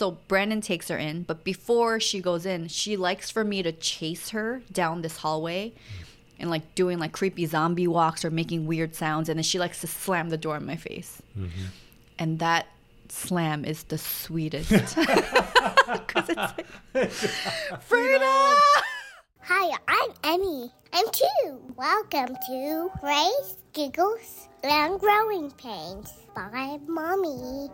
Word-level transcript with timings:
So 0.00 0.12
Brandon 0.28 0.62
takes 0.62 0.88
her 0.88 0.96
in, 0.96 1.24
but 1.24 1.44
before 1.44 2.00
she 2.00 2.20
goes 2.22 2.46
in, 2.46 2.68
she 2.68 2.96
likes 2.96 3.30
for 3.30 3.44
me 3.44 3.62
to 3.62 3.70
chase 3.70 4.30
her 4.30 4.62
down 4.72 5.02
this 5.02 5.18
hallway 5.18 5.74
and 6.38 6.48
like 6.48 6.74
doing 6.74 6.98
like 6.98 7.12
creepy 7.12 7.44
zombie 7.44 7.86
walks 7.86 8.24
or 8.24 8.30
making 8.30 8.66
weird 8.66 8.94
sounds. 8.94 9.28
And 9.28 9.38
then 9.38 9.42
she 9.42 9.58
likes 9.58 9.82
to 9.82 9.86
slam 9.86 10.30
the 10.30 10.38
door 10.38 10.56
in 10.56 10.64
my 10.64 10.76
face. 10.76 11.20
Mm-hmm. 11.38 11.64
And 12.18 12.38
that 12.38 12.68
slam 13.10 13.66
is 13.66 13.82
the 13.82 13.98
sweetest. 13.98 14.70
Because 14.96 16.30
it's 16.30 16.54
like, 16.94 17.10
Frida! 17.82 18.56
Hi, 19.42 19.76
I'm 19.88 20.10
Emmy. 20.22 20.70
I'm 20.92 21.06
two. 21.12 21.60
Welcome 21.76 22.36
to 22.46 22.90
Grace, 23.00 23.56
Giggles, 23.72 24.48
and 24.62 25.00
Growing 25.00 25.50
Pains 25.52 26.12
by 26.34 26.78
Mommy 26.86 27.70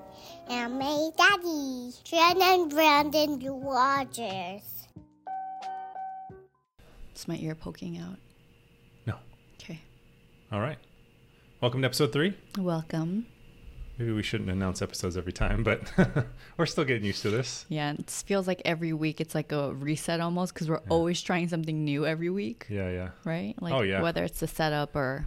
and 0.48 0.79
my 0.79 1.11
daddy, 1.19 1.93
Shannon 2.05 2.69
Brandon 2.69 3.39
Rogers. 3.62 4.87
It's 7.11 7.27
my 7.27 7.37
ear 7.37 7.55
poking 7.55 7.98
out. 7.98 8.19
No. 9.06 9.17
Okay. 9.61 9.80
All 10.53 10.61
right. 10.61 10.78
Welcome 11.61 11.83
to 11.83 11.87
episode 11.87 12.12
three. 12.12 12.34
Welcome. 12.59 13.27
Maybe 13.98 14.12
we 14.12 14.23
shouldn't 14.23 14.50
announce 14.50 14.82
episodes 14.82 15.16
every 15.16 15.32
time, 15.32 15.62
but 15.62 15.91
we're 16.59 16.66
still 16.66 16.84
getting 16.84 17.05
used 17.05 17.23
to 17.23 17.30
this. 17.30 17.64
Yeah, 17.70 17.92
it 17.92 18.10
feels 18.10 18.46
like 18.46 18.60
every 18.64 18.92
week 18.92 19.20
it's 19.22 19.34
like 19.34 19.52
a 19.52 19.72
reset 19.72 20.20
almost 20.20 20.52
because 20.52 20.69
we're 20.69 20.82
always 20.91 21.22
trying 21.22 21.48
something 21.48 21.84
new 21.84 22.05
every 22.05 22.28
week, 22.28 22.66
Yeah, 22.69 22.91
yeah. 22.91 23.09
right? 23.24 23.55
Like 23.60 23.72
Oh, 23.72 23.80
yeah. 23.80 24.02
whether 24.02 24.22
it's 24.22 24.41
the 24.41 24.46
setup 24.48 24.95
or 24.95 25.27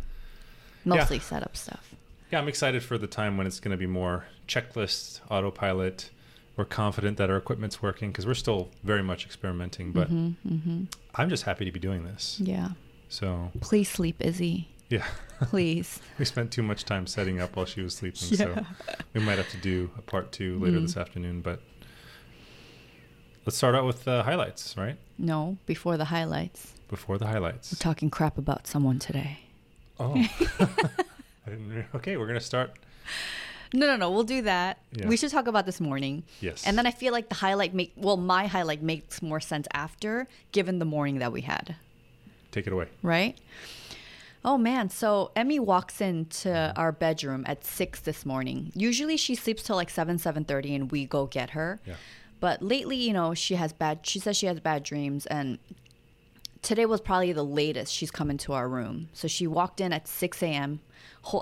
mostly 0.85 1.17
setup 1.19 1.57
stuff. 1.57 1.95
Yeah, 2.31 2.37
I'm 2.39 2.47
excited 2.47 2.83
for 2.83 2.99
the 2.99 3.07
time 3.07 3.37
when 3.37 3.47
it's 3.47 3.59
going 3.59 3.71
to 3.71 3.77
be 3.77 3.87
more 3.87 4.25
checklist, 4.47 5.21
autopilot. 5.31 6.11
We're 6.55 6.65
confident 6.65 7.17
that 7.17 7.31
our 7.31 7.37
equipment's 7.37 7.81
working 7.81 8.11
because 8.11 8.27
we're 8.27 8.33
still 8.35 8.69
very 8.83 9.01
much 9.01 9.25
experimenting, 9.25 9.93
but 9.93 10.11
Mm-hmm. 10.11 10.83
I'm 11.15 11.29
just 11.29 11.43
happy 11.43 11.65
to 11.65 11.71
be 11.71 11.79
doing 11.79 12.03
this. 12.03 12.39
Yeah. 12.39 12.69
So, 13.07 13.51
Please 13.61 13.89
sleep, 13.89 14.17
Izzy. 14.19 14.67
Yeah. 14.89 15.05
Please. 15.41 15.99
we 16.19 16.25
spent 16.25 16.51
too 16.51 16.61
much 16.63 16.83
time 16.85 17.07
setting 17.07 17.39
up 17.39 17.55
while 17.55 17.65
she 17.65 17.81
was 17.81 17.95
sleeping, 17.95 18.19
so 18.37 18.65
we 19.13 19.21
might 19.21 19.37
have 19.37 19.49
to 19.51 19.57
do 19.57 19.89
a 19.97 20.01
part 20.01 20.31
two 20.31 20.59
later 20.59 20.77
Mm. 20.79 20.81
this 20.83 20.97
afternoon, 20.97 21.41
but 21.41 21.61
let's 23.45 23.57
start 23.57 23.75
out 23.75 23.85
with 23.85 24.03
the 24.03 24.23
highlights, 24.23 24.75
right? 24.77 24.97
no, 25.17 25.57
before 25.65 25.97
the 25.97 26.05
highlights. 26.05 26.73
Before 26.89 27.17
the 27.17 27.27
highlights. 27.27 27.71
We're 27.73 27.77
talking 27.79 28.09
crap 28.09 28.37
about 28.37 28.65
someone 28.67 28.99
today. 28.99 29.39
Oh. 29.99 30.13
I 30.59 31.49
didn't 31.49 31.69
re- 31.69 31.85
okay, 31.95 32.17
we're 32.17 32.25
going 32.27 32.39
to 32.39 32.45
start. 32.45 32.71
No, 33.73 33.85
no, 33.85 33.95
no. 33.95 34.09
We'll 34.09 34.23
do 34.23 34.41
that. 34.43 34.79
Yeah. 34.93 35.07
We 35.07 35.15
should 35.15 35.29
talk 35.29 35.45
about 35.47 35.65
this 35.67 35.79
morning. 35.79 36.23
Yes. 36.41 36.65
And 36.65 36.75
then 36.77 36.87
I 36.87 36.91
feel 36.91 37.13
like 37.13 37.29
the 37.29 37.35
highlight 37.35 37.73
make 37.75 37.93
well, 37.95 38.17
my 38.17 38.47
highlight 38.47 38.81
makes 38.81 39.21
more 39.21 39.39
sense 39.39 39.67
after, 39.73 40.27
given 40.51 40.79
the 40.79 40.85
morning 40.85 41.19
that 41.19 41.31
we 41.31 41.41
had. 41.41 41.75
Take 42.51 42.65
it 42.65 42.73
away. 42.73 42.87
right? 43.03 43.37
Oh 44.43 44.57
man, 44.57 44.89
so 44.89 45.31
Emmy 45.35 45.59
walks 45.59 45.99
into 45.99 46.73
our 46.75 46.91
bedroom 46.91 47.43
at 47.45 47.65
six 47.65 47.99
this 47.99 48.25
morning. 48.25 48.71
Usually 48.73 49.17
she 49.17 49.35
sleeps 49.35 49.63
till 49.63 49.75
like 49.75 49.89
seven, 49.89 50.17
seven 50.17 50.45
thirty, 50.45 50.73
and 50.73 50.91
we 50.91 51.05
go 51.05 51.25
get 51.25 51.51
her. 51.51 51.79
Yeah. 51.85 51.95
But 52.39 52.61
lately, 52.61 52.95
you 52.95 53.11
know, 53.11 53.33
she 53.33 53.55
has 53.55 53.73
bad. 53.73 53.99
She 54.03 54.19
says 54.19 54.37
she 54.37 54.45
has 54.45 54.59
bad 54.61 54.83
dreams, 54.83 55.25
and 55.25 55.59
today 56.61 56.85
was 56.85 57.01
probably 57.01 57.33
the 57.33 57.43
latest 57.43 57.93
she's 57.93 58.11
come 58.11 58.29
into 58.29 58.53
our 58.53 58.69
room. 58.69 59.09
So 59.11 59.27
she 59.27 59.45
walked 59.45 59.81
in 59.81 59.91
at 59.91 60.07
six 60.07 60.41
a.m. 60.41 60.79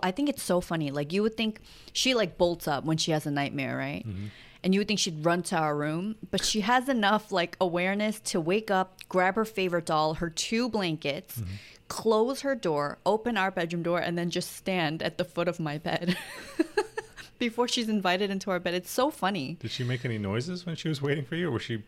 I 0.02 0.10
think 0.10 0.28
it's 0.28 0.42
so 0.42 0.60
funny. 0.60 0.90
Like 0.90 1.14
you 1.14 1.22
would 1.22 1.38
think 1.38 1.62
she 1.94 2.16
like 2.16 2.38
bolts 2.38 2.68
up 2.68 2.84
when 2.84 2.98
she 2.98 3.12
has 3.12 3.28
a 3.28 3.32
nightmare, 3.32 3.78
right? 3.78 4.04
Mm-hmm 4.08 4.28
And 4.64 4.74
you 4.74 4.80
would 4.80 4.88
think 4.88 5.00
she'd 5.00 5.24
run 5.24 5.44
to 5.44 5.56
our 5.56 5.76
room, 5.78 6.16
but 6.32 6.44
she 6.44 6.62
has 6.62 6.90
enough 6.90 7.32
like 7.32 7.56
awareness 7.62 8.20
to 8.32 8.42
wake 8.42 8.72
up, 8.72 8.98
grab 9.08 9.36
her 9.36 9.46
favorite 9.46 9.86
doll, 9.86 10.16
her 10.16 10.32
two 10.32 10.68
blankets, 10.68 11.42
close 11.88 12.42
her 12.42 12.56
door, 12.56 12.98
open 13.06 13.38
our 13.38 13.52
bedroom 13.52 13.84
door, 13.84 14.00
and 14.00 14.18
then 14.18 14.30
just 14.30 14.56
stand 14.56 15.02
at 15.02 15.18
the 15.18 15.26
foot 15.26 15.48
of 15.48 15.60
my 15.60 15.78
bed 15.78 16.18
before 17.40 17.68
she's 17.68 17.90
invited 17.90 18.30
into 18.30 18.50
our 18.52 18.60
bed. 18.60 18.74
It's 18.74 18.92
so 18.92 19.12
funny. 19.12 19.58
Did 19.60 19.72
she 19.72 19.84
make 19.84 20.04
any 20.06 20.18
noises 20.18 20.66
when 20.66 20.76
she 20.76 20.90
was 20.90 21.02
waiting 21.02 21.26
for 21.26 21.36
you, 21.36 21.48
or 21.50 21.52
was 21.52 21.62
she? 21.64 21.84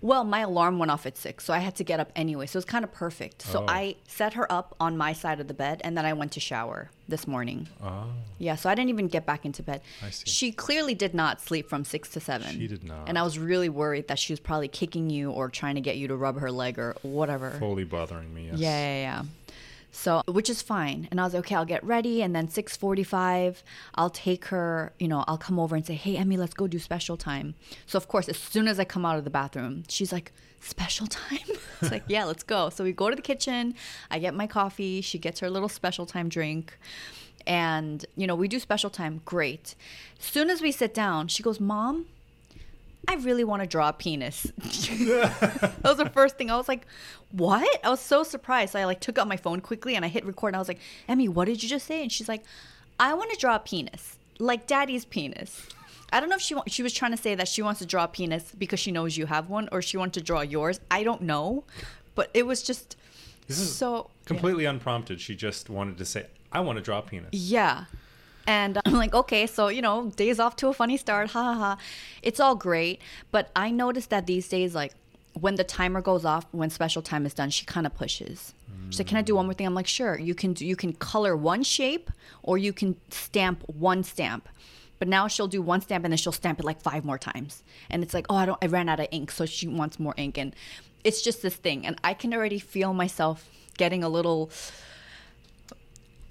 Well, 0.00 0.24
my 0.24 0.40
alarm 0.40 0.78
went 0.78 0.90
off 0.90 1.06
at 1.06 1.16
six, 1.16 1.44
so 1.44 1.54
I 1.54 1.58
had 1.60 1.76
to 1.76 1.84
get 1.84 1.98
up 1.98 2.12
anyway. 2.14 2.44
So 2.44 2.58
it's 2.58 2.66
kind 2.66 2.84
of 2.84 2.92
perfect. 2.92 3.40
So 3.40 3.60
Oh. 3.62 3.66
I 3.66 3.96
set 4.06 4.34
her 4.34 4.50
up 4.52 4.74
on 4.78 4.98
my 4.98 5.14
side 5.14 5.40
of 5.40 5.48
the 5.48 5.54
bed, 5.54 5.80
and 5.82 5.96
then 5.96 6.04
I 6.04 6.12
went 6.12 6.32
to 6.32 6.40
shower 6.40 6.90
this 7.08 7.26
morning. 7.26 7.68
Oh, 7.82 8.08
Yeah, 8.38 8.56
so 8.56 8.68
I 8.68 8.74
didn't 8.74 8.90
even 8.90 9.08
get 9.08 9.24
back 9.24 9.46
into 9.46 9.62
bed. 9.62 9.80
I 10.04 10.10
see. 10.10 10.28
She 10.28 10.52
clearly 10.52 10.94
did 10.94 11.14
not 11.14 11.40
sleep 11.40 11.70
from 11.70 11.84
six 11.86 12.10
to 12.10 12.20
seven. 12.20 12.50
She 12.52 12.66
did 12.66 12.84
not. 12.84 13.08
And 13.08 13.18
I 13.18 13.22
was 13.22 13.38
really 13.38 13.70
worried 13.70 14.08
that 14.08 14.18
she 14.18 14.32
was 14.34 14.40
probably 14.40 14.68
kicking 14.68 15.08
you 15.08 15.30
or 15.30 15.48
trying 15.48 15.76
to 15.76 15.80
get 15.80 15.96
you 15.96 16.08
to 16.08 16.16
rub 16.16 16.38
her 16.38 16.50
leg 16.50 16.78
or 16.78 16.96
whatever. 17.00 17.52
fully 17.52 17.84
bothering 17.84 18.34
me. 18.34 18.48
Yes. 18.50 18.58
Yeah, 18.58 18.68
yeah, 18.78 19.00
yeah. 19.00 19.22
So, 19.94 20.22
which 20.26 20.50
is 20.50 20.60
fine. 20.60 21.06
And 21.10 21.20
I 21.20 21.24
was 21.24 21.34
like, 21.34 21.44
okay, 21.44 21.54
I'll 21.54 21.64
get 21.64 21.84
ready. 21.84 22.20
And 22.20 22.34
then 22.34 22.48
645, 22.48 23.62
I'll 23.94 24.10
take 24.10 24.46
her, 24.46 24.92
you 24.98 25.06
know, 25.06 25.24
I'll 25.28 25.38
come 25.38 25.60
over 25.60 25.76
and 25.76 25.86
say, 25.86 25.94
hey, 25.94 26.16
Emmy, 26.16 26.36
let's 26.36 26.52
go 26.52 26.66
do 26.66 26.80
special 26.80 27.16
time. 27.16 27.54
So, 27.86 27.96
of 27.96 28.08
course, 28.08 28.28
as 28.28 28.36
soon 28.36 28.66
as 28.66 28.80
I 28.80 28.84
come 28.84 29.06
out 29.06 29.18
of 29.18 29.24
the 29.24 29.30
bathroom, 29.30 29.84
she's 29.88 30.12
like, 30.12 30.32
special 30.60 31.06
time? 31.06 31.38
it's 31.80 31.92
like, 31.92 32.02
yeah, 32.08 32.24
let's 32.24 32.42
go. 32.42 32.70
So 32.70 32.82
we 32.82 32.92
go 32.92 33.08
to 33.08 33.14
the 33.14 33.22
kitchen. 33.22 33.76
I 34.10 34.18
get 34.18 34.34
my 34.34 34.48
coffee. 34.48 35.00
She 35.00 35.16
gets 35.16 35.38
her 35.38 35.48
little 35.48 35.68
special 35.68 36.06
time 36.06 36.28
drink. 36.28 36.76
And, 37.46 38.04
you 38.16 38.26
know, 38.26 38.34
we 38.34 38.48
do 38.48 38.58
special 38.58 38.90
time. 38.90 39.20
Great. 39.24 39.76
As 40.18 40.24
soon 40.24 40.50
as 40.50 40.60
we 40.60 40.72
sit 40.72 40.92
down, 40.92 41.28
she 41.28 41.42
goes, 41.42 41.60
Mom, 41.60 42.06
I 43.08 43.14
really 43.16 43.44
want 43.44 43.62
to 43.62 43.68
draw 43.68 43.88
a 43.88 43.92
penis. 43.92 44.42
that 44.58 45.74
was 45.84 45.96
the 45.98 46.10
first 46.10 46.36
thing. 46.36 46.50
I 46.50 46.56
was 46.56 46.68
like, 46.68 46.86
what? 47.32 47.80
I 47.84 47.90
was 47.90 48.00
so 48.00 48.22
surprised. 48.22 48.72
So 48.72 48.78
I 48.78 48.84
like 48.84 49.00
took 49.00 49.18
out 49.18 49.28
my 49.28 49.36
phone 49.36 49.60
quickly 49.60 49.96
and 49.96 50.04
I 50.04 50.08
hit 50.08 50.24
record 50.24 50.48
and 50.48 50.56
I 50.56 50.58
was 50.58 50.68
like, 50.68 50.80
Emmy, 51.08 51.28
what 51.28 51.46
did 51.46 51.62
you 51.62 51.68
just 51.68 51.86
say? 51.86 52.02
And 52.02 52.10
she's 52.10 52.28
like, 52.28 52.42
I 52.98 53.14
want 53.14 53.30
to 53.32 53.36
draw 53.38 53.56
a 53.56 53.58
penis, 53.58 54.18
like 54.38 54.66
daddy's 54.66 55.04
penis. 55.04 55.66
I 56.12 56.20
don't 56.20 56.28
know 56.28 56.36
if 56.36 56.42
she 56.42 56.54
wa- 56.54 56.62
she 56.68 56.82
was 56.82 56.92
trying 56.92 57.10
to 57.10 57.16
say 57.16 57.34
that 57.34 57.48
she 57.48 57.60
wants 57.60 57.80
to 57.80 57.86
draw 57.86 58.04
a 58.04 58.08
penis 58.08 58.52
because 58.56 58.78
she 58.78 58.92
knows 58.92 59.16
you 59.16 59.26
have 59.26 59.48
one 59.48 59.68
or 59.72 59.82
she 59.82 59.96
wanted 59.96 60.14
to 60.14 60.20
draw 60.20 60.42
yours. 60.42 60.78
I 60.90 61.02
don't 61.02 61.22
know. 61.22 61.64
But 62.14 62.30
it 62.34 62.46
was 62.46 62.62
just 62.62 62.96
This 63.48 63.58
is 63.58 63.74
so 63.74 64.10
completely 64.24 64.64
unprompted. 64.64 65.20
She 65.20 65.34
just 65.34 65.68
wanted 65.68 65.98
to 65.98 66.04
say, 66.04 66.26
"I 66.52 66.60
want 66.60 66.76
to 66.78 66.82
draw 66.82 66.98
a 66.98 67.02
penis." 67.02 67.30
Yeah. 67.32 67.86
And 68.46 68.78
I'm 68.84 68.94
like, 68.94 69.14
okay, 69.14 69.46
so, 69.46 69.68
you 69.68 69.82
know, 69.82 70.10
days 70.16 70.38
off 70.38 70.56
to 70.56 70.68
a 70.68 70.74
funny 70.74 70.96
start. 70.96 71.30
Ha 71.30 71.42
ha 71.42 71.54
ha. 71.54 71.78
It's 72.22 72.40
all 72.40 72.54
great. 72.54 73.00
But 73.30 73.50
I 73.56 73.70
noticed 73.70 74.10
that 74.10 74.26
these 74.26 74.48
days, 74.48 74.74
like, 74.74 74.92
when 75.40 75.56
the 75.56 75.64
timer 75.64 76.00
goes 76.00 76.24
off, 76.24 76.46
when 76.52 76.70
special 76.70 77.02
time 77.02 77.26
is 77.26 77.34
done, 77.34 77.50
she 77.50 77.64
kind 77.66 77.86
of 77.86 77.94
pushes. 77.94 78.54
She's 78.90 79.00
like, 79.00 79.08
"Can 79.08 79.16
I 79.16 79.22
do 79.22 79.34
one 79.34 79.46
more 79.46 79.54
thing?" 79.54 79.66
I'm 79.66 79.74
like, 79.74 79.86
"Sure." 79.86 80.18
You 80.18 80.34
can 80.34 80.52
do, 80.52 80.64
you 80.64 80.76
can 80.76 80.92
color 80.92 81.36
one 81.36 81.62
shape, 81.62 82.10
or 82.42 82.58
you 82.58 82.72
can 82.72 82.96
stamp 83.10 83.64
one 83.66 84.04
stamp. 84.04 84.48
But 84.98 85.08
now 85.08 85.26
she'll 85.26 85.48
do 85.48 85.60
one 85.60 85.80
stamp 85.80 86.04
and 86.04 86.12
then 86.12 86.18
she'll 86.18 86.32
stamp 86.32 86.60
it 86.60 86.64
like 86.64 86.80
five 86.80 87.04
more 87.04 87.18
times, 87.18 87.62
and 87.90 88.02
it's 88.02 88.14
like, 88.14 88.26
"Oh, 88.28 88.36
I 88.36 88.46
don't, 88.46 88.58
I 88.62 88.66
ran 88.66 88.88
out 88.88 89.00
of 89.00 89.08
ink," 89.10 89.32
so 89.32 89.46
she 89.46 89.66
wants 89.66 89.98
more 89.98 90.14
ink, 90.16 90.38
and 90.38 90.54
it's 91.02 91.22
just 91.22 91.42
this 91.42 91.56
thing, 91.56 91.86
and 91.86 91.98
I 92.04 92.14
can 92.14 92.32
already 92.32 92.58
feel 92.58 92.94
myself 92.94 93.48
getting 93.76 94.04
a 94.04 94.08
little 94.08 94.50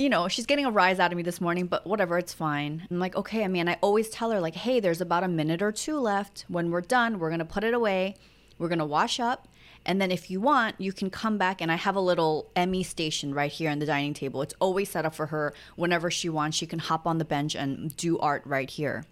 you 0.04 0.10
know, 0.10 0.28
she's 0.28 0.46
getting 0.46 0.66
a 0.66 0.72
rise 0.72 1.00
out 1.00 1.14
of 1.14 1.18
me 1.18 1.24
this 1.24 1.40
morning, 1.40 1.66
but 1.66 1.88
whatever, 1.88 2.18
it's 2.18 2.34
fine. 2.34 2.86
I'm 2.92 3.00
like, 3.00 3.16
okay, 3.16 3.46
I 3.46 3.48
mean, 3.48 3.70
I 3.70 3.78
always 3.80 4.10
tell 4.10 4.32
her, 4.32 4.42
like, 4.42 4.54
hey, 4.54 4.82
there's 4.82 5.00
about 5.00 5.24
a 5.24 5.30
minute 5.30 5.62
or 5.62 5.72
two 5.72 5.98
left. 5.98 6.44
When 6.50 6.72
we're 6.72 6.82
done, 6.82 7.20
we're 7.20 7.30
going 7.30 7.40
to 7.40 7.46
put 7.46 7.64
it 7.64 7.74
away. 7.74 8.16
We're 8.60 8.68
going 8.68 8.80
to 8.80 8.86
wash 8.86 9.22
up. 9.22 9.48
And 9.86 10.02
then 10.02 10.12
if 10.12 10.30
you 10.30 10.42
want, 10.42 10.76
you 10.78 10.92
can 10.92 11.10
come 11.10 11.38
back 11.38 11.62
and 11.62 11.72
I 11.72 11.76
have 11.76 11.96
a 11.96 12.02
little 12.02 12.50
Emmy 12.54 12.84
station 12.84 13.34
right 13.34 13.50
here 13.52 13.72
on 13.72 13.80
the 13.80 13.86
dining 13.86 14.14
table. 14.14 14.42
It's 14.42 14.54
always 14.60 14.90
set 14.90 15.06
up 15.06 15.16
for 15.16 15.28
her 15.28 15.54
whenever 15.78 16.12
she 16.12 16.28
wants. 16.28 16.58
She 16.58 16.66
can 16.66 16.80
hop 16.80 17.08
on 17.08 17.18
the 17.18 17.26
bench 17.26 17.56
and 17.56 17.96
do 17.96 18.20
art 18.20 18.42
right 18.46 18.70
here. 18.70 19.06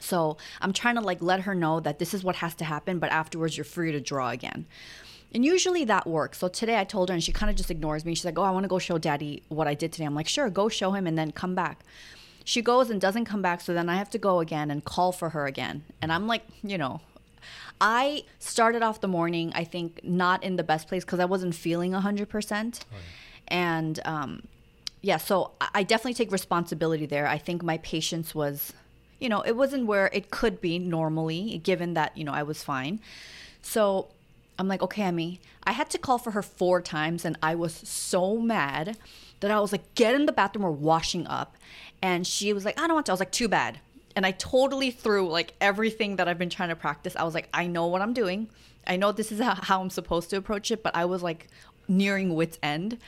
So 0.00 0.36
I'm 0.60 0.72
trying 0.72 0.96
to 0.96 1.00
like 1.00 1.22
let 1.22 1.42
her 1.42 1.54
know 1.54 1.78
that 1.78 2.00
this 2.00 2.12
is 2.12 2.24
what 2.24 2.36
has 2.36 2.56
to 2.56 2.64
happen, 2.64 2.98
but 2.98 3.10
afterwards 3.10 3.56
you're 3.56 3.64
free 3.64 3.92
to 3.92 4.00
draw 4.00 4.30
again. 4.30 4.66
And 5.34 5.44
usually 5.44 5.84
that 5.84 6.06
works. 6.06 6.38
So 6.38 6.48
today 6.48 6.78
I 6.78 6.84
told 6.84 7.10
her, 7.10 7.12
and 7.14 7.22
she 7.22 7.32
kind 7.32 7.50
of 7.50 7.56
just 7.56 7.70
ignores 7.70 8.04
me. 8.04 8.14
She's 8.14 8.24
like, 8.24 8.38
Oh, 8.38 8.42
I 8.42 8.50
want 8.50 8.64
to 8.64 8.68
go 8.68 8.78
show 8.78 8.98
daddy 8.98 9.42
what 9.48 9.68
I 9.68 9.74
did 9.74 9.92
today. 9.92 10.04
I'm 10.04 10.14
like, 10.14 10.28
Sure, 10.28 10.48
go 10.50 10.68
show 10.68 10.92
him 10.92 11.06
and 11.06 11.18
then 11.18 11.32
come 11.32 11.54
back. 11.54 11.80
She 12.44 12.62
goes 12.62 12.88
and 12.88 13.00
doesn't 13.00 13.26
come 13.26 13.42
back. 13.42 13.60
So 13.60 13.74
then 13.74 13.88
I 13.88 13.96
have 13.96 14.08
to 14.10 14.18
go 14.18 14.40
again 14.40 14.70
and 14.70 14.84
call 14.84 15.12
for 15.12 15.30
her 15.30 15.46
again. 15.46 15.84
And 16.00 16.12
I'm 16.12 16.26
like, 16.26 16.42
You 16.62 16.78
know, 16.78 17.00
I 17.80 18.24
started 18.38 18.82
off 18.82 19.00
the 19.00 19.08
morning, 19.08 19.52
I 19.54 19.64
think, 19.64 20.00
not 20.02 20.42
in 20.42 20.56
the 20.56 20.64
best 20.64 20.88
place 20.88 21.04
because 21.04 21.20
I 21.20 21.26
wasn't 21.26 21.54
feeling 21.54 21.92
100%. 21.92 22.80
And, 23.48 24.00
um, 24.04 24.42
yeah, 25.00 25.16
so 25.18 25.52
I 25.60 25.84
definitely 25.84 26.14
take 26.14 26.32
responsibility 26.32 27.06
there. 27.06 27.28
I 27.28 27.38
think 27.38 27.62
my 27.62 27.78
patience 27.78 28.34
was, 28.34 28.72
you 29.20 29.28
know, 29.28 29.42
it 29.42 29.54
wasn't 29.56 29.86
where 29.86 30.10
it 30.12 30.30
could 30.30 30.60
be 30.60 30.78
normally, 30.78 31.58
given 31.58 31.94
that, 31.94 32.16
you 32.18 32.24
know, 32.24 32.32
I 32.32 32.42
was 32.42 32.64
fine. 32.64 32.98
So 33.62 34.08
I'm 34.58 34.68
like, 34.68 34.82
okay, 34.82 35.02
Emmy, 35.02 35.40
I 35.64 35.72
had 35.72 35.88
to 35.90 35.98
call 35.98 36.18
for 36.18 36.32
her 36.32 36.42
four 36.42 36.80
times, 36.82 37.24
and 37.24 37.38
I 37.42 37.54
was 37.54 37.72
so 37.74 38.38
mad 38.38 38.96
that 39.40 39.50
I 39.50 39.60
was 39.60 39.70
like, 39.72 39.94
get 39.94 40.14
in 40.14 40.26
the 40.26 40.32
bathroom, 40.32 40.64
we're 40.64 40.70
washing 40.72 41.26
up. 41.26 41.56
And 42.02 42.26
she 42.26 42.52
was 42.52 42.64
like, 42.64 42.78
I 42.80 42.86
don't 42.86 42.94
want 42.94 43.06
to. 43.06 43.12
I 43.12 43.14
was 43.14 43.20
like, 43.20 43.30
too 43.32 43.48
bad. 43.48 43.78
And 44.16 44.26
I 44.26 44.32
totally 44.32 44.90
threw 44.90 45.28
like 45.28 45.54
everything 45.60 46.16
that 46.16 46.26
I've 46.28 46.38
been 46.38 46.50
trying 46.50 46.70
to 46.70 46.76
practice. 46.76 47.14
I 47.14 47.22
was 47.22 47.34
like, 47.34 47.48
I 47.54 47.68
know 47.68 47.86
what 47.86 48.02
I'm 48.02 48.12
doing. 48.12 48.48
I 48.86 48.96
know 48.96 49.12
this 49.12 49.30
is 49.30 49.40
how, 49.62 49.80
I'm 49.80 49.90
supposed 49.90 50.30
to 50.30 50.36
approach 50.36 50.70
it, 50.72 50.82
but 50.82 50.96
I 50.96 51.04
was 51.04 51.22
like 51.22 51.46
nearing 51.86 52.34
wit's 52.34 52.58
end. 52.62 52.98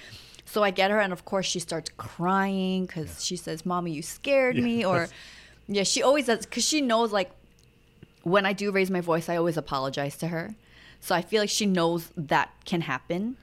So 0.45 0.63
I 0.63 0.71
get 0.71 0.91
her, 0.91 1.01
and 1.01 1.13
of 1.13 1.25
course, 1.25 1.47
she 1.47 1.59
starts 1.61 1.91
crying 1.97 2.87
because 2.87 3.25
she 3.25 3.37
says, 3.37 3.65
Mommy, 3.67 3.93
you 3.93 4.03
scared 4.03 4.57
me. 4.57 4.85
Or, 4.85 5.01
that's- 5.01 5.13
yeah, 5.69 5.85
she 5.85 6.03
always 6.03 6.27
does 6.27 6.45
because 6.47 6.65
she 6.67 6.81
knows 6.81 7.13
like 7.13 7.31
when 8.23 8.45
I 8.47 8.53
do 8.53 8.71
raise 8.73 8.91
my 8.91 9.01
voice, 9.01 9.29
I 9.29 9.37
always 9.37 9.57
apologize 9.57 10.17
to 10.19 10.29
her. 10.29 10.55
So 11.01 11.15
I 11.15 11.23
feel 11.23 11.43
like 11.43 11.51
she 11.51 11.67
knows 11.67 12.11
that 12.17 12.51
can 12.65 12.83
happen. 12.83 13.37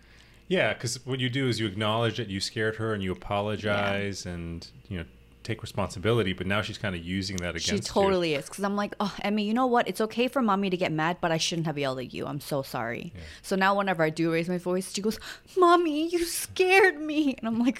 Yeah, 0.47 0.73
because 0.73 1.05
what 1.05 1.19
you 1.19 1.29
do 1.29 1.47
is 1.47 1.59
you 1.59 1.65
acknowledge 1.67 2.17
that 2.17 2.29
you 2.29 2.39
scared 2.39 2.77
her 2.77 2.93
and 2.93 3.03
you 3.03 3.11
apologize 3.11 4.25
and 4.25 4.65
you 4.87 4.99
know 4.99 5.05
take 5.43 5.61
responsibility. 5.61 6.33
But 6.33 6.45
now 6.47 6.61
she's 6.61 6.77
kind 6.77 6.95
of 6.95 7.03
using 7.03 7.37
that 7.37 7.51
against 7.51 7.67
She 7.67 7.75
you. 7.75 7.81
totally 7.81 8.35
is. 8.35 8.45
Because 8.45 8.63
I'm 8.63 8.75
like, 8.75 8.93
oh, 8.99 9.13
Emmy, 9.21 9.43
you 9.43 9.53
know 9.53 9.65
what? 9.65 9.87
It's 9.87 10.01
okay 10.01 10.27
for 10.27 10.41
mommy 10.41 10.69
to 10.69 10.77
get 10.77 10.91
mad, 10.91 11.17
but 11.21 11.31
I 11.31 11.37
shouldn't 11.37 11.67
have 11.67 11.77
yelled 11.77 11.99
at 11.99 12.13
you. 12.13 12.25
I'm 12.25 12.39
so 12.41 12.61
sorry. 12.61 13.13
So 13.41 13.55
now 13.55 13.75
whenever 13.75 14.03
I 14.03 14.09
do 14.09 14.31
raise 14.31 14.49
my 14.49 14.57
voice, 14.57 14.93
she 14.93 15.01
goes, 15.01 15.19
Mommy, 15.57 16.09
you 16.09 16.23
scared 16.25 16.99
me. 16.99 17.35
And 17.37 17.47
I'm 17.47 17.59
like, 17.59 17.79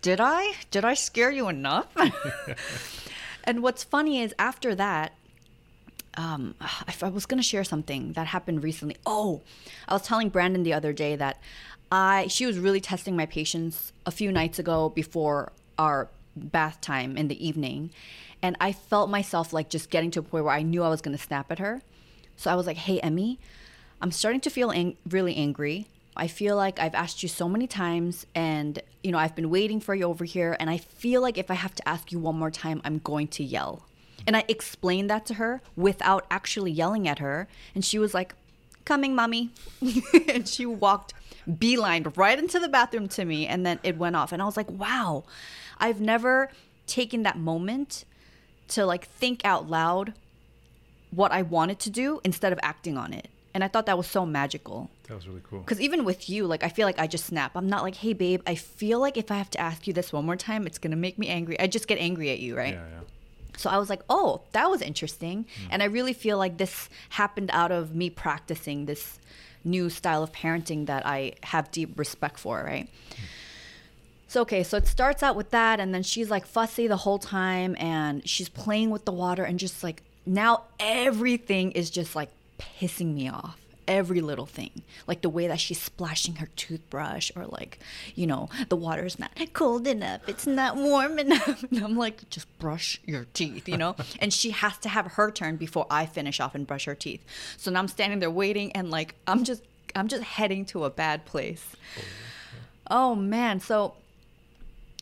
did 0.00 0.20
I? 0.20 0.52
Did 0.70 0.84
I 0.84 0.94
scare 0.94 1.30
you 1.30 1.48
enough? 1.48 1.86
and 3.44 3.62
what's 3.62 3.84
funny 3.84 4.20
is 4.20 4.34
after 4.38 4.74
that, 4.74 5.12
um, 6.16 6.54
I, 6.60 7.08
was 7.08 7.26
going 7.26 7.38
to 7.38 7.46
share 7.46 7.64
something 7.64 8.12
that 8.12 8.26
happened 8.26 8.62
recently. 8.62 8.96
Oh, 9.06 9.42
I 9.88 9.94
was 9.94 10.02
telling 10.02 10.28
Brandon 10.28 10.62
the 10.62 10.74
other 10.74 10.92
day 10.92 11.16
that 11.16 11.40
I 11.90 12.26
she 12.28 12.46
was 12.46 12.58
really 12.58 12.80
testing 12.80 13.16
my 13.16 13.26
patience 13.26 13.92
a 14.04 14.10
few 14.10 14.32
nights 14.32 14.58
ago 14.58 14.88
before 14.88 15.52
our 15.78 16.08
bath 16.34 16.80
time 16.80 17.16
in 17.16 17.28
the 17.28 17.46
evening, 17.46 17.90
and 18.42 18.56
I 18.60 18.72
felt 18.72 19.08
myself 19.08 19.52
like 19.52 19.70
just 19.70 19.90
getting 19.90 20.10
to 20.12 20.20
a 20.20 20.22
point 20.22 20.44
where 20.44 20.54
I 20.54 20.62
knew 20.62 20.82
I 20.82 20.88
was 20.88 21.00
going 21.00 21.16
to 21.16 21.22
snap 21.22 21.50
at 21.52 21.58
her. 21.58 21.82
So 22.36 22.50
I 22.50 22.54
was 22.54 22.66
like, 22.66 22.76
"Hey, 22.76 22.98
Emmy, 23.00 23.38
I'm 24.00 24.10
starting 24.10 24.40
to 24.42 24.50
feel 24.50 24.70
ang- 24.72 24.96
really 25.08 25.36
angry. 25.36 25.86
I 26.16 26.28
feel 26.28 26.56
like 26.56 26.80
I've 26.80 26.94
asked 26.94 27.22
you 27.22 27.28
so 27.28 27.48
many 27.48 27.66
times, 27.66 28.26
and 28.34 28.80
you 29.02 29.12
know 29.12 29.18
I've 29.18 29.36
been 29.36 29.50
waiting 29.50 29.80
for 29.80 29.94
you 29.94 30.04
over 30.06 30.24
here, 30.24 30.56
and 30.58 30.68
I 30.68 30.78
feel 30.78 31.20
like 31.20 31.38
if 31.38 31.50
I 31.50 31.54
have 31.54 31.74
to 31.76 31.88
ask 31.88 32.10
you 32.10 32.18
one 32.18 32.36
more 32.36 32.50
time, 32.50 32.80
I'm 32.84 32.98
going 32.98 33.28
to 33.28 33.44
yell." 33.44 33.84
And 34.26 34.36
I 34.36 34.44
explained 34.48 35.08
that 35.10 35.26
to 35.26 35.34
her 35.34 35.62
without 35.76 36.26
actually 36.30 36.72
yelling 36.72 37.06
at 37.06 37.18
her. 37.20 37.48
And 37.74 37.84
she 37.84 37.98
was 37.98 38.14
like, 38.14 38.34
Coming, 38.84 39.16
mommy. 39.16 39.50
and 40.28 40.46
she 40.46 40.64
walked 40.64 41.12
beeline 41.58 42.06
right 42.14 42.38
into 42.38 42.58
the 42.58 42.68
bathroom 42.68 43.08
to 43.08 43.24
me. 43.24 43.46
And 43.46 43.64
then 43.66 43.80
it 43.82 43.98
went 43.98 44.16
off. 44.16 44.32
And 44.32 44.40
I 44.40 44.44
was 44.44 44.56
like, 44.56 44.70
wow, 44.70 45.24
I've 45.78 46.00
never 46.00 46.50
taken 46.86 47.22
that 47.24 47.38
moment 47.38 48.04
to 48.68 48.86
like 48.86 49.06
think 49.06 49.44
out 49.44 49.68
loud 49.68 50.14
what 51.10 51.32
I 51.32 51.42
wanted 51.42 51.78
to 51.80 51.90
do 51.90 52.20
instead 52.24 52.52
of 52.52 52.60
acting 52.62 52.96
on 52.96 53.12
it. 53.12 53.28
And 53.54 53.64
I 53.64 53.68
thought 53.68 53.86
that 53.86 53.96
was 53.96 54.06
so 54.06 54.26
magical. 54.26 54.90
That 55.08 55.14
was 55.14 55.26
really 55.26 55.40
cool. 55.48 55.60
Because 55.60 55.80
even 55.80 56.04
with 56.04 56.28
you, 56.28 56.46
like, 56.46 56.62
I 56.62 56.68
feel 56.68 56.86
like 56.86 56.98
I 56.98 57.06
just 57.06 57.24
snap. 57.24 57.52
I'm 57.54 57.68
not 57.68 57.82
like, 57.82 57.94
hey, 57.94 58.12
babe, 58.12 58.42
I 58.46 58.54
feel 58.54 59.00
like 59.00 59.16
if 59.16 59.30
I 59.30 59.38
have 59.38 59.48
to 59.50 59.60
ask 59.60 59.86
you 59.86 59.94
this 59.94 60.12
one 60.12 60.26
more 60.26 60.36
time, 60.36 60.66
it's 60.66 60.76
going 60.76 60.90
to 60.90 60.96
make 60.96 61.18
me 61.18 61.28
angry. 61.28 61.58
I 61.58 61.66
just 61.66 61.88
get 61.88 61.98
angry 61.98 62.30
at 62.30 62.38
you, 62.38 62.54
right? 62.54 62.74
Yeah, 62.74 62.80
yeah. 62.80 63.00
So 63.56 63.70
I 63.70 63.78
was 63.78 63.90
like, 63.90 64.02
oh, 64.08 64.42
that 64.52 64.70
was 64.70 64.82
interesting. 64.82 65.46
Hmm. 65.62 65.68
And 65.70 65.82
I 65.82 65.86
really 65.86 66.12
feel 66.12 66.38
like 66.38 66.58
this 66.58 66.88
happened 67.10 67.50
out 67.52 67.72
of 67.72 67.94
me 67.94 68.10
practicing 68.10 68.86
this 68.86 69.18
new 69.64 69.90
style 69.90 70.22
of 70.22 70.32
parenting 70.32 70.86
that 70.86 71.04
I 71.06 71.32
have 71.42 71.70
deep 71.70 71.98
respect 71.98 72.38
for, 72.38 72.62
right? 72.62 72.88
Hmm. 73.10 73.22
So, 74.28 74.42
okay, 74.42 74.64
so 74.64 74.76
it 74.76 74.86
starts 74.86 75.22
out 75.22 75.36
with 75.36 75.50
that. 75.50 75.80
And 75.80 75.94
then 75.94 76.02
she's 76.02 76.30
like 76.30 76.46
fussy 76.46 76.86
the 76.86 76.96
whole 76.96 77.18
time 77.18 77.76
and 77.78 78.28
she's 78.28 78.48
playing 78.48 78.90
with 78.90 79.04
the 79.04 79.12
water 79.12 79.44
and 79.44 79.58
just 79.58 79.82
like 79.82 80.02
now 80.26 80.64
everything 80.80 81.72
is 81.72 81.90
just 81.90 82.16
like 82.16 82.30
pissing 82.58 83.14
me 83.14 83.28
off. 83.28 83.58
Every 83.88 84.20
little 84.20 84.46
thing, 84.46 84.82
like 85.06 85.22
the 85.22 85.28
way 85.28 85.46
that 85.46 85.60
she's 85.60 85.80
splashing 85.80 86.36
her 86.36 86.48
toothbrush, 86.56 87.30
or 87.36 87.46
like, 87.46 87.78
you 88.14 88.26
know, 88.26 88.48
the 88.68 88.76
water's 88.76 89.18
not 89.18 89.30
cold 89.52 89.86
enough, 89.86 90.22
it's 90.28 90.46
not 90.46 90.76
warm 90.76 91.18
enough. 91.18 91.64
And 91.70 91.84
I'm 91.84 91.96
like, 91.96 92.28
just 92.30 92.46
brush 92.58 93.00
your 93.04 93.26
teeth, 93.32 93.68
you 93.68 93.76
know? 93.76 93.96
and 94.20 94.32
she 94.32 94.50
has 94.50 94.78
to 94.78 94.88
have 94.88 95.12
her 95.12 95.30
turn 95.30 95.56
before 95.56 95.86
I 95.90 96.06
finish 96.06 96.40
off 96.40 96.54
and 96.54 96.66
brush 96.66 96.86
her 96.86 96.94
teeth. 96.94 97.22
So 97.56 97.70
now 97.70 97.80
I'm 97.80 97.88
standing 97.88 98.18
there 98.20 98.30
waiting, 98.30 98.72
and 98.72 98.90
like, 98.90 99.14
I'm 99.26 99.44
just, 99.44 99.62
I'm 99.94 100.08
just 100.08 100.22
heading 100.22 100.64
to 100.66 100.84
a 100.84 100.90
bad 100.90 101.24
place. 101.24 101.64
Oh, 102.90 103.12
oh 103.12 103.14
man, 103.14 103.60
so 103.60 103.94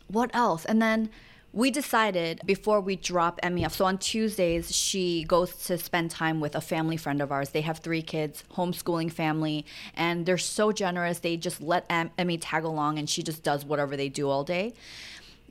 what 0.08 0.30
else? 0.34 0.64
And 0.64 0.80
then 0.80 1.10
we 1.54 1.70
decided 1.70 2.40
before 2.44 2.80
we 2.80 2.96
drop 2.96 3.38
Emmy 3.40 3.64
off. 3.64 3.74
So 3.74 3.84
on 3.84 3.98
Tuesdays, 3.98 4.74
she 4.74 5.22
goes 5.22 5.54
to 5.66 5.78
spend 5.78 6.10
time 6.10 6.40
with 6.40 6.56
a 6.56 6.60
family 6.60 6.96
friend 6.96 7.22
of 7.22 7.30
ours. 7.30 7.50
They 7.50 7.60
have 7.60 7.78
three 7.78 8.02
kids, 8.02 8.42
homeschooling 8.54 9.12
family, 9.12 9.64
and 9.94 10.26
they're 10.26 10.36
so 10.36 10.72
generous. 10.72 11.20
They 11.20 11.36
just 11.36 11.62
let 11.62 11.86
em- 11.88 12.10
Emmy 12.18 12.38
tag 12.38 12.64
along, 12.64 12.98
and 12.98 13.08
she 13.08 13.22
just 13.22 13.44
does 13.44 13.64
whatever 13.64 13.96
they 13.96 14.08
do 14.08 14.28
all 14.28 14.42
day. 14.42 14.74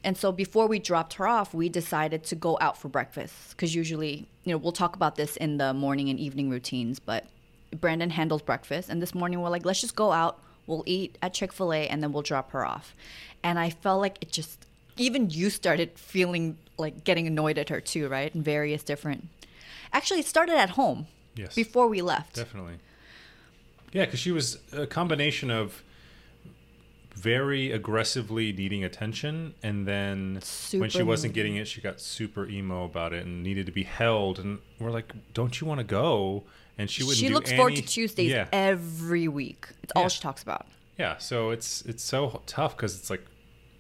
And 0.04 0.18
so 0.18 0.34
before 0.34 0.68
we 0.68 0.78
dropped 0.78 1.14
her 1.14 1.26
off, 1.26 1.54
we 1.54 1.70
decided 1.70 2.26
to 2.26 2.36
go 2.36 2.58
out 2.60 2.78
for 2.78 2.90
breakfast 2.90 3.52
because 3.52 3.74
usually, 3.74 4.28
you 4.44 4.52
know, 4.52 4.58
we'll 4.58 4.74
talk 4.74 4.98
about 4.98 5.16
this 5.16 5.38
in 5.38 5.56
the 5.56 5.74
morning 5.74 6.10
and 6.10 6.20
evening 6.20 6.50
routines, 6.50 7.00
but 7.00 7.24
Brandon 7.80 8.10
handles 8.10 8.42
breakfast. 8.42 8.90
And 8.90 9.02
this 9.02 9.16
morning, 9.16 9.40
we're 9.40 9.50
like, 9.50 9.66
let's 9.66 9.80
just 9.80 9.96
go 9.96 10.12
out. 10.12 10.38
We'll 10.68 10.84
eat 10.86 11.18
at 11.22 11.34
Chick 11.34 11.54
fil 11.54 11.72
A 11.72 11.88
and 11.88 12.04
then 12.04 12.12
we'll 12.12 12.24
drop 12.24 12.52
her 12.52 12.66
off. 12.66 12.94
And 13.42 13.58
I 13.58 13.70
felt 13.70 14.02
like 14.02 14.18
it 14.20 14.30
just, 14.30 14.66
even 14.98 15.30
you 15.30 15.50
started 15.50 15.98
feeling 15.98 16.58
like 16.78 17.04
getting 17.04 17.28
annoyed 17.28 17.58
at 17.58 17.70
her 17.70 17.82
too, 17.82 18.08
right? 18.08 18.34
In 18.34 18.42
various 18.44 18.84
different. 18.84 19.28
Actually, 19.92 20.20
it 20.22 20.26
started 20.26 20.56
at 20.56 20.72
home 20.72 21.08
Yes. 21.36 21.54
before 21.56 21.88
we 21.88 22.02
left. 22.02 22.36
Definitely. 22.36 22.76
Yeah, 23.92 24.06
because 24.06 24.20
she 24.20 24.32
was 24.32 24.58
a 24.72 24.88
combination 24.88 25.52
of 25.52 25.84
very 27.16 27.72
aggressively 27.72 28.52
needing 28.52 28.84
attention, 28.84 29.54
and 29.62 29.88
then 29.88 30.42
when 30.74 30.90
she 30.90 31.04
wasn't 31.04 31.34
getting 31.34 31.56
it, 31.58 31.68
she 31.68 31.80
got 31.80 32.00
super 32.02 32.48
emo 32.48 32.86
about 32.86 33.14
it 33.14 33.24
and 33.26 33.44
needed 33.44 33.68
to 33.68 33.72
be 33.72 33.84
held. 33.84 34.40
And 34.40 34.60
we're 34.80 34.90
like, 34.90 35.14
"Don't 35.34 35.62
you 35.62 35.68
want 35.68 35.80
to 35.80 35.84
go?" 35.84 36.44
And 36.78 36.90
she 36.90 37.04
wouldn't. 37.04 37.20
She 37.20 37.30
looks 37.30 37.52
forward 37.52 37.76
to 37.76 37.84
Tuesdays 37.84 38.32
Yeah, 38.32 38.48
every 38.52 39.28
week. 39.28 39.68
It's 39.84 39.94
all 39.96 40.10
she 40.10 40.22
talks 40.22 40.42
about. 40.42 40.66
yeah. 40.98 41.18
So 41.18 41.52
it's 41.52 41.84
it's 41.84 42.02
so 42.04 42.42
tough 42.48 42.76
because 42.76 42.98
it's 42.98 43.12
like 43.12 43.24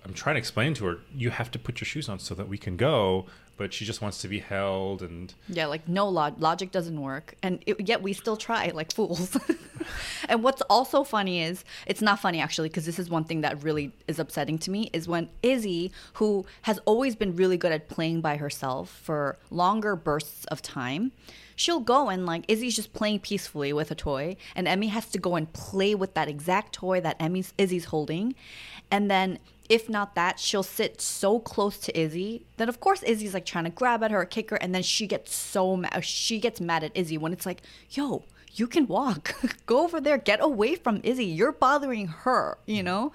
I'm 0.05 0.13
trying 0.13 0.35
to 0.35 0.39
explain 0.39 0.73
to 0.75 0.85
her, 0.85 0.97
you 1.15 1.29
have 1.29 1.50
to 1.51 1.59
put 1.59 1.79
your 1.79 1.85
shoes 1.85 2.09
on 2.09 2.19
so 2.19 2.35
that 2.35 2.47
we 2.47 2.57
can 2.57 2.75
go, 2.77 3.25
but 3.55 3.73
she 3.73 3.85
just 3.85 4.01
wants 4.01 4.17
to 4.19 4.27
be 4.27 4.39
held 4.39 5.01
and 5.01 5.33
Yeah, 5.47 5.67
like 5.67 5.88
no 5.88 6.07
log- 6.09 6.41
logic 6.41 6.71
doesn't 6.71 7.00
work, 7.00 7.35
and 7.44 7.63
it, 7.65 7.88
yet 7.88 8.01
we 8.01 8.13
still 8.13 8.35
try 8.35 8.71
like 8.73 8.94
fools. 8.94 9.38
and 10.29 10.43
what's 10.43 10.62
also 10.63 11.03
funny 11.03 11.41
is 11.41 11.63
it's 11.86 12.01
not 12.01 12.19
funny 12.19 12.41
actually 12.41 12.69
because 12.69 12.86
this 12.86 13.00
is 13.00 13.10
one 13.10 13.24
thing 13.24 13.41
that 13.41 13.63
really 13.63 13.91
is 14.07 14.19
upsetting 14.19 14.57
to 14.60 14.72
me 14.72 14.89
is 14.91 15.07
when 15.07 15.29
Izzy, 15.43 15.91
who 16.13 16.45
has 16.63 16.79
always 16.86 17.15
been 17.15 17.36
really 17.36 17.57
good 17.57 17.72
at 17.72 17.89
playing 17.89 18.22
by 18.22 18.38
herself 18.38 18.89
for 18.89 19.38
longer 19.51 19.95
bursts 19.95 20.45
of 20.45 20.62
time, 20.62 21.12
she'll 21.55 21.79
go 21.79 22.10
and 22.10 22.25
like 22.25 22.43
Izzy's 22.48 22.75
just 22.75 22.93
playing 22.93 23.19
peacefully 23.19 23.72
with 23.72 23.91
a 23.91 23.95
toy, 23.95 24.36
and 24.55 24.67
Emmy 24.67 24.88
has 24.88 25.05
to 25.12 25.19
go 25.19 25.36
and 25.36 25.51
play 25.53 25.93
with 25.93 26.15
that 26.15 26.27
exact 26.27 26.74
toy 26.74 27.00
that 27.01 27.15
Emmy's 27.19 27.53
Izzy's 27.57 27.86
holding, 27.86 28.33
and 28.89 29.12
then 29.12 29.38
if 29.70 29.89
not 29.89 30.15
that, 30.15 30.39
she'll 30.39 30.63
sit 30.63 31.01
so 31.01 31.39
close 31.39 31.77
to 31.79 31.98
Izzy 32.00 32.46
that 32.58 32.70
of 32.70 32.79
course 32.79 33.03
Izzy's 33.03 33.34
like 33.34 33.46
trying 33.46 33.63
to 33.63 33.70
grab 33.70 34.03
at 34.03 34.12
her 34.12 34.25
kick 34.25 34.50
her, 34.50 34.58
and 34.58 34.74
then 34.74 34.84
she 34.84 35.08
gets 35.08 35.34
so 35.36 35.75
mad. 35.77 35.93
Uh, 35.96 36.01
she 36.01 36.39
gets 36.39 36.60
mad 36.60 36.84
at 36.84 36.96
Izzy 36.96 37.17
when 37.17 37.34
it's 37.34 37.46
like, 37.46 37.62
"Yo, 37.89 38.24
you 38.53 38.67
can 38.67 38.88
walk. 38.88 39.36
Go 39.65 39.84
over 39.84 40.01
there. 40.01 40.17
Get 40.17 40.41
away 40.41 40.75
from 40.75 41.01
Izzy. 41.03 41.25
You're 41.25 41.51
bothering 41.51 42.08
her." 42.08 42.58
You 42.65 42.84
know. 42.84 43.12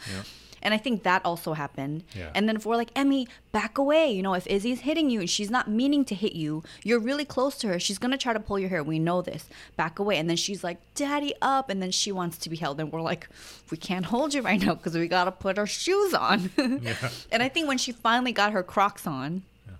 And 0.63 0.75
I 0.75 0.79
think 0.79 1.03
that 1.03 1.25
also 1.25 1.53
happened. 1.53 2.05
Yeah. 2.15 2.31
And 2.35 2.49
then 2.49 2.57
if 2.57 2.67
we're 2.67 2.77
like, 2.77 2.91
Emmy, 2.97 3.29
back 3.53 3.79
away. 3.79 4.11
You 4.11 4.23
know, 4.23 4.35
if 4.35 4.47
Izzy's 4.47 4.81
hitting 4.81 5.11
you 5.11 5.21
and 5.21 5.31
she's 5.31 5.51
not 5.51 5.69
meaning 5.69 6.05
to 6.07 6.15
hit 6.15 6.33
you, 6.33 6.63
you're 6.85 6.99
really 6.99 7.25
close 7.25 7.57
to 7.59 7.69
her. 7.69 7.79
She's 7.79 7.99
going 7.99 8.11
to 8.11 8.19
try 8.19 8.33
to 8.33 8.41
pull 8.41 8.59
your 8.59 8.69
hair. 8.69 8.83
We 8.83 8.99
know 8.99 9.23
this. 9.23 9.49
Back 9.77 9.99
away. 9.99 10.19
And 10.19 10.29
then 10.29 10.37
she's 10.37 10.65
like, 10.65 10.79
Daddy, 10.95 11.35
up. 11.41 11.71
And 11.71 11.83
then 11.83 11.91
she 11.91 12.13
wants 12.13 12.39
to 12.39 12.51
be 12.51 12.57
held. 12.57 12.81
And 12.81 12.93
we're 12.93 13.01
like, 13.01 13.29
we 13.71 13.77
can't 13.77 14.07
hold 14.07 14.35
you 14.35 14.43
right 14.43 14.61
now 14.61 14.75
because 14.75 14.95
we 14.95 15.09
got 15.09 15.25
to 15.25 15.33
put 15.33 15.59
our 15.59 15.67
shoes 15.67 16.15
on. 16.15 16.51
yeah. 16.83 16.95
And 17.31 17.43
I 17.43 17.49
think 17.49 17.69
when 17.69 17.79
she 17.79 17.93
finally 17.93 18.33
got 18.33 18.53
her 18.53 18.63
Crocs 18.63 19.07
on, 19.07 19.43
yeah. 19.67 19.75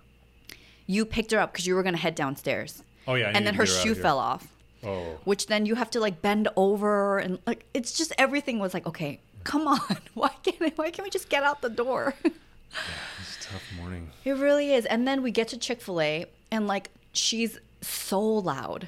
you 0.87 1.05
picked 1.05 1.31
her 1.31 1.39
up 1.39 1.51
because 1.51 1.67
you 1.67 1.75
were 1.75 1.83
going 1.83 1.95
to 1.95 2.01
head 2.01 2.15
downstairs. 2.15 2.83
Oh, 3.07 3.15
yeah, 3.15 3.31
And 3.33 3.45
then 3.45 3.55
her 3.55 3.63
her 3.63 3.65
shoe 3.65 3.95
fell 3.95 4.19
off 4.19 4.47
oh, 4.83 5.17
which 5.23 5.47
then 5.47 5.65
you 5.65 5.75
have 5.75 5.89
to 5.91 5.99
like 5.99 6.21
bend 6.21 6.47
over 6.55 7.19
and 7.19 7.39
like 7.45 7.65
it's 7.73 7.97
just 7.97 8.13
everything 8.17 8.59
was 8.59 8.73
like 8.73 8.85
okay 8.85 9.19
come 9.51 9.67
on 9.67 9.97
why 10.13 10.31
can't 10.43 10.77
why 10.77 10.91
can't 10.91 11.05
we 11.07 11.09
just 11.09 11.29
get 11.29 11.43
out 11.43 11.61
the 11.61 11.69
door? 11.83 12.03
Yeah, 12.71 13.19
it's 13.19 13.35
a 13.37 13.49
tough 13.53 13.63
morning. 13.79 14.11
it 14.23 14.33
really 14.33 14.73
is. 14.77 14.85
And 14.85 15.07
then 15.07 15.23
we 15.23 15.31
get 15.31 15.47
to 15.47 15.57
chick-fil-a 15.57 16.27
and 16.51 16.67
like 16.67 16.91
she's 17.13 17.57
so 17.81 18.21
loud. 18.21 18.81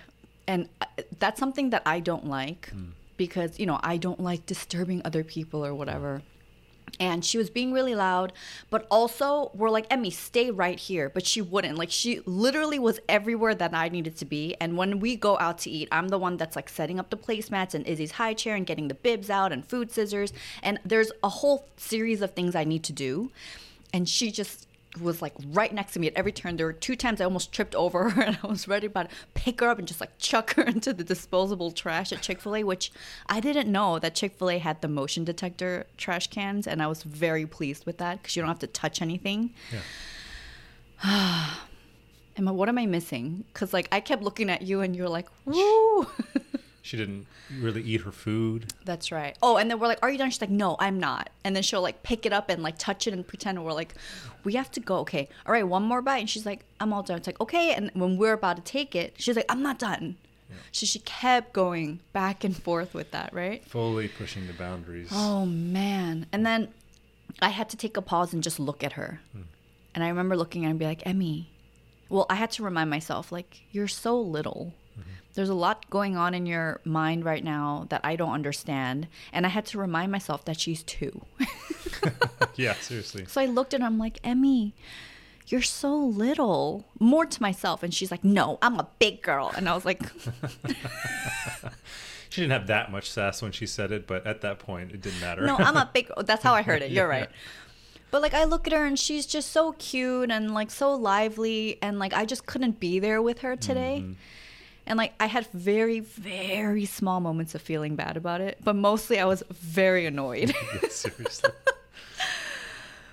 And 0.48 0.70
uh, 0.80 0.86
that's 1.18 1.40
something 1.40 1.72
that 1.72 1.82
i 1.96 1.98
don't 2.00 2.28
like 2.40 2.64
because 3.18 3.60
you 3.60 3.66
know 3.66 3.80
i 3.94 3.96
don't 4.06 4.20
like 4.20 4.46
disturbing 4.46 5.00
other 5.06 5.24
people 5.24 5.66
or 5.66 5.74
whatever 5.74 6.22
and 7.00 7.24
she 7.24 7.38
was 7.38 7.50
being 7.50 7.72
really 7.74 7.96
loud 7.96 8.34
but 8.70 8.88
also 8.90 9.52
we're 9.54 9.70
like 9.70 9.86
emmy 9.90 10.10
stay 10.10 10.52
right 10.52 10.80
here. 10.80 11.10
But 11.10 11.26
she 11.26 11.42
wouldn't. 11.42 11.78
Like 11.78 11.92
she 11.92 12.22
literally 12.26 12.80
was 12.80 13.00
everywhere 13.10 13.56
that 13.56 13.74
i 13.74 13.90
needed 13.90 14.18
to 14.18 14.26
be. 14.26 14.56
And 14.60 14.78
when 14.78 15.00
we 15.00 15.16
go 15.16 15.38
out 15.40 15.60
to 15.60 15.70
eat 15.70 15.88
i'm 15.92 16.10
the 16.10 16.18
one 16.18 16.38
that's 16.38 16.56
like 16.56 16.70
setting 16.70 17.00
up 17.00 17.10
the 17.10 17.18
placemats 17.18 17.74
and 17.74 17.86
izzy's 17.86 18.12
high 18.12 18.34
chair 18.34 18.56
and 18.56 18.66
getting 18.66 18.88
the 18.88 18.94
bibs 18.94 19.30
out 19.30 19.52
and 19.52 19.66
food 19.66 19.92
scissors. 19.92 20.34
And 20.64 20.80
there's 20.86 21.12
a 21.24 21.30
whole 21.30 21.68
series 21.78 22.22
of 22.22 22.32
things 22.32 22.56
i 22.56 22.64
need 22.64 22.84
to 22.84 22.94
do. 22.94 23.32
And 23.94 24.08
she 24.08 24.32
just 24.32 24.68
was 25.00 25.22
like 25.22 25.34
right 25.48 25.74
next 25.74 25.94
to 25.94 26.00
me 26.00 26.08
at 26.08 26.14
every 26.16 26.32
turn. 26.32 26.58
There 26.58 26.66
were 26.66 26.74
two 26.74 26.96
times 26.96 27.22
I 27.22 27.26
almost 27.26 27.52
tripped 27.52 27.76
over 27.76 28.10
her 28.10 28.22
and 28.26 28.38
I 28.44 28.48
was 28.48 28.68
ready 28.68 28.88
about 28.88 29.10
to 29.10 29.16
pick 29.34 29.60
her 29.62 29.70
up 29.70 29.80
and 29.80 29.88
just 29.88 30.02
like 30.02 30.18
chuck 30.18 30.56
her 30.56 30.64
into 30.68 30.94
the 30.94 31.04
disposable 31.04 31.72
trash 31.72 32.12
at 32.12 32.22
Chick 32.22 32.42
fil 32.42 32.56
A, 32.56 32.64
which 32.64 32.92
I 33.28 33.40
didn't 33.40 33.72
know 33.72 34.00
that 34.00 34.16
Chick 34.16 34.36
fil 34.38 34.50
A 34.50 34.58
had 34.58 34.82
the 34.82 34.88
motion 34.88 35.24
detector 35.24 35.86
trash 35.98 36.28
cans. 36.28 36.68
And 36.68 36.82
I 36.82 36.88
was 36.88 37.04
very 37.04 37.46
pleased 37.46 37.86
with 37.86 37.98
that 38.00 38.22
because 38.22 38.36
you 38.36 38.42
don't 38.42 38.50
have 38.50 38.60
to 38.60 38.68
touch 38.68 39.02
anything. 39.02 39.54
Yeah. 41.04 41.50
Emma, 42.38 42.54
what 42.54 42.70
am 42.70 42.78
I 42.78 42.86
missing? 42.86 43.44
Because 43.54 43.74
like 43.74 43.88
I 43.92 44.00
kept 44.00 44.24
looking 44.24 44.50
at 44.50 44.62
you 44.62 44.82
and 44.82 44.96
you're 44.96 45.10
like, 45.10 45.28
woo. 45.46 46.08
She 46.84 46.98
didn't 46.98 47.28
really 47.60 47.84
eat 47.84 48.02
her 48.02 48.12
food. 48.12 48.74
That's 48.86 49.12
right. 49.12 49.38
Oh, 49.44 49.58
and 49.58 49.70
then 49.70 49.80
we're 49.80 49.88
like, 49.88 50.00
"Are 50.02 50.10
you 50.10 50.18
done?" 50.18 50.32
She's 50.32 50.42
like, 50.42 50.50
"No, 50.50 50.76
I'm 50.80 51.00
not." 51.00 51.30
And 51.44 51.56
then 51.56 51.62
she'll 51.62 51.82
like 51.82 52.02
pick 52.02 52.26
it 52.26 52.34
up 52.34 52.50
and 52.50 52.64
like 52.64 52.78
touch 52.80 53.06
it 53.06 53.14
and 53.14 53.26
pretend 53.26 53.64
we're 53.64 53.72
like, 53.72 53.94
"We 54.44 54.54
have 54.54 54.72
to 54.72 54.80
go." 54.80 54.98
Okay, 55.00 55.30
all 55.46 55.54
right, 55.54 55.68
one 55.68 55.84
more 55.84 56.02
bite, 56.02 56.20
and 56.20 56.30
she's 56.30 56.46
like, 56.46 56.66
"I'm 56.80 56.94
all 56.94 57.04
done." 57.04 57.18
It's 57.18 57.28
like, 57.28 57.42
okay. 57.42 57.74
And 57.74 57.92
when 57.94 58.18
we're 58.18 58.34
about 58.34 58.58
to 58.58 58.64
take 58.64 58.96
it, 58.96 59.16
she's 59.18 59.36
like, 59.36 59.46
"I'm 59.50 59.62
not 59.62 59.80
done." 59.80 60.18
So 60.74 60.86
she 60.86 61.00
kept 61.00 61.54
going 61.54 62.02
back 62.12 62.44
and 62.44 62.56
forth 62.56 62.94
with 62.94 63.12
that, 63.12 63.34
right? 63.34 63.64
Fully 63.66 64.08
pushing 64.08 64.48
the 64.48 64.54
boundaries. 64.54 65.08
Oh 65.12 65.46
man! 65.46 66.26
And 66.32 66.46
then 66.46 66.70
I 67.42 67.50
had 67.50 67.70
to 67.70 67.78
take 67.78 67.96
a 67.98 68.02
pause 68.02 68.34
and 68.34 68.44
just 68.44 68.60
look 68.60 68.84
at 68.84 68.94
her, 68.94 69.22
hmm. 69.32 69.44
and 69.96 70.04
I 70.04 70.10
remember 70.10 70.36
looking 70.36 70.64
at 70.64 70.68
her 70.68 70.70
and 70.72 70.80
be 70.80 70.86
like, 70.86 71.06
"Emmy." 71.06 71.50
Well, 72.10 72.26
I 72.30 72.36
had 72.36 72.52
to 72.52 72.64
remind 72.64 72.90
myself, 72.90 73.32
like, 73.32 73.62
you're 73.72 73.88
so 73.88 74.20
little 74.20 74.74
there's 75.34 75.50
a 75.50 75.54
lot 75.54 75.90
going 75.90 76.18
on 76.18 76.34
in 76.34 76.46
your 76.46 76.82
mind 76.84 77.26
right 77.26 77.44
now 77.44 77.86
that 77.90 78.02
I 78.04 78.16
don't 78.16 78.34
understand. 78.34 79.08
And 79.32 79.46
I 79.46 79.50
had 79.50 79.66
to 79.68 79.78
remind 79.78 80.12
myself 80.12 80.46
that 80.46 80.60
she's 80.60 80.84
two. 80.84 81.26
yeah, 82.56 82.74
seriously. 82.74 83.26
So 83.28 83.42
I 83.42 83.46
looked 83.46 83.74
at 83.74 83.82
her, 83.82 83.86
I'm 83.86 83.98
like, 83.98 84.20
Emmy, 84.24 84.74
you're 85.48 85.62
so 85.62 85.96
little. 85.96 86.86
More 87.00 87.26
to 87.26 87.42
myself. 87.42 87.84
And 87.84 87.94
she's 87.94 88.12
like, 88.12 88.24
no, 88.24 88.58
I'm 88.62 88.80
a 88.80 88.88
big 89.00 89.22
girl. 89.22 89.52
And 89.56 89.68
I 89.70 89.76
was 89.76 89.86
like, 89.86 90.02
She 92.30 92.40
didn't 92.40 92.54
have 92.54 92.68
that 92.68 92.90
much 92.90 93.12
sass 93.12 93.42
when 93.42 93.52
she 93.52 93.68
said 93.68 93.92
it, 93.92 94.08
but 94.08 94.26
at 94.26 94.40
that 94.40 94.58
point, 94.58 94.94
it 94.94 95.02
didn't 95.02 95.20
matter. 95.20 95.46
no, 95.46 95.58
I'm 95.58 95.76
a 95.76 95.90
big 95.94 96.10
That's 96.18 96.42
how 96.42 96.54
I 96.54 96.62
heard 96.62 96.82
it. 96.82 96.90
You're 96.90 97.08
right. 97.08 97.28
But 98.10 98.22
like 98.22 98.34
I 98.34 98.46
look 98.46 98.68
at 98.68 98.74
her 98.74 98.86
and 98.86 98.98
she's 98.98 99.26
just 99.26 99.52
so 99.52 99.74
cute 99.74 100.32
and 100.32 100.54
like 100.54 100.72
so 100.72 100.94
lively 100.94 101.78
and 101.82 102.00
like 102.00 102.14
I 102.14 102.24
just 102.24 102.46
couldn't 102.46 102.80
be 102.80 103.00
there 103.00 103.22
with 103.22 103.40
her 103.40 103.58
today. 103.58 104.04
Mm-hmm. 104.04 104.14
And 104.92 104.98
like 104.98 105.14
I 105.22 105.28
had 105.28 105.48
very 105.54 106.02
very 106.02 106.84
small 106.84 107.22
moments 107.22 107.56
of 107.56 107.62
feeling 107.62 107.96
bad 107.96 108.18
about 108.18 108.42
it, 108.42 108.58
but 108.62 108.76
mostly 108.76 109.20
I 109.20 109.26
was 109.26 109.42
very 109.50 110.06
annoyed. 110.06 110.54
Yeah, 110.84 110.90
seriously. 110.90 111.50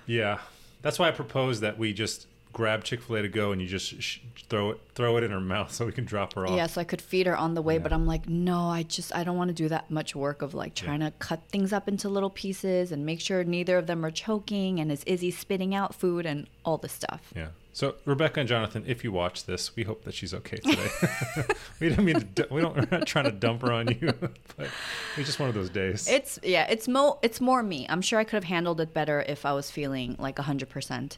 yeah, 0.05 0.39
that's 0.81 0.99
why 0.99 1.07
I 1.07 1.11
proposed 1.11 1.61
that 1.61 1.77
we 1.77 1.93
just 1.93 2.27
grab 2.51 2.83
Chick 2.83 3.01
Fil 3.01 3.15
A 3.17 3.21
to 3.21 3.29
go, 3.29 3.51
and 3.53 3.61
you 3.61 3.67
just 3.67 4.01
sh- 4.01 4.19
throw 4.49 4.71
it 4.71 4.79
throw 4.95 5.15
it 5.17 5.23
in 5.23 5.31
her 5.31 5.39
mouth 5.39 5.71
so 5.75 5.85
we 5.85 5.91
can 5.93 6.03
drop 6.05 6.33
her 6.33 6.45
off. 6.47 6.55
yeah, 6.55 6.67
so 6.67 6.81
I 6.81 6.83
could 6.83 7.01
feed 7.01 7.27
her 7.27 7.37
on 7.37 7.53
the 7.53 7.61
way, 7.61 7.75
Yeah. 7.75 7.79
but 7.79 7.93
I'm 7.93 8.05
like, 8.05 8.27
no, 8.27 8.67
I 8.67 8.83
just 8.83 9.15
I 9.15 9.23
don't 9.23 9.37
want 9.37 9.47
to 9.47 9.53
do 9.53 9.69
that 9.69 9.89
much 9.89 10.15
work 10.15 10.41
of 10.41 10.53
like 10.53 10.73
trying 10.75 10.99
to 10.99 11.11
cut 11.19 11.41
things 11.49 11.71
up 11.71 11.87
into 11.87 12.09
little 12.09 12.29
pieces 12.29 12.91
and 12.91 13.05
make 13.05 13.21
sure 13.21 13.43
neither 13.45 13.77
of 13.77 13.87
them 13.87 14.03
are 14.05 14.11
choking 14.11 14.79
and 14.81 14.91
is 14.91 15.03
Izzy 15.05 15.31
spitting 15.31 15.73
out 15.73 15.95
food 15.95 16.25
and 16.25 16.47
all 16.65 16.77
this 16.77 16.91
stuff. 16.91 17.31
Yeah. 17.35 17.47
So 17.71 17.95
Rebecca 18.05 18.39
and 18.39 18.49
Jonathan, 18.49 18.83
if 18.87 19.03
you 19.03 19.11
watch 19.11 19.45
this, 19.45 19.75
we 19.75 19.83
hope 19.83 20.03
that 20.03 20.13
she's 20.13 20.33
okay 20.33 20.57
today. 20.57 20.89
we 21.79 21.89
don't 21.89 22.03
mean 22.03 22.27
to. 22.35 22.47
We 22.49 22.61
don't. 22.61 22.75
We're 22.75 22.97
not 22.97 23.07
trying 23.07 23.25
to 23.25 23.31
dump 23.31 23.61
her 23.61 23.71
on 23.71 23.87
you, 23.87 24.11
but 24.57 24.67
it's 25.15 25.27
just 25.27 25.39
one 25.39 25.49
of 25.49 25.55
those 25.55 25.69
days. 25.69 26.07
It's 26.07 26.39
yeah, 26.43 26.65
it's 26.69 26.87
mo 26.87 27.19
it's 27.21 27.39
more 27.39 27.61
me. 27.61 27.85
I'm 27.87 28.01
sure 28.01 28.19
I 28.19 28.23
could 28.23 28.35
have 28.35 28.43
handled 28.43 28.81
it 28.81 28.93
better 28.93 29.23
if 29.27 29.45
I 29.45 29.53
was 29.53 29.69
feeling 29.69 30.15
like 30.17 30.37
100%. 30.37 31.17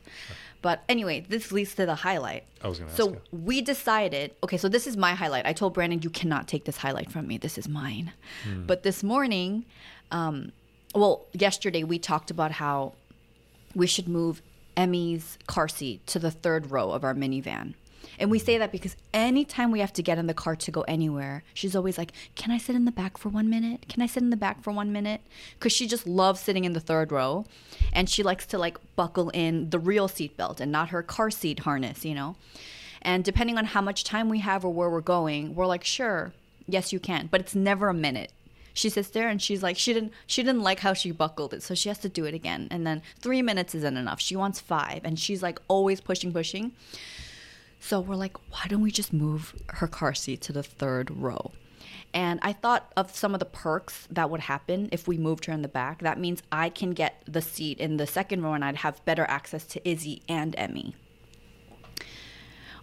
But 0.61 0.83
anyway, 0.87 1.25
this 1.27 1.51
leads 1.51 1.73
to 1.75 1.85
the 1.85 1.95
highlight. 1.95 2.43
I 2.61 2.67
was 2.67 2.79
gonna 2.79 2.91
ask 2.91 2.97
So 2.97 3.17
we 3.31 3.61
decided, 3.61 4.35
okay, 4.43 4.57
so 4.57 4.69
this 4.69 4.85
is 4.85 4.95
my 4.95 5.15
highlight. 5.15 5.45
I 5.45 5.53
told 5.53 5.73
Brandon 5.73 6.01
you 6.03 6.09
cannot 6.09 6.47
take 6.47 6.65
this 6.65 6.77
highlight 6.77 7.09
from 7.09 7.27
me. 7.27 7.37
This 7.37 7.57
is 7.57 7.67
mine. 7.67 8.11
Hmm. 8.43 8.65
But 8.65 8.83
this 8.83 9.03
morning, 9.03 9.65
um 10.11 10.51
well, 10.93 11.25
yesterday 11.31 11.83
we 11.85 11.97
talked 11.97 12.29
about 12.29 12.51
how 12.51 12.93
we 13.73 13.87
should 13.87 14.09
move 14.09 14.41
Emmy's 14.77 15.37
car 15.47 15.67
seat 15.67 16.05
to 16.07 16.19
the 16.19 16.31
third 16.31 16.71
row 16.71 16.91
of 16.91 17.03
our 17.03 17.13
minivan. 17.13 17.73
And 18.19 18.29
we 18.29 18.39
say 18.39 18.57
that 18.59 18.71
because 18.71 18.95
anytime 19.13 19.71
we 19.71 19.79
have 19.79 19.93
to 19.93 20.03
get 20.03 20.17
in 20.17 20.27
the 20.27 20.33
car 20.33 20.55
to 20.55 20.71
go 20.71 20.81
anywhere, 20.81 21.43
she's 21.53 21.75
always 21.75 21.97
like, 21.97 22.11
Can 22.35 22.51
I 22.51 22.57
sit 22.57 22.75
in 22.75 22.85
the 22.85 22.91
back 22.91 23.17
for 23.17 23.29
one 23.29 23.49
minute? 23.49 23.85
Can 23.89 24.01
I 24.01 24.05
sit 24.05 24.21
in 24.21 24.29
the 24.29 24.37
back 24.37 24.63
for 24.63 24.71
one 24.71 24.91
minute? 24.91 25.21
Because 25.57 25.73
she 25.73 25.87
just 25.87 26.05
loves 26.05 26.39
sitting 26.39 26.63
in 26.63 26.73
the 26.73 26.79
third 26.79 27.11
row. 27.11 27.45
And 27.91 28.09
she 28.09 28.21
likes 28.21 28.45
to 28.47 28.57
like 28.57 28.77
buckle 28.95 29.29
in 29.29 29.69
the 29.71 29.79
real 29.79 30.07
seatbelt 30.07 30.59
and 30.59 30.71
not 30.71 30.89
her 30.89 31.01
car 31.01 31.31
seat 31.31 31.59
harness, 31.61 32.05
you 32.05 32.13
know? 32.13 32.35
And 33.01 33.23
depending 33.23 33.57
on 33.57 33.65
how 33.65 33.81
much 33.81 34.03
time 34.03 34.29
we 34.29 34.39
have 34.39 34.63
or 34.63 34.71
where 34.71 34.89
we're 34.89 35.01
going, 35.01 35.55
we're 35.55 35.65
like, 35.65 35.83
Sure, 35.83 36.33
yes, 36.67 36.93
you 36.93 36.99
can. 36.99 37.27
But 37.27 37.41
it's 37.41 37.55
never 37.55 37.89
a 37.89 37.93
minute 37.93 38.31
she 38.73 38.89
sits 38.89 39.09
there 39.09 39.29
and 39.29 39.41
she's 39.41 39.63
like 39.63 39.77
she 39.77 39.93
didn't 39.93 40.13
she 40.25 40.43
didn't 40.43 40.61
like 40.61 40.79
how 40.79 40.93
she 40.93 41.11
buckled 41.11 41.53
it 41.53 41.63
so 41.63 41.75
she 41.75 41.89
has 41.89 41.97
to 41.99 42.09
do 42.09 42.25
it 42.25 42.33
again. 42.33 42.67
And 42.71 42.85
then 42.85 43.01
three 43.19 43.41
minutes 43.41 43.75
isn't 43.75 43.97
enough. 43.97 44.19
She 44.19 44.35
wants 44.35 44.59
five 44.59 45.01
and 45.03 45.19
she's 45.19 45.43
like 45.43 45.59
always 45.67 46.01
pushing 46.01 46.31
pushing. 46.31 46.73
So 47.79 47.99
we're 47.99 48.15
like 48.15 48.37
why 48.51 48.65
don't 48.67 48.81
we 48.81 48.91
just 48.91 49.13
move 49.13 49.55
her 49.69 49.87
car 49.87 50.13
seat 50.13 50.41
to 50.41 50.53
the 50.53 50.63
third 50.63 51.11
row? 51.11 51.51
And 52.13 52.39
i 52.43 52.51
thought 52.51 52.91
of 52.97 53.15
some 53.15 53.33
of 53.33 53.39
the 53.39 53.45
perks 53.45 54.07
that 54.11 54.29
would 54.29 54.41
happen 54.41 54.89
if 54.91 55.07
we 55.07 55.17
moved 55.17 55.45
her 55.45 55.53
in 55.53 55.61
the 55.61 55.67
back. 55.67 56.01
That 56.01 56.19
means 56.19 56.43
i 56.51 56.69
can 56.69 56.91
get 56.91 57.23
the 57.25 57.41
seat 57.41 57.79
in 57.79 57.97
the 57.97 58.07
second 58.07 58.43
row 58.43 58.53
and 58.53 58.63
i'd 58.63 58.77
have 58.77 59.03
better 59.05 59.25
access 59.29 59.65
to 59.67 59.89
izzy 59.89 60.21
and 60.27 60.55
emmy. 60.57 60.95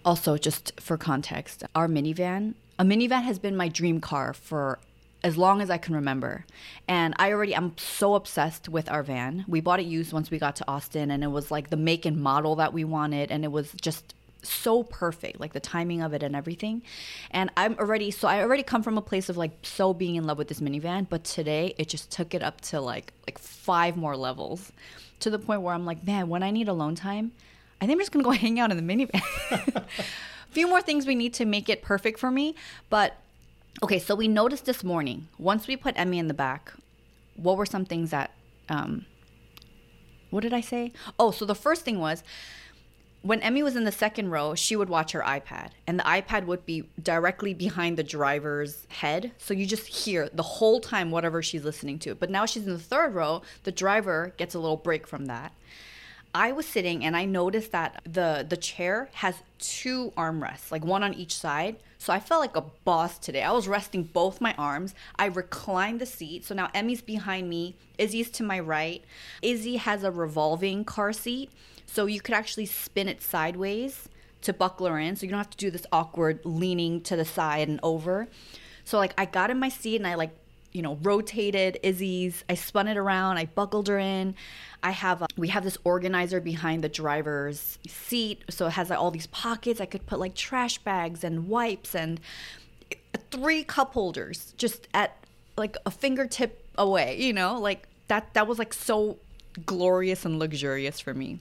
Also, 0.04 0.38
just 0.38 0.80
for 0.80 0.96
context, 0.96 1.64
our 1.74 1.88
minivan, 1.88 2.54
a 2.78 2.84
minivan 2.84 3.22
has 3.24 3.38
been 3.38 3.56
my 3.56 3.68
dream 3.68 4.00
car 4.00 4.32
for 4.32 4.78
as 5.22 5.36
long 5.36 5.60
as 5.60 5.70
I 5.70 5.78
can 5.78 5.94
remember. 5.94 6.44
And 6.86 7.14
I 7.18 7.32
already, 7.32 7.54
I'm 7.54 7.76
so 7.76 8.14
obsessed 8.14 8.68
with 8.68 8.88
our 8.90 9.02
van. 9.02 9.44
We 9.48 9.60
bought 9.60 9.80
it 9.80 9.86
used 9.86 10.12
once 10.12 10.30
we 10.30 10.38
got 10.38 10.56
to 10.56 10.68
Austin, 10.68 11.10
and 11.10 11.24
it 11.24 11.28
was 11.28 11.50
like 11.50 11.70
the 11.70 11.76
make 11.76 12.06
and 12.06 12.16
model 12.20 12.56
that 12.56 12.72
we 12.72 12.84
wanted, 12.84 13.30
and 13.30 13.44
it 13.44 13.52
was 13.52 13.72
just 13.80 14.14
so 14.42 14.84
perfect, 14.84 15.40
like 15.40 15.52
the 15.52 15.60
timing 15.60 16.00
of 16.00 16.12
it 16.12 16.22
and 16.22 16.36
everything. 16.36 16.82
And 17.30 17.50
I'm 17.56 17.74
already, 17.78 18.10
so 18.10 18.28
I 18.28 18.40
already 18.42 18.62
come 18.62 18.82
from 18.82 18.96
a 18.96 19.02
place 19.02 19.28
of 19.28 19.36
like 19.36 19.50
so 19.62 19.92
being 19.92 20.14
in 20.14 20.24
love 20.24 20.38
with 20.38 20.48
this 20.48 20.60
minivan, 20.60 21.08
but 21.08 21.24
today 21.24 21.74
it 21.78 21.88
just 21.88 22.10
took 22.10 22.34
it 22.34 22.42
up 22.42 22.60
to 22.62 22.80
like 22.80 23.12
like 23.26 23.38
five 23.38 23.96
more 23.96 24.16
levels, 24.16 24.72
to 25.20 25.30
the 25.30 25.38
point 25.38 25.62
where 25.62 25.74
I'm 25.74 25.84
like, 25.84 26.06
man, 26.06 26.28
when 26.28 26.42
I 26.42 26.50
need 26.50 26.68
alone 26.68 26.94
time, 26.94 27.32
I 27.80 27.86
think 27.86 27.96
I'm 27.96 28.00
just 28.00 28.12
gonna 28.12 28.24
go 28.24 28.30
hang 28.46 28.60
out 28.60 28.70
in 28.70 28.76
the 28.76 28.94
minivan. 28.94 29.20
a 29.76 29.84
few 30.52 30.68
more 30.68 30.80
things 30.80 31.06
we 31.06 31.14
need 31.14 31.34
to 31.34 31.44
make 31.44 31.68
it 31.68 31.82
perfect 31.82 32.18
for 32.18 32.30
me, 32.30 32.54
but 32.88 33.16
okay. 33.82 33.98
So 33.98 34.14
we 34.14 34.28
noticed 34.28 34.64
this 34.64 34.82
morning 34.84 35.28
once 35.38 35.66
we 35.66 35.76
put 35.76 35.98
Emmy 35.98 36.18
in 36.18 36.28
the 36.28 36.34
back, 36.34 36.72
what 37.36 37.56
were 37.56 37.66
some 37.66 37.84
things 37.84 38.10
that, 38.10 38.32
um, 38.68 39.06
what 40.30 40.40
did 40.40 40.52
I 40.52 40.60
say? 40.60 40.92
Oh, 41.18 41.30
so 41.30 41.44
the 41.44 41.54
first 41.54 41.84
thing 41.84 41.98
was 41.98 42.22
when 43.22 43.40
Emmy 43.40 43.62
was 43.62 43.76
in 43.76 43.84
the 43.84 43.92
second 43.92 44.30
row, 44.30 44.54
she 44.54 44.76
would 44.76 44.88
watch 44.88 45.12
her 45.12 45.20
iPad, 45.20 45.70
and 45.86 45.98
the 45.98 46.04
iPad 46.04 46.46
would 46.46 46.64
be 46.64 46.88
directly 47.02 47.52
behind 47.52 47.96
the 47.96 48.04
driver's 48.04 48.86
head. 48.88 49.32
So 49.38 49.54
you 49.54 49.66
just 49.66 49.86
hear 49.86 50.28
the 50.32 50.42
whole 50.42 50.80
time 50.80 51.10
whatever 51.10 51.42
she's 51.42 51.64
listening 51.64 51.98
to. 52.00 52.14
But 52.14 52.30
now 52.30 52.46
she's 52.46 52.66
in 52.66 52.72
the 52.72 52.78
third 52.78 53.14
row, 53.14 53.42
the 53.64 53.72
driver 53.72 54.34
gets 54.36 54.54
a 54.54 54.58
little 54.58 54.76
break 54.76 55.06
from 55.06 55.26
that. 55.26 55.52
I 56.34 56.52
was 56.52 56.66
sitting 56.66 57.04
and 57.04 57.16
I 57.16 57.24
noticed 57.24 57.72
that 57.72 58.02
the 58.04 58.46
the 58.48 58.56
chair 58.56 59.08
has 59.14 59.42
two 59.58 60.12
armrests, 60.16 60.70
like 60.70 60.84
one 60.84 61.02
on 61.02 61.14
each 61.14 61.34
side. 61.34 61.76
So 61.98 62.12
I 62.12 62.20
felt 62.20 62.40
like 62.40 62.56
a 62.56 62.64
boss 62.84 63.18
today. 63.18 63.42
I 63.42 63.50
was 63.52 63.66
resting 63.66 64.04
both 64.04 64.40
my 64.40 64.54
arms. 64.56 64.94
I 65.18 65.26
reclined 65.26 66.00
the 66.00 66.06
seat. 66.06 66.44
So 66.44 66.54
now 66.54 66.70
Emmy's 66.72 67.02
behind 67.02 67.50
me, 67.50 67.76
Izzy's 67.98 68.30
to 68.32 68.44
my 68.44 68.60
right. 68.60 69.04
Izzy 69.42 69.76
has 69.76 70.04
a 70.04 70.10
revolving 70.12 70.84
car 70.84 71.12
seat. 71.12 71.50
So 71.86 72.06
you 72.06 72.20
could 72.20 72.34
actually 72.34 72.66
spin 72.66 73.08
it 73.08 73.20
sideways 73.20 74.08
to 74.42 74.52
buckle 74.52 74.86
her 74.86 74.98
in. 74.98 75.16
So 75.16 75.26
you 75.26 75.30
don't 75.30 75.38
have 75.38 75.50
to 75.50 75.56
do 75.56 75.70
this 75.70 75.86
awkward 75.90 76.40
leaning 76.44 77.00
to 77.02 77.16
the 77.16 77.24
side 77.24 77.68
and 77.68 77.80
over. 77.82 78.28
So 78.84 78.96
like 78.98 79.12
I 79.18 79.24
got 79.24 79.50
in 79.50 79.58
my 79.58 79.68
seat 79.68 79.96
and 79.96 80.06
I 80.06 80.14
like 80.14 80.30
you 80.72 80.82
know 80.82 80.98
rotated 81.02 81.78
Izzy's. 81.82 82.44
I 82.48 82.54
spun 82.54 82.88
it 82.88 82.96
around. 82.96 83.38
I 83.38 83.46
buckled 83.46 83.88
her 83.88 83.98
in. 83.98 84.34
I 84.82 84.90
have 84.90 85.22
a, 85.22 85.26
we 85.36 85.48
have 85.48 85.64
this 85.64 85.78
organizer 85.84 86.40
behind 86.40 86.84
the 86.84 86.88
driver's 86.88 87.78
seat, 87.86 88.44
so 88.50 88.66
it 88.66 88.70
has 88.70 88.90
like 88.90 88.98
all 88.98 89.10
these 89.10 89.26
pockets. 89.28 89.80
I 89.80 89.86
could 89.86 90.06
put 90.06 90.18
like 90.18 90.34
trash 90.34 90.78
bags 90.78 91.24
and 91.24 91.48
wipes 91.48 91.94
and 91.94 92.20
three 93.30 93.64
cup 93.64 93.94
holders 93.94 94.54
just 94.56 94.88
at 94.94 95.16
like 95.56 95.76
a 95.84 95.90
fingertip 95.90 96.64
away. 96.76 97.20
You 97.20 97.32
know, 97.32 97.58
like 97.58 97.88
that. 98.08 98.34
That 98.34 98.46
was 98.46 98.58
like 98.58 98.72
so 98.72 99.18
glorious 99.66 100.24
and 100.24 100.38
luxurious 100.38 101.00
for 101.00 101.14
me. 101.14 101.40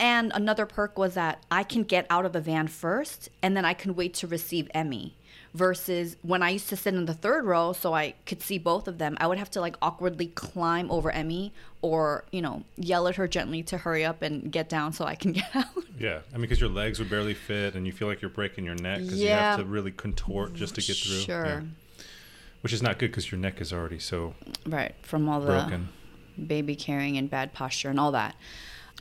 And 0.00 0.32
another 0.34 0.64
perk 0.64 0.98
was 0.98 1.12
that 1.14 1.44
I 1.50 1.62
can 1.62 1.82
get 1.82 2.06
out 2.08 2.24
of 2.24 2.32
the 2.32 2.40
van 2.40 2.68
first 2.68 3.28
and 3.42 3.54
then 3.54 3.66
I 3.66 3.74
can 3.74 3.94
wait 3.94 4.14
to 4.14 4.26
receive 4.26 4.70
Emmy. 4.72 5.14
Versus 5.52 6.16
when 6.22 6.44
I 6.44 6.50
used 6.50 6.68
to 6.68 6.76
sit 6.76 6.94
in 6.94 7.06
the 7.06 7.14
third 7.14 7.44
row 7.44 7.72
so 7.72 7.92
I 7.92 8.14
could 8.24 8.40
see 8.40 8.56
both 8.56 8.86
of 8.86 8.98
them, 8.98 9.16
I 9.20 9.26
would 9.26 9.36
have 9.38 9.50
to 9.52 9.60
like 9.60 9.74
awkwardly 9.82 10.28
climb 10.28 10.88
over 10.92 11.10
Emmy 11.10 11.52
or, 11.82 12.24
you 12.30 12.40
know, 12.40 12.62
yell 12.76 13.08
at 13.08 13.16
her 13.16 13.26
gently 13.26 13.64
to 13.64 13.78
hurry 13.78 14.04
up 14.04 14.22
and 14.22 14.52
get 14.52 14.68
down 14.68 14.92
so 14.92 15.04
I 15.06 15.16
can 15.16 15.32
get 15.40 15.48
out. 15.56 15.66
Yeah, 15.98 16.20
I 16.30 16.34
mean, 16.34 16.42
because 16.42 16.60
your 16.60 16.70
legs 16.70 17.00
would 17.00 17.10
barely 17.10 17.34
fit, 17.34 17.74
and 17.74 17.84
you 17.84 17.92
feel 17.92 18.06
like 18.06 18.22
you're 18.22 18.30
breaking 18.30 18.64
your 18.64 18.76
neck 18.76 19.00
because 19.00 19.20
Yeah. 19.20 19.26
you 19.28 19.34
have 19.40 19.58
to 19.58 19.64
really 19.64 19.90
contort 19.90 20.54
just 20.54 20.76
to 20.76 20.82
get 20.82 20.96
through. 20.96 21.18
Sure. 21.20 21.44
Yeah. 21.44 21.60
Which 22.60 22.72
is 22.72 22.82
not 22.82 22.98
good 22.98 23.10
because 23.10 23.32
your 23.32 23.40
neck 23.40 23.60
is 23.60 23.72
already 23.72 23.98
so 23.98 24.34
Right. 24.66 24.94
From 25.02 25.28
all 25.28 25.40
the 25.40 25.46
broken. 25.46 25.88
baby 26.46 26.76
carrying 26.76 27.16
and 27.18 27.28
bad 27.28 27.52
posture 27.52 27.88
and 27.90 27.98
all 27.98 28.12
that. 28.12 28.36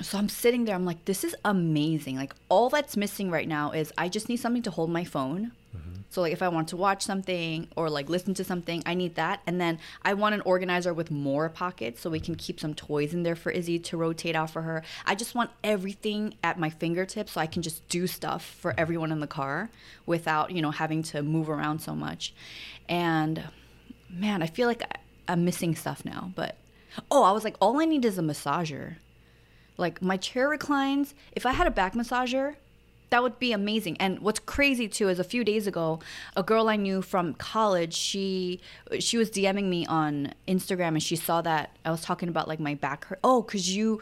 So 0.01 0.17
I'm 0.17 0.29
sitting 0.29 0.65
there, 0.65 0.75
I'm 0.75 0.85
like, 0.85 1.03
this 1.05 1.23
is 1.23 1.35
amazing. 1.43 2.15
Like, 2.15 2.33
all 2.47 2.69
that's 2.69 2.95
missing 2.95 3.29
right 3.29 3.47
now 3.47 3.71
is 3.71 3.91
I 3.97 4.07
just 4.07 4.29
need 4.29 4.37
something 4.37 4.63
to 4.63 4.71
hold 4.71 4.89
my 4.89 5.03
phone. 5.03 5.51
Mm-hmm. 5.75 6.01
So, 6.09 6.21
like, 6.21 6.31
if 6.33 6.41
I 6.41 6.47
want 6.47 6.69
to 6.69 6.77
watch 6.77 7.03
something 7.03 7.67
or 7.75 7.89
like 7.89 8.09
listen 8.09 8.33
to 8.35 8.43
something, 8.43 8.81
I 8.85 8.93
need 8.93 9.15
that. 9.15 9.41
And 9.45 9.59
then 9.59 9.77
I 10.03 10.13
want 10.13 10.35
an 10.35 10.41
organizer 10.41 10.93
with 10.93 11.11
more 11.11 11.49
pockets 11.49 12.01
so 12.01 12.09
we 12.09 12.19
can 12.19 12.35
keep 12.35 12.59
some 12.59 12.73
toys 12.73 13.13
in 13.13 13.23
there 13.23 13.35
for 13.35 13.51
Izzy 13.51 13.77
to 13.79 13.97
rotate 13.97 14.35
out 14.35 14.49
for 14.49 14.61
her. 14.61 14.83
I 15.05 15.15
just 15.15 15.35
want 15.35 15.51
everything 15.63 16.35
at 16.43 16.57
my 16.57 16.69
fingertips 16.69 17.33
so 17.33 17.41
I 17.41 17.47
can 17.47 17.61
just 17.61 17.87
do 17.89 18.07
stuff 18.07 18.43
for 18.43 18.73
everyone 18.77 19.11
in 19.11 19.19
the 19.19 19.27
car 19.27 19.69
without, 20.05 20.51
you 20.51 20.61
know, 20.61 20.71
having 20.71 21.03
to 21.03 21.21
move 21.21 21.49
around 21.49 21.79
so 21.79 21.93
much. 21.93 22.33
And 22.87 23.43
man, 24.09 24.41
I 24.41 24.47
feel 24.47 24.67
like 24.67 24.83
I'm 25.27 25.45
missing 25.45 25.75
stuff 25.75 26.05
now. 26.05 26.31
But 26.35 26.55
oh, 27.11 27.23
I 27.23 27.31
was 27.31 27.43
like, 27.43 27.55
all 27.59 27.79
I 27.81 27.85
need 27.85 28.05
is 28.05 28.17
a 28.17 28.21
massager. 28.21 28.95
Like 29.79 30.01
my 30.01 30.17
chair 30.17 30.49
reclines. 30.49 31.13
If 31.31 31.45
I 31.45 31.53
had 31.53 31.65
a 31.67 31.71
back 31.71 31.93
massager, 31.93 32.55
that 33.09 33.23
would 33.23 33.39
be 33.39 33.51
amazing. 33.53 33.97
And 33.99 34.19
what's 34.19 34.39
crazy 34.39 34.87
too 34.87 35.09
is 35.09 35.17
a 35.19 35.23
few 35.23 35.43
days 35.43 35.65
ago, 35.65 35.99
a 36.35 36.43
girl 36.43 36.69
I 36.69 36.75
knew 36.75 37.01
from 37.01 37.33
college, 37.33 37.93
she 37.95 38.59
she 38.99 39.17
was 39.17 39.31
DMing 39.31 39.65
me 39.69 39.85
on 39.87 40.33
Instagram 40.47 40.89
and 40.89 41.01
she 41.03 41.15
saw 41.15 41.41
that 41.41 41.75
I 41.85 41.91
was 41.91 42.01
talking 42.01 42.29
about 42.29 42.47
like 42.47 42.59
my 42.59 42.75
back 42.75 43.05
hurt. 43.05 43.19
Oh, 43.23 43.41
cuz 43.43 43.75
you 43.75 44.01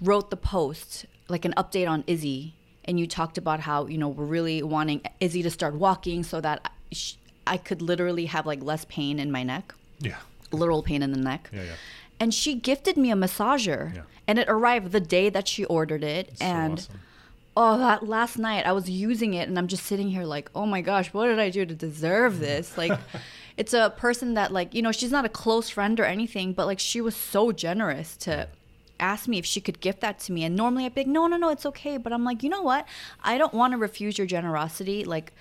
wrote 0.00 0.30
the 0.30 0.36
post 0.36 1.06
like 1.28 1.44
an 1.44 1.54
update 1.56 1.88
on 1.88 2.02
Izzy 2.08 2.54
and 2.84 2.98
you 2.98 3.06
talked 3.06 3.38
about 3.38 3.60
how, 3.60 3.86
you 3.86 3.96
know, 3.96 4.08
we're 4.08 4.24
really 4.24 4.60
wanting 4.62 5.02
Izzy 5.20 5.42
to 5.44 5.50
start 5.50 5.74
walking 5.74 6.24
so 6.24 6.40
that 6.40 6.72
sh 6.90 7.14
I 7.46 7.56
could 7.56 7.80
literally 7.82 8.26
have 8.26 8.46
like 8.46 8.62
less 8.62 8.84
pain 8.86 9.18
in 9.18 9.30
my 9.30 9.42
neck, 9.42 9.74
Yeah. 10.00 10.16
literal 10.52 10.82
pain 10.82 11.02
in 11.02 11.10
the 11.12 11.18
neck 11.18 11.50
Yeah, 11.52 11.62
yeah. 11.62 11.74
And 12.22 12.32
she 12.32 12.54
gifted 12.54 12.96
me 12.96 13.10
a 13.10 13.16
massager. 13.16 13.94
Yeah. 13.96 14.02
and 14.28 14.38
it 14.38 14.48
arrived 14.48 14.92
the 14.92 15.00
day 15.00 15.28
that 15.28 15.48
she 15.48 15.64
ordered 15.64 16.04
it. 16.04 16.28
It's 16.28 16.38
so 16.38 16.46
and 16.46 16.78
awesome. 16.78 17.00
oh 17.56 17.78
that 17.78 18.06
last 18.08 18.38
night 18.38 18.64
i 18.64 18.72
was 18.72 18.88
using 18.88 19.34
it 19.34 19.48
and 19.48 19.58
i'm 19.58 19.66
just 19.66 19.84
sitting 19.84 20.08
here 20.08 20.24
like 20.24 20.48
oh 20.54 20.64
my 20.74 20.80
gosh 20.80 21.08
what 21.12 21.26
did 21.26 21.38
i 21.38 21.50
do 21.50 21.66
to 21.66 21.74
deserve 21.74 22.38
this? 22.38 22.78
Like 22.78 22.98
it's 23.60 23.74
a 23.74 23.92
person 24.04 24.34
that 24.34 24.52
like 24.52 24.72
you 24.72 24.82
know 24.82 24.92
she's 24.92 25.10
not 25.10 25.24
a 25.24 25.28
close 25.42 25.68
friend 25.68 25.98
or 26.00 26.04
anything 26.04 26.52
but 26.52 26.66
like 26.66 26.78
she 26.78 27.00
was 27.00 27.16
so 27.16 27.50
generous 27.52 28.16
to 28.18 28.48
ask 29.00 29.26
me 29.26 29.36
if 29.38 29.44
she 29.44 29.60
could 29.60 29.80
gift 29.80 30.00
that 30.00 30.20
to 30.20 30.32
me. 30.32 30.44
And 30.44 30.54
normally 30.54 30.84
i'd 30.86 30.94
be 30.94 31.00
like 31.00 31.08
no 31.08 31.26
no 31.26 31.36
no 31.36 31.48
it's 31.48 31.66
okay. 31.66 31.96
But 31.96 32.12
i'm 32.12 32.24
like 32.24 32.44
you 32.44 32.50
know 32.54 32.62
what? 32.62 32.86
I 33.24 33.36
don't 33.36 33.52
want 33.60 33.72
to 33.72 33.78
refuse 33.78 34.16
your 34.16 34.28
generosity. 34.28 35.04
Like 35.04 35.32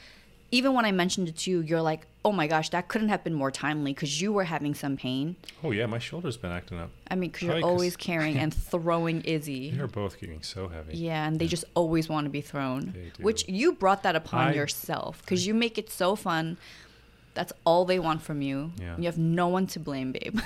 even 0.49 0.73
when 0.73 0.85
i 0.85 0.91
mentioned 0.91 1.27
it 1.29 1.37
to 1.37 1.51
you 1.51 1.59
you're 1.61 1.81
like 1.93 2.07
oh 2.23 2.31
my 2.31 2.45
gosh 2.47 2.69
that 2.69 2.87
couldn't 2.87 3.09
have 3.09 3.23
been 3.23 3.33
more 3.33 3.49
timely 3.51 3.93
because 3.93 4.21
you 4.21 4.31
were 4.31 4.43
having 4.43 4.73
some 4.75 4.95
pain 4.97 5.35
Oh 5.63 5.71
yeah, 5.71 5.85
my 5.87 5.99
shoulder's 5.99 6.37
been 6.37 6.51
acting 6.51 6.79
up. 6.79 6.89
I 7.09 7.15
mean, 7.15 7.29
because 7.29 7.41
you're 7.43 7.51
Probably 7.53 7.61
'cause- 7.63 7.69
always 7.71 7.95
carrying 7.97 8.37
and 8.37 8.53
throwing 8.71 9.21
Izzy. 9.21 9.71
They're 9.71 9.87
both 9.87 10.19
getting 10.19 10.41
so 10.43 10.67
heavy. 10.67 10.97
Yeah, 10.97 11.27
and 11.27 11.39
they 11.39 11.47
just 11.47 11.65
always 11.75 12.09
want 12.09 12.25
to 12.25 12.29
be 12.29 12.41
thrown. 12.41 12.93
Which 13.19 13.47
you 13.47 13.73
brought 13.73 14.03
that 14.03 14.15
upon 14.15 14.49
I- 14.49 14.53
yourself 14.53 15.21
because 15.21 15.45
you 15.47 15.53
make 15.53 15.77
it 15.77 15.89
so 15.89 16.15
fun. 16.15 16.57
That's 17.33 17.53
all 17.65 17.85
they 17.85 17.97
want 17.99 18.21
from 18.21 18.41
you. 18.41 18.73
Yeah. 18.79 18.97
You 18.97 19.05
have 19.05 19.17
no 19.17 19.47
one 19.47 19.65
to 19.67 19.79
blame, 19.79 20.11
babe. 20.11 20.39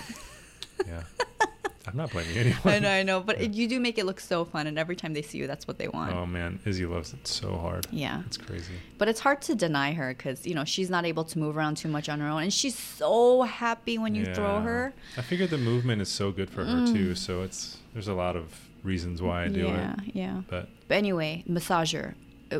Yeah. 0.85 1.03
I'm 1.87 1.95
not 1.97 2.11
blaming 2.11 2.35
anyone. 2.37 2.73
I 2.73 2.79
know, 2.79 2.89
I 2.89 3.03
know, 3.03 3.19
but 3.21 3.39
it, 3.39 3.53
you 3.53 3.67
do 3.67 3.79
make 3.79 3.97
it 3.97 4.05
look 4.05 4.19
so 4.19 4.43
fun, 4.45 4.67
and 4.67 4.77
every 4.79 4.95
time 4.95 5.13
they 5.13 5.21
see 5.21 5.37
you, 5.37 5.47
that's 5.47 5.67
what 5.67 5.77
they 5.77 5.87
want. 5.87 6.13
Oh 6.13 6.25
man, 6.25 6.59
Izzy 6.65 6.85
loves 6.85 7.13
it 7.13 7.27
so 7.27 7.55
hard. 7.57 7.87
Yeah. 7.91 8.21
It's 8.25 8.37
crazy. 8.37 8.73
But 8.97 9.07
it's 9.07 9.19
hard 9.19 9.41
to 9.43 9.55
deny 9.55 9.93
her 9.93 10.09
because 10.09 10.45
you 10.47 10.55
know 10.55 10.63
she's 10.65 10.89
not 10.89 11.05
able 11.05 11.23
to 11.25 11.39
move 11.39 11.57
around 11.57 11.77
too 11.77 11.87
much 11.89 12.09
on 12.09 12.19
her 12.19 12.27
own, 12.27 12.43
and 12.43 12.53
she's 12.53 12.77
so 12.77 13.43
happy 13.43 13.97
when 13.97 14.15
you 14.15 14.25
throw 14.33 14.61
her. 14.61 14.93
I 15.17 15.21
figured 15.21 15.49
the 15.49 15.57
movement 15.57 16.01
is 16.01 16.09
so 16.09 16.31
good 16.31 16.49
for 16.49 16.65
her 16.65 16.85
too, 16.87 17.15
so 17.15 17.41
it's 17.43 17.77
there's 17.93 18.07
a 18.07 18.13
lot 18.13 18.35
of 18.35 18.45
reasons 18.83 19.21
why 19.21 19.43
I 19.45 19.47
do 19.47 19.65
Mm. 19.65 19.69
yeah, 19.77 19.93
it. 19.93 20.15
yeah. 20.15 20.41
But 20.49 20.69
But 20.87 20.95
anyway, 20.97 21.43
massager, 21.49 22.13
uh, 22.51 22.59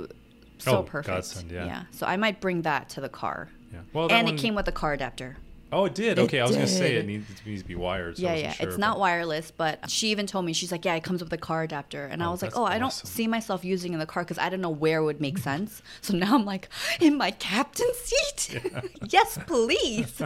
so 0.58 0.78
Oh, 0.80 0.84
perfect. 0.84 1.14
godsend, 1.16 1.52
yeah. 1.52 1.66
yeah. 1.66 1.84
So 1.92 2.06
I 2.08 2.16
might 2.18 2.42
bring 2.42 2.62
that 2.64 2.90
to 2.90 3.02
the 3.02 3.10
car. 3.10 3.50
yeah. 3.72 3.80
Well, 3.94 4.12
and 4.12 4.26
one- 4.26 4.34
it 4.36 4.40
came 4.40 4.56
with 4.56 4.68
a 4.68 4.72
car 4.72 4.94
adapter. 4.94 5.38
Oh, 5.76 5.84
it 5.84 5.94
did. 5.94 6.18
It 6.18 6.22
Okay, 6.22 6.40
I 6.40 6.44
was 6.46 6.56
gonna 6.56 6.68
say 6.68 6.96
it 6.96 7.06
needs, 7.06 7.30
it 7.30 7.46
needs 7.46 7.62
to 7.62 7.68
be 7.68 7.76
wired. 7.76 8.16
So 8.16 8.24
yeah, 8.24 8.34
yeah. 8.36 8.52
sure, 8.54 8.66
it's 8.68 8.76
but- 8.78 8.80
not 8.80 8.98
wireless, 8.98 9.52
but 9.52 9.90
she 9.90 10.08
even 10.12 10.26
told 10.26 10.46
me 10.46 10.54
she's 10.54 10.72
like, 10.72 10.86
yeah, 10.86 10.96
it 10.96 11.04
comes 11.04 11.22
with 11.22 11.34
a 11.34 11.38
car 11.38 11.64
adapter, 11.64 12.06
and 12.06 12.24
I 12.24 12.28
Oh, 12.28 12.32
was 12.32 12.42
like, 12.42 12.56
oh, 12.56 12.64
I 12.64 12.80
don't 12.80 12.94
see 12.94 13.28
myself 13.28 13.66
using 13.66 13.92
in 13.92 14.00
the 14.00 14.06
car 14.06 14.24
because 14.24 14.38
I 14.38 14.48
don't 14.48 14.62
know 14.62 14.70
where 14.70 15.00
it 15.00 15.04
would 15.04 15.20
make 15.20 15.38
sense. 15.38 15.82
So 16.00 16.16
now 16.16 16.34
I'm 16.34 16.46
like, 16.46 16.70
in 17.02 17.18
my 17.18 17.32
captain 17.32 17.92
seat, 17.94 18.62
yes, 19.10 19.38
please. 19.46 20.22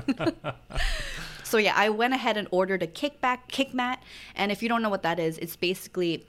so 1.43 1.57
yeah, 1.57 1.73
I 1.75 1.89
went 1.89 2.13
ahead 2.13 2.37
and 2.37 2.47
ordered 2.51 2.83
a 2.83 2.87
kickback 2.87 3.39
kick 3.47 3.73
mat, 3.73 4.03
and 4.35 4.51
if 4.51 4.61
you 4.61 4.69
don't 4.69 4.83
know 4.83 4.89
what 4.91 5.01
that 5.01 5.17
is, 5.19 5.39
it's 5.39 5.55
basically, 5.55 6.27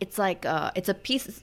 it's 0.00 0.18
like 0.18 0.44
uh, 0.44 0.72
it's 0.74 0.88
a 0.88 0.94
piece. 0.94 1.40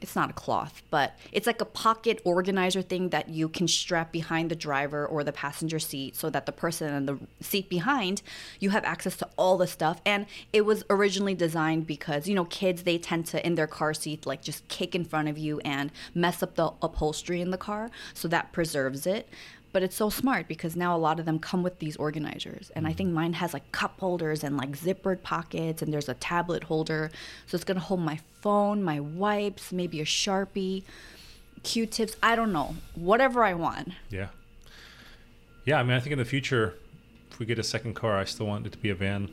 It's 0.00 0.16
not 0.16 0.30
a 0.30 0.32
cloth, 0.32 0.82
but 0.90 1.18
it's 1.30 1.46
like 1.46 1.60
a 1.60 1.66
pocket 1.66 2.20
organizer 2.24 2.82
thing 2.82 3.10
that 3.10 3.28
you 3.28 3.48
can 3.48 3.68
strap 3.68 4.12
behind 4.12 4.50
the 4.50 4.56
driver 4.56 5.06
or 5.06 5.24
the 5.24 5.32
passenger 5.32 5.78
seat 5.78 6.16
so 6.16 6.30
that 6.30 6.46
the 6.46 6.52
person 6.52 6.94
in 6.94 7.06
the 7.06 7.18
seat 7.40 7.68
behind, 7.68 8.22
you 8.60 8.70
have 8.70 8.84
access 8.84 9.16
to 9.18 9.28
all 9.36 9.58
the 9.58 9.66
stuff. 9.66 10.00
And 10.06 10.26
it 10.52 10.62
was 10.62 10.84
originally 10.88 11.34
designed 11.34 11.86
because, 11.86 12.26
you 12.28 12.34
know, 12.34 12.46
kids, 12.46 12.84
they 12.84 12.98
tend 12.98 13.26
to, 13.26 13.44
in 13.44 13.56
their 13.56 13.66
car 13.66 13.92
seat, 13.92 14.26
like 14.26 14.42
just 14.42 14.66
kick 14.68 14.94
in 14.94 15.04
front 15.04 15.28
of 15.28 15.36
you 15.36 15.60
and 15.60 15.90
mess 16.14 16.42
up 16.42 16.54
the 16.54 16.72
upholstery 16.80 17.40
in 17.40 17.50
the 17.50 17.58
car. 17.58 17.90
So 18.14 18.26
that 18.28 18.52
preserves 18.52 19.06
it. 19.06 19.28
But 19.72 19.82
it's 19.82 19.94
so 19.94 20.10
smart 20.10 20.48
because 20.48 20.74
now 20.74 20.96
a 20.96 20.98
lot 20.98 21.20
of 21.20 21.26
them 21.26 21.38
come 21.38 21.62
with 21.62 21.78
these 21.78 21.96
organizers. 21.96 22.70
And 22.74 22.86
I 22.86 22.90
mm-hmm. 22.90 22.96
think 22.96 23.10
mine 23.10 23.32
has 23.34 23.52
like 23.52 23.70
cup 23.72 24.00
holders 24.00 24.42
and 24.42 24.56
like 24.56 24.72
zippered 24.72 25.22
pockets, 25.22 25.80
and 25.82 25.92
there's 25.92 26.08
a 26.08 26.14
tablet 26.14 26.64
holder. 26.64 27.10
So 27.46 27.54
it's 27.54 27.64
gonna 27.64 27.80
hold 27.80 28.00
my 28.00 28.18
phone, 28.40 28.82
my 28.82 28.98
wipes, 29.00 29.72
maybe 29.72 30.00
a 30.00 30.04
Sharpie, 30.04 30.82
Q 31.62 31.86
tips. 31.86 32.16
I 32.22 32.34
don't 32.36 32.52
know. 32.52 32.76
Whatever 32.94 33.44
I 33.44 33.54
want. 33.54 33.90
Yeah. 34.10 34.28
Yeah, 35.64 35.78
I 35.78 35.82
mean, 35.82 35.92
I 35.92 36.00
think 36.00 36.12
in 36.12 36.18
the 36.18 36.24
future, 36.24 36.74
if 37.30 37.38
we 37.38 37.46
get 37.46 37.58
a 37.58 37.62
second 37.62 37.94
car, 37.94 38.16
I 38.16 38.24
still 38.24 38.46
want 38.46 38.66
it 38.66 38.72
to 38.72 38.78
be 38.78 38.90
a 38.90 38.94
van. 38.94 39.30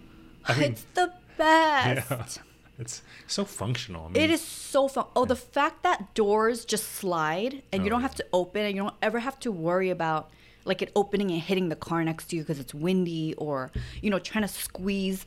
I 0.44 0.58
mean, 0.58 0.72
it's 0.72 0.86
the 0.94 1.12
best. 1.36 2.36
yeah, 2.38 2.44
it's 2.82 3.02
so 3.26 3.44
functional. 3.44 4.06
I 4.06 4.08
mean, 4.08 4.22
It 4.22 4.30
is 4.30 4.42
so 4.42 4.88
fun. 4.88 5.06
Oh, 5.16 5.24
the 5.24 5.36
fact 5.36 5.82
that 5.82 6.14
doors 6.14 6.64
just 6.64 6.92
slide 6.92 7.62
and 7.72 7.80
Oh, 7.80 7.84
you 7.84 7.90
don't 7.90 8.02
have 8.02 8.14
to 8.16 8.26
open 8.32 8.62
and 8.66 8.74
you 8.76 8.82
don't 8.82 8.94
ever 9.02 9.18
have 9.20 9.38
to 9.40 9.50
worry 9.50 9.90
about 9.90 10.30
like 10.64 10.80
it 10.82 10.92
opening 10.94 11.30
and 11.30 11.40
hitting 11.40 11.68
the 11.70 11.76
car 11.76 12.04
next 12.04 12.24
to 12.28 12.36
you 12.36 12.42
because 12.42 12.60
it's 12.60 12.74
windy 12.74 13.34
or 13.36 13.70
you 14.00 14.10
know 14.10 14.18
trying 14.20 14.42
to 14.42 14.48
squeeze 14.48 15.26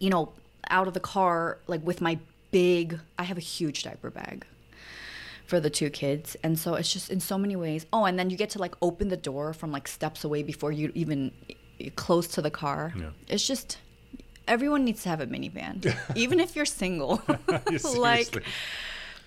you 0.00 0.10
know 0.10 0.32
out 0.70 0.88
of 0.88 0.94
the 0.94 1.00
car 1.00 1.58
like 1.68 1.82
with 1.86 2.00
my 2.00 2.18
big 2.50 2.98
I 3.18 3.24
have 3.24 3.36
a 3.36 3.46
huge 3.56 3.84
diaper 3.84 4.10
bag 4.10 4.44
for 5.46 5.60
the 5.60 5.70
two 5.70 5.90
kids 5.90 6.36
and 6.42 6.58
so 6.58 6.74
it's 6.74 6.92
just 6.92 7.10
in 7.10 7.20
so 7.20 7.38
many 7.38 7.54
ways. 7.54 7.86
Oh, 7.92 8.04
and 8.04 8.18
then 8.18 8.30
you 8.30 8.36
get 8.36 8.50
to 8.50 8.58
like 8.58 8.74
open 8.82 9.08
the 9.08 9.16
door 9.16 9.52
from 9.52 9.70
like 9.70 9.86
steps 9.86 10.24
away 10.24 10.42
before 10.42 10.72
you 10.72 10.90
even 10.94 11.30
close 11.94 12.26
to 12.28 12.42
the 12.42 12.50
car. 12.50 12.92
Yeah. 12.98 13.10
It's 13.28 13.46
just 13.46 13.78
everyone 14.48 14.84
needs 14.84 15.02
to 15.02 15.08
have 15.08 15.20
a 15.20 15.26
minivan 15.26 15.94
even 16.14 16.40
if 16.40 16.54
you're 16.56 16.64
single. 16.66 17.22
Like. 17.96 18.44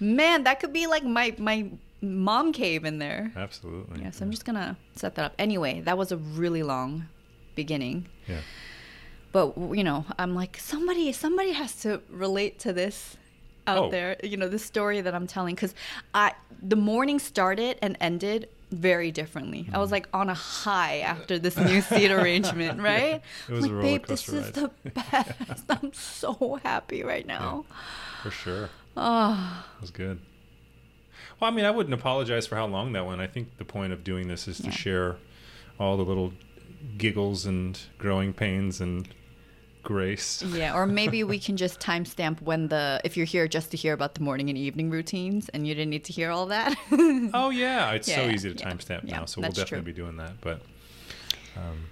Man, 0.01 0.43
that 0.45 0.59
could 0.61 0.71
be 0.71 0.87
like 0.87 1.03
my 1.03 1.35
my 1.37 1.69
mom 2.01 2.53
cave 2.53 2.85
in 2.85 2.99
there. 2.99 3.31
absolutely. 3.35 4.01
Yeah, 4.01 4.11
so 4.11 4.23
I'm 4.23 4.31
just 4.31 4.45
gonna 4.45 4.77
set 4.95 5.15
that 5.15 5.25
up. 5.25 5.33
Anyway, 5.37 5.81
that 5.81 5.97
was 5.97 6.11
a 6.13 6.17
really 6.17 6.63
long 6.63 7.07
beginning, 7.55 8.07
Yeah. 8.25 8.39
but 9.33 9.57
you 9.57 9.83
know, 9.83 10.05
I'm 10.17 10.33
like 10.35 10.57
somebody 10.57 11.11
somebody 11.11 11.51
has 11.51 11.75
to 11.81 12.01
relate 12.09 12.59
to 12.59 12.71
this 12.71 13.17
out 13.67 13.77
Oh. 13.87 13.91
there. 13.91 14.15
You 14.23 14.37
know, 14.37 14.47
this 14.47 14.63
story 14.63 15.01
that 15.01 15.13
I'm 15.13 15.27
telling 15.27 15.53
because 15.55 15.75
I 16.13 16.33
the 16.61 16.77
morning 16.77 17.19
started 17.19 17.77
and 17.81 17.97
ended 17.99 18.47
very 18.71 19.11
differently. 19.11 19.67
I 19.71 19.77
Mm. 19.77 19.79
was 19.79 19.91
like 19.91 20.07
on 20.13 20.29
a 20.29 20.33
high 20.35 20.99
after 20.99 21.39
this 21.39 21.57
new 21.57 21.81
seat 21.81 22.11
arrangement, 22.11 22.79
right? 22.91 23.21
It 23.47 23.51
was 23.51 23.65
a 23.65 23.67
like, 23.67 23.71
roller 23.71 23.81
babe, 23.99 24.05
this 24.07 24.25
coaster 24.29 24.39
is 24.41 24.51
the 24.51 24.71
best. 24.91 25.63
I'm 25.69 25.93
so 25.93 26.59
happy 26.63 27.03
right 27.03 27.25
now. 27.25 27.65
For 28.23 28.31
sure. 28.31 28.69
Oh, 28.97 29.65
It 29.77 29.81
was 29.81 29.91
good. 29.91 30.19
Well, 31.39 31.49
I 31.49 31.53
mean, 31.55 31.65
I 31.65 31.71
wouldn't 31.71 31.93
apologize 31.93 32.45
for 32.47 32.55
how 32.57 32.65
long 32.67 32.91
that 32.93 33.05
went. 33.05 33.21
I 33.21 33.27
think 33.27 33.57
the 33.57 33.65
point 33.65 33.93
of 33.93 34.03
doing 34.03 34.27
this 34.27 34.47
is 34.47 34.57
to 34.59 34.65
Yeah. 34.65 34.71
share 34.71 35.15
all 35.79 35.95
the 35.97 36.03
little 36.03 36.33
giggles 36.97 37.45
and 37.45 37.79
growing 37.97 38.33
pains 38.33 38.81
and 38.81 39.07
grace. 39.83 40.41
Yeah, 40.43 40.75
or 40.75 40.85
maybe 40.85 41.23
we 41.23 41.39
can 41.39 41.57
just 41.57 41.79
timestamp 41.79 42.41
when 42.41 42.67
the 42.67 43.01
if 43.03 43.15
you're 43.17 43.25
here 43.25 43.47
just 43.47 43.71
to 43.71 43.77
hear 43.77 43.93
about 43.93 44.15
the 44.15 44.21
morning 44.21 44.49
and 44.49 44.57
evening 44.57 44.89
routines 44.89 45.49
and 45.49 45.65
you 45.67 45.73
didn't 45.73 45.89
need 45.89 46.03
to 46.05 46.13
hear 46.13 46.31
all 46.31 46.47
that. 46.47 46.75
Oh 47.33 47.49
yeah, 47.49 47.91
it's 47.91 48.11
so 48.11 48.25
Yeah, 48.25 48.31
easy 48.31 48.53
to 48.53 48.59
yeah, 48.59 48.69
timestamp 48.71 49.03
now, 49.03 49.25
so 49.25 49.41
we'll 49.41 49.51
definitely 49.51 49.77
true. 49.77 49.81
be 49.85 49.93
doing 49.93 50.17
that. 50.17 50.39
But 50.41 50.61
um, 51.55 51.85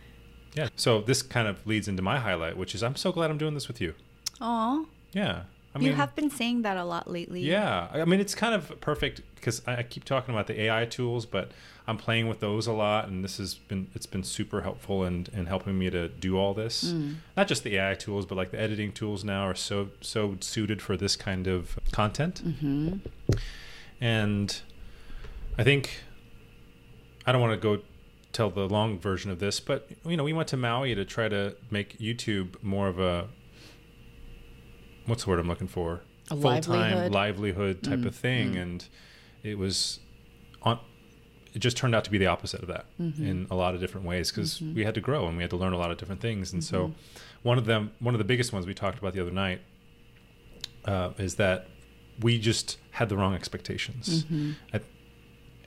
yeah, 0.54 0.70
so 0.76 1.02
this 1.02 1.22
kind 1.22 1.48
of 1.48 1.66
leads 1.68 1.88
into 1.88 2.02
my 2.02 2.20
highlight, 2.20 2.58
which 2.58 2.74
is 2.76 2.84
I'm 2.84 2.96
so 2.96 3.12
glad 3.12 3.30
I'm 3.30 3.38
doing 3.38 3.54
this 3.54 3.68
with 3.68 3.80
you. 3.82 3.94
Aw. 4.42 4.84
Yeah, 5.14 5.44
I 5.74 5.80
mean, 5.80 5.88
you 5.90 5.94
have 5.96 6.16
been 6.16 6.30
saying 6.30 6.64
that 6.64 6.78
a 6.78 6.84
lot 6.84 7.10
lately. 7.10 7.42
Yeah, 7.42 7.88
I 7.94 8.06
mean 8.06 8.20
it's 8.20 8.36
kind 8.36 8.54
of 8.56 8.80
perfect 8.82 9.22
because 9.40 9.62
I 9.66 9.78
I 9.78 9.84
keep 9.84 10.04
talking 10.04 10.34
about 10.34 10.48
the 10.48 10.60
AI 10.64 10.86
tools, 10.86 11.26
but 11.26 11.52
I'm 11.88 11.98
playing 11.98 12.28
with 12.28 12.40
those 12.42 12.68
a 12.68 12.74
lot, 12.74 13.08
and 13.08 13.24
this 13.24 13.38
has 13.38 13.56
been 13.56 13.88
it's 13.96 14.06
been 14.06 14.24
super 14.24 14.62
helpful 14.62 15.06
in 15.06 15.28
in 15.34 15.46
helping 15.46 15.78
me 15.80 15.90
to 15.90 16.10
do 16.10 16.38
all 16.38 16.54
this. 16.54 16.92
Mm. 16.92 17.16
Not 17.38 17.48
just 17.48 17.64
the 17.64 17.78
AI 17.78 17.94
tools, 17.96 18.26
but 18.26 18.36
like 18.36 18.52
the 18.52 18.60
editing 18.60 18.92
tools 18.92 19.24
now 19.24 19.44
are 19.48 19.56
so 19.56 19.90
so 20.02 20.38
suited 20.42 20.82
for 20.82 20.98
this 20.98 21.16
kind 21.16 21.48
of 21.48 21.80
content. 21.92 22.42
Mm-hmm. 22.46 22.98
And 24.02 24.62
I 25.58 25.64
think 25.64 26.02
I 27.26 27.32
don't 27.32 27.42
want 27.42 27.54
to 27.54 27.58
go 27.78 27.82
tell 28.34 28.50
the 28.50 28.68
long 28.68 29.00
version 29.00 29.32
of 29.32 29.40
this, 29.40 29.60
but 29.60 29.90
you 30.06 30.18
know, 30.18 30.24
we 30.24 30.34
went 30.34 30.48
to 30.50 30.58
Maui 30.58 30.94
to 30.94 31.06
try 31.06 31.28
to 31.30 31.56
make 31.72 31.98
YouTube 31.98 32.62
more 32.62 32.88
of 32.88 33.00
a 33.00 33.28
what's 35.06 35.24
the 35.24 35.30
word 35.30 35.40
I'm 35.40 35.48
looking 35.48 35.68
for? 35.68 36.02
A 36.30 36.36
Full-time 36.36 36.62
livelihood. 36.68 37.12
livelihood 37.14 37.84
type 37.84 38.00
Mm, 38.00 38.06
of 38.08 38.16
thing 38.16 38.54
mm. 38.56 38.62
and 38.62 38.88
it 39.48 39.58
was 39.58 40.00
on 40.62 40.80
it 41.54 41.60
just 41.60 41.78
turned 41.78 41.96
out 41.96 42.04
to 42.04 42.12
be 42.12 42.18
the 42.20 42.28
opposite 42.28 42.62
of 42.62 42.68
that 42.68 42.86
Mhm. 43.00 43.20
in 43.20 43.48
a 43.50 43.56
lot 43.56 43.74
of 43.74 43.80
different 43.82 44.06
ways 44.06 44.30
because 44.30 44.60
Mhm. 44.60 44.76
we 44.76 44.84
had 44.84 44.94
to 44.94 45.02
grow 45.02 45.28
and 45.28 45.38
we 45.38 45.44
had 45.44 45.50
to 45.50 45.56
learn 45.58 45.74
a 45.74 45.78
lot 45.78 45.90
of 45.92 45.98
different 45.98 46.22
things 46.22 46.54
and 46.54 46.64
so 46.64 46.90
Mhm. 46.90 46.94
one 47.44 47.58
of 47.58 47.66
them 47.66 47.92
one 48.00 48.14
of 48.14 48.20
the 48.20 48.26
biggest 48.26 48.52
ones 48.54 48.66
we 48.68 48.74
talked 48.74 49.00
about 49.00 49.14
the 49.14 49.22
other 49.22 49.32
night 49.32 49.62
uh, 50.86 51.12
is 51.18 51.36
that 51.36 51.68
we 52.22 52.38
just 52.40 52.78
had 52.92 53.10
the 53.10 53.18
wrong 53.18 53.34
expectations 53.34 54.24
Mm-hmm. 54.26 54.52
at, 54.74 54.84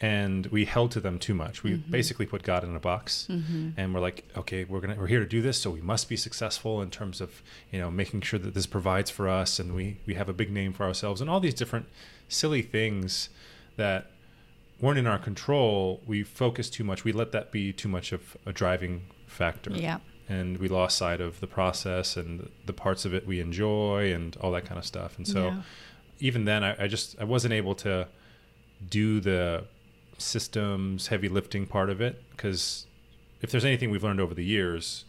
and 0.03 0.47
we 0.47 0.65
held 0.65 0.91
to 0.93 1.01
them 1.01 1.19
too 1.19 1.35
much 1.35 1.63
we 1.63 1.73
Mhm. 1.73 1.91
basically 1.91 2.25
put 2.27 2.43
god 2.43 2.65
in 2.65 2.75
a 2.75 2.81
box 2.81 3.27
Mm-hmm. 3.29 3.71
and 3.77 3.93
we're 3.95 4.01
like 4.01 4.25
okay 4.37 4.65
we're 4.65 4.81
gonna 4.81 4.95
we're 4.97 5.07
here 5.09 5.21
to 5.21 5.27
do 5.27 5.43
this 5.43 5.59
so 5.59 5.71
we 5.71 5.81
must 5.81 6.09
be 6.09 6.17
successful 6.17 6.81
in 6.83 6.91
terms 6.91 7.21
of 7.21 7.43
you 7.73 7.79
know 7.79 7.91
making 7.91 8.21
sure 8.23 8.39
that 8.39 8.55
this 8.55 8.67
provides 8.67 9.11
for 9.11 9.29
us 9.29 9.59
and 9.59 9.75
we 9.75 9.99
we 10.07 10.15
have 10.15 10.29
a 10.29 10.33
big 10.33 10.51
name 10.51 10.73
for 10.73 10.85
ourselves 10.85 11.21
and 11.21 11.29
all 11.29 11.41
these 11.41 11.55
different 11.55 11.87
silly 12.29 12.63
things 12.63 13.29
that 13.77 14.11
weren't 14.81 14.99
in 14.99 15.07
our 15.07 15.19
control 15.19 16.01
we 16.07 16.23
focused 16.23 16.73
too 16.75 16.85
much 16.85 17.05
we 17.05 17.13
let 17.13 17.33
that 17.33 17.51
be 17.53 17.73
too 17.73 17.89
much 17.89 18.13
of 18.13 18.37
a 18.47 18.53
driving 18.53 19.03
factor. 19.27 19.71
Yeah. 19.73 19.99
and 20.29 20.59
we 20.59 20.69
lost 20.69 20.97
sight 20.99 21.21
of 21.21 21.41
the 21.41 21.47
process 21.47 22.17
and 22.17 22.51
the 22.67 22.73
parts 22.73 23.05
of 23.05 23.15
it 23.15 23.27
we 23.27 23.41
enjoy 23.41 24.13
and 24.13 24.37
all 24.41 24.51
that 24.53 24.65
kind 24.65 24.79
of 24.79 24.85
stuff. 24.85 25.17
And 25.17 25.27
so 25.27 25.49
Yeah. 25.49 25.63
even 26.19 26.45
then 26.45 26.65
I, 26.65 26.85
I 26.85 26.87
just 26.89 27.17
i 27.21 27.25
wasn't 27.25 27.53
able 27.55 27.75
to 27.77 28.09
do 28.89 29.21
the 29.21 29.65
systems 30.19 31.09
heavy 31.09 31.29
lifting 31.29 31.67
part 31.67 31.91
of 31.91 32.01
it 32.01 32.23
because 32.31 32.87
if 33.41 33.51
there's 33.51 33.65
anything 33.65 33.91
we've 33.91 34.03
learned 34.05 34.21
over 34.21 34.35
the 34.35 34.45
years 34.45 35.05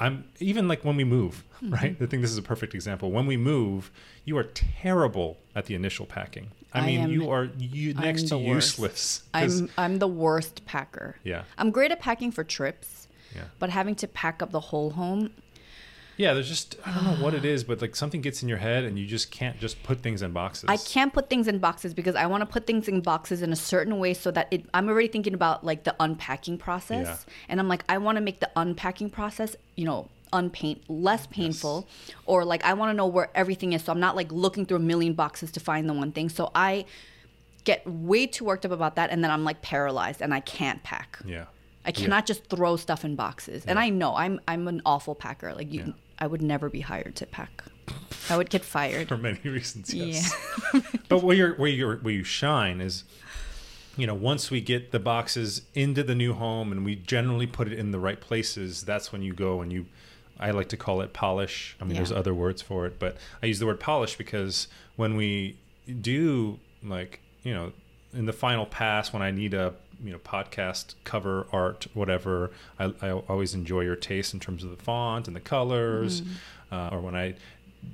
i'm 0.00 0.24
even 0.40 0.66
like 0.66 0.84
when 0.84 0.96
we 0.96 1.04
move 1.04 1.44
mm-hmm. 1.56 1.72
right? 1.72 1.96
I 2.00 2.06
think 2.06 2.22
this 2.22 2.30
is 2.32 2.38
a 2.38 2.42
perfect 2.42 2.74
example. 2.74 3.10
When 3.12 3.26
we 3.26 3.36
move 3.36 3.90
you 4.24 4.36
are 4.38 4.44
terrible 4.44 5.38
at 5.54 5.66
the 5.66 5.74
initial 5.74 6.06
packing 6.06 6.50
i, 6.74 6.80
I 6.80 6.86
mean 6.86 7.00
am- 7.00 7.10
you 7.12 7.30
are 7.30 7.48
you 7.58 7.94
next 7.94 8.24
to 8.28 8.36
worst. 8.38 8.78
useless 8.78 9.22
I'm 9.32 9.70
I'm 9.78 9.98
the 9.98 10.08
worst 10.08 10.64
packer. 10.66 11.16
yeah 11.24 11.42
I'm 11.58 11.70
great 11.70 11.90
at 11.92 12.00
packing 12.00 12.30
for 12.32 12.44
trips, 12.44 13.08
yeah 13.34 13.44
but 13.58 13.70
having 13.70 13.94
to 13.96 14.08
pack 14.08 14.42
up 14.42 14.50
the 14.50 14.60
whole 14.60 14.90
home, 14.90 15.30
yeah 16.16 16.32
there's 16.34 16.48
just 16.48 16.76
i 16.86 16.92
don't 16.94 17.04
know 17.04 17.24
what 17.24 17.34
it 17.34 17.44
is 17.44 17.64
but 17.64 17.80
like 17.80 17.96
something 17.96 18.20
gets 18.20 18.42
in 18.42 18.48
your 18.48 18.58
head 18.58 18.84
and 18.84 18.96
you 18.98 19.04
just 19.06 19.30
can't 19.32 19.58
just 19.58 19.82
put 19.82 20.00
things 20.00 20.22
in 20.22 20.30
boxes 20.32 20.64
I 20.68 20.76
can't 20.76 21.12
put 21.12 21.28
things 21.28 21.48
in 21.48 21.58
boxes 21.58 21.92
because 21.94 22.14
I 22.14 22.26
want 22.26 22.42
to 22.42 22.46
put 22.46 22.66
things 22.66 22.86
in 22.88 23.00
boxes 23.00 23.42
in 23.42 23.52
a 23.52 23.56
certain 23.56 23.98
way 23.98 24.14
so 24.14 24.30
that 24.30 24.46
it. 24.52 24.64
I'm 24.72 24.88
already 24.88 25.08
thinking 25.08 25.34
about 25.34 25.64
like 25.64 25.82
the 25.84 25.94
unpacking 25.98 26.58
process, 26.58 27.06
Yeah. 27.06 27.32
and 27.48 27.58
I'm 27.60 27.68
like, 27.68 27.84
I 27.88 27.98
want 27.98 28.16
to 28.16 28.22
make 28.22 28.38
the 28.40 28.50
unpacking 28.56 29.10
process, 29.10 29.56
you 29.76 29.84
know, 29.86 30.08
unpaint 30.34 30.82
less 30.90 31.26
painful, 31.28 31.86
or 32.26 32.44
like 32.44 32.62
I 32.64 32.74
want 32.74 32.90
to 32.90 32.94
know 32.94 33.06
where 33.06 33.30
everything 33.34 33.72
is, 33.72 33.82
so 33.84 33.92
I'm 33.92 34.00
not 34.00 34.16
like 34.16 34.30
looking 34.30 34.66
through 34.66 34.76
a 34.78 34.86
million 34.92 35.14
boxes 35.14 35.50
to 35.52 35.60
find 35.60 35.88
the 35.88 35.94
one 35.94 36.12
thing. 36.12 36.28
So 36.28 36.50
I 36.54 36.84
get 37.64 37.86
way 37.86 38.26
too 38.26 38.44
worked 38.44 38.66
up 38.66 38.72
about 38.72 38.96
that, 38.96 39.08
and 39.10 39.24
then 39.24 39.30
I'm 39.30 39.44
like 39.44 39.62
paralyzed, 39.62 40.20
and 40.20 40.34
I 40.34 40.40
can't 40.40 40.82
pack. 40.82 41.18
yeah 41.24 41.46
I 41.86 41.92
cannot 41.92 42.24
just 42.24 42.46
throw 42.48 42.76
stuff 42.76 43.04
in 43.04 43.14
boxes. 43.14 43.64
And 43.66 43.78
I 43.78 43.90
know 43.90 44.14
I'm 44.16 44.40
I'm 44.48 44.68
an 44.68 44.80
awful 44.86 45.14
packer. 45.14 45.52
Like 45.54 45.70
you, 45.72 45.80
Yeah. 45.86 45.92
I 46.18 46.26
would 46.26 46.40
never 46.42 46.70
be 46.70 46.80
hired 46.80 47.14
to 47.16 47.26
pack. 47.26 47.62
I 48.30 48.38
would 48.38 48.48
get 48.48 48.64
fired. 48.64 49.08
for 49.12 49.18
many 49.18 49.38
reasons 49.44 49.92
yes 49.92 50.34
Yeah. 50.72 50.80
but 51.10 51.22
where 51.22 51.36
you're 51.36 51.54
where 51.56 51.68
you 51.70 51.92
where 51.96 52.14
you 52.14 52.24
shine 52.24 52.80
is 52.80 53.04
you 53.98 54.06
know 54.06 54.14
once 54.14 54.50
we 54.50 54.62
get 54.62 54.92
the 54.92 54.98
boxes 54.98 55.62
into 55.74 56.02
the 56.02 56.14
new 56.14 56.32
home 56.32 56.72
and 56.72 56.86
we 56.86 56.96
generally 56.96 57.46
put 57.46 57.68
it 57.68 57.78
in 57.78 57.90
the 57.90 57.98
right 57.98 58.20
places 58.20 58.82
that's 58.82 59.12
when 59.12 59.20
you 59.22 59.34
go 59.34 59.60
and 59.60 59.70
you 59.70 59.84
i 60.38 60.50
like 60.50 60.68
to 60.68 60.76
call 60.76 61.00
it 61.00 61.12
polish. 61.12 61.76
I 61.80 61.84
mean 61.84 61.92
Yeah. 61.92 61.98
there's 62.00 62.12
other 62.12 62.34
words 62.34 62.60
for 62.62 62.86
it 62.86 62.98
but 62.98 63.16
i 63.42 63.46
use 63.46 63.58
the 63.58 63.66
word 63.66 63.80
polish 63.80 64.16
because 64.16 64.68
when 64.96 65.16
we 65.16 65.56
do 66.00 66.58
like 66.82 67.20
you 67.42 67.52
know 67.54 67.72
in 68.12 68.26
the 68.26 68.32
final 68.32 68.66
pass 68.66 69.12
when 69.12 69.22
i 69.22 69.30
need 69.30 69.54
a 69.54 69.74
you 70.02 70.10
know 70.12 70.18
podcast 70.18 70.94
cover 71.04 71.46
art 71.52 71.86
whatever 71.94 72.50
i, 72.78 72.92
I 73.02 73.10
always 73.12 73.54
enjoy 73.54 73.80
your 73.82 73.96
taste 73.96 74.34
in 74.34 74.40
terms 74.40 74.64
of 74.64 74.70
the 74.70 74.82
font 74.82 75.26
and 75.28 75.36
the 75.36 75.40
colors. 75.40 76.22
Uh, 76.72 76.88
or 76.92 77.00
when 77.00 77.14
i 77.14 77.34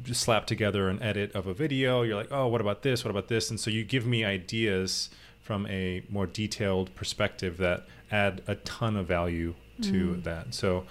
just 0.05 0.21
slap 0.23 0.47
together 0.47 0.89
an 0.89 1.03
edit 1.03 1.35
of 1.35 1.47
a 1.47 1.53
video 1.55 2.03
you're 2.03 2.17
like 2.17 2.31
oh 2.31 2.47
what 2.47 2.61
about 2.61 2.83
this? 2.83 3.05
What 3.05 3.11
about 3.11 3.27
this? 3.29 3.51
And 3.51 3.59
so 3.59 3.71
you 3.71 3.83
give 3.85 4.07
me 4.07 4.25
ideas 4.25 5.11
from 5.43 5.67
a 5.67 6.03
more 6.09 6.27
detailed 6.27 6.95
perspective 6.95 7.57
that 7.59 7.87
add 8.11 8.41
a 8.47 8.55
ton 8.55 8.97
of 8.97 9.07
value 9.07 9.55
to 9.83 10.17
that. 10.23 10.55
So 10.55 10.85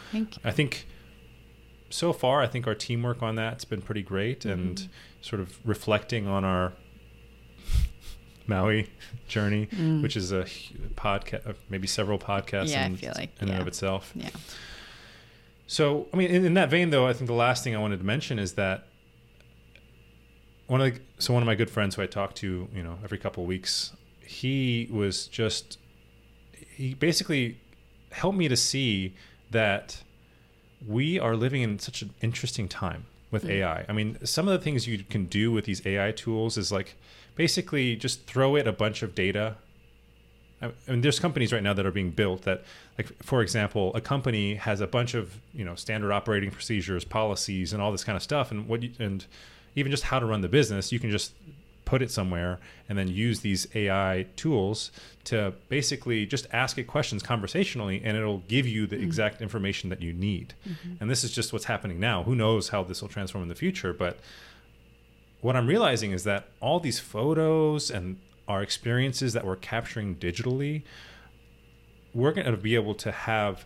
i 0.44 0.52
think 0.52 0.86
so 1.90 2.14
far 2.14 2.42
i 2.42 2.48
think 2.48 2.68
our 2.68 2.76
teamwork 2.76 3.22
on 3.24 3.36
that's 3.36 3.66
been 3.66 3.82
pretty 3.82 4.02
great 4.04 4.46
and 4.46 4.78
Mm-hmm. 4.78 4.92
sort 5.22 5.42
of 5.42 5.58
reflecting 5.68 6.28
on 6.28 6.44
our 6.46 6.74
maui 8.48 8.90
journey 9.28 9.68
Mm. 9.76 10.02
which 10.02 10.16
is 10.18 10.32
a 10.32 10.46
podcast 10.96 11.56
maybe 11.70 11.88
several 11.88 12.18
podcasts 12.20 12.70
Yeah, 12.70 12.84
I 12.84 12.86
in, 12.86 12.98
feel 12.98 13.14
like, 13.16 13.32
in 13.40 13.48
and 13.48 13.50
yeah. 13.50 13.62
of 13.62 13.68
itself 13.68 14.12
Yeah. 14.16 14.30
so, 15.68 16.08
I 16.14 16.18
mean, 16.18 16.30
in, 16.32 16.46
in 16.46 16.54
that 16.56 16.70
vein, 16.70 16.90
though, 16.90 17.06
I 17.08 17.14
think 17.14 17.28
the 17.28 17.34
last 17.34 17.64
thing 17.64 17.76
I 17.76 17.80
wanted 17.80 17.98
to 18.00 18.06
mention 18.06 18.40
is 18.40 18.54
that 18.54 18.88
one 20.68 20.82
of 20.82 20.94
the, 20.94 21.00
so 21.20 21.34
one 21.34 21.44
of 21.44 21.48
my 21.48 21.56
good 21.56 21.70
friends 21.70 21.96
who 21.96 22.02
I 22.02 22.08
talk 22.08 22.34
to, 22.36 22.68
you 22.74 22.84
know, 22.84 22.98
every 23.04 23.18
couple 23.20 23.44
of 23.44 23.48
weeks, 23.50 23.92
he 24.22 24.88
was 24.92 25.28
just 25.28 25.78
he 26.76 26.94
basically 26.94 27.60
helped 28.12 28.38
me 28.38 28.48
to 28.48 28.56
see 28.56 29.16
that 29.52 30.02
we 30.86 31.20
are 31.20 31.36
living 31.36 31.62
in 31.62 31.80
such 31.80 32.02
an 32.02 32.14
interesting 32.22 32.68
time 32.68 33.06
with 33.32 33.44
mm-hmm. 33.44 33.64
AI. 33.64 33.86
I 33.88 33.92
mean, 33.94 34.18
some 34.26 34.48
of 34.48 34.58
the 34.58 34.64
things 34.64 34.88
you 34.88 35.04
can 35.04 35.26
do 35.26 35.52
with 35.52 35.66
these 35.66 35.86
AI 35.86 36.12
tools 36.12 36.58
is 36.58 36.72
like 36.72 36.96
basically 37.36 37.96
just 37.96 38.26
throw 38.26 38.56
it 38.56 38.68
a 38.68 38.72
bunch 38.72 39.04
of 39.04 39.16
data 39.16 39.58
I 40.62 40.72
I 40.88 40.92
mean, 40.92 41.02
there's 41.02 41.20
companies 41.20 41.54
right 41.54 41.64
now 41.64 41.74
that 41.74 41.86
are 41.86 41.92
being 41.92 42.12
built 42.12 42.44
that, 42.44 42.64
like, 42.98 43.08
for 43.24 43.42
example, 43.42 43.92
a 43.96 44.02
company 44.02 44.56
has 44.56 44.82
a 44.82 44.88
bunch 44.88 45.14
of 45.14 45.40
you 45.54 45.64
know 45.64 45.76
standard 45.76 46.12
operating 46.12 46.52
procedures, 46.52 47.06
policies, 47.06 47.74
and 47.74 47.82
all 47.82 47.92
this 47.92 48.04
kind 48.04 48.16
of 48.16 48.24
stuff, 48.24 48.52
and 48.52 48.68
what 48.68 48.84
you, 48.84 48.92
and 49.00 49.26
even 49.76 49.92
just 49.92 50.04
how 50.04 50.20
to 50.20 50.26
run 50.26 50.42
the 50.42 50.50
business. 50.50 50.92
You 50.92 51.00
can 51.00 51.12
just 51.12 51.34
put 51.90 52.04
it 52.04 52.12
somewhere 52.12 52.60
and 52.88 52.96
then 53.00 53.08
use 53.08 53.40
these 53.40 53.66
AI 53.74 54.28
tools 54.36 54.92
to 55.24 55.52
basically 55.70 56.24
just 56.24 56.46
ask 56.54 56.78
it 56.78 56.84
questions 56.84 57.24
conversationally, 57.24 58.00
and 58.04 58.16
it'll 58.16 58.44
give 58.48 58.68
you 58.68 58.86
the 58.86 58.96
mm-hmm. 58.96 59.06
exact 59.06 59.42
information 59.42 59.90
that 59.90 60.00
you 60.00 60.14
need. 60.14 60.54
Mm-hmm. 60.68 60.94
And 61.00 61.10
this 61.10 61.24
is 61.24 61.32
just 61.32 61.52
what's 61.52 61.66
happening 61.66 62.00
now. 62.00 62.22
Who 62.22 62.36
knows 62.36 62.70
how 62.70 62.84
this 62.84 63.02
will 63.02 63.10
transform 63.10 63.42
in 63.42 63.50
the 63.50 63.56
future, 63.56 63.92
but 63.92 64.20
what 65.42 65.56
I'm 65.56 65.66
realizing 65.66 66.12
is 66.12 66.26
that 66.26 66.50
all 66.60 66.80
these 66.80 67.00
photos 67.00 67.90
and 67.90 68.20
our 68.48 68.62
experiences 68.62 69.34
that 69.34 69.44
we're 69.44 69.56
capturing 69.56 70.16
digitally, 70.16 70.84
we're 72.14 72.34
going 72.34 72.46
to 72.46 72.58
be 72.58 72.76
able 72.76 72.94
to 72.96 73.12
have 73.12 73.66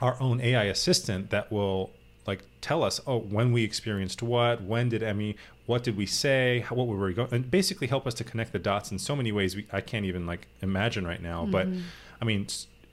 our 0.00 0.16
own 0.20 0.40
AI 0.40 0.64
assistant 0.64 1.30
that 1.30 1.50
will 1.50 1.90
like 2.26 2.42
tell 2.60 2.82
us, 2.82 3.00
oh, 3.06 3.18
when 3.18 3.52
we 3.52 3.64
experienced 3.64 4.22
what, 4.22 4.62
when 4.62 4.88
did 4.88 5.02
Emmy, 5.02 5.36
what 5.66 5.82
did 5.82 5.96
we 5.96 6.06
say, 6.06 6.60
how, 6.60 6.76
what 6.76 6.86
were 6.86 6.98
we 6.98 7.14
going, 7.14 7.28
and 7.32 7.50
basically 7.50 7.86
help 7.86 8.06
us 8.06 8.14
to 8.14 8.24
connect 8.24 8.52
the 8.52 8.58
dots 8.58 8.90
in 8.90 8.98
so 8.98 9.14
many 9.14 9.32
ways 9.32 9.56
we, 9.56 9.66
I 9.72 9.80
can't 9.80 10.04
even 10.04 10.26
like 10.26 10.46
imagine 10.60 11.06
right 11.06 11.22
now. 11.22 11.46
But 11.46 11.68
mm-hmm. 11.68 11.80
I 12.20 12.24
mean, 12.24 12.46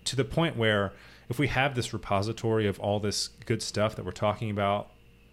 to 0.05 0.15
the 0.15 0.25
point 0.25 0.57
where 0.57 0.93
if 1.29 1.39
we 1.39 1.47
have 1.47 1.75
this 1.75 1.93
repository 1.93 2.67
of 2.67 2.79
all 2.79 2.99
this 2.99 3.29
good 3.45 3.61
stuff 3.61 3.95
that 3.95 4.05
we're 4.05 4.11
talking 4.11 4.51
about 4.51 4.89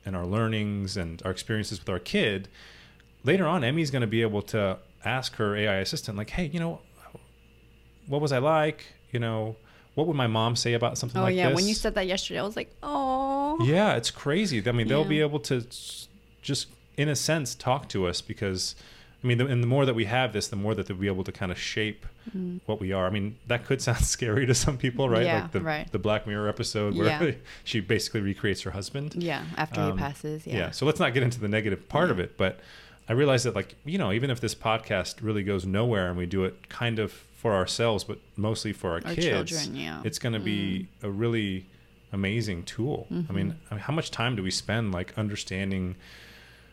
and 0.07 0.15
our 0.15 0.27
learnings 0.27 0.97
and 0.97 1.21
our 1.25 1.31
experiences 1.31 1.81
with 1.81 1.89
our 1.89 1.99
kid, 1.99 2.49
later 3.25 3.47
on, 3.47 3.65
Emmy's 3.65 3.91
going 3.91 4.03
to 4.03 4.07
be 4.07 4.23
able 4.23 4.43
to 4.43 4.79
ask 5.05 5.37
her 5.37 5.57
AI 5.57 5.77
assistant, 5.77 6.17
like, 6.17 6.31
hey, 6.31 6.47
you 6.47 6.61
know, 6.61 6.81
what 8.07 8.21
was 8.21 8.33
I 8.33 8.39
like? 8.39 8.85
You 9.11 9.21
know, 9.21 9.57
what 9.95 10.07
would 10.07 10.17
my 10.17 10.27
mom 10.27 10.55
say 10.55 10.75
about 10.75 10.99
something 10.99 11.21
Oh 11.21 11.25
like 11.25 11.37
yeah, 11.37 11.49
this? 11.49 11.57
when 11.57 11.67
you 11.67 11.75
said 11.75 11.95
that 11.97 12.07
yesterday, 12.07 12.41
I 12.41 12.43
was 12.45 12.57
like, 12.57 12.73
oh. 12.83 13.38
Yeah, 13.61 13.95
it's 13.97 14.11
crazy. 14.11 14.63
I 14.67 14.73
mean, 14.73 14.89
they'll 14.89 15.05
be 15.05 15.21
able 15.21 15.41
to 15.41 15.67
just, 16.43 16.69
in 16.97 17.09
a 17.09 17.17
sense, 17.17 17.55
talk 17.55 17.89
to 17.91 18.07
us 18.07 18.21
because, 18.21 18.75
I 19.23 19.27
mean, 19.27 19.39
the, 19.39 19.47
and 19.47 19.63
the 19.63 19.67
more 19.67 19.85
that 19.87 19.95
we 19.95 20.05
have 20.07 20.33
this, 20.33 20.49
the 20.49 20.57
more 20.57 20.75
that 20.75 20.87
they'll 20.87 20.97
be 20.97 21.07
able 21.07 21.25
to 21.25 21.33
kind 21.33 21.51
of 21.53 21.59
shape 21.59 22.07
what 22.67 22.79
we 22.79 22.93
are. 22.93 23.07
I 23.07 23.11
mean, 23.11 23.37
that 23.47 23.65
could 23.65 23.81
sound 23.89 24.05
scary 24.05 24.45
to 24.47 24.55
some 24.55 24.77
people, 24.77 25.09
right? 25.09 25.23
Mm. 25.23 25.27
Yeah, 25.27 25.43
like 25.43 25.53
the, 25.53 25.61
right. 25.61 25.93
the 25.93 25.99
Black 25.99 26.27
Mirror 26.27 26.49
episode 26.49 26.95
where 26.97 27.07
Yeah. 27.07 27.31
she 27.65 27.81
basically 27.81 28.21
recreates 28.21 28.63
her 28.63 28.71
husband. 28.73 29.15
Yeah, 29.23 29.45
after 29.57 29.81
Um, 29.81 29.93
he 29.93 29.99
passes. 29.99 30.47
Yeah. 30.47 30.57
Yeah. 30.57 30.71
So 30.71 30.85
let's 30.87 31.01
not 31.01 31.15
get 31.15 31.23
into 31.23 31.41
the 31.41 31.49
negative 31.49 31.89
part 31.89 32.11
of 32.11 32.19
it, 32.21 32.37
but 32.37 32.61
I 33.09 33.15
realize 33.15 33.45
that, 33.45 33.55
like, 33.55 33.75
you 33.87 33.97
know, 33.97 34.13
even 34.13 34.29
if 34.31 34.41
this 34.41 34.55
podcast 34.55 35.23
really 35.23 35.43
goes 35.43 35.65
nowhere 35.65 36.09
and 36.09 36.19
we 36.19 36.27
do 36.27 36.45
it 36.45 36.69
kind 36.69 36.99
of 36.99 37.13
for 37.13 37.55
ourselves, 37.55 38.05
but 38.05 38.19
mostly 38.37 38.73
for 38.75 38.91
our, 38.91 39.01
Our 39.07 39.15
kids, 39.15 39.51
children, 39.51 39.77
yeah. 39.77 40.03
it's 40.05 40.19
going 40.19 40.33
to 40.35 40.41
be 40.41 40.89
a 41.03 41.09
really 41.09 41.65
amazing 42.13 42.65
tool. 42.65 43.07
I 43.11 43.15
mm-hmm. 43.15 43.35
mean, 43.35 43.57
I 43.71 43.75
mean, 43.75 43.83
how 43.83 43.93
much 43.93 44.11
time 44.11 44.37
do 44.37 44.43
we 44.43 44.51
spend 44.51 44.93
like 44.93 45.17
understanding 45.17 45.97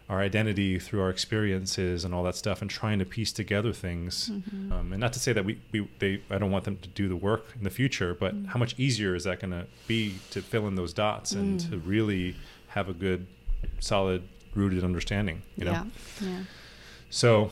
our 0.09 0.19
identity 0.19 0.77
through 0.77 1.01
our 1.01 1.09
experiences 1.09 2.05
and 2.05 2.13
all 2.13 2.23
that 2.23 2.35
stuff 2.35 2.61
and 2.61 2.69
trying 2.69 2.99
to 2.99 3.05
piece 3.05 3.31
together 3.31 3.73
things 3.73 4.29
mm-hmm. 4.29 4.71
um, 4.71 4.91
and 4.91 5.01
not 5.01 5.11
to 5.13 5.19
say 5.19 5.33
that 5.33 5.43
we, 5.43 5.59
we 5.71 5.87
they 5.99 6.21
i 6.29 6.37
don't 6.37 6.51
want 6.51 6.63
them 6.63 6.77
to 6.77 6.87
do 6.89 7.07
the 7.07 7.15
work 7.15 7.53
in 7.57 7.63
the 7.63 7.71
future 7.71 8.13
but 8.13 8.35
mm. 8.35 8.45
how 8.45 8.59
much 8.59 8.77
easier 8.77 9.15
is 9.15 9.23
that 9.23 9.39
going 9.39 9.49
to 9.49 9.65
be 9.87 10.15
to 10.29 10.41
fill 10.41 10.67
in 10.67 10.75
those 10.75 10.93
dots 10.93 11.31
and 11.31 11.59
mm. 11.59 11.69
to 11.71 11.79
really 11.79 12.35
have 12.67 12.87
a 12.87 12.93
good 12.93 13.25
solid 13.79 14.21
rooted 14.53 14.83
understanding 14.83 15.41
you 15.55 15.65
know 15.65 15.71
Yeah. 15.71 15.85
Yeah. 16.21 16.39
so 17.09 17.51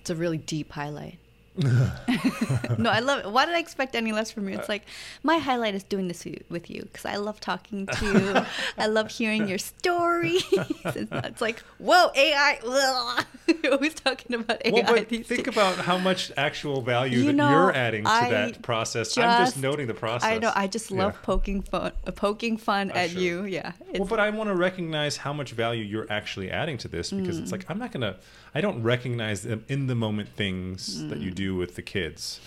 It's 0.00 0.10
a 0.10 0.16
really 0.16 0.38
deep 0.38 0.72
highlight. 0.72 1.18
no, 2.78 2.90
I 2.90 2.98
love 3.00 3.20
it. 3.24 3.30
Why 3.30 3.46
did 3.46 3.54
I 3.54 3.58
expect 3.60 3.94
any 3.94 4.12
less 4.12 4.30
from 4.30 4.48
you? 4.48 4.58
It's 4.58 4.68
like 4.68 4.86
my 5.22 5.38
highlight 5.38 5.74
is 5.74 5.84
doing 5.84 6.08
this 6.08 6.26
with 6.48 6.68
you 6.70 6.82
because 6.82 7.04
I 7.04 7.16
love 7.16 7.40
talking 7.40 7.86
to 7.86 8.06
you. 8.06 8.44
I 8.78 8.86
love 8.86 9.10
hearing 9.10 9.48
your 9.48 9.58
stories. 9.58 10.44
it's, 10.52 11.40
like, 11.40 11.60
whoa, 11.78 12.10
AI. 12.16 12.58
You're 13.62 13.72
always 13.74 13.94
talking 13.94 14.34
about 14.34 14.62
AI. 14.64 14.72
well, 14.72 14.82
but 14.84 15.08
think 15.08 15.28
days. 15.28 15.46
about 15.48 15.76
how 15.76 15.98
much 15.98 16.32
actual 16.36 16.82
value 16.82 17.18
You 17.18 17.24
that 17.26 17.32
know, 17.34 17.50
you're 17.50 17.72
adding 17.74 18.04
to 18.04 18.10
I 18.10 18.30
that 18.30 18.62
process. 18.62 19.16
I'm 19.16 19.24
just 19.44 19.52
just- 19.54 19.62
noting 19.62 19.86
the 19.86 19.94
process. 19.94 20.28
I 20.28 20.38
know. 20.38 20.52
I 20.54 20.66
just 20.66 20.90
love 20.90 21.12
Yeah. 21.14 21.18
poking 21.22 21.62
fun, 21.62 21.92
uh, 22.06 22.10
poking 22.10 22.56
fun 22.56 22.90
Uh, 22.90 22.94
at 22.94 23.10
sure. 23.10 23.20
you. 23.20 23.44
Yeah. 23.44 23.72
Well, 23.94 24.06
but 24.08 24.18
I 24.18 24.30
want 24.30 24.50
to 24.50 24.56
recognize 24.56 25.18
how 25.18 25.32
much 25.32 25.52
value 25.52 25.84
you're 25.84 26.10
actually 26.10 26.50
adding 26.50 26.78
to 26.78 26.88
this 26.88 27.12
because 27.12 27.38
Mm. 27.38 27.42
it's 27.42 27.52
like 27.52 27.64
I'm 27.68 27.78
not 27.78 27.92
gonna. 27.92 28.16
I 28.56 28.60
don't 28.60 28.82
recognize 28.82 29.42
the 29.42 29.60
in 29.68 29.86
the 29.86 29.94
moment 29.94 30.28
things 30.30 31.06
that 31.08 31.18
you 31.18 31.30
do 31.30 31.43
with 31.52 31.74
the 31.74 31.82
kids. 31.82 32.40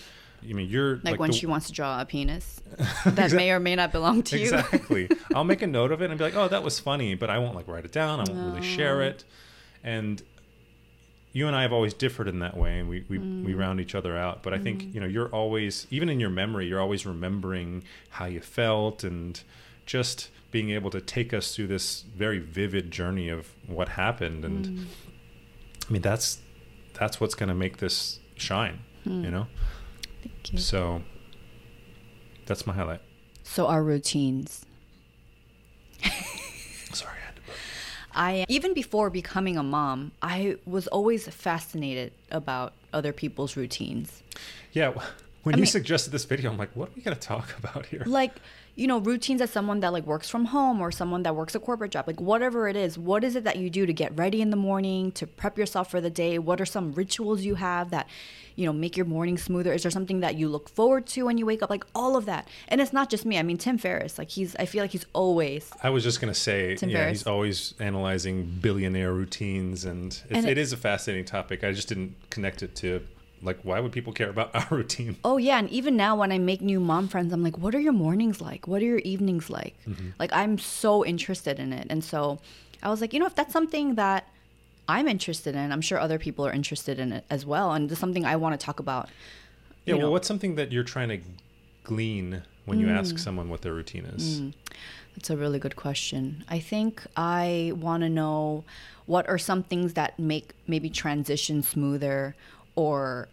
I 0.48 0.52
mean, 0.52 0.68
you're 0.70 0.96
Mm. 0.98 1.04
like, 1.04 1.20
when 1.20 1.30
the- 1.32 1.36
she 1.36 1.46
wants 1.46 1.66
to 1.66 1.72
draw 1.72 2.00
a 2.00 2.04
penis 2.04 2.60
that 3.04 3.32
may 3.32 3.50
or 3.50 3.60
may 3.60 3.74
not 3.76 3.92
belong 3.92 4.22
to 4.24 4.38
you. 4.38 4.44
exactly. 4.44 5.08
I'll 5.34 5.44
make 5.44 5.62
a 5.62 5.66
note 5.66 5.90
of 5.92 6.00
it 6.00 6.10
and 6.10 6.18
be 6.18 6.24
like, 6.24 6.36
"Oh, 6.36 6.48
that 6.48 6.62
was 6.62 6.78
funny," 6.80 7.14
but 7.14 7.28
I 7.28 7.38
won't 7.38 7.54
like 7.56 7.66
write 7.68 7.84
it 7.84 7.92
down. 7.92 8.20
I 8.20 8.32
won't 8.32 8.54
really 8.54 8.66
share 8.66 9.02
it. 9.02 9.24
And 9.82 10.22
you 11.32 11.46
and 11.46 11.54
I 11.56 11.62
have 11.62 11.72
always 11.72 11.92
differed 11.92 12.26
in 12.28 12.38
that 12.38 12.56
way, 12.56 12.78
and 12.78 12.88
we 12.88 13.04
we, 13.08 13.18
we 13.18 13.52
Mm. 13.52 13.58
round 13.58 13.80
each 13.80 13.94
other 13.96 14.16
out. 14.16 14.42
But 14.44 14.54
I 14.54 14.58
think 14.58 14.94
you 14.94 15.00
know 15.00 15.06
you're 15.06 15.28
always, 15.28 15.86
even 15.90 16.08
in 16.08 16.20
your 16.20 16.30
memory, 16.30 16.66
you're 16.68 16.80
always 16.80 17.04
remembering 17.04 17.82
how 18.10 18.26
you 18.26 18.40
felt 18.40 19.02
and 19.04 19.40
just 19.86 20.30
being 20.52 20.70
able 20.70 20.90
to 20.90 21.00
take 21.00 21.34
us 21.34 21.54
through 21.54 21.66
this 21.66 22.04
very 22.16 22.38
vivid 22.38 22.90
journey 22.90 23.28
of 23.28 23.48
what 23.66 23.90
happened. 23.90 24.44
And 24.44 24.66
Mm. 24.66 24.84
I 25.88 25.92
mean, 25.92 26.02
that's 26.02 26.38
that's 26.94 27.20
what's 27.20 27.34
going 27.34 27.48
to 27.48 27.54
make 27.54 27.76
this 27.78 28.20
shine. 28.36 28.80
Hmm. 29.08 29.24
You 29.24 29.30
know. 29.30 29.46
Thank 30.22 30.52
you. 30.52 30.58
So 30.58 31.02
that's 32.46 32.66
my 32.66 32.74
highlight. 32.74 33.00
So 33.42 33.66
our 33.66 33.82
routines. 33.82 34.66
Sorry, 36.92 37.12
I 37.22 37.26
had 37.26 37.36
to 37.36 37.42
burp. 37.42 37.56
I 38.14 38.44
even 38.48 38.74
before 38.74 39.10
becoming 39.10 39.56
a 39.56 39.62
mom, 39.62 40.12
I 40.22 40.56
was 40.66 40.86
always 40.88 41.26
fascinated 41.28 42.12
about 42.30 42.74
other 42.92 43.12
people's 43.12 43.56
routines. 43.56 44.22
Yeah, 44.72 44.90
when 45.42 45.54
I 45.54 45.58
you 45.58 45.62
mean- 45.62 45.66
suggested 45.66 46.10
this 46.10 46.24
video, 46.26 46.50
I'm 46.50 46.58
like, 46.58 46.74
what 46.76 46.90
are 46.90 46.92
we 46.94 47.02
gonna 47.02 47.16
talk 47.16 47.56
about 47.62 47.86
here? 47.86 48.02
Like, 48.06 48.34
you 48.78 48.86
know, 48.86 48.98
routines 49.00 49.40
as 49.42 49.50
someone 49.50 49.80
that 49.80 49.92
like 49.92 50.06
works 50.06 50.28
from 50.28 50.44
home 50.46 50.80
or 50.80 50.92
someone 50.92 51.24
that 51.24 51.34
works 51.34 51.54
a 51.56 51.58
corporate 51.58 51.90
job, 51.90 52.06
like 52.06 52.20
whatever 52.20 52.68
it 52.68 52.76
is, 52.76 52.96
what 52.96 53.24
is 53.24 53.34
it 53.34 53.42
that 53.42 53.56
you 53.56 53.68
do 53.68 53.84
to 53.86 53.92
get 53.92 54.16
ready 54.16 54.40
in 54.40 54.50
the 54.50 54.56
morning, 54.56 55.10
to 55.12 55.26
prep 55.26 55.58
yourself 55.58 55.90
for 55.90 56.00
the 56.00 56.10
day? 56.10 56.38
What 56.38 56.60
are 56.60 56.64
some 56.66 56.92
rituals 56.92 57.42
you 57.42 57.56
have 57.56 57.90
that, 57.90 58.06
you 58.54 58.66
know, 58.66 58.72
make 58.72 58.96
your 58.96 59.04
morning 59.06 59.36
smoother? 59.36 59.72
Is 59.72 59.82
there 59.82 59.90
something 59.90 60.20
that 60.20 60.36
you 60.36 60.48
look 60.48 60.68
forward 60.68 61.08
to 61.08 61.24
when 61.24 61.38
you 61.38 61.44
wake 61.44 61.60
up? 61.60 61.70
Like 61.70 61.84
all 61.92 62.16
of 62.16 62.24
that. 62.26 62.46
And 62.68 62.80
it's 62.80 62.92
not 62.92 63.10
just 63.10 63.26
me. 63.26 63.36
I 63.36 63.42
mean, 63.42 63.58
Tim 63.58 63.78
Ferriss, 63.78 64.16
like 64.16 64.30
he's 64.30 64.54
I 64.56 64.64
feel 64.66 64.84
like 64.84 64.92
he's 64.92 65.06
always 65.12 65.68
I 65.82 65.90
was 65.90 66.04
just 66.04 66.20
gonna 66.20 66.32
say, 66.32 66.76
Tim 66.76 66.88
yeah, 66.88 66.98
Ferriss. 66.98 67.18
he's 67.18 67.26
always 67.26 67.74
analyzing 67.80 68.44
billionaire 68.62 69.12
routines, 69.12 69.84
and, 69.84 70.12
it's, 70.12 70.24
And 70.30 70.46
it 70.46 70.52
it- 70.52 70.58
is 70.58 70.72
a 70.72 70.76
fascinating 70.76 71.24
topic. 71.24 71.64
I 71.64 71.72
just 71.72 71.88
didn't 71.88 72.14
connect 72.30 72.62
it 72.62 72.76
to 72.76 73.04
like 73.42 73.58
why 73.62 73.80
would 73.80 73.92
people 73.92 74.12
care 74.12 74.28
about 74.30 74.50
our 74.54 74.66
routine? 74.78 75.16
Oh 75.24 75.36
yeah, 75.36 75.58
and 75.58 75.68
even 75.70 75.96
now 75.96 76.16
when 76.16 76.32
I 76.32 76.38
make 76.38 76.60
new 76.60 76.80
mom 76.80 77.08
friends, 77.08 77.32
I'm 77.32 77.42
like, 77.42 77.58
what 77.58 77.74
are 77.74 77.80
your 77.80 77.92
mornings 77.92 78.40
like? 78.40 78.66
What 78.66 78.82
are 78.82 78.86
your 78.86 78.98
evenings 78.98 79.48
like? 79.50 79.74
Like 80.18 80.32
I'm 80.32 80.58
so 80.58 81.04
interested 81.04 81.58
in 81.58 81.72
it. 81.72 81.86
And 81.90 82.02
so 82.02 82.38
I 82.82 82.90
was 82.90 83.00
like, 83.00 83.12
you 83.12 83.20
know, 83.20 83.26
if 83.26 83.34
that's 83.34 83.52
something 83.52 83.94
that 83.96 84.28
I'm 84.88 85.06
interested 85.06 85.54
in, 85.54 85.70
I'm 85.72 85.80
sure 85.82 85.98
other 85.98 86.18
people 86.18 86.46
are 86.46 86.52
interested 86.52 86.98
in 86.98 87.12
it 87.12 87.24
as 87.30 87.44
well. 87.44 87.72
And 87.72 87.90
it's 87.90 88.00
something 88.00 88.24
I 88.24 88.36
want 88.36 88.58
to 88.58 88.64
talk 88.64 88.80
about. 88.80 89.08
Yeah, 89.84 89.94
you 89.94 89.98
well, 89.98 90.06
know. 90.08 90.12
what's 90.12 90.26
something 90.28 90.54
that 90.56 90.72
you're 90.72 90.84
trying 90.84 91.08
to 91.10 91.18
glean 91.84 92.42
when 92.64 92.78
you 92.80 92.86
Mm. 92.86 92.98
ask 92.98 93.18
someone 93.18 93.48
what 93.48 93.62
their 93.62 93.72
routine 93.74 94.04
is? 94.06 94.42
That's 95.14 95.30
a 95.30 95.36
really 95.36 95.58
good 95.58 95.76
question. 95.76 96.44
I 96.48 96.58
think 96.58 97.02
I 97.16 97.72
want 97.74 98.02
to 98.02 98.08
know 98.08 98.64
what 99.06 99.28
are 99.28 99.38
some 99.38 99.62
things 99.62 99.94
that 99.94 100.18
make 100.18 100.52
maybe 100.66 100.90
transition 100.90 101.62
smoother 101.62 102.36
or, 102.78 103.26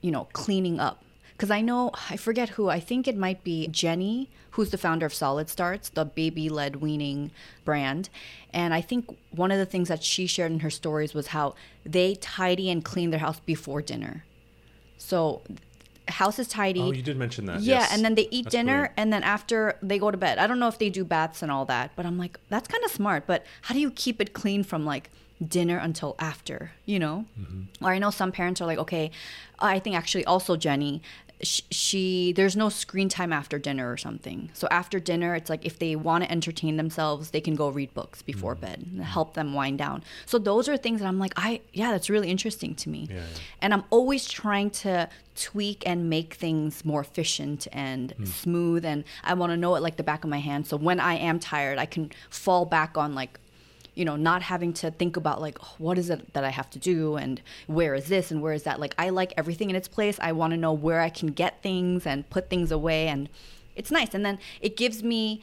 you 0.00 0.12
know, 0.12 0.28
cleaning 0.32 0.78
up. 0.78 1.02
Because 1.32 1.50
I 1.50 1.60
know, 1.60 1.90
I 2.08 2.16
forget 2.16 2.50
who, 2.50 2.68
I 2.68 2.78
think 2.78 3.08
it 3.08 3.16
might 3.16 3.42
be 3.42 3.66
Jenny, 3.66 4.30
who's 4.52 4.70
the 4.70 4.78
founder 4.78 5.04
of 5.04 5.12
Solid 5.12 5.50
Starts, 5.50 5.88
the 5.88 6.04
baby 6.04 6.48
led 6.48 6.76
weaning 6.76 7.32
brand. 7.64 8.08
And 8.52 8.72
I 8.72 8.80
think 8.80 9.14
one 9.32 9.50
of 9.50 9.58
the 9.58 9.66
things 9.66 9.88
that 9.88 10.04
she 10.04 10.28
shared 10.28 10.52
in 10.52 10.60
her 10.60 10.70
stories 10.70 11.14
was 11.14 11.26
how 11.28 11.56
they 11.84 12.14
tidy 12.14 12.70
and 12.70 12.84
clean 12.84 13.10
their 13.10 13.18
house 13.18 13.40
before 13.40 13.82
dinner. 13.82 14.24
So, 14.98 15.42
house 16.06 16.38
is 16.38 16.46
tidy. 16.46 16.80
Oh, 16.80 16.92
you 16.92 17.02
did 17.02 17.16
mention 17.16 17.46
that. 17.46 17.60
Yeah, 17.60 17.80
yes. 17.80 17.92
and 17.92 18.04
then 18.04 18.14
they 18.14 18.28
eat 18.30 18.44
That's 18.44 18.52
dinner 18.52 18.72
brilliant. 18.72 18.94
and 18.98 19.12
then 19.12 19.22
after 19.24 19.78
they 19.82 19.98
go 19.98 20.12
to 20.12 20.16
bed. 20.16 20.38
I 20.38 20.46
don't 20.46 20.60
know 20.60 20.68
if 20.68 20.78
they 20.78 20.90
do 20.90 21.04
baths 21.04 21.42
and 21.42 21.50
all 21.50 21.64
that, 21.64 21.90
but 21.96 22.06
I'm 22.06 22.18
like, 22.18 22.38
that's 22.48 22.68
kind 22.68 22.84
of 22.84 22.92
smart. 22.92 23.26
But 23.26 23.44
how 23.62 23.74
do 23.74 23.80
you 23.80 23.90
keep 23.90 24.20
it 24.20 24.32
clean 24.32 24.62
from 24.62 24.86
like 24.86 25.10
dinner 25.46 25.78
until 25.78 26.14
after, 26.18 26.72
you 26.84 26.98
know? 26.98 27.24
Mm-hmm. 27.38 27.84
Or 27.84 27.90
I 27.92 27.98
know 27.98 28.10
some 28.10 28.32
parents 28.32 28.60
are 28.60 28.66
like, 28.66 28.78
okay, 28.78 29.10
I 29.58 29.78
think 29.78 29.96
actually 29.96 30.24
also 30.24 30.56
Jenny, 30.56 31.02
sh- 31.42 31.60
she, 31.70 32.32
there's 32.32 32.56
no 32.56 32.70
screen 32.70 33.08
time 33.10 33.32
after 33.32 33.58
dinner 33.58 33.90
or 33.92 33.98
something. 33.98 34.48
So 34.54 34.66
after 34.70 34.98
dinner, 34.98 35.34
it's 35.34 35.50
like 35.50 35.66
if 35.66 35.78
they 35.78 35.94
want 35.94 36.24
to 36.24 36.30
entertain 36.30 36.78
themselves, 36.78 37.30
they 37.32 37.42
can 37.42 37.54
go 37.54 37.68
read 37.68 37.92
books 37.92 38.22
before 38.22 38.54
Mm-hmm. 38.54 38.60
bed 38.64 38.86
and 38.94 39.04
help 39.04 39.34
them 39.34 39.52
wind 39.52 39.76
down. 39.78 40.02
So 40.24 40.38
those 40.38 40.68
are 40.70 40.76
things 40.78 41.00
that 41.00 41.06
I'm 41.06 41.18
like, 41.18 41.34
I, 41.36 41.60
yeah, 41.74 41.90
that's 41.90 42.08
really 42.08 42.30
interesting 42.30 42.74
to 42.76 42.88
me. 42.88 43.06
Yeah, 43.10 43.16
yeah. 43.16 43.22
And 43.60 43.74
I'm 43.74 43.84
always 43.90 44.26
trying 44.26 44.70
to 44.70 45.08
tweak 45.34 45.82
and 45.86 46.08
make 46.08 46.32
things 46.34 46.82
more 46.84 47.02
efficient 47.02 47.66
and 47.72 48.12
Hmm. 48.12 48.24
smooth. 48.24 48.84
And 48.86 49.04
I 49.22 49.34
want 49.34 49.50
to 49.52 49.56
know 49.58 49.74
it 49.74 49.82
like 49.82 49.96
the 49.98 50.02
back 50.02 50.24
of 50.24 50.30
my 50.30 50.38
hand. 50.40 50.66
So 50.66 50.78
when 50.78 50.98
I 50.98 51.14
am 51.16 51.38
tired, 51.38 51.76
I 51.78 51.84
can 51.84 52.10
fall 52.30 52.64
back 52.64 52.96
on 52.96 53.14
like, 53.14 53.38
you 53.96 54.04
know, 54.04 54.14
not 54.14 54.42
having 54.42 54.72
to 54.74 54.90
think 54.92 55.16
about 55.16 55.40
like, 55.40 55.58
oh, 55.62 55.74
what 55.78 55.98
is 55.98 56.10
it 56.10 56.34
that 56.34 56.44
I 56.44 56.50
have 56.50 56.70
to 56.70 56.78
do 56.78 57.16
and 57.16 57.40
where 57.66 57.94
is 57.94 58.06
this 58.06 58.30
and 58.30 58.42
where 58.42 58.52
is 58.52 58.62
that? 58.64 58.78
Like, 58.78 58.94
I 58.98 59.08
like 59.08 59.32
everything 59.36 59.70
in 59.70 59.74
its 59.74 59.88
place. 59.88 60.18
I 60.20 60.32
want 60.32 60.52
to 60.52 60.56
know 60.56 60.72
where 60.72 61.00
I 61.00 61.08
can 61.08 61.28
get 61.28 61.62
things 61.62 62.06
and 62.06 62.28
put 62.28 62.50
things 62.50 62.70
away. 62.70 63.08
And 63.08 63.28
it's 63.74 63.90
nice. 63.90 64.14
And 64.14 64.24
then 64.24 64.38
it 64.60 64.76
gives 64.76 65.02
me 65.02 65.40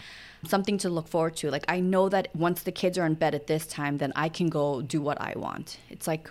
something 0.47 0.77
to 0.77 0.89
look 0.89 1.07
forward 1.07 1.35
to. 1.37 1.49
Like, 1.49 1.65
I 1.67 1.79
know 1.79 2.09
that 2.09 2.27
once 2.35 2.61
the 2.61 2.71
kids 2.71 2.97
are 2.97 3.07
in 3.07 3.15
bed 3.15 3.33
at 3.33 3.47
this 3.47 3.65
time, 3.65 3.97
then 3.97 4.13
I 4.15 4.29
can 4.29 4.49
go 4.49 4.83
do 4.83 5.01
what 5.01 5.19
I 5.19 5.33
want. 5.35 5.79
It's 5.89 6.07
like, 6.07 6.29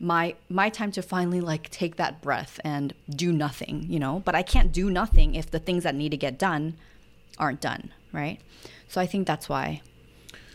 my 0.00 0.34
my 0.48 0.68
time 0.68 0.90
to 0.90 1.00
finally 1.00 1.40
like 1.40 1.70
take 1.70 1.96
that 1.96 2.20
breath 2.20 2.58
and 2.64 2.92
do 3.10 3.32
nothing 3.32 3.86
you 3.88 3.98
know 3.98 4.20
but 4.24 4.34
i 4.34 4.42
can't 4.42 4.72
do 4.72 4.90
nothing 4.90 5.36
if 5.36 5.52
the 5.52 5.58
things 5.60 5.84
that 5.84 5.94
need 5.94 6.08
to 6.08 6.16
get 6.16 6.36
done 6.36 6.74
aren't 7.38 7.60
done 7.60 7.92
right 8.12 8.40
so 8.88 9.00
i 9.00 9.06
think 9.06 9.24
that's 9.24 9.48
why 9.48 9.80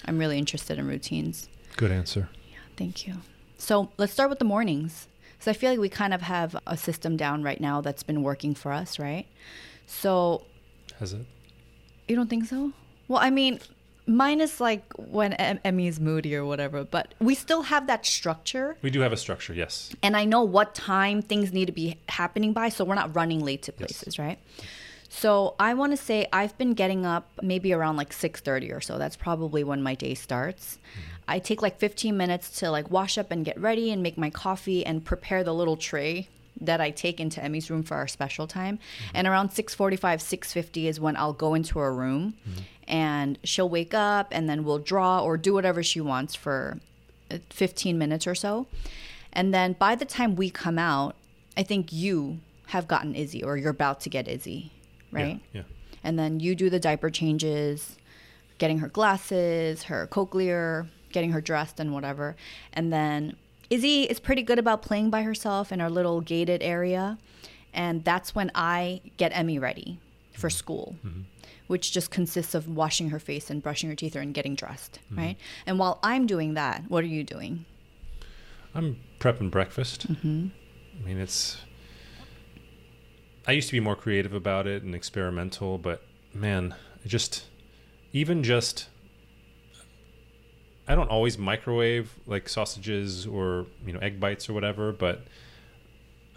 i'm 0.05 0.17
really 0.17 0.37
interested 0.37 0.77
in 0.79 0.87
routines 0.87 1.47
Good 1.77 1.91
answer. 1.91 2.27
Yeah, 2.51 2.57
thank 2.77 3.07
you 3.07 3.15
so 3.57 3.89
let's 3.97 4.11
start 4.13 4.29
with 4.29 4.39
the 4.39 4.45
mornings 4.45 5.07
so 5.39 5.51
i 5.51 5.53
feel 5.53 5.69
like 5.71 5.79
we 5.79 5.89
kind 5.89 6.13
of 6.13 6.21
have 6.21 6.55
a 6.67 6.75
system 6.77 7.15
down 7.17 7.43
right 7.43 7.59
now 7.61 7.81
that's 7.81 8.03
been 8.03 8.23
working 8.23 8.53
for 8.55 8.71
us 8.71 8.99
right 8.99 9.27
so 9.87 10.43
Has 10.99 11.13
it? 11.13 11.25
you 12.07 12.15
don't 12.15 12.29
think 12.29 12.45
so 12.45 12.71
well 13.07 13.19
i 13.21 13.29
mean 13.29 13.59
mine 14.07 14.41
is 14.41 14.59
like 14.59 14.83
when 14.97 15.33
em- 15.33 15.59
emmy's 15.63 15.99
moody 15.99 16.35
or 16.35 16.43
whatever 16.43 16.83
but 16.83 17.13
we 17.19 17.35
still 17.35 17.61
have 17.63 17.85
that 17.87 18.05
structure 18.05 18.75
We 18.81 18.89
do 18.89 19.01
have 19.01 19.13
a 19.13 19.17
structure. 19.17 19.53
Yes. 19.53 19.93
and 20.01 20.17
I 20.17 20.25
know 20.25 20.41
what 20.43 20.73
time 20.73 21.21
things 21.21 21.53
need 21.53 21.65
to 21.67 21.71
be 21.71 21.97
happening 22.07 22.51
by, 22.53 22.69
so 22.69 22.83
we're 22.83 22.95
not 22.95 23.15
running 23.15 23.43
late 23.45 23.61
to 23.63 23.71
places, 23.71 24.17
right? 24.17 24.39
So 25.09 25.55
I 25.59 25.73
want 25.73 25.91
to 25.91 25.97
say 25.97 26.27
I've 26.31 26.55
been 26.57 26.73
getting 26.73 27.05
up 27.05 27.29
maybe 27.41 27.73
around 27.73 27.97
like 27.97 28.13
6:30 28.13 28.71
or 28.71 28.79
so. 28.79 28.97
That's 28.97 29.15
probably 29.15 29.63
when 29.63 29.81
my 29.81 29.95
day 29.95 30.13
starts. 30.13 30.77
Mm-hmm. 30.77 31.15
I 31.27 31.39
take 31.39 31.61
like 31.61 31.77
15 31.77 32.15
minutes 32.15 32.59
to 32.59 32.71
like 32.71 32.89
wash 32.89 33.17
up 33.17 33.31
and 33.31 33.43
get 33.43 33.59
ready 33.59 33.91
and 33.91 34.01
make 34.01 34.17
my 34.17 34.29
coffee 34.29 34.85
and 34.85 35.03
prepare 35.03 35.43
the 35.43 35.53
little 35.53 35.77
tray 35.77 36.27
that 36.61 36.81
I 36.81 36.91
take 36.91 37.19
into 37.19 37.43
Emmy's 37.43 37.69
room 37.71 37.83
for 37.83 37.95
our 37.95 38.07
special 38.07 38.45
time. 38.45 38.77
Mm-hmm. 38.77 39.17
And 39.17 39.27
around 39.27 39.49
6:45, 39.49 40.21
6:50 40.21 40.85
is 40.85 40.99
when 40.99 41.17
I'll 41.17 41.33
go 41.33 41.55
into 41.55 41.79
her 41.79 41.93
room 41.93 42.35
mm-hmm. 42.47 42.61
and 42.87 43.39
she'll 43.43 43.69
wake 43.69 43.95
up 43.95 44.27
and 44.31 44.47
then 44.47 44.63
we'll 44.63 44.79
draw 44.79 45.23
or 45.23 45.37
do 45.37 45.53
whatever 45.53 45.81
she 45.81 46.01
wants 46.01 46.35
for 46.35 46.79
uh, 47.31 47.39
15 47.49 47.97
minutes 47.97 48.27
or 48.27 48.35
so. 48.35 48.67
And 49.33 49.53
then 49.53 49.73
by 49.73 49.95
the 49.95 50.05
time 50.05 50.35
we 50.35 50.49
come 50.49 50.77
out, 50.79 51.15
I 51.57 51.63
think 51.63 51.91
you 51.91 52.39
have 52.67 52.87
gotten 52.87 53.15
Izzy 53.15 53.43
or 53.43 53.57
you're 53.57 53.71
about 53.71 53.99
to 54.01 54.09
get 54.09 54.27
Izzy, 54.27 54.71
right? 55.11 55.39
Yeah. 55.53 55.63
And 56.03 56.17
then 56.17 56.39
you 56.39 56.55
do 56.55 56.69
the 56.69 56.79
diaper 56.79 57.09
changes, 57.09 57.97
getting 58.57 58.79
her 58.79 58.87
glasses, 58.87 59.83
her 59.83 60.07
cochlear, 60.07 60.87
getting 61.11 61.31
her 61.31 61.41
dressed 61.41 61.79
and 61.79 61.93
whatever. 61.93 62.35
And 62.73 62.91
then 62.93 63.35
Izzy 63.69 64.03
is 64.03 64.19
pretty 64.19 64.41
good 64.41 64.59
about 64.59 64.81
playing 64.81 65.09
by 65.09 65.23
herself 65.23 65.71
in 65.71 65.81
our 65.81 65.89
little 65.89 66.21
gated 66.21 66.63
area. 66.63 67.17
And 67.73 68.03
that's 68.03 68.33
when 68.33 68.49
I 68.55 69.01
get 69.17 69.31
Emmy 69.35 69.59
ready 69.59 69.99
for 70.33 70.49
school, 70.49 70.95
which 71.67 71.91
just 71.91 72.09
consists 72.11 72.55
of 72.55 72.67
washing 72.67 73.09
her 73.09 73.19
face 73.19 73.49
and 73.49 73.61
brushing 73.61 73.89
her 73.89 73.95
teeth 73.95 74.15
and 74.15 74.33
getting 74.33 74.55
dressed, 74.55 74.99
right? 75.11 75.35
And 75.65 75.77
while 75.77 75.99
I'm 76.01 76.25
doing 76.25 76.55
that, 76.55 76.83
what 76.87 77.03
are 77.03 77.07
you 77.07 77.23
doing? 77.23 77.65
I'm 78.73 78.97
prepping 79.19 79.51
breakfast. 79.51 80.11
Mm-hmm. 80.11 80.47
I 80.99 81.05
mean, 81.05 81.17
it's. 81.19 81.57
I 83.49 83.53
used 83.53 83.67
to 83.69 83.73
be 83.73 83.79
more 83.79 83.95
creative 83.95 84.31
about 84.31 84.67
it 84.67 84.83
and 84.83 84.93
experimental, 84.93 85.79
but 85.79 86.03
man, 86.35 86.75
just 87.07 87.45
even 88.13 88.43
just. 88.43 88.89
I 90.87 90.93
don't 90.93 91.09
always 91.09 91.35
microwave 91.39 92.13
like 92.27 92.47
sausages 92.47 93.25
or 93.25 93.65
you 93.83 93.91
know 93.91 93.97
egg 94.01 94.19
bites 94.19 94.49
or 94.49 94.53
whatever, 94.53 94.91
but 94.91 95.23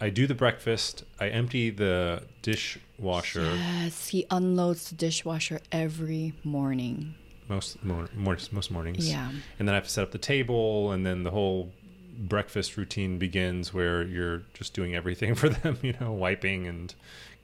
I 0.01 0.09
do 0.09 0.25
the 0.25 0.33
breakfast. 0.33 1.03
I 1.19 1.27
empty 1.29 1.69
the 1.69 2.23
dishwasher 2.41 3.57
Yes, 3.57 4.07
he 4.07 4.25
unloads 4.31 4.89
the 4.89 4.95
dishwasher 4.95 5.59
every 5.71 6.33
morning. 6.43 7.13
most 7.47 7.83
mor- 7.83 8.09
mor- 8.15 8.37
most 8.51 8.71
mornings. 8.71 9.07
Yeah. 9.07 9.29
and 9.59 9.67
then 9.67 9.75
I 9.75 9.75
have 9.75 9.83
to 9.83 9.91
set 9.91 10.01
up 10.03 10.11
the 10.13 10.17
table, 10.17 10.91
and 10.91 11.05
then 11.05 11.21
the 11.21 11.31
whole 11.31 11.71
breakfast 12.17 12.77
routine 12.77 13.17
begins 13.17 13.73
where 13.73 14.03
you're 14.03 14.43
just 14.53 14.73
doing 14.73 14.95
everything 14.95 15.35
for 15.41 15.49
them. 15.49 15.77
You 15.81 15.93
know, 15.99 16.11
wiping 16.11 16.67
and 16.67 16.93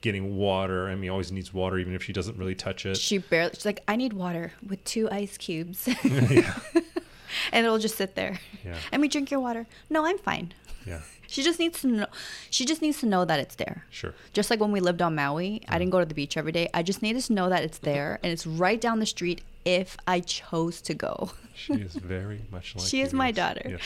getting 0.02 0.38
water. 0.38 0.88
I 0.88 0.96
mean, 0.96 1.10
always 1.10 1.32
needs 1.32 1.54
water, 1.54 1.78
even 1.78 1.94
if 1.94 2.04
she 2.04 2.14
doesn't 2.14 2.38
really 2.38 2.56
touch 2.56 2.86
it. 2.86 2.98
She 2.98 3.18
barely, 3.18 3.52
she's 3.54 3.66
like, 3.66 3.84
I 3.88 3.96
need 3.96 4.14
water 4.14 4.54
with 4.66 4.84
two 4.86 5.10
ice 5.10 5.38
cubes. 5.38 5.88
yeah, 6.04 6.60
and 7.52 7.66
it'll 7.66 7.80
just 7.80 7.98
sit 7.98 8.16
there. 8.16 8.40
Yeah. 8.66 8.78
And 8.92 9.02
we 9.02 9.08
drink 9.08 9.32
your 9.32 9.40
water. 9.40 9.68
No, 9.90 10.06
I'm 10.06 10.18
fine. 10.18 10.54
yeah, 10.86 11.02
She 11.28 11.44
just 11.44 11.60
needs 11.60 11.82
to 11.82 11.88
know. 11.88 12.08
She 12.50 12.66
just 12.66 12.82
needs 12.82 13.00
to 13.02 13.06
know 13.06 13.26
that 13.26 13.40
it's 13.40 13.56
there. 13.56 13.86
sure. 13.90 14.14
Just 14.34 14.50
like 14.50 14.60
when 14.60 14.72
we 14.72 14.80
lived 14.80 15.02
on 15.02 15.16
Maui, 15.16 15.62
I 15.68 15.78
didn't 15.78 15.88
mm-hmm. 15.88 15.92
go 15.92 16.00
to 16.00 16.06
the 16.06 16.16
beach 16.16 16.38
every 16.38 16.52
day. 16.52 16.70
I 16.74 16.84
just 16.84 17.02
needed 17.02 17.24
to 17.24 17.34
know 17.34 17.50
that 17.50 17.64
it's 17.64 17.80
there 17.80 18.20
and 18.24 18.32
it's 18.32 18.48
right 18.48 18.80
down 18.80 19.00
the 19.00 19.06
street 19.06 19.42
if 19.66 19.98
I 20.08 20.20
chose 20.22 20.82
to 20.84 20.94
go. 20.94 21.32
She 21.54 21.74
is 21.74 21.94
very 21.96 22.42
much 22.52 22.76
like. 22.76 22.86
She 22.88 23.02
is 23.02 23.14
my 23.14 23.32
daughter. 23.32 23.62
Yes. 23.70 23.82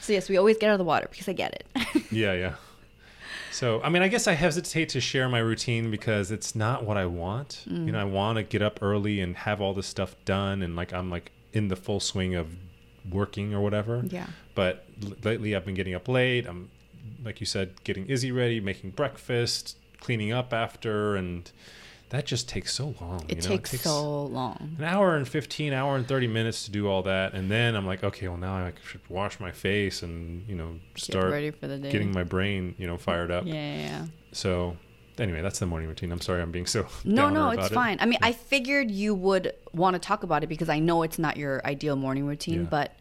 So 0.00 0.12
yes, 0.12 0.28
we 0.28 0.36
always 0.36 0.56
get 0.58 0.68
out 0.68 0.74
of 0.74 0.78
the 0.78 0.84
water 0.84 1.08
because 1.10 1.28
I 1.28 1.32
get 1.32 1.52
it. 1.54 2.10
Yeah, 2.10 2.32
yeah. 2.32 2.54
So, 3.50 3.82
I 3.82 3.88
mean, 3.88 4.02
I 4.02 4.08
guess 4.08 4.26
I 4.26 4.32
hesitate 4.32 4.90
to 4.90 5.00
share 5.00 5.28
my 5.28 5.38
routine 5.38 5.90
because 5.90 6.30
it's 6.30 6.54
not 6.54 6.84
what 6.84 6.96
I 6.96 7.06
want. 7.06 7.64
Mm. 7.68 7.86
You 7.86 7.92
know, 7.92 8.00
I 8.00 8.04
want 8.04 8.36
to 8.36 8.42
get 8.42 8.62
up 8.62 8.78
early 8.82 9.20
and 9.20 9.36
have 9.36 9.60
all 9.60 9.74
this 9.74 9.86
stuff 9.86 10.14
done, 10.24 10.62
and 10.62 10.76
like 10.76 10.92
I'm 10.92 11.10
like 11.10 11.32
in 11.52 11.68
the 11.68 11.76
full 11.76 12.00
swing 12.00 12.34
of 12.34 12.48
working 13.10 13.54
or 13.54 13.60
whatever. 13.60 14.02
Yeah. 14.06 14.26
But 14.54 14.86
l- 15.02 15.14
lately, 15.24 15.56
I've 15.56 15.64
been 15.64 15.74
getting 15.74 15.94
up 15.94 16.08
late. 16.08 16.46
I'm, 16.46 16.70
like 17.24 17.40
you 17.40 17.46
said, 17.46 17.82
getting 17.84 18.06
Izzy 18.06 18.32
ready, 18.32 18.60
making 18.60 18.90
breakfast, 18.90 19.76
cleaning 20.00 20.32
up 20.32 20.52
after, 20.52 21.16
and 21.16 21.50
that 22.10 22.24
just 22.26 22.48
takes 22.48 22.72
so 22.74 22.94
long. 23.00 23.22
it, 23.28 23.36
you 23.36 23.42
know? 23.42 23.48
takes 23.56 23.80
so 23.80 24.24
long. 24.24 24.76
an 24.78 24.84
hour 24.84 25.16
and 25.16 25.28
15 25.28 25.72
hour 25.72 25.96
and 25.96 26.06
30 26.08 26.26
minutes 26.26 26.64
to 26.64 26.70
do 26.70 26.88
all 26.88 27.02
that 27.02 27.34
and 27.34 27.50
then 27.50 27.74
i'm 27.76 27.86
like 27.86 28.02
okay 28.04 28.28
well 28.28 28.36
now 28.38 28.54
i 28.54 28.72
should 28.86 29.00
wash 29.08 29.38
my 29.40 29.50
face 29.52 30.02
and 30.02 30.48
you 30.48 30.54
know 30.54 30.78
start 30.96 31.30
ready 31.30 31.50
for 31.50 31.66
the 31.66 31.76
day. 31.78 31.90
getting 31.90 32.12
my 32.12 32.24
brain 32.24 32.74
you 32.78 32.86
know 32.86 32.96
fired 32.96 33.30
up 33.30 33.44
Yeah, 33.46 33.54
yeah, 33.54 33.76
yeah. 33.80 34.06
so 34.32 34.76
anyway 35.18 35.42
that's 35.42 35.58
the 35.58 35.66
morning 35.66 35.88
routine 35.88 36.10
i'm 36.12 36.20
sorry 36.20 36.40
i'm 36.42 36.50
being 36.52 36.66
so 36.66 36.86
No, 37.04 37.28
no, 37.28 37.50
it's 37.50 37.66
it. 37.66 37.72
fine. 37.74 37.98
I 38.00 38.06
mean, 38.06 38.18
I 38.22 38.32
figured 38.32 38.90
you 38.90 39.14
would 39.14 39.52
want 39.72 39.94
to 39.94 39.98
talk 39.98 40.22
about 40.22 40.42
it 40.44 40.46
because 40.48 40.68
I 40.68 40.78
know 40.78 41.02
it's 41.02 41.18
not 41.18 41.36
your 41.36 41.60
ideal 41.66 41.96
morning 41.96 42.26
routine, 42.26 42.62
Yeah. 42.62 42.68
but 42.70 42.92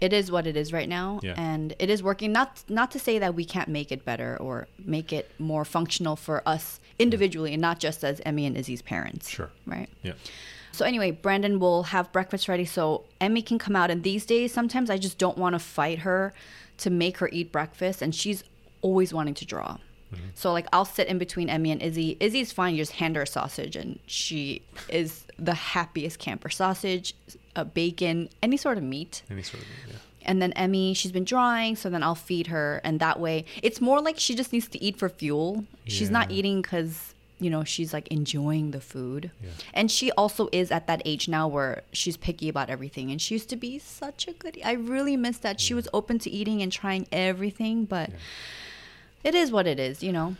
it 0.00 0.12
is 0.12 0.30
what 0.30 0.46
it 0.46 0.56
is 0.56 0.72
right 0.72 0.88
now, 0.88 1.20
Yeah. 1.22 1.34
and 1.36 1.74
it 1.78 1.88
is 1.90 2.02
working. 2.02 2.30
Not 2.32 2.62
not 2.68 2.90
to 2.92 2.98
say 2.98 3.18
that 3.18 3.34
we 3.34 3.44
can't 3.44 3.68
make 3.68 3.90
it 3.92 4.04
better 4.04 4.36
or 4.38 4.68
make 4.84 5.12
it 5.12 5.30
more 5.38 5.64
functional 5.64 6.16
for 6.16 6.42
us 6.46 6.80
individually, 6.98 7.52
and 7.52 7.60
not 7.60 7.78
just 7.78 8.04
as 8.04 8.20
Emmy 8.24 8.46
and 8.46 8.56
Izzy's 8.56 8.82
parents. 8.82 9.28
Sure. 9.28 9.50
Right. 9.66 9.88
yeah 10.02 10.12
So 10.72 10.84
anyway, 10.84 11.10
Brandon 11.10 11.58
will 11.58 11.84
have 11.84 12.12
breakfast 12.12 12.48
ready 12.48 12.64
so 12.64 13.04
Emmy 13.20 13.42
can 13.42 13.58
come 13.58 13.76
out. 13.76 13.90
And 13.90 14.02
these 14.02 14.26
days, 14.26 14.52
sometimes 14.52 14.90
I 14.90 14.98
just 14.98 15.18
don't 15.18 15.38
want 15.38 15.54
to 15.54 15.58
fight 15.58 16.00
her 16.00 16.32
to 16.78 16.90
make 16.90 17.18
her 17.18 17.28
eat 17.32 17.52
breakfast, 17.52 18.02
and 18.02 18.14
she's 18.14 18.44
always 18.82 19.12
wanting 19.12 19.34
to 19.34 19.44
draw. 19.44 19.78
Mm-hmm. 20.12 20.26
So 20.34 20.52
like 20.52 20.66
I'll 20.72 20.84
sit 20.84 21.08
in 21.08 21.18
between 21.18 21.48
Emmy 21.48 21.70
and 21.72 21.82
Izzy. 21.82 22.16
Izzy's 22.20 22.52
fine. 22.52 22.74
You 22.74 22.82
just 22.82 22.92
hand 22.92 23.16
her 23.16 23.22
a 23.22 23.26
sausage, 23.26 23.74
and 23.76 23.98
she 24.06 24.62
is 24.88 25.24
the 25.38 25.54
happiest 25.54 26.18
camper. 26.18 26.48
Sausage, 26.50 27.14
a 27.56 27.64
bacon, 27.64 28.28
any 28.42 28.56
sort 28.56 28.78
of 28.78 28.84
meat. 28.84 29.22
any 29.30 29.42
sort 29.42 29.62
of 29.62 29.68
meat. 29.68 29.78
yeah 29.92 29.98
And 30.26 30.42
then 30.42 30.52
Emmy, 30.52 30.92
she's 30.92 31.12
been 31.12 31.24
drawing, 31.24 31.76
so 31.76 31.88
then 31.88 32.02
I'll 32.02 32.14
feed 32.14 32.48
her, 32.48 32.80
and 32.84 33.00
that 33.00 33.18
way 33.18 33.44
it's 33.62 33.80
more 33.80 34.00
like 34.00 34.18
she 34.18 34.34
just 34.34 34.52
needs 34.52 34.68
to 34.68 34.82
eat 34.82 34.98
for 34.98 35.08
fuel. 35.08 35.64
She's 35.86 36.10
not 36.10 36.30
eating 36.30 36.60
because 36.62 37.14
you 37.38 37.50
know 37.50 37.64
she's 37.64 37.92
like 37.92 38.08
enjoying 38.08 38.70
the 38.72 38.80
food, 38.80 39.30
Yeah. 39.44 39.50
and 39.74 39.90
she 39.90 40.10
also 40.12 40.48
is 40.52 40.70
at 40.70 40.86
that 40.88 41.00
age 41.04 41.28
now 41.28 41.46
where 41.48 41.82
she's 41.92 42.16
picky 42.16 42.48
about 42.48 42.68
everything. 42.70 43.10
And 43.10 43.20
she 43.22 43.34
used 43.34 43.48
to 43.50 43.56
be 43.56 43.78
such 43.78 44.26
a 44.26 44.32
good. 44.32 44.58
I 44.64 44.72
really 44.72 45.16
miss 45.16 45.38
that. 45.38 45.60
She 45.60 45.74
was 45.74 45.86
open 45.94 46.18
to 46.20 46.30
eating 46.30 46.60
and 46.62 46.72
trying 46.72 47.06
everything, 47.12 47.84
but 47.84 48.10
it 49.22 49.34
is 49.34 49.50
what 49.52 49.66
it 49.66 49.78
is, 49.78 50.02
you 50.02 50.12
know. 50.12 50.36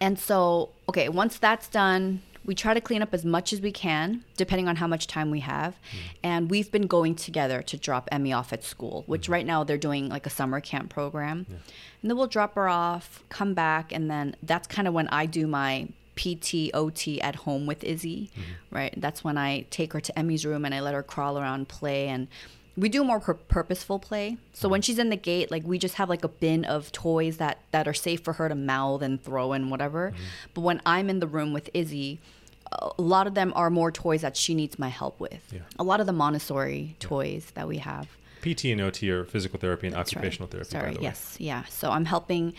And 0.00 0.18
so, 0.18 0.70
okay, 0.88 1.08
once 1.08 1.38
that's 1.38 1.68
done, 1.68 2.22
we 2.44 2.54
try 2.54 2.74
to 2.74 2.80
clean 2.80 3.02
up 3.02 3.14
as 3.14 3.24
much 3.24 3.52
as 3.52 3.60
we 3.60 3.72
can, 3.72 4.24
depending 4.36 4.68
on 4.68 4.76
how 4.76 4.86
much 4.86 5.06
time 5.06 5.30
we 5.30 5.40
have. 5.40 5.74
Hmm. 5.74 5.98
And 6.22 6.50
we've 6.50 6.70
been 6.70 6.86
going 6.86 7.14
together 7.14 7.62
to 7.62 7.76
drop 7.76 8.08
Emmy 8.10 8.32
off 8.32 8.52
at 8.52 8.64
school, 8.64 9.04
which 9.06 9.26
hmm. 9.26 9.32
right 9.32 9.46
now 9.46 9.64
they're 9.64 9.78
doing 9.78 10.08
like 10.08 10.26
a 10.26 10.30
summer 10.30 10.60
camp 10.60 10.90
program. 10.90 11.46
And 11.48 12.10
then 12.10 12.16
we'll 12.16 12.26
drop 12.26 12.54
her 12.54 12.68
off, 12.68 13.22
come 13.28 13.54
back, 13.54 13.92
and 13.92 14.10
then 14.10 14.36
that's 14.42 14.66
kind 14.66 14.88
of 14.88 14.94
when 14.94 15.08
I 15.08 15.26
do 15.26 15.46
my 15.46 15.88
PT, 16.16 16.70
OT 16.74 17.20
at 17.20 17.36
home 17.36 17.66
with 17.66 17.84
Izzy, 17.84 18.30
hmm. 18.34 18.74
right? 18.74 18.94
That's 18.96 19.24
when 19.24 19.38
I 19.38 19.66
take 19.70 19.92
her 19.92 20.00
to 20.00 20.18
Emmy's 20.18 20.44
room 20.44 20.64
and 20.64 20.74
I 20.74 20.80
let 20.80 20.94
her 20.94 21.02
crawl 21.02 21.38
around, 21.38 21.68
play, 21.68 22.08
and 22.08 22.28
we 22.76 22.88
do 22.88 23.04
more 23.04 23.20
pur- 23.20 23.34
purposeful 23.34 23.98
play. 23.98 24.38
So 24.52 24.68
when 24.68 24.80
she's 24.82 24.98
in 24.98 25.10
the 25.10 25.16
gate, 25.16 25.50
like 25.50 25.64
we 25.64 25.78
just 25.78 25.96
have 25.96 26.08
like 26.08 26.24
a 26.24 26.28
bin 26.28 26.64
of 26.64 26.90
toys 26.92 27.36
that 27.36 27.58
that 27.70 27.86
are 27.86 27.94
safe 27.94 28.20
for 28.22 28.34
her 28.34 28.48
to 28.48 28.54
mouth 28.54 29.02
and 29.02 29.22
throw 29.22 29.52
and 29.52 29.70
whatever. 29.70 30.12
But 30.54 30.62
when 30.62 30.80
I'm 30.86 31.10
in 31.10 31.20
the 31.20 31.26
room 31.26 31.52
with 31.52 31.68
Izzy, 31.74 32.20
a 32.72 33.02
lot 33.02 33.26
of 33.26 33.34
them 33.34 33.52
are 33.54 33.68
more 33.68 33.92
toys 33.92 34.22
that 34.22 34.36
she 34.36 34.54
needs 34.54 34.78
my 34.78 34.88
help 34.88 35.20
with. 35.20 35.52
Yeah. 35.52 35.60
A 35.78 35.84
lot 35.84 36.00
of 36.00 36.06
the 36.06 36.12
Montessori 36.12 36.96
toys 36.98 37.52
that 37.54 37.68
we 37.68 37.78
have. 37.78 38.08
pt 38.40 38.64
and 38.66 38.80
ot 38.80 39.02
are 39.04 39.24
physical 39.24 39.58
therapy 39.58 39.86
and 39.88 39.94
That's 39.94 40.14
right. 40.14 40.20
occupational 40.20 40.48
therapy 40.48 40.70
Sorry, 40.70 40.84
by 40.86 40.92
the 40.94 40.98
way 41.00 41.04
yes, 41.04 41.36
yeah. 41.38 41.64
So 41.64 41.90
I'm 41.90 42.06
helping 42.06 42.54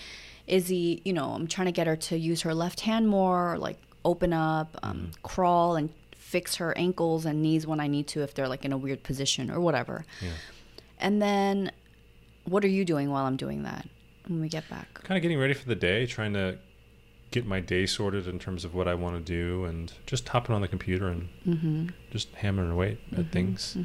Izzy. 0.47 1.01
You 1.05 1.13
know, 1.13 1.31
I'm 1.31 1.47
trying 1.47 1.65
to 1.65 1.71
get 1.71 1.87
her 1.87 1.95
to 1.95 2.17
use 2.17 2.41
her 2.41 2.53
left 2.53 2.81
hand 2.81 3.07
more, 3.07 3.57
like 3.57 3.77
open 4.05 4.33
up, 4.33 4.77
um, 4.83 4.97
Mm-hmm. 4.97 5.05
crawl, 5.23 5.75
and 5.77 5.89
fix 6.33 6.55
her 6.61 6.71
ankles 6.77 7.25
and 7.29 7.35
knees 7.43 7.63
when 7.67 7.79
I 7.79 7.87
need 7.95 8.07
to 8.13 8.17
if 8.23 8.33
they're 8.33 8.47
like 8.55 8.65
in 8.65 8.73
a 8.73 8.77
weird 8.85 9.01
position 9.03 9.51
or 9.51 9.59
whatever. 9.67 10.05
Yeah. 10.21 10.29
And 11.05 11.21
then, 11.21 11.71
what 12.45 12.61
are 12.65 12.73
you 12.77 12.83
doing 12.93 13.07
while 13.13 13.25
I'm 13.29 13.37
doing 13.37 13.63
that 13.63 13.83
when 14.27 14.39
we 14.41 14.49
get 14.49 14.65
back? 14.69 14.87
kind 15.07 15.17
of 15.17 15.21
getting 15.21 15.39
ready 15.39 15.53
for 15.53 15.67
the 15.73 15.75
day 15.89 16.05
trying 16.17 16.33
to 16.33 16.57
get 17.31 17.45
my 17.45 17.59
day 17.59 17.85
sorted 17.85 18.27
in 18.27 18.37
terms 18.45 18.63
of 18.65 18.71
what 18.77 18.87
i 18.87 18.93
want 19.03 19.15
to 19.15 19.23
do 19.39 19.65
and 19.65 19.91
just 20.05 20.23
hopping 20.29 20.53
on 20.55 20.61
the 20.61 20.67
computer 20.67 21.07
and 21.13 21.23
Mm-hmm. 21.47 21.87
just 22.15 22.27
hammering 22.43 22.71
away 22.77 22.91
at 23.17 23.31
things 23.31 23.75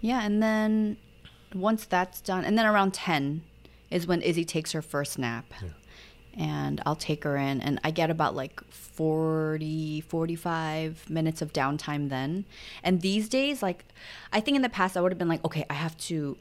Yeah, 0.00 0.20
and 0.26 0.42
then 0.42 0.96
once 1.54 1.84
that's 1.94 2.20
done, 2.20 2.42
and 2.44 2.54
then 2.58 2.66
around 2.66 2.92
10 2.94 3.42
is 3.90 4.06
when 4.08 4.20
Izzy 4.22 4.44
takes 4.44 4.72
her 4.72 4.82
first 4.82 5.18
nap. 5.18 5.46
Yeah. 5.62 5.68
And 6.34 6.80
I'll 6.86 6.96
take 6.96 7.24
her 7.24 7.36
in, 7.36 7.60
and 7.60 7.78
I 7.84 7.90
get 7.90 8.08
about 8.08 8.34
like 8.34 8.62
40, 8.70 10.00
45 10.00 11.10
minutes 11.10 11.42
of 11.42 11.52
downtime 11.52 12.08
then. 12.08 12.46
And 12.82 13.02
these 13.02 13.28
days, 13.28 13.62
like, 13.62 13.84
I 14.32 14.40
think 14.40 14.56
in 14.56 14.62
the 14.62 14.70
past 14.70 14.96
I 14.96 15.02
would 15.02 15.12
have 15.12 15.18
been 15.18 15.28
like, 15.28 15.44
okay, 15.44 15.66
I 15.68 15.74
have 15.74 15.96
to 16.08 16.38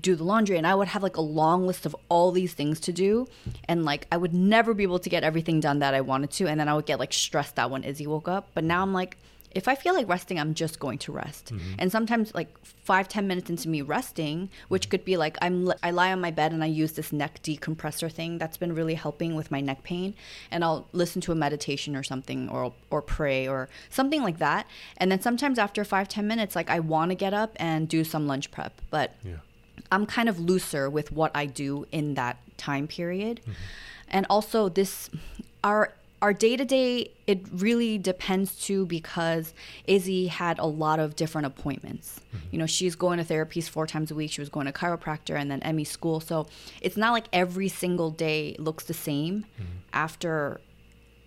do 0.00 0.14
the 0.14 0.24
laundry 0.24 0.58
and 0.58 0.66
I 0.66 0.74
would 0.74 0.88
have 0.88 1.02
like 1.02 1.16
a 1.16 1.22
long 1.22 1.66
list 1.66 1.86
of 1.86 1.96
all 2.08 2.30
these 2.30 2.52
things 2.52 2.80
to 2.80 2.92
do 2.92 3.26
and 3.66 3.84
like 3.84 4.06
I 4.12 4.16
would 4.16 4.34
never 4.34 4.74
be 4.74 4.82
able 4.82 4.98
to 4.98 5.08
get 5.08 5.24
everything 5.24 5.60
done 5.60 5.78
that 5.78 5.94
I 5.94 6.02
wanted 6.02 6.30
to 6.32 6.46
and 6.46 6.60
then 6.60 6.68
I 6.68 6.74
would 6.74 6.84
get 6.86 6.98
like 6.98 7.14
stressed 7.14 7.58
out 7.58 7.70
when 7.70 7.82
Izzy 7.82 8.06
woke 8.06 8.28
up. 8.28 8.48
But 8.52 8.64
now 8.64 8.82
I'm 8.82 8.92
like 8.92 9.16
if 9.50 9.68
I 9.68 9.74
feel 9.74 9.94
like 9.94 10.08
resting, 10.08 10.38
I'm 10.38 10.54
just 10.54 10.78
going 10.78 10.98
to 10.98 11.12
rest. 11.12 11.46
Mm-hmm. 11.46 11.74
And 11.78 11.92
sometimes, 11.92 12.34
like 12.34 12.56
five, 12.64 13.08
ten 13.08 13.26
minutes 13.26 13.50
into 13.50 13.68
me 13.68 13.82
resting, 13.82 14.50
which 14.68 14.88
could 14.90 15.04
be 15.04 15.16
like 15.16 15.36
I'm, 15.42 15.72
I 15.82 15.90
lie 15.90 16.12
on 16.12 16.20
my 16.20 16.30
bed 16.30 16.52
and 16.52 16.62
I 16.62 16.66
use 16.66 16.92
this 16.92 17.12
neck 17.12 17.42
decompressor 17.42 18.10
thing 18.10 18.38
that's 18.38 18.56
been 18.56 18.74
really 18.74 18.94
helping 18.94 19.34
with 19.34 19.50
my 19.50 19.60
neck 19.60 19.82
pain. 19.82 20.14
And 20.50 20.64
I'll 20.64 20.86
listen 20.92 21.20
to 21.22 21.32
a 21.32 21.34
meditation 21.34 21.96
or 21.96 22.02
something, 22.02 22.48
or 22.48 22.72
or 22.90 23.02
pray 23.02 23.48
or 23.48 23.68
something 23.90 24.22
like 24.22 24.38
that. 24.38 24.66
And 24.96 25.10
then 25.10 25.20
sometimes 25.20 25.58
after 25.58 25.84
five, 25.84 26.08
ten 26.08 26.26
minutes, 26.26 26.54
like 26.54 26.70
I 26.70 26.80
want 26.80 27.10
to 27.10 27.14
get 27.14 27.34
up 27.34 27.56
and 27.56 27.88
do 27.88 28.04
some 28.04 28.26
lunch 28.26 28.50
prep, 28.50 28.80
but 28.90 29.14
Yeah. 29.24 29.36
I'm 29.92 30.06
kind 30.06 30.28
of 30.28 30.40
looser 30.40 30.88
with 30.88 31.12
what 31.12 31.30
I 31.34 31.46
do 31.46 31.86
in 31.92 32.14
that 32.14 32.38
time 32.56 32.86
period. 32.88 33.40
Mm-hmm. 33.42 33.52
And 34.08 34.26
also 34.30 34.68
this 34.68 35.10
our 35.62 35.92
our 36.22 36.32
day 36.32 36.56
to 36.56 36.64
day 36.64 37.10
it 37.26 37.40
really 37.52 37.98
depends 37.98 38.56
too 38.56 38.86
because 38.86 39.52
Izzy 39.86 40.28
had 40.28 40.58
a 40.58 40.64
lot 40.64 40.98
of 40.98 41.16
different 41.16 41.46
appointments. 41.46 42.20
Mm-hmm. 42.28 42.46
You 42.52 42.58
know, 42.60 42.66
she's 42.66 42.94
going 42.94 43.18
to 43.18 43.24
therapies 43.24 43.68
four 43.68 43.86
times 43.86 44.10
a 44.10 44.14
week. 44.14 44.30
She 44.30 44.40
was 44.40 44.48
going 44.48 44.66
to 44.66 44.72
chiropractor 44.72 45.38
and 45.38 45.50
then 45.50 45.60
Emmy 45.62 45.84
school. 45.84 46.20
So 46.20 46.46
it's 46.80 46.96
not 46.96 47.12
like 47.12 47.26
every 47.32 47.68
single 47.68 48.10
day 48.10 48.56
looks 48.58 48.84
the 48.84 48.94
same 48.94 49.44
mm-hmm. 49.54 49.64
after 49.92 50.60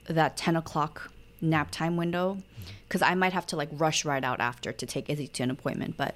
that 0.05 0.37
10 0.37 0.55
o'clock 0.55 1.11
nap 1.41 1.69
time 1.71 1.97
window 1.97 2.35
mm-hmm. 2.35 2.71
because 2.87 3.01
I 3.01 3.13
might 3.15 3.33
have 3.33 3.45
to 3.47 3.55
like 3.55 3.69
rush 3.73 4.05
right 4.05 4.23
out 4.23 4.39
after 4.39 4.71
to 4.71 4.85
take 4.85 5.09
Izzy 5.09 5.27
to 5.27 5.43
an 5.43 5.51
appointment. 5.51 5.97
But 5.97 6.15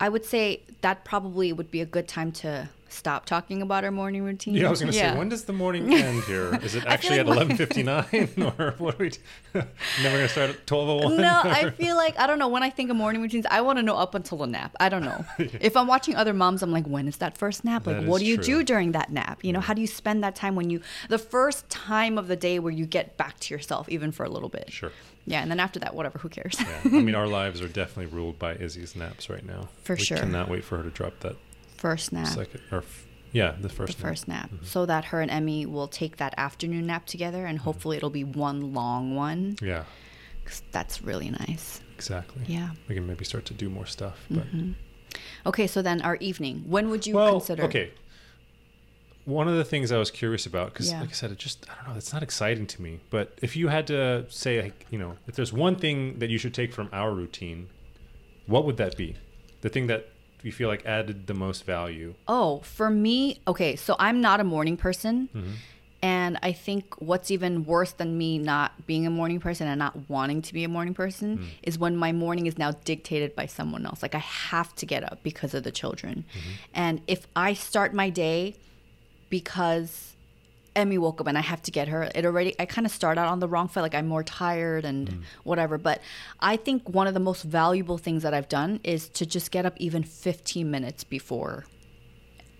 I 0.00 0.08
would 0.08 0.24
say 0.24 0.60
that 0.82 1.04
probably 1.04 1.52
would 1.52 1.70
be 1.70 1.80
a 1.80 1.86
good 1.86 2.06
time 2.08 2.32
to 2.32 2.68
stop 2.88 3.26
talking 3.26 3.62
about 3.62 3.84
our 3.84 3.90
morning 3.90 4.22
routine. 4.22 4.54
Yeah, 4.54 4.68
I 4.68 4.70
was 4.70 4.80
going 4.80 4.92
to 4.92 4.98
say, 4.98 5.16
when 5.16 5.28
does 5.28 5.44
the 5.44 5.52
morning 5.52 5.92
end 5.94 6.22
here? 6.24 6.58
Is 6.62 6.74
it 6.74 6.84
actually 6.86 7.18
at 7.18 7.26
11:59 7.26 8.58
or 8.58 8.74
what 8.78 8.94
are 8.94 8.98
we? 8.98 9.10
Then 9.52 9.64
we're 10.04 10.10
going 10.10 10.22
to 10.22 10.28
start 10.28 10.50
at 10.50 10.66
12:01. 10.66 11.18
No, 11.18 11.40
I 11.44 11.70
feel 11.70 11.96
like 11.96 12.18
I 12.18 12.26
don't 12.26 12.38
know. 12.38 12.48
When 12.48 12.62
I 12.62 12.70
think 12.70 12.90
of 12.90 12.96
morning 12.96 13.22
routines, 13.22 13.46
I 13.50 13.60
want 13.60 13.78
to 13.78 13.82
know 13.82 13.96
up 13.96 14.14
until 14.14 14.38
the 14.38 14.46
nap. 14.46 14.76
I 14.78 14.88
don't 14.88 15.04
know. 15.04 15.24
If 15.38 15.76
I'm 15.76 15.86
watching 15.86 16.14
other 16.16 16.34
moms, 16.34 16.62
I'm 16.62 16.72
like, 16.72 16.86
when 16.86 17.08
is 17.08 17.16
that 17.18 17.36
first 17.36 17.64
nap? 17.64 17.86
Like, 17.86 18.00
That 18.00 18.06
what 18.06 18.18
do 18.18 18.26
you 18.26 18.36
true. 18.36 18.44
do 18.44 18.64
during 18.64 18.92
that 18.92 19.10
nap? 19.10 19.40
You 19.42 19.52
know, 19.52 19.60
mm. 19.60 19.64
how 19.64 19.74
do 19.74 19.80
you 19.80 19.86
spend 19.86 20.22
that 20.24 20.36
time 20.36 20.54
when 20.54 20.70
you 20.70 20.80
the 21.08 21.18
first 21.18 21.68
time 21.68 22.18
of 22.18 22.28
the 22.28 22.36
day 22.36 22.58
where 22.58 22.72
you 22.72 22.86
get 22.86 23.16
back 23.16 23.38
to 23.40 23.54
yourself, 23.54 23.88
even 23.88 24.12
for 24.12 24.24
a 24.24 24.28
little 24.28 24.48
bit? 24.48 24.70
Sure. 24.72 24.92
Yeah, 25.28 25.42
and 25.42 25.50
then 25.50 25.58
after 25.58 25.80
that, 25.80 25.94
whatever. 25.94 26.18
Who 26.18 26.28
cares? 26.28 26.56
Yeah. 26.60 26.80
I 26.84 26.88
mean, 26.88 27.16
our 27.16 27.26
lives 27.26 27.60
are 27.60 27.68
definitely 27.68 28.14
ruled 28.14 28.38
by 28.38 28.54
Izzy's 28.54 28.94
naps 28.94 29.28
right 29.28 29.44
now. 29.44 29.68
For 29.82 29.96
we 29.96 30.02
sure. 30.02 30.18
Cannot 30.18 30.48
wait 30.48 30.62
for 30.62 30.76
her 30.76 30.84
to 30.84 30.90
drop 30.90 31.18
that 31.20 31.36
first 31.76 32.12
nap. 32.12 32.26
second 32.28 32.60
or 32.70 32.78
f- 32.78 33.06
yeah, 33.32 33.52
the 33.52 33.62
the 33.62 33.68
first. 33.68 33.98
nap. 33.98 34.08
first 34.08 34.28
nap, 34.28 34.50
mm-hmm. 34.50 34.64
so 34.64 34.86
that 34.86 35.06
her 35.06 35.20
and 35.20 35.30
Emmy 35.30 35.66
will 35.66 35.88
take 35.88 36.16
that 36.16 36.34
afternoon 36.38 36.86
nap 36.86 37.06
together, 37.06 37.44
and 37.46 37.58
mm-hmm. 37.58 37.64
hopefully 37.64 37.96
it'll 37.96 38.10
be 38.10 38.24
one 38.24 38.72
long 38.72 39.14
one. 39.14 39.56
Yeah, 39.60 39.84
'cause 40.44 40.62
that's 40.72 41.02
really 41.02 41.30
nice. 41.30 41.80
exactly. 41.94 42.42
Yeah. 42.46 42.70
We 42.88 42.94
can 42.94 43.06
maybe 43.06 43.24
start 43.24 43.44
to 43.46 43.54
do 43.54 43.68
more 43.68 43.86
stuff. 43.86 44.18
But 44.30 44.46
mm-hmm. 44.46 44.72
Okay, 45.46 45.66
so 45.66 45.82
then 45.82 46.02
our 46.02 46.16
evening. 46.16 46.64
When 46.66 46.90
would 46.90 47.06
you 47.06 47.14
well, 47.14 47.38
consider? 47.38 47.64
okay. 47.64 47.92
One 49.24 49.48
of 49.48 49.56
the 49.56 49.64
things 49.64 49.90
I 49.90 49.98
was 49.98 50.10
curious 50.12 50.46
about, 50.46 50.72
because 50.72 50.90
Yeah. 50.90 51.00
like 51.00 51.08
I 51.08 51.12
said, 51.12 51.32
it 51.32 51.38
just 51.38 51.66
I 51.68 51.74
don't 51.84 51.92
know, 51.94 51.98
it's 51.98 52.12
not 52.12 52.22
exciting 52.22 52.66
to 52.68 52.82
me. 52.82 53.00
But 53.10 53.36
if 53.42 53.56
you 53.56 53.68
had 53.68 53.86
to 53.88 54.26
say, 54.28 54.62
like, 54.62 54.86
you 54.90 54.98
know, 54.98 55.16
if 55.26 55.34
there's 55.34 55.52
one 55.52 55.76
thing 55.76 56.18
that 56.20 56.30
you 56.30 56.38
should 56.38 56.54
take 56.54 56.72
from 56.72 56.88
our 56.92 57.12
routine, 57.12 57.68
what 58.46 58.64
would 58.66 58.76
that 58.76 58.96
be? 58.96 59.16
The 59.62 59.68
thing 59.68 59.88
that 59.88 60.10
you 60.46 60.52
feel 60.52 60.68
like 60.68 60.86
added 60.86 61.26
the 61.26 61.34
most 61.34 61.64
value. 61.64 62.14
Oh, 62.28 62.60
for 62.60 62.88
me, 62.88 63.40
okay, 63.48 63.74
so 63.76 63.96
I'm 63.98 64.20
not 64.20 64.38
a 64.40 64.44
morning 64.44 64.76
person. 64.76 65.28
Mm-hmm. 65.34 65.50
And 66.02 66.38
I 66.40 66.52
think 66.52 66.84
what's 67.00 67.32
even 67.32 67.64
worse 67.64 67.90
than 67.92 68.16
me 68.16 68.38
not 68.38 68.86
being 68.86 69.06
a 69.06 69.10
morning 69.10 69.40
person 69.40 69.66
and 69.66 69.78
not 69.78 70.08
wanting 70.08 70.40
to 70.42 70.54
be 70.54 70.62
a 70.62 70.68
morning 70.68 70.94
person 70.94 71.38
Mm. 71.38 71.46
is 71.64 71.78
when 71.78 71.96
my 71.96 72.12
morning 72.12 72.46
is 72.46 72.56
now 72.58 72.70
dictated 72.84 73.34
by 73.34 73.46
someone 73.46 73.84
else. 73.84 74.02
Like 74.02 74.14
I 74.14 74.18
have 74.50 74.72
to 74.76 74.86
get 74.86 75.02
up 75.02 75.18
because 75.24 75.52
of 75.52 75.64
the 75.64 75.72
children. 75.72 76.24
Mm-hmm. 76.30 76.50
And 76.74 77.00
if 77.08 77.26
I 77.34 77.54
start 77.54 77.92
my 77.92 78.08
day 78.10 78.54
because 79.30 80.14
Emmy 80.76 80.98
woke 80.98 81.20
up 81.20 81.26
and 81.26 81.36
I 81.36 81.40
have 81.40 81.62
to 81.62 81.70
get 81.70 81.88
her. 81.88 82.08
It 82.14 82.24
already 82.24 82.54
I 82.58 82.66
kind 82.66 82.86
of 82.86 82.92
start 82.92 83.18
out 83.18 83.28
on 83.28 83.40
the 83.40 83.48
wrong 83.48 83.66
foot, 83.66 83.80
like 83.80 83.94
I'm 83.94 84.06
more 84.06 84.22
tired 84.22 84.84
and 84.84 85.08
mm. 85.08 85.22
whatever. 85.42 85.78
But 85.78 86.00
I 86.38 86.56
think 86.56 86.88
one 86.88 87.06
of 87.06 87.14
the 87.14 87.20
most 87.20 87.42
valuable 87.42 87.98
things 87.98 88.22
that 88.22 88.34
I've 88.34 88.48
done 88.48 88.80
is 88.84 89.08
to 89.10 89.26
just 89.26 89.50
get 89.50 89.66
up 89.66 89.74
even 89.78 90.04
15 90.04 90.70
minutes 90.70 91.02
before 91.02 91.64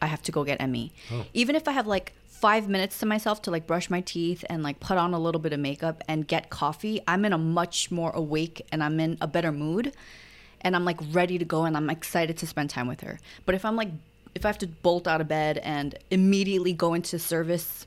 I 0.00 0.06
have 0.06 0.22
to 0.22 0.32
go 0.32 0.44
get 0.44 0.60
Emmy. 0.60 0.92
Oh. 1.12 1.26
Even 1.34 1.54
if 1.54 1.68
I 1.68 1.72
have 1.72 1.86
like 1.86 2.12
five 2.26 2.68
minutes 2.68 2.98
to 2.98 3.06
myself 3.06 3.42
to 3.42 3.50
like 3.50 3.66
brush 3.66 3.88
my 3.88 4.00
teeth 4.00 4.44
and 4.48 4.62
like 4.62 4.80
put 4.80 4.98
on 4.98 5.14
a 5.14 5.18
little 5.18 5.40
bit 5.40 5.52
of 5.52 5.60
makeup 5.60 6.02
and 6.08 6.26
get 6.26 6.50
coffee, 6.50 7.00
I'm 7.06 7.24
in 7.24 7.32
a 7.32 7.38
much 7.38 7.90
more 7.90 8.10
awake 8.10 8.62
and 8.72 8.82
I'm 8.82 8.98
in 8.98 9.18
a 9.20 9.26
better 9.26 9.52
mood 9.52 9.92
and 10.62 10.74
I'm 10.74 10.84
like 10.84 10.98
ready 11.12 11.38
to 11.38 11.44
go 11.44 11.64
and 11.64 11.76
I'm 11.76 11.90
excited 11.90 12.36
to 12.38 12.46
spend 12.46 12.70
time 12.70 12.88
with 12.88 13.02
her. 13.02 13.18
But 13.44 13.54
if 13.54 13.64
I'm 13.64 13.76
like, 13.76 13.88
if 14.34 14.44
I 14.44 14.48
have 14.48 14.58
to 14.58 14.66
bolt 14.66 15.06
out 15.06 15.20
of 15.20 15.28
bed 15.28 15.58
and 15.58 15.98
immediately 16.10 16.72
go 16.72 16.92
into 16.92 17.18
service 17.18 17.86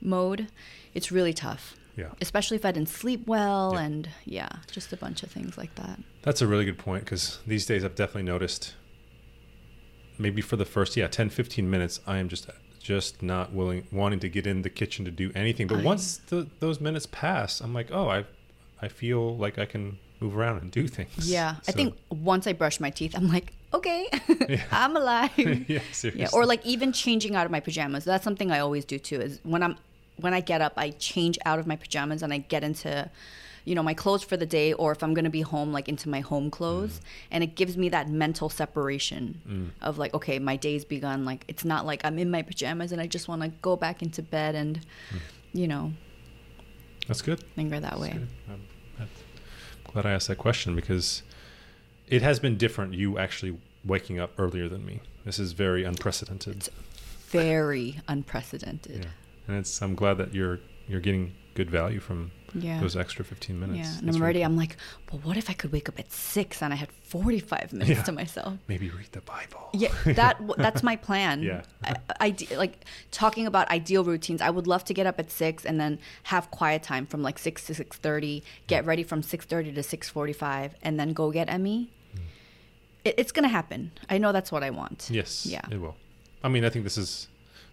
mode, 0.00 0.48
it's 0.94 1.10
really 1.12 1.32
tough. 1.32 1.74
Yeah. 1.96 2.10
Especially 2.20 2.56
if 2.56 2.64
I 2.64 2.70
didn't 2.72 2.88
sleep 2.90 3.26
well 3.26 3.72
Yeah. 3.74 3.80
and 3.82 4.08
yeah, 4.24 4.48
just 4.70 4.92
a 4.92 4.96
bunch 4.96 5.22
of 5.24 5.30
things 5.32 5.58
like 5.58 5.74
that. 5.74 5.98
That's 6.22 6.40
a 6.42 6.46
really 6.46 6.64
good 6.64 6.78
point 6.78 7.04
because 7.04 7.40
these 7.46 7.66
days 7.66 7.84
I've 7.84 7.96
definitely 7.96 8.22
noticed 8.30 8.74
maybe 10.18 10.40
for 10.42 10.56
the 10.56 10.64
first 10.64 10.96
yeah 10.96 11.06
10 11.06 11.30
15 11.30 11.68
minutes 11.70 12.00
I 12.06 12.18
am 12.18 12.28
just 12.28 12.48
just 12.80 13.22
not 13.22 13.52
willing 13.52 13.86
wanting 13.92 14.20
to 14.20 14.28
get 14.28 14.46
in 14.46 14.62
the 14.62 14.70
kitchen 14.70 15.04
to 15.04 15.10
do 15.10 15.30
anything 15.34 15.66
but 15.66 15.76
oh, 15.76 15.80
I- 15.80 15.84
once 15.84 16.18
the, 16.28 16.48
those 16.60 16.80
minutes 16.80 17.06
pass 17.10 17.60
I'm 17.60 17.72
like 17.74 17.90
oh 17.92 18.08
I 18.08 18.24
I 18.80 18.88
feel 18.88 19.36
like 19.36 19.58
I 19.58 19.64
can 19.66 19.98
move 20.20 20.36
around 20.36 20.60
and 20.62 20.70
do 20.70 20.88
things 20.88 21.30
Yeah. 21.30 21.56
I 21.68 21.72
think 21.72 21.94
once 22.10 22.46
I 22.48 22.52
brush 22.52 22.80
my 22.80 22.90
teeth, 22.90 23.14
I'm 23.16 23.28
like, 23.28 23.52
okay, 23.72 24.06
I'm 24.72 24.96
alive. 25.02 25.30
yeah 25.36 25.80
seriously 25.92 26.20
Yeah, 26.20 26.28
or 26.32 26.44
like 26.46 26.64
even 26.66 26.92
changing 26.92 27.36
out 27.36 27.44
of 27.46 27.52
my 27.52 27.60
pajamas. 27.60 28.04
That's 28.04 28.24
something 28.24 28.50
I 28.50 28.58
always 28.58 28.84
do 28.84 28.98
too. 28.98 29.20
Is 29.20 29.38
when 29.44 29.62
I'm 29.62 29.76
when 30.18 30.34
I 30.34 30.40
get 30.40 30.60
up, 30.60 30.74
I 30.76 30.90
change 30.90 31.38
out 31.44 31.58
of 31.58 31.66
my 31.66 31.76
pajamas 31.76 32.22
and 32.22 32.32
I 32.32 32.38
get 32.38 32.64
into, 32.64 33.10
you 33.64 33.74
know, 33.74 33.82
my 33.82 33.94
clothes 33.94 34.22
for 34.22 34.36
the 34.36 34.46
day, 34.46 34.72
or 34.72 34.92
if 34.92 35.02
I'm 35.02 35.14
gonna 35.14 35.30
be 35.30 35.42
home, 35.42 35.72
like 35.72 35.88
into 35.88 36.08
my 36.08 36.20
home 36.20 36.50
clothes, 36.50 36.98
mm. 36.98 37.02
and 37.30 37.44
it 37.44 37.54
gives 37.54 37.76
me 37.76 37.88
that 37.90 38.08
mental 38.08 38.48
separation 38.48 39.40
mm. 39.48 39.70
of 39.80 39.98
like, 39.98 40.14
okay, 40.14 40.38
my 40.38 40.56
day's 40.56 40.84
begun. 40.84 41.24
Like 41.24 41.44
it's 41.48 41.64
not 41.64 41.86
like 41.86 42.04
I'm 42.04 42.18
in 42.18 42.30
my 42.30 42.42
pajamas 42.42 42.92
and 42.92 43.00
I 43.00 43.06
just 43.06 43.28
want 43.28 43.42
to 43.42 43.48
go 43.62 43.76
back 43.76 44.02
into 44.02 44.22
bed 44.22 44.54
and, 44.54 44.78
hmm. 45.10 45.18
you 45.52 45.68
know, 45.68 45.92
that's 47.06 47.22
good 47.22 47.42
linger 47.56 47.80
that 47.80 47.98
way. 47.98 48.12
Good. 48.12 48.28
I'm, 48.48 48.62
I'm 49.00 49.08
glad 49.92 50.06
I 50.06 50.12
asked 50.12 50.28
that 50.28 50.38
question 50.38 50.76
because 50.76 51.22
it 52.06 52.22
has 52.22 52.38
been 52.38 52.56
different 52.56 52.94
you 52.94 53.18
actually 53.18 53.58
waking 53.84 54.18
up 54.18 54.32
earlier 54.38 54.68
than 54.68 54.84
me 54.84 55.00
this 55.24 55.38
is 55.38 55.52
very 55.52 55.84
unprecedented 55.84 56.68
Very 57.28 58.00
unprecedented. 58.08 59.04
yeah 59.04 59.10
and 59.48 59.56
it's 59.56 59.80
I'm 59.82 59.94
glad 59.94 60.18
that 60.18 60.34
you're 60.34 60.60
you're 60.86 61.00
getting 61.00 61.34
good 61.54 61.70
value 61.70 61.98
from 62.00 62.30
Yeah. 62.54 62.80
those 62.80 62.96
extra 62.96 63.24
15 63.24 63.58
minutes 63.60 63.78
Yeah, 63.78 63.98
and 63.98 64.06
That's 64.08 64.16
I'm 64.16 64.22
already. 64.22 64.42
I'm 64.42 64.56
like, 64.56 64.76
well, 65.10 65.20
what 65.24 65.36
if 65.36 65.50
I 65.50 65.54
could 65.54 65.70
wake 65.72 65.88
up 65.88 65.98
at 65.98 66.10
six 66.12 66.62
and 66.62 66.72
I 66.72 66.76
had 66.76 66.90
45 66.92 67.72
minutes 67.72 67.90
Yeah. 67.90 68.02
to 68.04 68.12
myself? 68.12 68.54
maybe 68.68 68.88
read 68.90 69.10
the 69.12 69.20
bible 69.20 69.68
Yeah, 69.74 69.92
that 70.20 70.34
that's 70.56 70.82
my 70.82 70.96
plan. 70.96 71.42
Yeah. 71.42 71.62
I, 71.84 71.96
I 72.20 72.28
like 72.56 72.84
talking 73.10 73.46
about 73.46 73.68
ideal 73.70 74.02
routines. 74.04 74.40
I 74.40 74.50
would 74.50 74.66
love 74.66 74.84
to 74.84 74.94
get 74.94 75.06
up 75.06 75.18
at 75.18 75.30
six 75.30 75.66
and 75.66 75.78
then 75.80 75.98
have 76.32 76.50
quiet 76.50 76.82
time 76.82 77.04
from 77.06 77.20
like 77.22 77.38
six 77.38 77.66
to 77.66 77.74
six 77.74 77.96
thirty. 77.98 78.42
Get 78.72 78.86
ready 78.86 79.02
from 79.10 79.22
six 79.22 79.44
thirty 79.44 79.70
to 79.72 79.82
six 79.82 80.08
forty 80.08 80.32
five, 80.46 80.68
and 80.82 80.98
then 80.98 81.12
go 81.12 81.30
get 81.38 81.46
Emmy. 81.56 81.90
Hmm. 82.14 82.20
It, 83.04 83.14
it's 83.20 83.32
gonna 83.32 83.48
happen. 83.60 83.90
I 84.08 84.16
know 84.18 84.32
that's 84.32 84.50
what 84.52 84.62
I 84.62 84.70
want. 84.70 85.08
yes 85.10 85.44
Yeah. 85.54 85.66
it 85.74 85.80
will 85.84 85.96
i 86.44 86.48
mean 86.48 86.64
i 86.64 86.70
think 86.70 86.84
this 86.84 86.96
is 87.04 87.10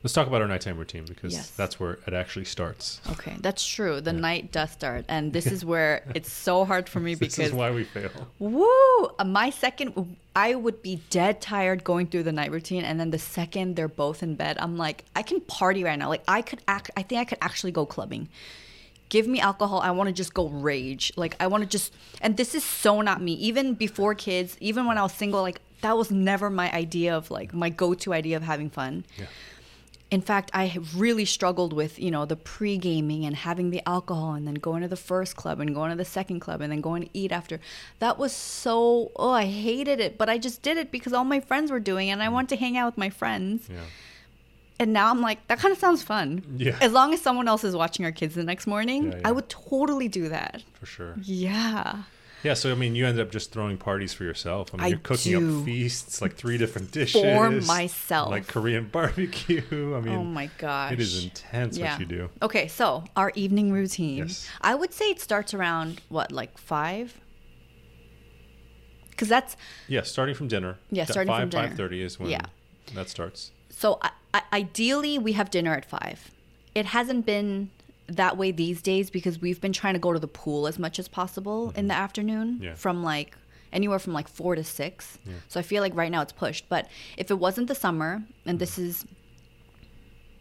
let's 0.05 0.13
talk 0.13 0.27
about 0.27 0.39
our 0.39 0.47
nighttime 0.47 0.77
routine 0.77 1.03
because 1.03 1.33
Yes. 1.33 1.49
that's 1.49 1.79
where 1.79 1.93
it 2.05 2.13
actually 2.13 2.45
starts 2.45 3.01
Okay, 3.13 3.33
that's 3.41 3.65
true. 3.65 3.99
The 4.01 4.13
night 4.13 4.51
does 4.51 4.69
start, 4.69 5.03
and 5.09 5.33
this 5.33 5.47
is 5.47 5.65
where 5.71 6.03
it's 6.13 6.31
so 6.31 6.63
hard 6.63 6.87
for 6.87 6.99
me 6.99 7.15
because 7.15 7.37
this 7.37 7.47
is 7.47 7.53
why 7.53 7.71
we 7.71 7.83
fail 7.85 8.11
Woo! 8.37 8.65
Uh, 9.17 9.23
My 9.25 9.49
second, 9.49 10.15
I 10.35 10.53
would 10.53 10.83
be 10.83 11.01
dead 11.09 11.41
tired 11.41 11.83
going 11.83 12.05
through 12.05 12.21
the 12.29 12.31
night 12.31 12.51
routine, 12.51 12.83
and 12.85 12.99
then 12.99 13.09
the 13.09 13.17
second 13.17 13.75
they're 13.75 13.87
both 13.87 14.21
in 14.21 14.35
bed, 14.35 14.57
I'm 14.59 14.77
like, 14.77 15.05
I 15.15 15.23
can 15.23 15.41
party 15.41 15.83
right 15.83 15.97
now. 15.97 16.09
Like 16.09 16.23
I 16.27 16.43
could 16.43 16.61
act. 16.67 16.91
I 16.95 17.01
think 17.01 17.19
I 17.21 17.25
could 17.25 17.39
actually 17.41 17.71
go 17.71 17.87
clubbing. 17.87 18.29
Give 19.09 19.25
me 19.27 19.39
alcohol. 19.39 19.79
I 19.79 19.89
want 19.89 20.07
to 20.09 20.13
just 20.13 20.35
go 20.35 20.49
rage. 20.49 21.11
Like 21.15 21.35
I 21.39 21.47
want 21.47 21.63
to 21.63 21.69
just. 21.77 21.93
And 22.21 22.37
this 22.37 22.53
is 22.53 22.63
so 22.63 23.01
not 23.01 23.23
me. 23.23 23.33
Even 23.49 23.73
before 23.73 24.13
kids, 24.13 24.55
even 24.59 24.85
when 24.85 24.99
I 24.99 25.01
was 25.01 25.13
single, 25.13 25.41
like 25.41 25.61
that 25.81 25.97
was 25.97 26.11
never 26.11 26.51
my 26.51 26.71
idea 26.71 27.17
of 27.17 27.31
like 27.31 27.53
my 27.55 27.69
go-to 27.69 28.13
idea 28.13 28.37
of 28.37 28.43
having 28.43 28.69
fun. 28.69 29.03
Yeah. 29.17 29.25
In 30.11 30.21
fact, 30.21 30.51
I 30.53 30.67
have 30.67 30.99
really 30.99 31.25
struggled 31.25 31.73
with, 31.73 31.99
you 31.99 32.11
know, 32.11 32.25
the 32.25 32.35
pre 32.35 32.77
gaming 32.77 33.25
and 33.25 33.35
having 33.35 33.71
the 33.71 33.81
alcohol 33.87 34.33
and 34.33 34.47
then 34.47 34.55
going 34.55 34.83
to 34.83 34.87
the 34.87 34.95
first 34.95 35.35
club 35.35 35.59
and 35.59 35.73
going 35.73 35.89
to 35.89 35.95
the 35.97 36.05
second 36.05 36.41
club 36.41 36.61
and 36.61 36.71
then 36.71 36.81
going 36.81 37.03
to 37.03 37.09
eat 37.13 37.31
after. 37.31 37.59
That 37.99 38.19
was 38.19 38.31
so, 38.31 39.11
oh, 39.15 39.31
I 39.31 39.45
hated 39.45 39.99
it. 39.99 40.17
But 40.17 40.29
I 40.29 40.37
just 40.37 40.61
did 40.61 40.77
it 40.77 40.91
because 40.91 41.11
all 41.11 41.25
my 41.25 41.39
friends 41.39 41.71
were 41.71 41.79
doing 41.79 42.09
it 42.09 42.11
and 42.11 42.23
I 42.23 42.27
mm. 42.27 42.33
wanted 42.33 42.49
to 42.49 42.55
hang 42.57 42.77
out 42.77 42.85
with 42.85 42.97
my 42.97 43.09
friends. 43.09 43.67
Yeah. 43.69 43.79
And 44.77 44.93
now 44.93 45.09
I'm 45.09 45.21
like, 45.21 45.47
that 45.47 45.57
kind 45.57 45.71
of 45.71 45.79
sounds 45.79 46.03
fun. 46.03 46.43
Yeah. 46.57 46.77
As 46.81 46.91
long 46.91 47.13
as 47.13 47.21
someone 47.21 47.47
else 47.47 47.63
is 47.63 47.75
watching 47.75 48.05
our 48.05 48.11
kids 48.11 48.35
the 48.35 48.43
next 48.43 48.67
morning, 48.67 49.11
Yeah, 49.11 49.17
yeah. 49.17 49.27
I 49.27 49.31
would 49.31 49.49
totally 49.49 50.07
do 50.07 50.29
that. 50.29 50.63
For 50.73 50.85
sure. 50.85 51.15
Yeah. 51.23 52.03
Yeah, 52.45 52.53
so 52.53 52.71
I 52.71 52.75
mean, 52.75 52.93
you 52.93 53.07
end 53.07 53.19
up 53.19 53.31
just 53.31 53.51
throwing 53.51 53.75
parties 53.77 54.13
for 54.13 54.23
yourself. 54.23 54.69
I 54.71 54.77
mean, 54.77 54.83
I 54.85 54.87
you're 54.89 54.99
cooking 54.99 55.35
up 55.59 55.65
feasts, 55.65 56.21
like 56.21 56.35
three 56.35 56.59
different 56.59 56.91
dishes 56.91 57.19
For 57.23 57.49
myself. 57.49 58.29
like 58.29 58.45
Korean 58.45 58.85
barbecue. 58.91 59.63
I 59.95 59.99
mean, 59.99 60.13
oh 60.13 60.23
my 60.23 60.51
gosh. 60.59 60.91
it 60.91 60.99
is 61.01 61.23
intense 61.23 61.79
what 61.79 61.99
you 61.99 62.05
do. 62.05 62.29
Okay, 62.43 62.67
so 62.67 63.03
our 63.15 63.31
evening 63.33 63.71
routine. 63.71 64.19
Yes. 64.19 64.47
I 64.61 64.75
would 64.75 64.93
say 64.93 65.05
it 65.09 65.19
starts 65.19 65.55
around 65.55 66.01
what, 66.09 66.31
like 66.31 66.55
five? 66.59 67.19
Because 69.09 69.27
that's 69.27 69.57
Yeah, 69.87 70.03
starting 70.03 70.35
from 70.35 70.47
dinner. 70.47 70.77
Yeah, 70.91 71.05
starting 71.05 71.31
from 71.33 71.41
five 71.41 71.49
dinner. 71.49 71.67
five 71.69 71.77
thirty 71.77 72.03
is 72.03 72.19
when 72.19 72.29
Yeah. 72.29 72.45
that 72.93 73.09
starts. 73.09 73.51
so. 73.69 73.97
I, 74.03 74.11
I, 74.35 74.41
ideally, 74.53 75.17
we 75.17 75.31
have 75.31 75.49
dinner 75.49 75.73
at 75.73 75.85
five. 75.85 76.29
It 76.75 76.87
hasn't 76.87 77.25
been 77.25 77.71
that 78.07 78.37
way 78.37 78.51
these 78.51 78.81
days 78.81 79.09
because 79.09 79.39
we've 79.41 79.59
been 79.61 79.73
trying 79.73 79.93
to 79.93 79.99
go 79.99 80.13
to 80.13 80.19
the 80.19 80.27
pool 80.27 80.67
as 80.67 80.77
much 80.77 80.99
as 80.99 81.07
possible 81.07 81.73
in 81.75 81.87
the 81.87 81.93
afternoon 81.95 82.55
Mm-hmm. 82.55 82.63
Yeah. 82.63 82.75
from 82.75 83.03
like 83.03 83.35
anywhere 83.73 83.99
from 83.99 84.13
like 84.13 84.27
four 84.27 84.55
to 84.55 84.63
six. 84.63 85.17
So 85.47 85.59
I 85.59 85.63
feel 85.63 85.81
like 85.81 85.95
right 85.95 86.11
now 86.11 86.21
it's 86.21 86.31
pushed. 86.33 86.69
But 86.69 86.87
if 87.17 87.31
it 87.31 87.39
wasn't 87.39 87.67
the 87.67 87.75
summer, 87.75 88.23
and 88.45 88.59
this 88.59 88.77
is 88.77 89.05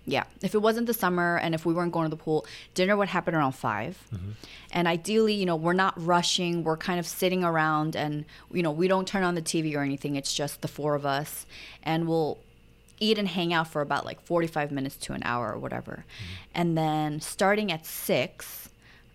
yeah, 0.06 0.24
if 0.42 0.54
it 0.54 0.60
wasn't 0.60 0.86
the 0.86 0.92
summer 0.92 1.38
and 1.38 1.54
if 1.54 1.64
we 1.64 1.72
weren't 1.72 1.90
going 1.92 2.04
to 2.04 2.10
the 2.10 2.22
pool, 2.22 2.44
dinner 2.74 2.94
would 2.94 3.08
happen 3.08 3.34
around 3.34 3.52
5 3.52 3.96
And 4.70 4.86
ideally, 4.86 5.32
you 5.32 5.46
know, 5.46 5.56
we're 5.56 5.72
not 5.72 5.94
rushing. 5.96 6.62
We're 6.62 6.76
kind 6.76 7.00
of 7.00 7.06
sitting 7.06 7.42
around 7.42 7.96
and, 7.96 8.26
you 8.52 8.62
know, 8.62 8.70
we 8.70 8.86
don't 8.86 9.08
turn 9.08 9.22
on 9.22 9.34
the 9.34 9.40
TV 9.40 9.74
or 9.74 9.80
anything. 9.82 10.16
It's 10.16 10.34
just 10.34 10.60
the 10.60 10.68
four 10.68 10.94
of 10.94 11.06
us. 11.06 11.46
And 11.82 12.06
we'll 12.06 12.36
eat 13.00 13.18
and 13.18 13.28
hang 13.28 13.52
out 13.52 13.68
for 13.68 13.80
about 13.80 14.04
like 14.04 14.20
45 14.20 14.70
minutes 14.72 14.96
to 14.96 15.12
an 15.12 15.22
hour 15.24 15.52
or 15.52 15.58
whatever. 15.58 16.04
Mm-hmm. 16.04 16.34
And 16.54 16.78
then 16.78 17.20
starting 17.20 17.72
at 17.72 17.86
six, 17.86 18.68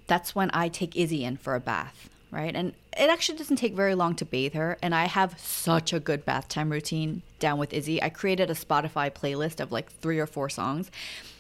that's 0.07 0.35
when 0.35 0.49
I 0.53 0.67
take 0.67 0.95
Izzy 0.95 1.23
in 1.23 1.37
for 1.37 1.55
a 1.55 1.59
bath, 1.59 2.09
right? 2.31 2.55
And 2.55 2.73
it 2.97 3.09
actually 3.09 3.37
doesn't 3.37 3.57
take 3.57 3.75
very 3.75 3.95
long 3.95 4.15
to 4.15 4.25
bathe 4.25 4.53
her. 4.53 4.77
And 4.81 4.93
I 4.93 5.05
have 5.05 5.39
such 5.39 5.93
a 5.93 5.99
good 5.99 6.25
bath 6.25 6.49
time 6.49 6.71
routine 6.71 7.21
down 7.39 7.59
with 7.59 7.73
Izzy. 7.73 8.01
I 8.01 8.09
created 8.09 8.49
a 8.49 8.55
Spotify 8.55 9.11
playlist 9.11 9.59
of 9.59 9.71
like 9.71 9.91
three 9.91 10.19
or 10.19 10.27
four 10.27 10.49
songs. 10.49 10.91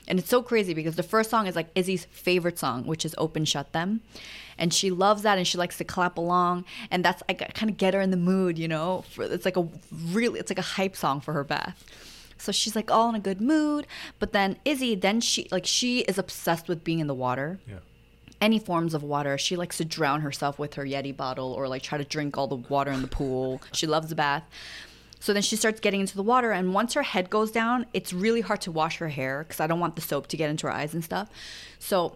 And 0.07 0.17
it's 0.17 0.29
so 0.29 0.41
crazy 0.41 0.73
because 0.73 0.95
the 0.95 1.03
first 1.03 1.29
song 1.29 1.45
is 1.45 1.55
like 1.55 1.67
Izzy's 1.75 2.05
favorite 2.05 2.57
song, 2.57 2.85
which 2.85 3.05
is 3.05 3.13
Open 3.17 3.45
Shut 3.45 3.71
Them. 3.73 4.01
And 4.57 4.73
she 4.73 4.89
loves 4.89 5.21
that 5.21 5.37
and 5.37 5.47
she 5.47 5.57
likes 5.57 5.77
to 5.77 5.83
clap 5.83 6.17
along. 6.17 6.65
And 6.89 7.05
that's, 7.05 7.21
I 7.29 7.33
kind 7.33 7.69
of 7.69 7.77
get 7.77 7.93
her 7.93 8.01
in 8.01 8.11
the 8.11 8.17
mood, 8.17 8.57
you 8.57 8.67
know? 8.67 9.05
For, 9.11 9.23
it's 9.23 9.45
like 9.45 9.57
a 9.57 9.67
really, 10.11 10.39
it's 10.39 10.49
like 10.49 10.57
a 10.57 10.63
hype 10.63 10.95
song 10.95 11.21
for 11.21 11.33
her 11.33 11.43
bath. 11.43 11.85
So 12.39 12.51
she's 12.51 12.75
like 12.75 12.89
all 12.89 13.09
in 13.09 13.15
a 13.15 13.19
good 13.19 13.41
mood. 13.41 13.85
But 14.19 14.31
then 14.33 14.57
Izzy, 14.65 14.95
then 14.95 15.21
she, 15.21 15.47
like, 15.51 15.65
she 15.65 15.99
is 16.01 16.17
obsessed 16.17 16.67
with 16.67 16.83
being 16.83 16.99
in 16.99 17.07
the 17.07 17.13
water 17.13 17.59
Yeah. 17.67 17.79
any 18.41 18.59
forms 18.59 18.93
of 18.93 19.03
water. 19.03 19.37
She 19.37 19.55
likes 19.55 19.77
to 19.77 19.85
drown 19.85 20.21
herself 20.21 20.57
with 20.57 20.75
her 20.75 20.83
Yeti 20.85 21.15
bottle 21.15 21.51
or 21.53 21.67
like 21.67 21.81
try 21.83 21.97
to 21.97 22.05
drink 22.05 22.37
all 22.37 22.47
the 22.47 22.55
water 22.55 22.91
in 22.91 23.01
the 23.01 23.07
pool. 23.07 23.61
She 23.73 23.85
loves 23.87 24.11
a 24.11 24.15
bath. 24.15 24.43
So 25.21 25.33
then 25.33 25.41
she 25.41 25.57
starts 25.57 25.81
getting 25.81 25.99
into 25.99 26.15
the 26.15 26.23
water, 26.23 26.51
and 26.51 26.73
once 26.73 26.93
her 26.93 27.01
head 27.03 27.29
goes 27.29 27.51
down, 27.51 27.85
it's 27.93 28.13
really 28.13 28.39
hard 28.39 28.61
to 28.61 28.71
wash 28.71 28.99
her 28.99 29.09
hair 29.09 29.43
because 29.43 29.59
I 29.59 29.67
don't 29.67 29.81
want 29.81 29.97
the 29.97 30.01
soap 30.01 30.27
to 30.27 30.37
get 30.37 30.49
into 30.49 30.67
her 30.67 30.71
eyes 30.73 30.93
and 30.93 31.03
stuff. 31.03 31.27
So 31.77 32.15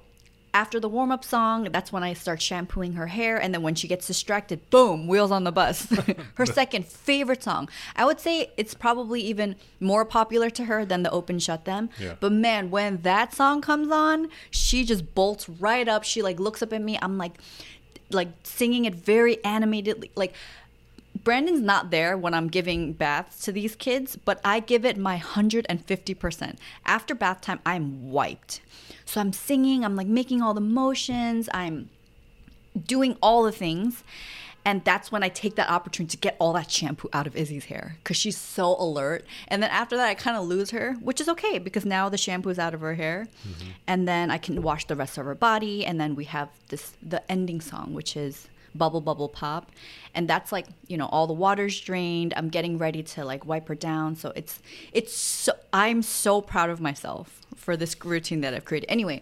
after 0.54 0.80
the 0.80 0.88
warm 0.88 1.12
up 1.12 1.26
song, 1.26 1.70
that's 1.72 1.91
when 1.91 2.04
I 2.04 2.14
start 2.14 2.41
shampooing 2.41 2.93
her 2.93 3.08
hair. 3.08 3.41
And 3.41 3.54
then 3.54 3.64
when 3.64 3.74
she 3.76 3.88
gets 3.88 4.06
distracted, 4.06 4.70
boom, 4.70 5.08
wheels 5.08 5.32
on 5.32 5.43
the 5.43 5.51
bus. 5.51 5.88
her 6.36 6.45
second 6.45 6.86
favorite 6.86 7.41
song. 7.41 7.70
I 7.95 8.06
would 8.06 8.20
say 8.20 8.51
it's 8.56 8.74
probably 8.74 9.22
even 9.22 9.56
more 9.80 10.06
popular 10.06 10.49
to 10.51 10.66
her 10.66 10.86
than 10.86 11.04
the 11.04 11.12
Open 11.12 11.39
Shut 11.39 11.66
Them. 11.66 11.89
Yeah. 11.99 12.16
But 12.20 12.34
man, 12.34 12.70
when 12.70 13.01
that 13.01 13.34
song 13.34 13.62
comes 13.62 13.91
on, 13.91 14.30
she 14.51 14.84
just 14.84 15.16
bolts 15.16 15.49
right 15.49 15.88
up. 15.88 16.04
She 16.04 16.22
like 16.22 16.39
looks 16.39 16.62
up 16.62 16.72
at 16.72 16.82
me. 16.82 16.99
I'm 17.01 17.18
like, 17.18 17.39
like 18.12 18.30
singing 18.43 18.86
it 18.86 18.93
very 18.93 19.43
animatedly. 19.43 20.12
Like, 20.16 20.34
Brandon's 21.24 21.61
not 21.61 21.89
there 21.89 22.17
when 22.17 22.34
I'm 22.34 22.47
giving 22.47 22.93
baths 22.93 23.39
to 23.45 23.51
these 23.51 23.76
kids, 23.76 24.15
but 24.15 24.41
I 24.43 24.59
give 24.59 24.84
it 24.84 24.97
my 24.97 25.17
150%. 25.17 26.57
After 26.86 27.15
bath 27.15 27.41
time, 27.41 27.59
I'm 27.65 28.11
wiped. 28.11 28.61
So 29.05 29.21
I'm 29.21 29.34
singing, 29.34 29.86
I'm 29.86 29.95
like 29.95 30.07
making 30.07 30.41
all 30.41 30.53
the 30.53 30.61
motions, 30.61 31.49
I'm 31.53 31.89
doing 32.86 33.17
all 33.21 33.43
the 33.43 33.51
things. 33.51 34.03
And 34.65 34.84
that's 34.86 35.11
when 35.11 35.24
I 35.24 35.30
take 35.30 35.55
that 35.55 35.69
opportunity 35.69 36.11
to 36.11 36.17
get 36.17 36.38
all 36.39 36.53
that 36.53 36.71
shampoo 36.71 37.09
out 37.11 37.28
of 37.28 37.36
Izzy's 37.36 37.65
hair 37.65 37.97
because 37.97 38.15
she's 38.15 38.38
so 38.38 38.78
alert. 38.80 39.26
And 39.49 39.61
then 39.61 39.69
after 39.69 39.97
that, 39.97 40.07
I 40.07 40.13
kind 40.13 40.38
of 40.38 40.45
lose 40.45 40.71
her, 40.71 40.93
which 41.01 41.19
is 41.19 41.28
okay 41.30 41.59
because 41.59 41.86
now 41.86 42.07
the 42.07 42.17
shampoo 42.17 42.49
is 42.49 42.57
out 42.57 42.74
of 42.74 42.80
her 42.80 42.95
hair. 42.95 43.28
Mm-hmm. 43.45 43.69
And 43.88 44.07
then 44.07 44.32
I 44.32 44.38
can 44.38 44.61
wash 44.61 44.86
the 44.88 44.95
rest 44.95 45.17
of 45.17 45.26
her 45.26 45.36
body. 45.36 45.86
And 45.86 45.99
then 45.99 46.15
we 46.15 46.24
have 46.26 46.47
this 46.69 46.93
the 47.01 47.30
ending 47.30 47.59
song, 47.59 47.93
which 47.93 48.15
is 48.15 48.47
Bubble 48.76 49.01
Bubble 49.01 49.30
Pop. 49.30 49.71
And 50.15 50.28
that's 50.28 50.51
like, 50.51 50.67
you 50.88 50.97
know, 50.97 51.07
all 51.07 51.28
the 51.28 51.34
water's 51.34 51.80
drained. 51.80 52.34
I'm 52.36 52.49
getting 52.49 52.78
ready 52.78 53.03
to 53.03 53.26
like 53.26 53.45
wipe 53.45 53.67
her 53.67 53.76
down. 53.76 54.15
So 54.15 54.32
it's, 54.36 54.61
it's 54.91 55.13
so, 55.15 55.53
I'm 55.71 56.01
so 56.01 56.41
proud 56.41 56.69
of 56.69 56.80
myself 56.82 57.39
for 57.55 57.76
this 57.78 57.95
routine 58.03 58.41
that 58.41 58.53
I've 58.53 58.65
created. 58.65 58.89
Anyway, 58.89 59.21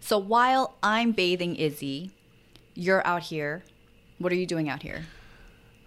so 0.00 0.18
while 0.18 0.76
I'm 0.82 1.12
bathing 1.12 1.56
Izzy, 1.56 2.10
you're 2.74 3.06
out 3.06 3.22
here. 3.24 3.64
What 4.18 4.32
are 4.32 4.36
you 4.36 4.46
doing 4.46 4.68
out 4.68 4.82
here? 4.82 5.04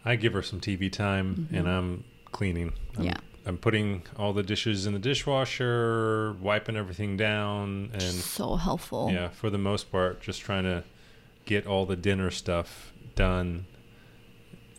I 0.04 0.16
give 0.18 0.34
her 0.34 0.44
some 0.44 0.60
TV 0.62 0.92
time, 0.92 1.48
and 1.52 1.68
I'm 1.68 2.04
cleaning. 2.32 2.68
I'm, 2.68 2.94
Mm-hmm. 2.94 3.04
Yeah. 3.04 3.18
I'm 3.48 3.58
putting 3.58 4.02
all 4.18 4.34
the 4.34 4.42
dishes 4.44 4.86
in 4.88 4.94
the 4.94 5.00
dishwasher, 5.00 6.36
wiping 6.42 6.76
everything 6.76 7.16
down, 7.18 7.92
and 7.94 8.02
So 8.02 8.56
helpful. 8.56 9.10
yeah, 9.12 9.30
for 9.30 9.50
the 9.50 9.58
most 9.58 9.92
part, 9.92 10.22
just 10.22 10.42
trying 10.42 10.64
to 10.64 10.84
get 11.46 11.68
all 11.68 11.86
the 11.86 11.96
dinner 11.96 12.32
stuff 12.32 12.92
done, 13.16 13.66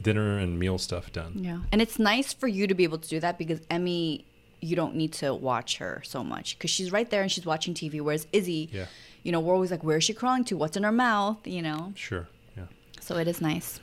dinner 0.03 0.39
and 0.39 0.59
meal 0.59 0.79
stuff 0.79 1.13
done. 1.13 1.33
Yeah. 1.37 1.61
And 1.73 1.81
it's 1.83 1.99
nice 1.99 2.33
for 2.33 2.49
you 2.49 2.67
to 2.67 2.75
be 2.75 2.85
able 2.85 2.99
to 2.99 3.09
do 3.09 3.21
that 3.21 3.39
because 3.39 3.61
Emmy, 3.71 4.25
you 4.61 4.77
don't 4.77 4.95
need 4.95 5.13
to 5.15 5.35
watch 5.35 5.79
her 5.79 6.03
so 6.05 6.23
much 6.25 6.57
because 6.59 6.71
she's 6.71 6.93
right 6.93 7.09
there 7.11 7.23
and 7.23 7.31
she's 7.31 7.47
watching 7.47 7.75
TV. 7.75 8.01
Whereas 8.01 8.27
Izzy, 8.33 8.69
Yeah, 8.73 8.87
you 9.23 9.33
know, 9.33 9.41
we're 9.41 9.55
always 9.55 9.71
like, 9.71 9.83
where's 9.85 10.05
she 10.05 10.15
crawling 10.15 10.45
to? 10.45 10.57
What's 10.57 10.77
in 10.77 10.83
her 10.83 10.93
mouth? 10.93 11.47
You 11.47 11.63
know? 11.63 11.93
sure. 11.97 12.29
Yeah. 12.57 12.65
So 13.01 13.17
it 13.17 13.29
is 13.29 13.41
nice. 13.41 13.81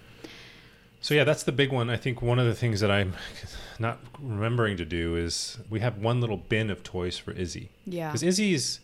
So 1.01 1.13
yeah, 1.13 1.25
that's 1.25 1.43
the 1.43 1.51
big 1.51 1.71
one. 1.71 1.89
I 1.89 1.97
think 1.97 2.21
one 2.21 2.39
of 2.39 2.45
the 2.45 2.53
things 2.55 2.79
that 2.79 2.89
I'm 2.89 3.13
not 3.79 3.99
remembering 4.21 4.77
to 4.77 4.85
do 4.85 5.17
is 5.17 5.57
we 5.69 5.81
have 5.81 5.97
one 5.97 6.21
little 6.21 6.37
bin 6.37 6.69
of 6.69 6.81
toys 6.81 7.17
for 7.17 7.31
Izzy. 7.31 7.69
Yeah. 7.85 8.07
Because 8.07 8.23
Izzy's, 8.23 8.79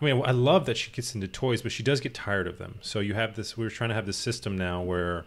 I 0.00 0.04
mean, 0.04 0.22
I 0.24 0.30
love 0.32 0.66
that 0.66 0.76
she 0.76 0.90
gets 0.90 1.14
into 1.14 1.26
toys, 1.26 1.62
but 1.62 1.72
she 1.72 1.82
does 1.82 2.00
get 2.00 2.12
tired 2.12 2.46
of 2.46 2.58
them. 2.58 2.78
So 2.82 3.00
you 3.00 3.14
have 3.14 3.34
this. 3.34 3.56
We're 3.56 3.70
trying 3.70 3.88
to 3.88 3.94
have 3.94 4.06
this 4.06 4.18
system 4.18 4.56
now 4.56 4.82
where 4.82 5.24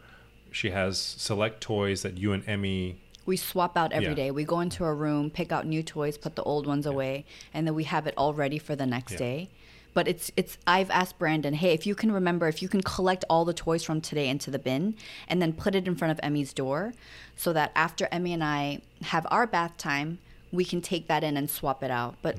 she 0.52 0.70
has 0.70 1.00
select 1.00 1.62
toys 1.62 2.02
that 2.04 2.18
you 2.18 2.34
and 2.34 2.48
Emmy. 2.48 3.00
We 3.26 3.36
swap 3.38 3.78
out 3.78 3.92
every 3.92 4.10
Yeah. 4.10 4.16
day. 4.16 4.32
We 4.32 4.44
go 4.44 4.60
into 4.60 4.86
a 4.86 4.94
room, 4.94 5.30
pick 5.32 5.52
out 5.52 5.66
new 5.66 5.84
toys, 5.84 6.18
put 6.18 6.36
the 6.36 6.44
old 6.44 6.68
ones 6.68 6.86
away, 6.86 7.26
and 7.54 7.66
then 7.66 7.76
we 7.76 7.84
have 7.86 8.06
it 8.08 8.14
all 8.18 8.34
ready 8.34 8.58
for 8.60 8.76
the 8.76 8.86
next 8.86 9.14
Yeah. 9.14 9.18
day. 9.20 9.50
But 9.96 10.08
it's 10.08 10.32
it's 10.38 10.58
I've 10.68 10.92
asked 10.92 11.18
Brandon, 11.18 11.56
hey, 11.56 11.74
if 11.74 11.88
you 11.88 11.96
can 11.96 12.12
remember, 12.12 12.48
if 12.48 12.62
you 12.62 12.70
can 12.70 12.82
collect 12.82 13.26
all 13.28 13.46
the 13.46 13.54
toys 13.56 13.84
from 13.84 14.02
today 14.02 14.30
into 14.30 14.52
the 14.52 14.60
bin 14.60 14.94
and 15.28 15.42
then 15.42 15.52
put 15.52 15.74
it 15.74 15.88
in 15.88 15.96
front 15.96 16.12
of 16.12 16.20
Emmy's 16.22 16.54
door, 16.54 16.94
so 17.36 17.54
that 17.54 17.72
after 17.76 18.08
Emmy 18.12 18.32
and 18.34 18.44
I 18.44 18.82
have 19.02 19.26
our 19.32 19.48
bath 19.48 19.78
time, 19.78 20.20
we 20.52 20.64
can 20.64 20.82
take 20.82 21.08
that 21.08 21.24
in 21.24 21.36
and 21.38 21.50
swap 21.50 21.84
it 21.84 21.90
out. 21.92 22.16
But 22.22 22.38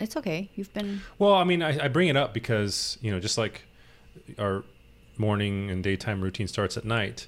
it's 0.00 0.16
okay. 0.16 0.50
You've 0.54 0.72
been 0.72 1.02
Well, 1.18 1.34
I 1.34 1.44
mean, 1.44 1.62
I, 1.62 1.84
I 1.84 1.88
bring 1.88 2.08
it 2.08 2.16
up 2.16 2.34
because 2.34 2.98
you 3.00 3.10
know, 3.10 3.20
just 3.20 3.38
like 3.38 3.62
our 4.38 4.64
morning 5.16 5.70
and 5.70 5.82
daytime 5.82 6.20
routine 6.20 6.48
starts 6.48 6.76
at 6.76 6.84
night. 6.84 7.26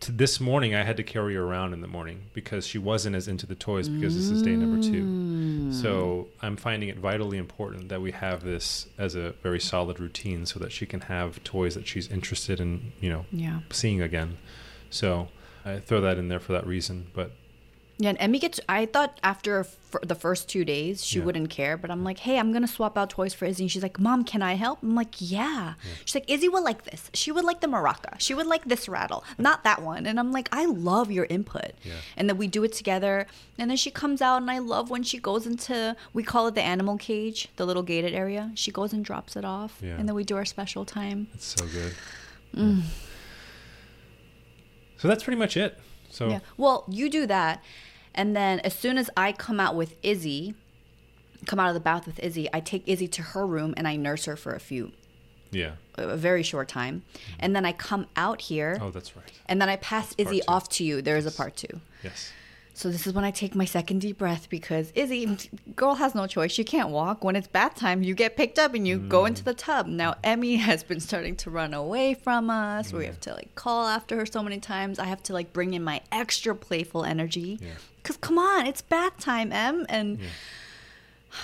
To 0.00 0.10
this 0.10 0.40
morning, 0.40 0.74
I 0.74 0.82
had 0.82 0.96
to 0.96 1.02
carry 1.02 1.34
her 1.34 1.42
around 1.42 1.72
in 1.72 1.80
the 1.80 1.86
morning 1.86 2.22
because 2.32 2.66
she 2.66 2.78
wasn't 2.78 3.14
as 3.14 3.28
into 3.28 3.46
the 3.46 3.54
toys 3.54 3.88
because 3.88 4.16
this 4.16 4.28
is 4.28 4.42
day 4.42 4.56
number 4.56 4.82
two. 4.82 5.04
Mm. 5.04 5.72
So 5.72 6.28
I'm 6.42 6.56
finding 6.56 6.88
it 6.88 6.98
vitally 6.98 7.38
important 7.38 7.90
that 7.90 8.00
we 8.00 8.10
have 8.10 8.42
this 8.42 8.88
as 8.98 9.14
a 9.14 9.32
very 9.42 9.60
solid 9.60 10.00
routine 10.00 10.46
so 10.46 10.58
that 10.58 10.72
she 10.72 10.84
can 10.84 11.02
have 11.02 11.44
toys 11.44 11.74
that 11.74 11.86
she's 11.86 12.10
interested 12.10 12.58
in, 12.60 12.92
you 13.00 13.10
know, 13.10 13.26
yeah. 13.30 13.60
seeing 13.70 14.00
again. 14.02 14.38
So 14.90 15.28
I 15.64 15.78
throw 15.78 16.00
that 16.00 16.18
in 16.18 16.28
there 16.28 16.40
for 16.40 16.52
that 16.52 16.66
reason. 16.66 17.06
But 17.14 17.32
Yeah, 17.96 18.08
and 18.08 18.18
Emmy 18.20 18.40
gets. 18.40 18.58
I 18.68 18.86
thought 18.86 19.20
after 19.22 19.60
f- 19.60 19.76
the 20.02 20.16
first 20.16 20.48
two 20.48 20.64
days 20.64 21.04
she 21.04 21.20
Yeah. 21.20 21.24
wouldn't 21.26 21.48
care, 21.50 21.76
but 21.76 21.92
I'm 21.92 22.02
like, 22.02 22.18
hey, 22.18 22.40
I'm 22.40 22.52
gonna 22.52 22.66
swap 22.66 22.98
out 22.98 23.08
toys 23.10 23.32
for 23.34 23.44
Izzy, 23.44 23.62
and 23.64 23.70
she's 23.70 23.84
like, 23.84 24.00
Mom, 24.00 24.24
can 24.24 24.42
I 24.42 24.54
help? 24.54 24.82
I'm 24.82 24.96
like, 24.96 25.14
yeah. 25.20 25.74
She's 26.04 26.16
like, 26.16 26.28
Izzy 26.28 26.48
would 26.48 26.64
like 26.64 26.82
this. 26.90 27.08
She 27.14 27.30
would 27.30 27.44
like 27.44 27.60
the 27.60 27.68
maraca. 27.68 28.18
She 28.18 28.34
would 28.34 28.46
like 28.48 28.64
this 28.64 28.88
rattle, 28.88 29.22
not 29.38 29.62
that 29.62 29.80
one. 29.80 30.06
And 30.06 30.18
I'm 30.18 30.32
like, 30.32 30.48
I 30.50 30.64
love 30.66 31.12
your 31.12 31.26
input. 31.26 31.70
Yeah. 31.84 31.92
And 32.16 32.28
then 32.28 32.36
we 32.36 32.48
do 32.48 32.64
it 32.64 32.72
together, 32.72 33.28
and 33.58 33.70
then 33.70 33.76
she 33.76 33.92
comes 33.92 34.20
out, 34.20 34.42
and 34.42 34.50
I 34.50 34.58
love 34.58 34.90
when 34.90 35.04
she 35.04 35.18
goes 35.18 35.46
into. 35.46 35.94
We 36.12 36.24
call 36.24 36.48
it 36.48 36.56
the 36.56 36.62
animal 36.62 36.96
cage, 36.98 37.46
the 37.54 37.64
little 37.64 37.84
gated 37.84 38.12
area. 38.12 38.50
She 38.56 38.72
goes 38.72 38.92
and 38.92 39.04
drops 39.04 39.36
it 39.36 39.44
off, 39.44 39.78
Yeah. 39.80 39.90
and 39.98 40.08
then 40.08 40.16
we 40.16 40.24
do 40.24 40.34
our 40.36 40.44
special 40.44 40.84
time. 40.84 41.28
It's 41.34 41.54
so 41.56 41.64
good. 41.66 41.94
Mm. 42.56 42.78
Yeah. 42.78 42.82
So 44.98 45.06
that's 45.08 45.22
pretty 45.22 45.38
much 45.38 45.56
it. 45.56 45.78
So 46.14 46.28
Yeah. 46.28 46.40
Well, 46.56 46.84
you 46.88 47.10
do 47.10 47.26
that, 47.26 47.62
and 48.14 48.34
then 48.36 48.60
as 48.60 48.74
soon 48.74 48.98
as 48.98 49.10
I 49.16 49.32
come 49.32 49.58
out 49.58 49.74
with 49.74 49.96
Izzy, 50.02 50.54
come 51.46 51.58
out 51.58 51.68
of 51.68 51.74
the 51.74 51.80
bath 51.80 52.06
with 52.06 52.18
Izzy, 52.20 52.48
I 52.52 52.60
take 52.60 52.84
Izzy 52.86 53.08
to 53.08 53.22
her 53.22 53.46
room 53.46 53.74
and 53.76 53.86
I 53.88 53.96
nurse 53.96 54.24
her 54.26 54.36
for 54.36 54.54
a 54.54 54.60
few, 54.60 54.92
yeah. 55.50 55.72
a 55.96 56.16
very 56.16 56.42
short 56.42 56.68
time, 56.68 57.02
mm-hmm. 57.12 57.32
and 57.40 57.54
then 57.56 57.66
I 57.66 57.72
come 57.72 58.06
out 58.16 58.40
here, 58.40 58.78
Oh, 58.80 58.90
that's 58.90 59.16
right. 59.16 59.30
and 59.46 59.60
then 59.60 59.68
I 59.68 59.76
pass 59.76 60.14
That's 60.14 60.30
Izzy 60.30 60.42
off 60.48 60.68
to 60.70 60.84
you. 60.84 61.02
There 61.02 61.16
is 61.16 61.26
a 61.26 61.32
part 61.32 61.56
two. 61.56 61.80
Yes. 62.02 62.32
So 62.76 62.90
this 62.90 63.06
is 63.06 63.12
when 63.12 63.24
I 63.24 63.30
take 63.30 63.54
my 63.54 63.64
second 63.64 64.00
deep 64.00 64.18
breath 64.18 64.50
because 64.50 64.90
Izzy, 64.96 65.38
girl 65.76 65.94
has 65.94 66.12
no 66.12 66.26
choice. 66.26 66.50
She 66.50 66.64
can't 66.64 66.88
walk. 66.88 67.22
When 67.22 67.36
it's 67.36 67.46
bath 67.46 67.76
time, 67.76 68.02
you 68.02 68.16
get 68.16 68.36
picked 68.36 68.58
up 68.58 68.74
and 68.74 68.86
you 68.86 68.98
go 68.98 69.26
into 69.26 69.42
mm. 69.42 69.46
the 69.46 69.54
tub. 69.54 69.86
Now 69.86 70.16
Emmy 70.24 70.56
has 70.56 70.82
been 70.82 70.98
starting 70.98 71.36
to 71.36 71.50
run 71.50 71.72
away 71.72 72.14
from 72.14 72.50
us. 72.50 72.92
We 72.92 73.06
have 73.06 73.20
to 73.20 73.34
like 73.34 73.54
call 73.54 73.86
after 73.86 74.16
her 74.16 74.26
so 74.26 74.42
many 74.42 74.58
times. 74.58 74.98
I 74.98 75.04
have 75.04 75.22
to 75.24 75.32
like 75.32 75.52
bring 75.52 75.74
in 75.74 75.84
my 75.84 76.00
extra 76.10 76.54
playful 76.56 77.04
energy. 77.04 77.60
Yeah. 77.62 77.70
Cause 78.02 78.16
come 78.16 78.38
on, 78.38 78.66
it's 78.66 78.82
bath 78.82 79.18
time, 79.18 79.52
Em, 79.52 79.86
and 79.88 80.18
Yeah. 80.18 80.26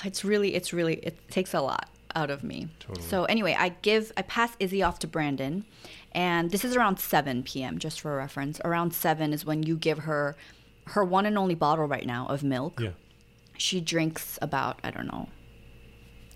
it's 0.04 0.24
really, 0.24 0.54
it's 0.54 0.72
really, 0.72 0.94
it 0.96 1.16
takes 1.30 1.54
a 1.54 1.60
lot 1.60 1.88
out 2.14 2.30
of 2.30 2.42
me. 2.42 2.68
Totally. 2.80 3.06
So 3.06 3.24
anyway, 3.26 3.56
I 3.58 3.70
give, 3.82 4.12
I 4.16 4.22
pass 4.22 4.56
Izzy 4.58 4.82
off 4.82 4.98
to 4.98 5.06
Brandon, 5.06 5.64
and 6.12 6.50
this 6.50 6.64
is 6.64 6.76
around 6.76 6.98
7 6.98 7.44
p.m. 7.44 7.78
Just 7.78 8.00
for 8.00 8.16
reference. 8.16 8.60
Around 8.64 8.92
seven 8.92 9.32
is 9.32 9.46
when 9.46 9.62
you 9.62 9.76
give 9.76 10.00
her 10.00 10.36
her 10.90 11.04
one 11.04 11.26
and 11.26 11.36
only 11.38 11.54
bottle 11.54 11.86
right 11.86 12.06
now 12.06 12.26
of 12.28 12.42
milk. 12.42 12.80
Yeah. 12.80 12.90
She 13.56 13.80
drinks 13.80 14.38
about 14.42 14.78
I 14.84 14.90
don't 14.90 15.06
know 15.06 15.28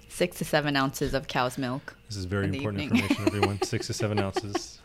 six 0.09 0.39
to 0.39 0.45
seven 0.45 0.77
ounces 0.77 1.13
of 1.15 1.27
cow's 1.27 1.59
milk. 1.59 1.97
This 2.09 2.17
is 2.19 2.25
very 2.25 2.45
In 2.47 2.55
important 2.55 2.85
evening. 2.85 3.03
information, 3.03 3.27
everyone. 3.27 3.63
Six 3.63 3.89
to 3.89 3.93
seven 3.95 4.19
ounces. 4.25 4.81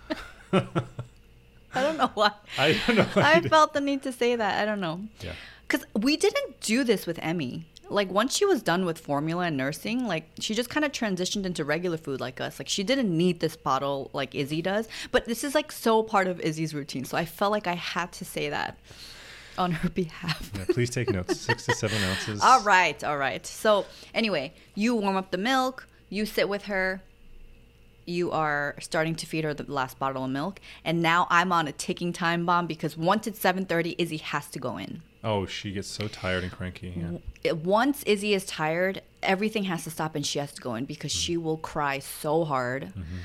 I 0.51 1.83
don't 1.83 1.97
know 1.97 2.09
why. 2.15 2.31
I 2.57 2.79
don't 2.87 2.97
know. 2.97 3.07
I 3.15 3.41
felt 3.41 3.73
the 3.73 3.81
need 3.81 4.01
to 4.03 4.11
say 4.11 4.35
that. 4.35 4.61
I 4.61 4.65
don't 4.65 4.79
know. 4.79 5.01
Yeah. 5.21 5.33
Because 5.67 5.85
we 5.93 6.17
didn't 6.17 6.59
do 6.61 6.83
this 6.83 7.05
with 7.05 7.19
Emmy. 7.21 7.67
Like 7.91 8.09
once 8.11 8.35
she 8.35 8.45
was 8.45 8.61
done 8.63 8.85
with 8.85 8.97
formula 8.99 9.45
and 9.45 9.57
nursing, 9.57 10.05
like 10.07 10.29
she 10.39 10.55
just 10.55 10.69
kind 10.69 10.83
of 10.85 10.91
transitioned 10.91 11.45
into 11.45 11.63
regular 11.63 11.97
food 11.97 12.19
like 12.19 12.39
us. 12.41 12.59
Like 12.59 12.67
she 12.69 12.83
didn't 12.83 13.15
need 13.15 13.39
this 13.39 13.55
bottle 13.55 14.09
like 14.13 14.33
Izzy 14.33 14.61
does. 14.63 14.87
But 15.11 15.25
this 15.25 15.43
is 15.43 15.53
like 15.53 15.71
so 15.71 16.01
part 16.01 16.27
of 16.27 16.39
Izzy's 16.39 16.73
routine. 16.73 17.05
So 17.05 17.17
I 17.17 17.25
felt 17.25 17.51
like 17.51 17.67
I 17.67 17.73
had 17.75 18.11
to 18.13 18.25
say 18.25 18.49
that 18.49 18.77
on 19.59 19.71
her 19.71 19.89
behalf. 20.01 20.51
Yeah. 20.55 20.65
Please 20.69 20.89
take 20.89 21.11
notes. 21.11 21.39
Six 21.49 21.65
to 21.65 21.75
seven 21.75 22.01
ounces. 22.03 22.41
all 22.41 22.61
right, 22.61 23.03
all 23.03 23.17
right. 23.17 23.45
So 23.45 23.85
anyway, 24.13 24.53
you 24.75 24.95
warm 24.95 25.17
up 25.17 25.31
the 25.31 25.37
milk, 25.37 25.87
you 26.09 26.25
sit 26.25 26.49
with 26.49 26.63
her, 26.63 27.01
you 28.05 28.31
are 28.31 28.75
starting 28.79 29.15
to 29.15 29.25
feed 29.25 29.43
her 29.43 29.53
the 29.53 29.71
last 29.71 29.99
bottle 29.99 30.25
of 30.25 30.31
milk, 30.31 30.59
and 30.83 31.01
now 31.01 31.27
I'm 31.29 31.51
on 31.51 31.67
a 31.67 31.71
ticking 31.71 32.11
time 32.11 32.45
bomb 32.45 32.65
because 32.65 32.97
once 32.97 33.27
it's 33.27 33.39
7:30, 33.39 33.95
Izzy 33.97 34.17
has 34.17 34.47
to 34.49 34.59
go 34.59 34.77
in. 34.77 35.03
Oh, 35.23 35.45
she 35.45 35.71
gets 35.71 35.87
so 35.87 36.07
tired 36.07 36.43
and 36.43 36.51
cranky. 36.51 36.93
Yeah. 37.43 37.51
once 37.51 38.03
Izzy 38.03 38.33
is 38.33 38.45
tired, 38.45 39.01
everything 39.21 39.65
has 39.65 39.83
to 39.83 39.91
stop 39.91 40.15
and 40.15 40.25
she 40.25 40.39
has 40.39 40.53
to 40.53 40.61
go 40.61 40.75
in 40.75 40.85
because 40.85 41.11
mm-hmm. 41.11 41.19
she 41.19 41.37
will 41.37 41.57
cry 41.57 41.99
so 41.99 42.45
hard. 42.45 42.85
Mm-hmm. 42.85 43.17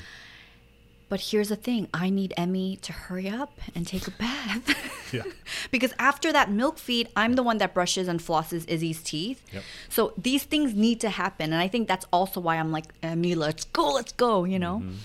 But 1.07 1.19
here's 1.21 1.49
the 1.49 1.55
thing 1.55 1.87
I 1.93 2.09
need 2.09 2.33
Emmy 2.35 2.77
to 2.77 2.91
hurry 2.91 3.29
up 3.29 3.59
and 3.75 3.85
take 3.85 4.07
a 4.07 4.11
bath. 4.11 4.75
Yeah. 5.11 5.21
because 5.71 5.93
after 5.99 6.33
that 6.33 6.49
milk 6.49 6.79
feed, 6.79 7.09
I'm 7.15 7.33
the 7.33 7.43
one 7.43 7.59
that 7.59 7.75
brushes 7.75 8.07
and 8.07 8.19
flosses 8.19 8.67
Izzy's 8.67 9.03
teeth. 9.03 9.41
Yep. 9.53 9.63
So 9.87 10.13
these 10.17 10.43
things 10.43 10.73
need 10.73 10.99
to 11.01 11.09
happen. 11.09 11.53
And 11.53 11.61
I 11.61 11.67
think 11.67 11.87
that's 11.87 12.07
also 12.11 12.41
why 12.41 12.57
I'm 12.57 12.71
like, 12.71 12.85
Emmy, 13.03 13.35
let's 13.35 13.65
go, 13.65 13.93
let's 13.93 14.11
go, 14.11 14.45
you 14.45 14.57
know? 14.57 14.79
Mm-hmm. 14.79 14.95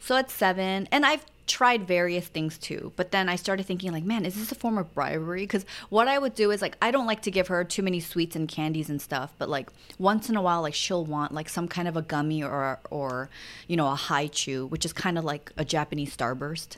So 0.00 0.16
at 0.16 0.30
seven, 0.30 0.88
and 0.90 1.04
I've 1.04 1.24
tried 1.46 1.86
various 1.86 2.28
things 2.28 2.56
too, 2.58 2.92
but 2.96 3.10
then 3.10 3.28
I 3.28 3.36
started 3.36 3.66
thinking, 3.66 3.92
like, 3.92 4.04
man, 4.04 4.24
is 4.24 4.34
this 4.34 4.52
a 4.52 4.54
form 4.54 4.78
of 4.78 4.94
bribery? 4.94 5.42
Because 5.42 5.64
what 5.88 6.08
I 6.08 6.18
would 6.18 6.34
do 6.34 6.50
is, 6.50 6.62
like, 6.62 6.76
I 6.80 6.90
don't 6.90 7.06
like 7.06 7.22
to 7.22 7.30
give 7.30 7.48
her 7.48 7.64
too 7.64 7.82
many 7.82 8.00
sweets 8.00 8.36
and 8.36 8.48
candies 8.48 8.88
and 8.88 9.02
stuff, 9.02 9.32
but 9.38 9.48
like 9.48 9.70
once 9.98 10.28
in 10.28 10.36
a 10.36 10.42
while, 10.42 10.62
like, 10.62 10.74
she'll 10.74 11.04
want 11.04 11.32
like 11.32 11.48
some 11.48 11.68
kind 11.68 11.88
of 11.88 11.96
a 11.96 12.02
gummy 12.02 12.42
or, 12.42 12.78
or 12.90 13.28
you 13.66 13.76
know, 13.76 13.88
a 13.88 13.94
Hi-Chew, 13.94 14.66
which 14.66 14.84
is 14.84 14.92
kind 14.92 15.18
of 15.18 15.24
like 15.24 15.52
a 15.56 15.64
Japanese 15.64 16.16
starburst. 16.16 16.76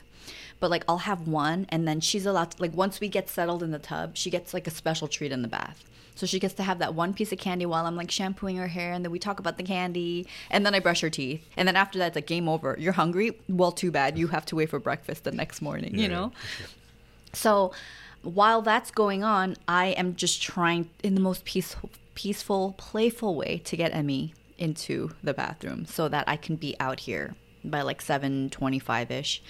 But 0.59 0.71
like, 0.71 0.83
I'll 0.87 0.99
have 0.99 1.27
one, 1.27 1.65
and 1.69 1.87
then 1.87 1.99
she's 1.99 2.25
allowed 2.25 2.51
to, 2.51 2.61
like, 2.61 2.73
once 2.73 2.99
we 2.99 3.07
get 3.07 3.29
settled 3.29 3.61
in 3.61 3.71
the 3.71 3.79
tub, 3.79 4.17
she 4.17 4.29
gets 4.29 4.53
like 4.53 4.67
a 4.67 4.71
special 4.71 5.07
treat 5.07 5.31
in 5.31 5.41
the 5.41 5.47
bath. 5.47 5.83
So 6.15 6.25
she 6.25 6.39
gets 6.39 6.53
to 6.55 6.63
have 6.63 6.79
that 6.79 6.95
one 6.95 7.13
piece 7.13 7.31
of 7.31 7.39
candy 7.39 7.65
while 7.65 7.85
I'm 7.85 7.95
like 7.95 8.09
shampooing 8.09 8.57
her 8.57 8.67
hair, 8.67 8.93
and 8.93 9.03
then 9.03 9.11
we 9.11 9.19
talk 9.19 9.39
about 9.39 9.57
the 9.57 9.63
candy, 9.63 10.27
and 10.49 10.65
then 10.65 10.73
I 10.73 10.79
brush 10.79 11.01
her 11.01 11.09
teeth, 11.09 11.45
and 11.57 11.67
then 11.67 11.75
after 11.75 11.99
that, 11.99 12.07
it's 12.07 12.15
like 12.15 12.27
game 12.27 12.47
over. 12.47 12.75
You're 12.79 12.93
hungry? 12.93 13.37
Well, 13.49 13.71
too 13.71 13.91
bad. 13.91 14.17
You 14.17 14.27
have 14.27 14.45
to 14.47 14.55
wait 14.55 14.69
for 14.69 14.79
breakfast 14.79 15.25
the 15.25 15.31
next 15.31 15.61
morning. 15.61 15.95
Yeah, 15.95 16.01
you 16.01 16.07
know. 16.07 16.31
So 17.33 17.73
while 18.21 18.61
that's 18.61 18.91
going 18.91 19.23
on, 19.23 19.55
I 19.67 19.87
am 19.87 20.15
just 20.15 20.41
trying 20.41 20.89
in 21.03 21.15
the 21.15 21.21
most 21.21 21.45
peaceful, 21.45 21.89
peaceful, 22.15 22.73
playful 22.77 23.35
way 23.35 23.61
to 23.65 23.77
get 23.77 23.93
Emmy 23.93 24.33
into 24.57 25.11
the 25.21 25.33
bathroom 25.33 25.85
so 25.85 26.07
that 26.07 26.27
I 26.27 26.37
can 26.37 26.55
be 26.55 26.75
out 26.79 27.01
here 27.01 27.35
by 27.63 27.81
like 27.81 28.01
7:25 28.01 29.11
ish. 29.11 29.43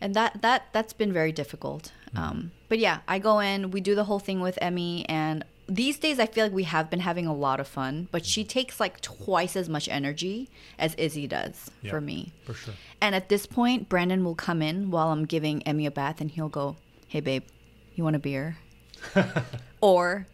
And 0.00 0.14
that 0.14 0.42
that 0.42 0.64
that's 0.72 0.92
been 0.92 1.12
very 1.12 1.32
difficult. 1.32 1.92
Um, 2.16 2.52
but 2.68 2.78
yeah, 2.78 3.00
I 3.08 3.18
go 3.18 3.40
in, 3.40 3.70
we 3.70 3.80
do 3.80 3.94
the 3.94 4.04
whole 4.04 4.20
thing 4.20 4.40
with 4.40 4.58
Emmy, 4.62 5.04
and 5.08 5.44
these 5.66 5.98
days 5.98 6.18
I 6.18 6.26
feel 6.26 6.44
like 6.44 6.52
we 6.52 6.64
have 6.64 6.90
been 6.90 7.00
having 7.00 7.26
a 7.26 7.34
lot 7.34 7.58
of 7.60 7.66
fun. 7.66 8.08
But 8.10 8.24
she 8.26 8.44
takes 8.44 8.78
like 8.80 9.00
twice 9.00 9.56
as 9.56 9.68
much 9.68 9.88
energy 9.88 10.48
as 10.78 10.94
Izzy 10.96 11.26
does 11.26 11.70
Yeah. 11.82 11.90
for 11.90 12.00
me. 12.00 12.32
For 12.44 12.54
sure. 12.54 12.74
And 13.00 13.14
at 13.14 13.28
this 13.28 13.46
point, 13.46 13.88
Brandon 13.88 14.24
will 14.24 14.34
come 14.34 14.60
in 14.62 14.90
while 14.90 15.08
I'm 15.08 15.24
giving 15.24 15.62
Emmy 15.64 15.86
a 15.86 15.90
bath 15.90 16.20
and 16.20 16.30
he'll 16.30 16.48
go, 16.48 16.76
Hey, 17.08 17.20
babe, 17.20 17.44
you 17.94 18.04
want 18.04 18.16
a 18.16 18.18
beer? 18.18 18.58
or 19.80 20.26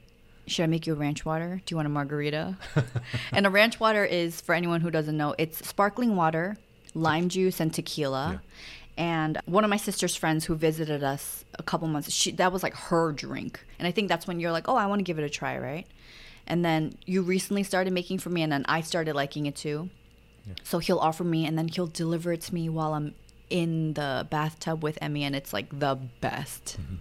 should 0.47 0.63
I 0.65 0.67
make 0.67 0.87
you 0.87 0.95
a 0.95 0.97
ranch 0.97 1.25
water? 1.25 1.61
Do 1.65 1.73
you 1.73 1.77
want 1.77 1.87
a 1.87 1.91
margarita? 1.91 2.57
and 3.33 3.47
a 3.47 3.51
ranch 3.51 3.79
water 3.79 4.05
is, 4.05 4.41
for 4.41 4.55
anyone 4.55 4.81
who 4.81 4.91
doesn't 4.91 5.17
know, 5.17 5.35
it's 5.39 5.67
sparkling 5.67 6.17
water, 6.17 6.57
lime 6.95 7.29
juice, 7.29 7.61
and 7.61 7.73
tequila. 7.73 8.43
And 9.01 9.39
one 9.47 9.65
of 9.65 9.71
my 9.71 9.79
sister's 9.79 10.15
friends 10.15 10.45
who 10.45 10.55
visited 10.55 11.03
us 11.03 11.47
a 11.59 11.63
couple 11.63 11.89
months, 11.89 12.13
she 12.13 12.33
that 12.33 12.53
was 12.53 12.63
like 12.63 12.75
her 12.75 13.13
drink. 13.13 13.65
And 13.79 13.89
I 13.89 13.93
think 13.93 14.11
that's 14.11 14.27
when 14.27 14.41
you're 14.41 14.53
like, 14.53 14.69
oh, 14.69 14.77
I 14.77 14.85
want 14.85 14.99
to 14.99 15.05
give 15.05 15.19
it 15.19 15.25
a 15.25 15.31
try, 15.31 15.57
right? 15.59 15.87
And 16.47 16.63
then 16.63 16.99
you 17.07 17.23
recently 17.23 17.63
started 17.63 17.95
making 17.95 18.19
for 18.19 18.29
me, 18.29 18.43
and 18.43 18.53
then 18.53 18.67
I 18.69 18.83
started 18.83 19.15
liking 19.15 19.47
it 19.47 19.57
too. 19.57 19.89
So 20.63 20.81
he'll 20.81 20.99
offer 20.99 21.25
me, 21.25 21.47
and 21.47 21.57
then 21.57 21.69
he'll 21.69 21.87
deliver 21.87 22.33
it 22.35 22.43
to 22.43 22.55
me 22.55 22.69
while 22.69 22.93
I'm 22.93 23.15
in 23.49 23.95
the 23.95 24.27
bathtub 24.29 24.83
with 24.83 24.99
Emmy, 25.01 25.25
and 25.25 25.35
it's 25.35 25.55
like 25.55 25.79
the 25.79 25.99
best. 26.21 26.77
Mm-hmm. 26.79 26.97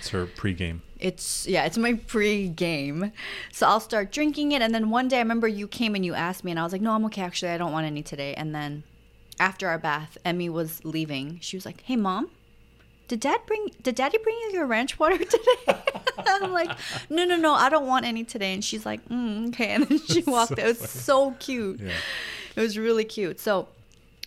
It's 0.00 0.08
her 0.08 0.26
pregame. 0.26 0.80
It's 0.98 1.46
yeah, 1.46 1.66
it's 1.66 1.78
my 1.78 1.94
pre-game. 1.94 3.12
So 3.52 3.68
I'll 3.68 3.78
start 3.78 4.10
drinking 4.10 4.50
it, 4.52 4.60
and 4.60 4.74
then 4.74 4.90
one 4.90 5.06
day 5.06 5.18
I 5.18 5.20
remember 5.20 5.46
you 5.46 5.68
came 5.68 5.94
and 5.94 6.04
you 6.04 6.14
asked 6.14 6.42
me, 6.42 6.50
and 6.50 6.58
I 6.58 6.64
was 6.64 6.72
like, 6.72 6.82
no, 6.82 6.92
I'm 6.92 7.04
okay. 7.06 7.22
Actually, 7.22 7.52
I 7.52 7.58
don't 7.58 7.72
want 7.72 7.86
any 7.86 8.02
today. 8.02 8.34
And 8.34 8.52
then 8.52 8.82
after 9.38 9.68
our 9.68 9.78
bath, 9.78 10.16
Emmy 10.24 10.48
was 10.48 10.84
leaving. 10.84 11.38
She 11.40 11.56
was 11.56 11.66
like, 11.66 11.80
hey, 11.82 11.96
mom. 11.96 12.30
Did 13.06 13.20
dad 13.20 13.40
bring 13.46 13.68
did 13.82 13.96
daddy 13.96 14.16
bring 14.16 14.34
you 14.44 14.52
your 14.54 14.66
ranch 14.66 14.98
water 14.98 15.18
today? 15.24 15.82
I'm 16.26 16.52
like, 16.52 16.70
no, 17.10 17.26
no, 17.26 17.36
no, 17.36 17.52
I 17.52 17.68
don't 17.68 17.86
want 17.86 18.06
any 18.06 18.24
today. 18.24 18.54
And 18.54 18.64
she's 18.64 18.86
like, 18.86 19.06
mm, 19.08 19.48
okay. 19.48 19.68
And 19.74 19.84
then 19.86 19.98
she 19.98 20.22
walked 20.22 20.52
out. 20.52 20.58
It 20.60 20.80
was 20.80 20.90
so 20.90 21.32
cute. 21.32 21.80
Yeah. 21.80 21.92
It 22.56 22.60
was 22.60 22.78
really 22.78 23.04
cute. 23.04 23.40
So 23.40 23.68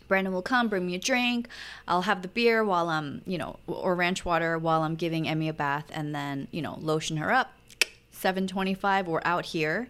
Brandon 0.07 0.31
will 0.31 0.41
come, 0.43 0.67
bring 0.67 0.85
me 0.85 0.95
a 0.95 0.99
drink. 0.99 1.47
I'll 1.87 2.03
have 2.03 2.21
the 2.21 2.27
beer 2.27 2.63
while 2.63 2.89
I'm, 2.89 3.21
you 3.25 3.37
know, 3.37 3.57
or 3.67 3.95
ranch 3.95 4.23
water 4.23 4.57
while 4.57 4.83
I'm 4.83 4.95
giving 4.95 5.27
Emmy 5.27 5.49
a 5.49 5.53
bath, 5.53 5.85
and 5.91 6.13
then, 6.13 6.47
you 6.51 6.61
know, 6.61 6.77
lotion 6.79 7.17
her 7.17 7.31
up. 7.31 7.51
7:25, 8.13 9.05
we're 9.05 9.21
out 9.25 9.45
here, 9.45 9.89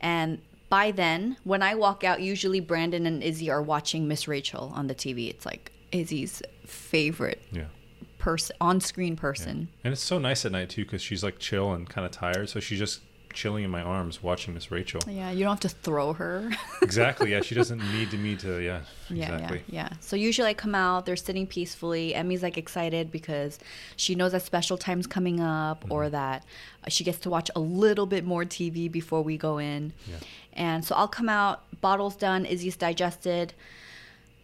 and 0.00 0.38
by 0.72 0.90
then, 0.90 1.36
when 1.44 1.60
I 1.62 1.74
walk 1.74 2.02
out, 2.02 2.22
usually 2.22 2.58
Brandon 2.58 3.04
and 3.04 3.22
Izzy 3.22 3.50
are 3.50 3.60
watching 3.60 4.08
Miss 4.08 4.26
Rachel 4.26 4.72
on 4.74 4.86
the 4.86 4.94
TV. 4.94 5.28
It's 5.28 5.44
like 5.44 5.70
Izzy's 5.92 6.40
favorite 6.64 7.42
Yeah. 7.52 7.66
person, 8.16 8.56
on-screen 8.58 9.14
person. 9.14 9.68
And 9.84 9.92
it's 9.92 10.00
so 10.00 10.18
nice 10.18 10.46
at 10.46 10.52
night 10.52 10.70
too 10.70 10.84
because 10.86 11.02
she's 11.02 11.22
like 11.22 11.38
chill 11.38 11.74
and 11.74 11.86
kind 11.86 12.06
of 12.06 12.10
tired. 12.10 12.48
So 12.48 12.58
she 12.58 12.78
just 12.78 13.00
chilling 13.34 13.64
in 13.64 13.70
my 13.70 13.82
arms 13.82 14.22
watching 14.22 14.54
Miss 14.54 14.70
Rachel. 14.70 15.00
Yeah, 15.08 15.30
you 15.30 15.40
don't 15.44 15.50
have 15.52 15.60
to 15.60 15.68
throw 15.68 16.12
her. 16.14 16.50
exactly. 16.82 17.30
Yeah, 17.32 17.40
she 17.42 17.54
doesn't 17.54 17.78
need 17.92 18.10
to 18.10 18.16
me 18.16 18.36
to. 18.36 18.58
Yeah. 18.60 18.80
Yeah, 19.10 19.34
Exactly. 19.34 19.62
yeah, 19.68 19.88
yeah. 19.90 19.96
So 20.00 20.16
usually 20.16 20.48
I 20.48 20.54
come 20.54 20.74
out, 20.74 21.04
they're 21.06 21.16
sitting 21.16 21.46
peacefully. 21.46 22.14
Emmy's 22.14 22.42
like 22.42 22.56
excited 22.56 23.10
because 23.10 23.58
she 23.96 24.14
knows 24.14 24.32
that 24.32 24.42
special 24.42 24.78
time's 24.78 25.06
coming 25.06 25.40
up 25.40 25.84
or 25.90 26.04
Mm-hmm. 26.04 26.12
that 26.12 26.44
she 26.88 27.04
gets 27.04 27.18
to 27.20 27.30
watch 27.30 27.50
a 27.54 27.60
little 27.60 28.06
bit 28.06 28.24
more 28.24 28.44
TV 28.44 28.90
before 28.90 29.22
we 29.22 29.36
go 29.36 29.58
in. 29.58 29.92
Yeah. 30.08 30.16
And 30.54 30.84
so 30.84 30.94
I'll 30.94 31.08
come 31.08 31.28
out, 31.28 31.62
bottle's 31.80 32.16
done, 32.16 32.44
Izzy's 32.46 32.76
digested. 32.76 33.54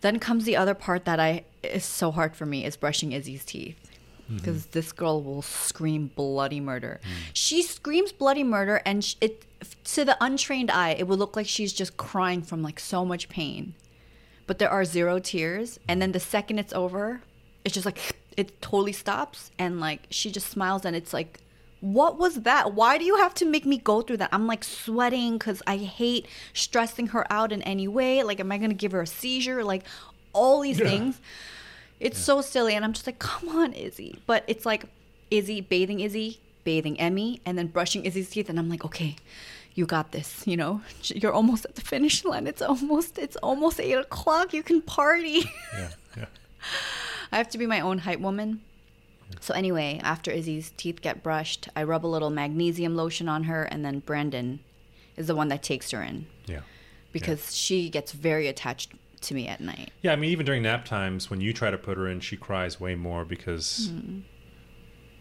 Then 0.00 0.18
comes 0.20 0.44
the 0.44 0.56
other 0.56 0.74
part 0.74 1.04
that 1.06 1.18
I 1.18 1.44
is 1.62 1.84
so 1.84 2.10
hard 2.12 2.36
for 2.36 2.46
me 2.46 2.64
is 2.64 2.76
brushing 2.76 3.12
Izzy's 3.12 3.44
teeth. 3.44 3.87
Mm-hmm. 4.28 4.36
Because 4.36 4.66
this 4.66 4.92
girl 4.92 5.22
will 5.22 5.40
scream 5.40 6.10
bloody 6.14 6.60
murder. 6.60 7.00
Mm. 7.02 7.30
She 7.32 7.62
screams 7.62 8.12
bloody 8.12 8.44
murder, 8.44 8.82
and 8.84 9.02
sh- 9.02 9.14
it 9.22 9.44
to 9.84 10.04
the 10.04 10.16
untrained 10.20 10.70
eye, 10.70 10.90
it 10.90 11.06
would 11.08 11.18
look 11.18 11.34
like 11.34 11.46
she's 11.46 11.72
just 11.72 11.96
crying 11.96 12.42
from 12.42 12.62
like 12.62 12.78
so 12.78 13.04
much 13.04 13.28
pain. 13.28 13.74
But 14.46 14.58
there 14.58 14.70
are 14.70 14.84
zero 14.84 15.18
tears 15.18 15.78
and 15.88 16.00
then 16.00 16.12
the 16.12 16.20
second 16.20 16.58
it's 16.58 16.72
over 16.72 17.22
it's 17.64 17.74
just 17.74 17.86
like 17.86 18.16
it 18.36 18.60
totally 18.62 18.92
stops 18.92 19.50
and 19.58 19.80
like 19.80 20.06
she 20.10 20.30
just 20.30 20.48
smiles 20.48 20.84
and 20.84 20.94
it's 20.96 21.12
like 21.12 21.40
what 21.80 22.18
was 22.18 22.42
that? 22.42 22.74
Why 22.74 22.98
do 22.98 23.04
you 23.04 23.18
have 23.18 23.34
to 23.34 23.44
make 23.44 23.64
me 23.64 23.78
go 23.78 24.02
through 24.02 24.16
that? 24.16 24.30
I'm 24.32 24.48
like 24.48 24.64
sweating 24.64 25.38
because 25.38 25.62
i 25.64 25.76
hate 25.76 26.26
stressing 26.52 27.08
her 27.08 27.24
out 27.32 27.52
in 27.52 27.62
any 27.62 27.86
way. 27.86 28.22
Like 28.24 28.40
am 28.40 28.50
i 28.50 28.58
gonna 28.58 28.74
give 28.74 28.92
her 28.92 29.02
a 29.02 29.06
seizure? 29.06 29.62
Like 29.62 29.84
all 30.32 30.60
these 30.60 30.78
things 30.78 31.20
it's 32.00 32.18
so 32.18 32.40
silly 32.40 32.74
and 32.74 32.84
i'm 32.84 32.92
just 32.92 33.06
like 33.06 33.18
come 33.18 33.48
on 33.50 33.72
izzy. 33.72 34.18
But 34.26 34.44
it's 34.46 34.64
like 34.66 34.84
izzy 35.30 35.60
bathing 35.60 36.00
izzy 36.00 36.40
bathing 36.64 36.98
emmy 37.00 37.40
and 37.46 37.56
then 37.58 37.66
brushing 37.68 38.04
izzy's 38.04 38.30
teeth 38.30 38.48
and 38.48 38.58
i'm 38.58 38.68
like 38.68 38.84
okay 38.84 39.16
you 39.74 39.86
got 39.86 40.12
this 40.12 40.44
you 40.46 40.56
know? 40.56 40.80
You're 41.04 41.32
almost 41.32 41.64
at 41.64 41.74
the 41.76 41.80
finish 41.82 42.24
line. 42.24 42.46
It's 42.48 42.60
almost 42.62 43.16
it's 43.18 43.36
almost 43.36 43.78
eight 43.80 43.92
o'clock. 43.92 44.52
You 44.52 44.62
can 44.62 44.80
party. 44.82 45.44
Yeah. 45.74 45.90
Yeah. 46.16 46.24
i 47.30 47.36
have 47.36 47.48
to 47.50 47.58
be 47.58 47.66
my 47.66 47.80
own 47.80 47.98
hype 47.98 48.18
woman. 48.20 48.60
So 49.40 49.54
anyway 49.54 50.00
after 50.02 50.30
izzy's 50.32 50.72
teeth 50.76 51.00
get 51.00 51.22
brushed 51.22 51.68
i 51.76 51.82
rub 51.84 52.04
a 52.04 52.08
little 52.08 52.30
magnesium 52.30 52.96
lotion 52.96 53.28
on 53.28 53.44
her 53.44 53.62
and 53.64 53.84
then 53.84 54.00
brandon 54.00 54.60
is 55.16 55.26
the 55.28 55.34
one 55.36 55.48
that 55.48 55.62
takes 55.62 55.90
her 55.92 56.02
in. 56.02 56.26
Yeah. 56.46 56.60
because 57.12 57.54
she 57.54 57.88
gets 57.90 58.12
very 58.12 58.46
attached 58.48 58.90
to 59.22 59.34
me 59.34 59.46
at 59.48 59.60
night 59.60 59.90
Yeah, 60.02 60.12
I 60.12 60.16
mean, 60.16 60.30
even 60.30 60.46
during 60.46 60.62
nap 60.62 60.84
times, 60.84 61.30
when 61.30 61.40
you 61.40 61.52
try 61.52 61.70
to 61.70 61.78
put 61.78 61.96
her 61.96 62.06
in, 62.08 62.20
she 62.20 62.36
cries 62.36 62.78
way 62.80 62.94
more 62.94 63.24
because 63.24 63.90
Mm-hmm. 63.92 64.20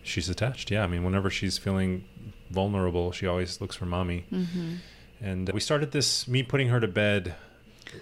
she's 0.04 0.30
attached. 0.30 0.72
Yeah, 0.72 0.84
I 0.84 0.88
mean, 0.88 1.04
whenever 1.04 1.30
she's 1.30 1.58
feeling 1.58 2.04
vulnerable, 2.50 3.12
she 3.12 3.28
always 3.28 3.60
looks 3.62 3.76
for 3.76 3.86
mommy. 3.86 4.26
Mm-hmm. 4.32 4.76
And 5.22 5.50
we 5.50 5.60
started 5.60 5.92
this, 5.92 6.28
me 6.28 6.44
putting 6.44 6.70
her 6.70 6.80
to 6.80 6.88
bed 6.88 7.36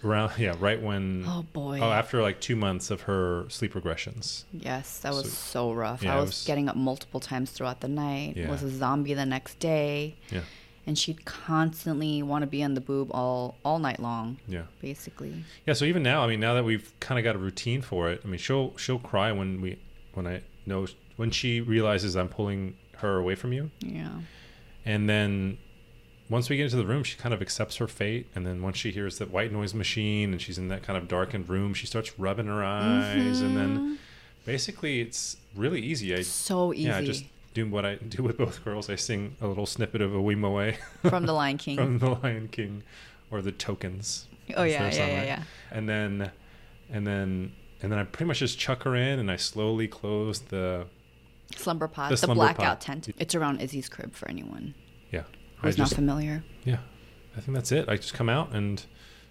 around, 0.04 0.34
yeah, 0.38 0.56
right 0.60 0.82
when, 0.82 1.24
oh 1.28 1.44
boy 1.54 1.80
oh, 1.82 1.92
after 1.92 2.22
like 2.22 2.42
two 2.42 2.56
months 2.56 2.92
of 2.92 3.02
her 3.02 3.46
sleep 3.50 3.74
regressions. 3.74 4.44
Yes, 4.52 5.00
that 5.00 5.14
was 5.14 5.32
So- 5.32 5.70
so, 5.70 5.74
rough. 5.74 6.04
yeah, 6.04 6.14
I 6.16 6.20
was, 6.20 6.30
was- 6.30 6.44
getting 6.46 6.68
up 6.70 6.76
multiple 6.76 7.20
times 7.20 7.52
throughout 7.52 7.80
the 7.82 7.88
night. 7.88 8.34
Yeah. 8.36 8.50
Was 8.50 8.64
a 8.64 8.70
zombie 8.70 9.14
the 9.14 9.26
next 9.26 9.60
day, 9.60 10.16
Yeah, 10.32 10.42
and 10.88 10.98
she'd 10.98 11.26
constantly 11.26 12.22
want 12.22 12.44
to 12.44 12.48
be 12.48 12.64
on 12.64 12.74
the 12.74 12.82
boob 12.82 13.10
all 13.12 13.58
all 13.66 13.80
night 13.80 14.00
long, 14.00 14.38
yeah. 14.48 14.64
basically. 14.82 15.44
Yeah, 15.66 15.74
so 15.74 15.86
even 15.86 16.04
now, 16.04 16.24
I 16.24 16.28
mean, 16.28 16.40
now 16.40 16.54
that 16.54 16.64
we've 16.64 16.92
kind 17.00 17.18
of 17.20 17.24
got 17.24 17.36
a 17.36 17.40
routine 17.40 17.82
for 17.82 18.10
it, 18.10 18.22
I 18.24 18.28
mean, 18.28 18.40
she'll 18.40 18.76
she'll 18.78 19.00
cry 19.00 19.32
when 19.32 19.62
we 19.62 19.80
when 20.14 20.28
I 20.28 20.42
know 20.66 20.88
when 21.18 21.32
she 21.32 21.62
realizes 21.62 22.16
I'm 22.16 22.30
pulling 22.30 22.76
her 22.98 23.18
away 23.18 23.36
from 23.36 23.54
you, 23.54 23.72
Yeah. 23.82 24.20
and 24.86 25.10
then 25.10 25.58
once 26.30 26.50
we 26.50 26.58
get 26.58 26.64
into 26.64 26.78
the 26.78 26.86
room, 26.86 27.04
she 27.04 27.18
kind 27.18 27.34
of 27.34 27.42
accepts 27.42 27.78
her 27.78 27.88
fate, 27.88 28.28
and 28.36 28.46
then 28.46 28.62
once 28.62 28.78
she 28.78 28.92
hears 28.92 29.20
that 29.20 29.30
white 29.30 29.52
noise 29.52 29.74
machine 29.74 30.32
and 30.32 30.42
she's 30.42 30.58
in 30.58 30.70
that 30.70 30.82
kind 30.82 30.98
of 30.98 31.08
darkened 31.08 31.48
room, 31.50 31.74
she 31.74 31.86
starts 31.86 32.18
rubbing 32.18 32.48
her 32.48 32.64
eyes, 32.64 33.42
and 33.42 33.56
then 33.56 33.78
mm-hmm. 33.78 33.94
basically 34.46 35.02
it's 35.02 35.38
really 35.56 35.82
easy. 35.82 36.16
I 36.16 36.22
So 36.22 36.74
easy 36.74 36.84
yeah, 36.84 36.98
I 36.98 37.06
just 37.06 37.26
do 37.56 37.68
what 37.68 37.86
I 37.86 37.96
do 37.96 38.22
with 38.22 38.38
both 38.38 38.64
girls. 38.64 38.90
I 38.90 38.96
sing 38.96 39.36
a 39.42 39.48
little 39.48 39.66
snippet 39.66 40.02
of 40.02 40.14
a 40.14 40.22
Way 40.22 40.78
from 41.02 41.26
the 41.26 41.34
Lion 41.34 41.58
King. 41.66 41.78
from 41.78 41.98
The 41.98 42.12
Lion 42.12 42.48
King, 42.50 42.84
or 43.32 43.42
the 43.42 43.52
Tokens. 43.52 44.28
oh 44.56 44.62
yeah, 44.64 44.92
yeah, 44.94 45.08
yeah, 45.08 45.24
yeah. 45.24 45.44
and 45.72 45.90
then 45.90 46.32
and 46.92 47.08
then 47.08 47.54
and 47.82 47.92
then 47.92 47.98
I 47.98 48.04
pretty 48.04 48.28
much 48.28 48.40
just 48.40 48.60
chuck 48.60 48.84
her 48.84 48.96
in 48.96 49.18
and 49.18 49.32
I 49.32 49.38
slowly 49.38 49.88
close 49.88 50.40
the 50.40 50.86
Slumber 51.56 51.88
pod, 51.88 52.12
The 52.12 52.14
the, 52.14 52.18
slumber 52.18 52.36
blackout 52.44 52.82
tent. 52.82 53.08
It's 53.18 53.34
around 53.36 53.62
Izzy's 53.62 53.90
crib 53.90 54.14
for 54.14 54.30
anyone 54.30 54.76
yeah 55.12 55.24
who's 55.62 55.76
just 55.76 55.92
not 55.94 55.96
familiar. 55.96 56.44
yeah 56.64 56.78
I 57.38 57.42
think 57.42 57.56
that's 57.56 57.72
it 57.72 57.88
I 57.88 57.96
just 57.96 58.14
come 58.14 58.30
out 58.30 58.54
and 58.54 58.84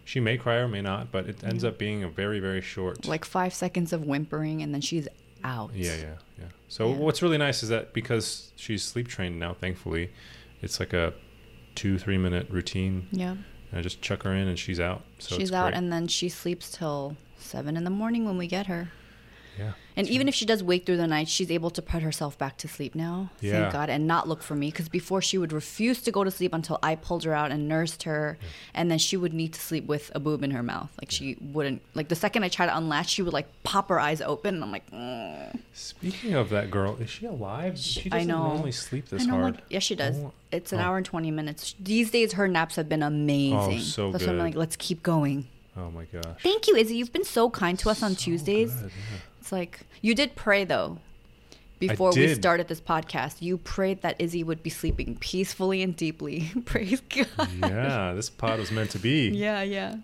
she 0.05 0.21
may 0.21 0.37
cry 0.39 0.57
or 0.57 0.69
may 0.69 0.81
not 0.81 1.11
but 1.13 1.27
it 1.29 1.43
ends 1.45 1.65
up 1.65 1.79
being 1.79 2.03
a 2.05 2.09
very 2.09 2.39
very 2.41 2.61
short 2.61 3.05
Like 3.07 3.25
five 3.25 3.53
seconds 3.55 3.93
of 3.93 4.03
whimpering, 4.05 4.63
and 4.63 4.73
then 4.73 4.81
she's 4.81 5.07
out. 5.45 5.71
yeah 5.75 5.95
yeah 5.97 6.15
yeah 6.39 6.45
so 6.69 6.89
Yeah. 6.91 6.97
what's 6.97 7.23
really 7.23 7.39
nice 7.39 7.63
is 7.63 7.69
that 7.69 7.93
because 7.93 8.53
she's 8.57 8.83
sleep 8.83 9.07
trained 9.09 9.39
now 9.39 9.53
thankfully 9.55 10.11
it's 10.63 10.81
like 10.81 10.93
a 10.93 11.13
two 11.75 11.99
three 11.99 12.19
minute 12.19 12.49
routine 12.51 13.07
Yeah. 13.13 13.33
and 13.33 13.79
I 13.79 13.83
just 13.83 14.01
chuck 14.01 14.23
her 14.25 14.33
in 14.35 14.49
and 14.49 14.59
she's 14.59 14.81
out 14.81 15.03
so 15.19 15.37
she's 15.37 15.53
out, 15.53 15.71
great. 15.73 15.75
and 15.79 15.93
then 15.93 16.09
she 16.09 16.29
sleeps 16.29 16.71
till 16.71 17.17
seven 17.39 17.77
in 17.77 17.85
the 17.85 17.91
morning 17.91 18.25
when 18.25 18.39
we 18.39 18.47
get 18.47 18.67
her. 18.67 18.91
yeah 19.59 19.73
And 19.97 20.09
even 20.09 20.27
if 20.29 20.35
she 20.35 20.45
does 20.45 20.63
wake 20.63 20.87
through 20.87 20.97
the 20.97 21.07
night, 21.07 21.29
she's 21.29 21.51
able 21.51 21.71
to 21.71 21.81
put 21.83 22.03
herself 22.03 22.37
back 22.37 22.57
to 22.59 22.69
sleep 22.69 22.95
now. 22.95 23.31
Yeah. 23.41 23.53
Thank 23.53 23.73
God. 23.73 23.91
And 23.91 24.07
not 24.07 24.29
look 24.29 24.43
for 24.43 24.55
me. 24.57 24.71
Because 24.71 24.89
before 24.89 25.23
she 25.23 25.39
would 25.39 25.53
refuse 25.53 26.03
to 26.03 26.11
go 26.11 26.25
to 26.25 26.31
sleep 26.31 26.53
until 26.53 26.79
I 26.83 26.97
pulled 26.97 27.23
her 27.25 27.33
out 27.35 27.53
and 27.53 27.69
nursed 27.69 28.03
her. 28.05 28.37
And 28.75 28.91
then 28.91 28.99
she 28.99 29.17
would 29.17 29.33
need 29.33 29.53
to 29.55 29.61
sleep 29.61 29.87
with 29.87 30.11
a 30.15 30.19
boob 30.21 30.43
in 30.43 30.51
her 30.51 30.63
mouth. 30.63 30.91
Like 31.01 31.11
she 31.11 31.37
wouldn't, 31.41 31.81
like 31.95 32.09
the 32.09 32.17
second 32.17 32.43
I 32.45 32.49
try 32.49 32.67
to 32.67 32.77
unlatch, 32.77 33.09
she 33.11 33.23
would 33.23 33.33
like 33.33 33.47
pop 33.63 33.89
her 33.89 34.01
eyes 34.01 34.21
open. 34.21 34.57
And 34.57 34.65
I'm 34.65 34.73
like, 34.73 34.91
mm. 34.91 35.59
Speaking 35.73 36.35
of 36.35 36.51
that 36.51 36.71
girl, 36.71 36.97
is 36.97 37.11
she 37.11 37.27
alive? 37.27 37.79
She 37.79 38.11
I 38.11 38.19
doesn't 38.19 38.29
know. 38.29 38.49
normally 38.49 38.73
sleep 38.73 39.09
this 39.09 39.23
I 39.23 39.27
know, 39.27 39.33
hard. 39.35 39.55
like, 39.57 39.65
yes, 39.71 39.83
she 39.85 39.95
does. 39.95 40.17
Oh, 40.19 40.33
It's 40.51 40.73
an 40.73 40.81
oh. 40.81 40.83
hour 40.83 40.97
and 40.97 41.07
20 41.07 41.31
minutes. 41.31 41.75
These 41.79 42.11
days, 42.11 42.33
her 42.35 42.49
naps 42.49 42.77
have 42.77 42.89
been 42.89 43.03
amazing. 43.03 43.79
Oh, 43.79 43.79
so 43.79 44.13
That's 44.13 44.25
why 44.25 44.33
I'm 44.33 44.39
like, 44.39 44.55
let's 44.57 44.77
keep 44.77 45.03
going. 45.03 45.47
Oh 45.77 45.91
my 45.91 46.05
gosh. 46.05 46.41
Thank 46.43 46.69
you, 46.69 46.77
Izzy. 46.77 46.97
You've 46.97 47.13
been 47.13 47.25
so 47.25 47.51
kind 47.51 47.79
to 47.81 47.91
us 47.91 48.03
on 48.03 48.13
So 48.13 48.19
Tuesdays. 48.25 48.73
good, 48.75 48.91
yeah. 49.13 49.19
It's 49.45 49.53
like 49.53 49.81
you 50.01 50.15
did 50.15 50.37
pray 50.37 50.65
though. 50.65 50.97
Before 51.79 52.13
we 52.13 52.33
started 52.33 52.67
this 52.69 52.81
podcast, 52.81 53.43
you 53.43 53.59
prayed 53.59 54.01
that 54.01 54.19
Izzy 54.19 54.43
would 54.43 54.63
be 54.63 54.71
sleeping 54.71 55.17
peacefully 55.17 55.83
and 55.83 55.95
deeply. 55.95 56.51
Praise 56.65 57.03
God. 57.03 57.51
yeah, 57.61 58.15
this 58.15 58.31
pod 58.31 58.59
was 58.59 58.73
meant 58.73 58.89
to 58.93 58.99
be. 58.99 59.29
Yeah, 59.29 59.61
yeah. 59.61 59.97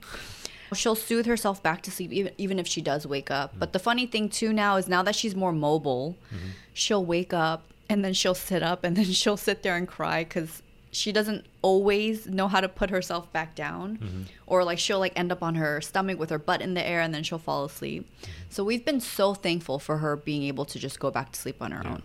She'll 0.74 0.95
soothe 0.95 1.24
herself 1.24 1.62
back 1.62 1.80
to 1.84 1.91
sleep 1.91 2.12
even 2.12 2.34
even 2.36 2.59
if 2.59 2.66
she 2.66 2.82
does 2.82 3.07
wake 3.07 3.30
up. 3.30 3.55
But 3.59 3.72
the 3.72 3.78
funny 3.78 4.05
thing 4.05 4.28
too 4.28 4.53
now 4.53 4.76
is 4.76 4.88
now 4.88 5.03
that 5.05 5.14
she's 5.14 5.34
more 5.34 5.53
mobile, 5.53 6.18
mm-hmm. 6.26 6.49
she'll 6.74 7.07
wake 7.07 7.32
up 7.32 7.62
and 7.88 8.05
then 8.05 8.12
she'll 8.12 8.34
sit 8.34 8.62
up 8.62 8.84
and 8.84 8.95
then 8.95 9.05
she'll 9.20 9.38
sit 9.38 9.62
there 9.62 9.74
and 9.74 9.88
cry 9.88 10.22
cuz 10.22 10.62
she 10.93 11.12
doesn't 11.12 11.47
always 11.62 12.26
know 12.26 12.49
how 12.49 12.61
to 12.61 12.68
put 12.68 12.91
herself 12.91 13.32
back 13.32 13.55
down 13.55 13.99
mm-hmm. 13.99 14.22
or 14.47 14.64
like 14.64 14.78
she'll 14.78 14.99
like 14.99 15.12
end 15.16 15.30
up 15.30 15.43
on 15.43 15.55
her 15.55 15.80
stomach 15.80 16.18
with 16.18 16.30
her 16.30 16.38
butt 16.38 16.61
in 16.61 16.74
the 16.74 16.86
air 16.86 17.01
and 17.01 17.14
then 17.14 17.22
she'll 17.22 17.38
fall 17.38 17.64
asleep. 17.64 18.09
Mm-hmm. 18.22 18.30
So 18.51 18.64
we've 18.64 18.84
been 18.84 19.01
so 19.01 19.34
thankful 19.34 19.78
for 19.78 19.99
her 19.99 20.16
being 20.16 20.43
able 20.45 20.64
to 20.66 20.78
just 20.78 20.99
go 20.99 21.11
back 21.11 21.32
to 21.32 21.38
sleep 21.38 21.62
on 21.62 21.70
her 21.70 21.86
own. 21.86 22.03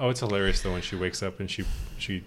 Oh, 0.00 0.10
it's 0.10 0.20
hilarious 0.20 0.62
though 0.62 0.72
when 0.72 0.82
she 0.82 0.96
wakes 0.96 1.22
up 1.22 1.40
and 1.40 1.50
she 1.50 1.64
she 1.98 2.22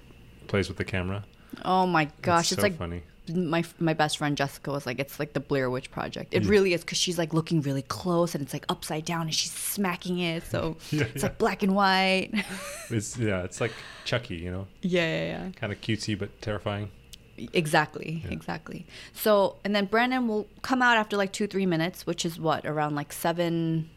plays 0.48 0.68
with 0.68 0.78
the 0.78 0.84
camera. 0.84 1.24
Oh 1.64 1.86
my 1.86 2.10
gosh, 2.22 2.52
it's, 2.52 2.62
so 2.62 2.64
like 2.68 2.78
funny. 2.78 3.04
My 3.30 3.64
my 3.80 3.94
best 3.94 4.18
friend 4.18 4.36
Jessica 4.36 4.72
was 4.72 4.86
like, 4.86 5.00
it's 5.00 5.20
like 5.20 5.34
the 5.34 5.40
Blair 5.40 5.70
Witch 5.70 5.92
Project. 5.92 6.34
It 6.34 6.44
mm. 6.44 6.50
really 6.50 6.74
is 6.74 6.82
because 6.82 6.98
she's 6.98 7.18
like 7.18 7.34
looking 7.34 7.62
really 7.62 7.84
close 7.84 8.34
and 8.34 8.44
it's 8.44 8.54
like 8.54 8.66
upside 8.70 9.06
down 9.06 9.24
and 9.24 9.34
she's 9.34 9.52
smacking 9.52 10.20
it, 10.20 10.44
so 10.44 10.78
Yeah, 10.92 11.04
it's 11.04 11.18
yeah. 11.18 11.24
like 11.24 11.38
black 11.38 11.64
and 11.64 11.76
white. 11.76 12.32
It's 12.90 13.18
yeah, 13.18 13.44
it's 13.44 13.62
like 13.62 13.72
Chucky, 14.06 14.36
you 14.36 14.52
know, 14.52 14.68
yeah, 14.82 15.26
yeah, 15.46 15.50
kind 15.52 15.72
of 15.72 15.80
cutesy 15.82 16.18
but 16.18 16.42
terrifying. 16.42 16.92
yeah. 17.38 17.48
Exactly, 17.54 18.26
exactly. 18.30 18.86
So 19.14 19.58
and 19.64 19.76
then 19.76 19.86
Brandon 19.86 20.28
will 20.28 20.48
come 20.62 20.82
out 20.82 20.98
after 20.98 21.16
like 21.16 21.32
two 21.32 21.48
three 21.48 21.66
minutes, 21.66 22.06
which 22.06 22.26
is 22.26 22.40
what 22.40 22.66
around 22.66 22.96
like 22.96 23.14
seven. 23.14 23.90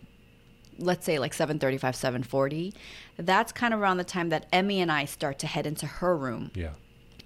Let's 0.76 1.06
say 1.06 1.20
like 1.20 1.32
7:35, 1.32 1.80
7:40. 1.80 2.74
That's 3.16 3.52
kind 3.52 3.72
of 3.72 3.80
around 3.80 3.98
the 3.98 4.04
time 4.04 4.30
that 4.30 4.46
Emmy 4.52 4.80
and 4.80 4.90
I 4.90 5.04
start 5.04 5.38
to 5.40 5.46
head 5.46 5.66
into 5.68 5.86
her 5.86 6.16
room. 6.16 6.50
Yeah. 6.54 6.70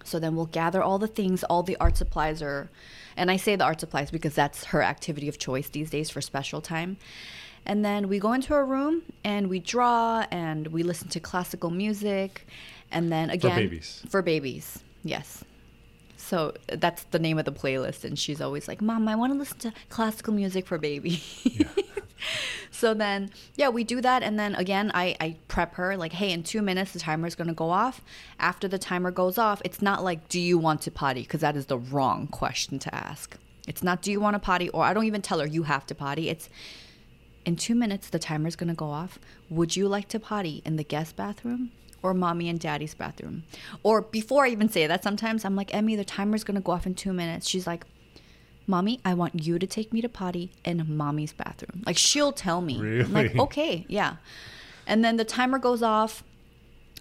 So 0.09 0.19
then 0.19 0.35
we'll 0.35 0.47
gather 0.47 0.83
all 0.83 0.99
the 0.99 1.07
things, 1.07 1.45
all 1.45 1.63
the 1.63 1.77
art 1.77 1.97
supplies 1.97 2.43
are, 2.43 2.71
and 3.17 3.31
I 3.31 3.37
say 3.37 3.57
the 3.57 3.65
art 3.65 3.81
supplies 3.81 4.11
because 4.11 4.35
that's 4.35 4.65
her 4.67 4.83
activity 4.83 5.29
of 5.29 5.39
choice 5.39 5.69
these 5.69 5.91
days 5.91 6.11
for 6.11 6.21
special 6.21 6.61
time. 6.61 6.97
And 7.67 7.85
then 7.85 8.09
we 8.09 8.19
go 8.19 8.33
into 8.33 8.55
her 8.55 8.65
room 8.65 9.03
and 9.25 9.49
we 9.49 9.59
draw 9.59 10.25
and 10.31 10.69
we 10.69 10.83
listen 10.83 11.09
to 11.09 11.21
classical 11.21 11.71
music. 11.71 12.47
And 12.91 13.13
then 13.13 13.29
again, 13.31 13.51
for 13.51 13.57
babies. 13.57 14.03
For 14.09 14.23
babies, 14.23 14.79
yes. 15.05 15.45
So 16.17 16.55
that's 16.67 17.05
the 17.05 17.19
name 17.19 17.39
of 17.39 17.45
the 17.45 17.53
playlist. 17.53 18.05
And 18.05 18.19
she's 18.19 18.41
always 18.41 18.69
like, 18.69 18.81
Mom, 18.81 19.07
I 19.09 19.17
want 19.17 19.33
to 19.33 19.39
listen 19.39 19.59
to 19.59 19.73
classical 19.89 20.33
music 20.33 20.67
for 20.67 20.79
baby. 20.79 21.23
so 22.71 22.95
then, 22.95 23.31
yeah, 23.57 23.69
we 23.69 23.85
do 23.85 24.01
that. 24.01 24.23
And 24.23 24.39
then 24.39 24.55
again, 24.55 24.91
I, 24.95 25.17
I 25.21 25.37
prep 25.49 25.75
her 25.75 25.97
like, 25.97 26.13
hey, 26.13 26.33
in 26.33 26.43
two 26.43 26.63
minutes, 26.63 26.93
the 26.93 26.99
timer 26.99 27.27
is 27.27 27.35
going 27.35 27.49
to 27.49 27.55
go 27.55 27.71
off. 27.71 28.03
After 28.39 28.69
the 28.69 28.79
timer 28.79 29.11
goes 29.11 29.39
off, 29.39 29.63
it's 29.65 29.83
not 29.83 30.05
like, 30.05 30.29
do 30.29 30.41
you 30.41 30.59
want 30.59 30.83
to 30.83 30.91
potty? 30.91 31.23
Because 31.23 31.41
that 31.41 31.57
is 31.57 31.67
the 31.67 31.79
wrong 31.79 32.27
question 32.29 32.79
to 32.81 32.95
ask. 32.95 33.37
It's 33.67 33.83
not, 33.83 34.03
do 34.03 34.11
you 34.11 34.21
want 34.21 34.35
to 34.35 34.39
potty? 34.39 34.69
Or 34.71 34.85
I 34.85 34.95
don't 34.95 35.05
even 35.05 35.23
tell 35.23 35.41
her, 35.41 35.47
you 35.47 35.65
have 35.65 35.87
to 35.87 35.95
potty. 35.95 36.29
It's, 36.29 36.49
in 37.45 37.57
two 37.57 37.75
minutes, 37.75 38.09
the 38.09 38.19
timer's 38.19 38.57
going 38.57 38.69
to 38.69 38.75
go 38.75 38.91
off. 38.91 39.19
Would 39.51 39.77
you 39.77 39.89
like 39.89 40.09
to 40.09 40.21
potty 40.21 40.63
in 40.65 40.77
the 40.77 40.85
guest 40.85 41.17
bathroom? 41.17 41.71
Or 42.01 42.15
mommy 42.15 42.49
and 42.49 42.61
daddy's 42.61 42.95
bathroom. 42.95 43.43
Or 43.83 44.03
before 44.03 44.45
I 44.45 44.51
even 44.51 44.69
say 44.69 44.87
that, 44.87 45.03
sometimes 45.03 45.45
I'm 45.45 45.57
like, 45.57 45.75
Emmy, 45.75 45.97
the 45.97 46.05
timer's 46.05 46.45
gonna 46.45 46.61
go 46.61 46.71
off 46.71 46.87
in 46.87 46.95
two 46.95 47.13
minutes. 47.13 47.49
She's 47.49 47.67
like, 47.67 47.87
Mommy, 48.69 49.01
I 49.05 49.15
want 49.15 49.43
you 49.43 49.59
to 49.59 49.67
take 49.67 49.93
me 49.93 50.03
to 50.03 50.09
potty 50.09 50.53
in 50.63 50.85
mommy's 50.97 51.33
bathroom. 51.33 51.83
Like 51.87 51.97
she'll 51.97 52.33
tell 52.33 52.61
me. 52.61 52.79
I'm 52.79 53.13
like, 53.13 53.35
okay, 53.37 53.87
yeah. 53.89 54.17
And 54.87 55.03
then 55.03 55.17
the 55.17 55.25
timer 55.25 55.59
goes 55.59 55.83
off. 55.83 56.23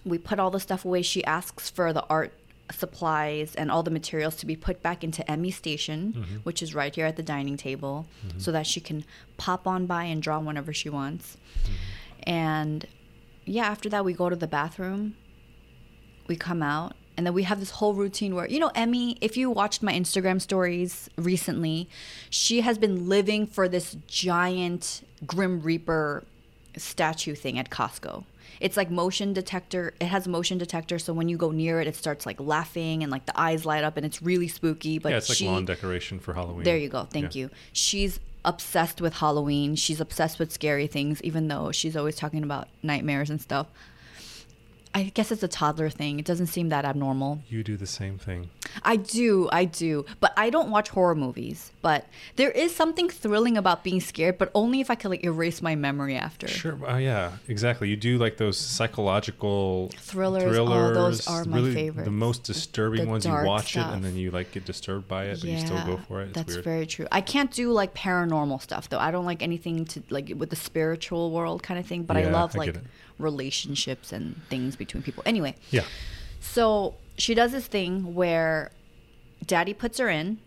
We 0.04 0.16
put 0.16 0.40
all 0.40 0.50
the 0.50 0.60
stuff 0.60 0.84
away. 0.84 1.02
She 1.02 1.22
asks 1.24 1.68
for 1.68 1.92
the 1.92 2.04
art 2.08 2.32
supplies 2.72 3.54
and 3.54 3.70
all 3.70 3.82
the 3.82 3.90
materials 3.90 4.36
to 4.36 4.46
be 4.46 4.56
put 4.56 4.82
back 4.82 5.04
into 5.04 5.28
Emmy 5.30 5.50
station, 5.50 6.14
mm-hmm. 6.16 6.36
which 6.38 6.62
is 6.62 6.74
right 6.74 6.94
here 6.94 7.06
at 7.06 7.16
the 7.16 7.22
dining 7.22 7.56
table, 7.56 8.06
mm-hmm. 8.26 8.38
so 8.38 8.50
that 8.52 8.66
she 8.66 8.80
can 8.80 9.04
pop 9.36 9.66
on 9.66 9.86
by 9.86 10.04
and 10.04 10.22
draw 10.22 10.38
whenever 10.38 10.72
she 10.72 10.88
wants. 10.88 11.36
Mm-hmm. 11.64 11.72
And 12.24 12.86
yeah, 13.44 13.66
after 13.66 13.88
that, 13.90 14.04
we 14.04 14.12
go 14.12 14.28
to 14.28 14.36
the 14.36 14.46
bathroom. 14.46 15.16
We 16.26 16.36
come 16.36 16.62
out, 16.62 16.94
and 17.18 17.26
then 17.26 17.34
we 17.34 17.42
have 17.42 17.58
this 17.58 17.70
whole 17.72 17.94
routine 17.94 18.36
where, 18.36 18.46
you 18.48 18.60
know, 18.60 18.70
Emmy, 18.76 19.18
if 19.20 19.36
you 19.36 19.50
watched 19.50 19.82
my 19.82 19.92
Instagram 19.92 20.40
stories 20.40 21.10
recently, 21.16 21.88
she 22.30 22.60
has 22.60 22.78
been 22.78 23.08
living 23.08 23.44
for 23.44 23.68
this 23.68 23.96
giant 24.06 25.04
Grim 25.26 25.60
Reaper 25.60 26.22
statue 26.76 27.34
thing 27.34 27.58
at 27.58 27.70
Costco. 27.70 28.22
It's 28.60 28.76
like 28.76 28.88
motion 28.88 29.32
detector. 29.32 29.94
It 30.00 30.06
has 30.06 30.28
motion 30.28 30.58
detector, 30.58 31.00
so 31.00 31.12
when 31.12 31.28
you 31.28 31.36
go 31.36 31.50
near 31.50 31.80
it, 31.80 31.88
it 31.88 31.96
starts 31.96 32.24
like 32.24 32.38
laughing 32.38 33.02
and 33.02 33.10
like 33.10 33.26
the 33.26 33.38
eyes 33.38 33.66
light 33.66 33.82
up, 33.82 33.96
and 33.96 34.06
it's 34.06 34.22
really 34.22 34.46
spooky. 34.46 35.00
But 35.00 35.10
yeah, 35.10 35.16
it's 35.18 35.28
like 35.28 35.38
she, 35.38 35.46
lawn 35.48 35.64
decoration 35.64 36.20
for 36.20 36.34
Halloween. 36.34 36.62
there 36.62 36.76
you 36.78 36.88
go. 36.88 37.02
Thank 37.10 37.34
Yeah. 37.34 37.40
you. 37.42 37.50
She's 37.72 38.20
obsessed 38.44 39.00
with 39.00 39.14
Halloween. 39.14 39.74
She's 39.74 40.00
obsessed 40.00 40.38
with 40.38 40.52
scary 40.52 40.86
things, 40.86 41.20
even 41.22 41.48
though 41.48 41.72
she's 41.72 41.96
always 41.96 42.14
talking 42.14 42.44
about 42.44 42.68
nightmares 42.80 43.28
and 43.28 43.40
stuff. 43.40 43.66
I 44.94 45.04
guess 45.04 45.30
it's 45.30 45.42
a 45.42 45.48
toddler 45.48 45.90
thing. 45.90 46.18
It 46.18 46.24
doesn't 46.24 46.46
seem 46.48 46.70
that 46.70 46.84
abnormal. 46.84 47.40
You 47.48 47.62
do 47.62 47.76
the 47.76 47.86
same 47.86 48.18
thing. 48.18 48.50
I 48.82 48.96
do, 48.96 49.48
I 49.52 49.64
do. 49.64 50.04
But 50.20 50.32
I 50.36 50.50
don't 50.50 50.70
watch 50.70 50.88
horror 50.90 51.14
movies. 51.14 51.72
But 51.82 52.06
there 52.36 52.50
is 52.50 52.74
something 52.74 53.08
thrilling 53.08 53.56
about 53.56 53.84
being 53.84 54.00
scared, 54.00 54.38
but 54.38 54.50
only 54.54 54.80
if 54.80 54.90
I 54.90 54.94
can 54.94 55.10
like 55.10 55.24
erase 55.24 55.62
my 55.62 55.74
memory 55.74 56.16
after. 56.16 56.48
Sure. 56.48 56.78
Uh, 56.86 56.98
yeah, 56.98 57.32
exactly. 57.48 57.88
You 57.88 57.96
do 57.96 58.18
like 58.18 58.36
those 58.36 58.58
psychological 58.58 59.90
Thrillers, 59.96 60.56
oh, 60.58 60.94
those 60.94 61.26
are 61.26 61.44
my 61.44 61.56
really 61.58 61.90
The 61.90 62.10
most 62.10 62.44
disturbing 62.44 63.04
The 63.04 63.10
ones. 63.10 63.24
You 63.24 63.32
watch 63.32 63.76
it 63.76 63.80
and 63.80 64.04
then 64.04 64.16
you 64.16 64.30
like 64.30 64.52
get 64.52 64.64
disturbed 64.64 65.08
by 65.08 65.24
it, 65.26 65.40
but 65.40 65.48
you 65.48 65.58
still 65.58 65.84
go 65.84 65.96
for 65.96 66.22
it. 66.22 66.26
It's 66.26 66.32
that's 66.34 66.52
weird. 66.54 66.64
very 66.64 66.86
true. 66.86 67.06
I 67.12 67.20
can't 67.20 67.50
do 67.50 67.72
like 67.72 67.94
paranormal 67.94 68.60
stuff 68.62 68.88
though. 68.88 68.98
I 68.98 69.10
don't 69.10 69.24
like 69.24 69.42
anything 69.42 69.84
to 69.86 70.02
like 70.10 70.32
with 70.36 70.50
the 70.50 70.56
spiritual 70.56 71.30
world 71.30 71.62
kind 71.62 71.78
of 71.78 71.86
thing. 71.86 72.02
But 72.02 72.16
I 72.16 72.22
Yeah, 72.22 72.32
love 72.32 72.54
I 72.54 72.58
like 72.58 72.66
get 72.74 72.82
it. 72.82 72.88
Relationships 73.18 74.12
and 74.12 74.40
things 74.48 74.76
between 74.76 75.02
people. 75.02 75.22
Anyway, 75.26 75.54
yeah. 75.70 75.82
so 76.40 76.94
she 77.16 77.34
does 77.34 77.52
this 77.52 77.66
thing 77.66 78.14
where 78.14 78.70
daddy 79.44 79.74
puts 79.74 79.98
her 79.98 80.08
in 80.08 80.38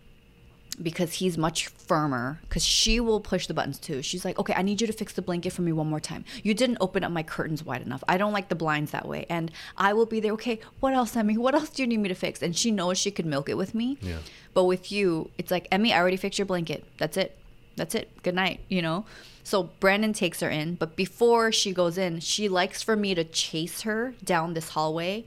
because 0.81 1.13
he's 1.13 1.37
much 1.37 1.67
firmer 1.67 2.39
because 2.43 2.63
she 2.63 2.99
will 2.99 3.19
push 3.19 3.45
the 3.47 3.53
buttons 3.53 3.77
too. 3.77 4.01
She's 4.01 4.23
like 4.23 4.39
okay 4.39 4.53
i 4.55 4.61
need 4.61 4.79
you 4.79 4.87
to 4.87 4.93
fix 4.93 5.13
the 5.13 5.21
blanket 5.21 5.51
for 5.51 5.61
me 5.61 5.71
one 5.71 5.87
more 5.87 5.99
time. 5.99 6.23
You 6.43 6.53
didn't 6.53 6.77
open 6.79 7.03
up 7.03 7.11
my 7.11 7.23
curtains 7.23 7.63
wide 7.63 7.81
enough. 7.81 8.03
I 8.07 8.17
don't 8.17 8.31
like 8.31 8.47
the 8.47 8.55
blinds 8.55 8.91
that 8.91 9.07
way 9.07 9.25
and 9.29 9.51
i 9.77 9.93
will 9.93 10.05
be 10.05 10.19
there. 10.19 10.31
Okay 10.33 10.59
what 10.79 10.93
else 10.93 11.15
emmy? 11.15 11.37
What 11.37 11.55
else 11.55 11.69
do 11.69 11.83
you 11.83 11.87
need 11.87 11.99
me 11.99 12.09
to 12.09 12.15
fix? 12.15 12.41
And 12.41 12.55
she 12.55 12.71
knows 12.71 12.97
she 12.97 13.11
could 13.11 13.25
milk 13.25 13.49
it 13.49 13.57
with 13.57 13.75
me. 13.75 13.97
Yeah. 14.01 14.19
but 14.53 14.63
with 14.63 14.91
you 14.91 15.29
it's 15.37 15.51
like 15.51 15.67
emmy 15.71 15.93
i 15.93 15.99
already 15.99 16.17
fixed 16.17 16.39
your 16.39 16.45
blanket. 16.45 16.85
That's 16.97 17.17
it 17.17 17.37
that's 17.75 17.95
it. 17.95 18.09
Good 18.23 18.35
night 18.35 18.61
you 18.69 18.81
know? 18.81 19.05
So 19.43 19.63
brandon 19.79 20.13
takes 20.13 20.39
her 20.41 20.49
in 20.49 20.75
but 20.75 20.95
before 20.95 21.51
she 21.51 21.71
goes 21.73 21.97
in 21.97 22.19
she 22.19 22.49
likes 22.49 22.81
for 22.81 22.95
me 22.95 23.15
to 23.15 23.23
chase 23.23 23.81
her 23.81 24.13
down 24.23 24.53
this 24.53 24.69
hallway 24.69 25.25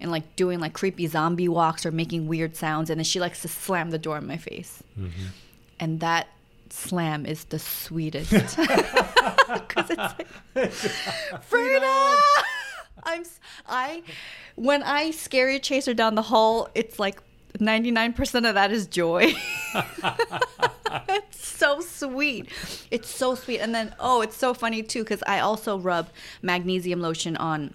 and 0.00 0.10
like 0.10 0.36
doing 0.36 0.60
like 0.60 0.72
creepy 0.72 1.06
zombie 1.06 1.48
walks 1.48 1.84
or 1.84 1.90
making 1.90 2.26
weird 2.26 2.56
sounds 2.56 2.90
and 2.90 2.98
then 2.98 3.04
she 3.04 3.20
likes 3.20 3.42
to 3.42 3.48
slam 3.48 3.90
the 3.90 3.98
door 3.98 4.18
in 4.18 4.26
my 4.26 4.36
face. 4.36 4.82
Mm-hmm. 4.98 5.26
And 5.78 6.00
that 6.00 6.28
slam 6.70 7.26
is 7.26 7.44
the 7.44 7.58
sweetest. 7.58 8.32
Because 9.50 9.90
it's 9.90 10.14
like 10.54 10.72
Frida! 11.42 11.80
I'm 13.02 13.24
I, 13.66 14.02
when 14.56 14.82
I 14.82 15.10
scary 15.10 15.58
chase 15.58 15.86
her 15.86 15.94
down 15.94 16.14
the 16.14 16.22
hall 16.22 16.68
it's 16.74 16.98
like 16.98 17.20
99% 17.58 18.48
of 18.48 18.54
that 18.54 18.70
is 18.70 18.86
joy 18.86 19.34
it's 21.08 21.46
so 21.46 21.80
sweet 21.80 22.48
it's 22.90 23.08
so 23.08 23.34
sweet 23.34 23.58
and 23.60 23.74
then 23.74 23.94
oh 24.00 24.20
it's 24.20 24.36
so 24.36 24.54
funny 24.54 24.82
too 24.82 25.02
because 25.02 25.22
I 25.26 25.40
also 25.40 25.78
rub 25.78 26.08
magnesium 26.42 27.00
lotion 27.00 27.36
on 27.36 27.74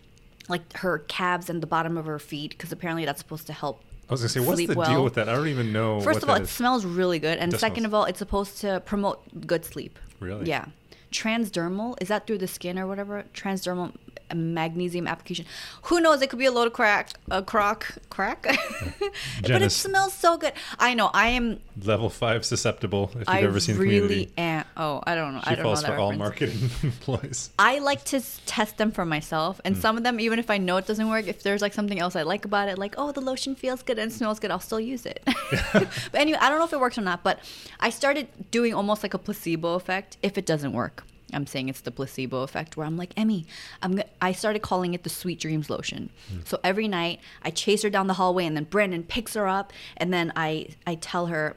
like 0.50 0.78
her 0.78 1.00
calves 1.00 1.50
and 1.50 1.62
the 1.62 1.68
bottom 1.68 1.98
of 1.98 2.06
her 2.06 2.20
feet 2.20 2.52
because 2.52 2.72
apparently 2.72 3.06
that's 3.06 3.20
supposed 3.20 3.48
to 3.48 3.54
help 3.54 3.82
I 4.10 4.14
was 4.14 4.22
gonna 4.22 4.30
say, 4.30 4.40
what's 4.40 4.64
the 4.64 4.76
well. 4.76 4.88
deal 4.88 5.04
with 5.04 5.16
that? 5.16 5.28
I 5.28 5.34
don't 5.34 5.48
even 5.48 5.74
know. 5.74 6.00
First 6.00 6.22
of 6.22 6.30
all, 6.30 6.36
it 6.36 6.44
is. 6.44 6.52
smells 6.52 6.86
really 6.86 7.18
good, 7.18 7.40
and 7.40 7.52
second 7.58 7.82
smell- 7.82 7.86
of 7.86 7.94
all, 7.96 8.06
it's 8.06 8.20
supposed 8.20 8.62
to 8.62 8.80
promote 8.86 9.48
good 9.48 9.66
sleep. 9.66 9.98
Really? 10.20 10.46
Yeah. 10.46 10.66
Transdermal 11.12 11.96
is 12.00 12.10
that 12.10 12.28
through 12.28 12.38
the 12.38 12.48
skin 12.48 12.78
or 12.78 12.86
whatever? 12.86 13.26
Transdermal 13.34 13.96
magnesium 14.36 15.08
application. 15.08 15.46
Who 15.84 16.00
knows? 16.00 16.22
It 16.22 16.30
could 16.30 16.40
be 16.40 16.46
a 16.46 16.52
load 16.52 16.68
of 16.68 16.74
crack, 16.74 17.12
a 17.30 17.42
crock, 17.42 17.98
crack. 18.10 18.44
but 19.42 19.62
it 19.62 19.72
smells 19.72 20.14
so 20.14 20.38
good. 20.38 20.54
I 20.80 20.94
know. 20.94 21.10
I 21.14 21.28
am. 21.30 21.60
level 21.84 22.10
five 22.10 22.46
susceptible. 22.46 23.12
If 23.14 23.20
you've 23.20 23.30
I 23.30 23.42
ever 23.42 23.60
seen 23.60 23.78
really 23.78 24.00
Community, 24.00 24.34
am. 24.38 24.66
Oh, 24.78 25.02
I 25.06 25.16
don't 25.16 25.34
know. 25.34 25.42
she 25.42 25.52
I 25.52 25.56
don't 25.56 25.64
falls 25.64 25.82
that 25.82 25.92
for 25.92 25.98
all 25.98 26.14
marketing 26.14 26.70
employees. 26.84 27.50
I 27.58 27.80
like 27.80 28.04
to 28.06 28.22
test 28.46 28.78
them 28.78 28.92
for 28.92 29.06
myself, 29.06 29.60
and 29.66 29.76
hmm. 29.76 29.82
some 29.82 29.98
of 29.98 30.04
them, 30.04 30.20
even 30.20 30.40
if 30.40 30.50
I 30.50 30.58
know 30.58 30.78
it 30.78 30.88
doesn't 30.88 31.10
work, 31.10 31.28
if 31.28 31.44
there's 31.44 31.62
like 31.62 31.74
something 31.74 32.00
else 32.00 32.16
I 32.16 32.24
like 32.24 32.46
about 32.46 32.70
it, 32.70 32.78
like 32.78 32.96
oh 32.98 33.12
the 33.12 33.22
lotion 33.22 33.56
feels 33.56 33.82
good 33.84 34.00
and 34.00 34.12
smells 34.12 34.40
good, 34.40 34.52
I'll 34.52 34.60
still 34.60 34.80
use 34.80 35.06
it. 35.06 35.22
but 35.74 35.90
anyway, 36.14 36.38
I 36.42 36.50
don't 36.50 36.60
know 36.60 36.66
if 36.66 36.74
it 36.74 36.80
works 36.80 36.98
or 36.98 37.02
not, 37.02 37.24
but 37.24 37.40
I 37.80 37.90
started 37.90 38.28
doing 38.52 38.74
almost 38.74 39.04
like 39.04 39.14
a 39.14 39.20
placebo 39.20 39.74
effect. 39.74 40.18
If 40.22 40.38
it 40.38 40.46
doesn't 40.46 40.74
work, 40.74 41.04
I'm 41.36 41.46
saying 41.48 41.70
it's 41.70 41.82
the 41.82 41.92
placebo 41.92 42.42
effect, 42.42 42.78
where 42.78 42.88
I'm 42.88 42.98
like 42.98 43.14
Emmy, 43.18 43.46
I'm. 43.82 43.96
Go-, 43.96 44.04
I 44.22 44.32
started 44.32 44.62
calling 44.62 44.94
it 44.94 45.04
the 45.04 45.10
Sweet 45.10 45.40
Dreams 45.40 45.70
lotion. 45.70 46.10
Hmm. 46.30 46.40
So 46.46 46.60
every 46.64 46.88
night 46.88 47.20
I 47.44 47.52
chase 47.52 47.84
her 47.84 47.90
down 47.90 48.08
the 48.08 48.14
hallway, 48.16 48.46
and 48.46 48.56
then 48.56 48.64
Brandon 48.66 49.04
picks 49.04 49.34
her 49.34 49.48
up, 49.48 49.72
and 49.98 50.14
then 50.14 50.32
I 50.36 50.70
I 50.88 50.96
tell 50.96 51.28
her 51.28 51.56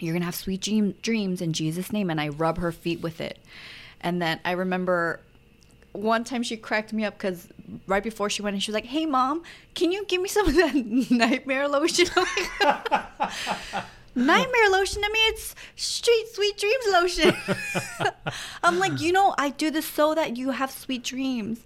you're 0.00 0.12
gonna 0.12 0.24
have 0.24 0.34
sweet 0.34 0.60
dream- 0.60 0.94
dreams 1.02 1.40
in 1.40 1.52
Jesus' 1.52 1.92
name, 1.92 2.10
and 2.10 2.20
I 2.20 2.28
rub 2.28 2.58
her 2.58 2.72
feet 2.72 3.00
with 3.00 3.20
it. 3.20 3.38
And 4.00 4.20
then 4.20 4.40
I 4.44 4.52
remember 4.52 5.20
one 5.92 6.24
time 6.24 6.42
she 6.42 6.56
cracked 6.56 6.92
me 6.92 7.04
up 7.04 7.14
because 7.16 7.48
right 7.86 8.02
before 8.02 8.28
she 8.28 8.42
went 8.42 8.54
in, 8.54 8.60
she 8.60 8.70
was 8.70 8.74
like, 8.74 8.86
"Hey, 8.86 9.06
mom, 9.06 9.42
can 9.74 9.92
you 9.92 10.04
give 10.06 10.20
me 10.20 10.28
some 10.28 10.48
of 10.48 10.54
that 10.56 10.74
nightmare 11.10 11.68
lotion?" 11.68 12.08
Nightmare 14.14 14.68
lotion? 14.70 15.02
I 15.04 15.08
mean, 15.08 15.32
it's 15.32 15.54
street 15.76 16.26
sweet 16.32 16.56
dreams 16.58 16.84
lotion. 16.92 17.36
I'm 18.62 18.78
like, 18.78 19.00
you 19.00 19.12
know, 19.12 19.34
I 19.38 19.50
do 19.50 19.70
this 19.70 19.86
so 19.86 20.14
that 20.14 20.36
you 20.36 20.50
have 20.52 20.70
sweet 20.70 21.02
dreams. 21.04 21.60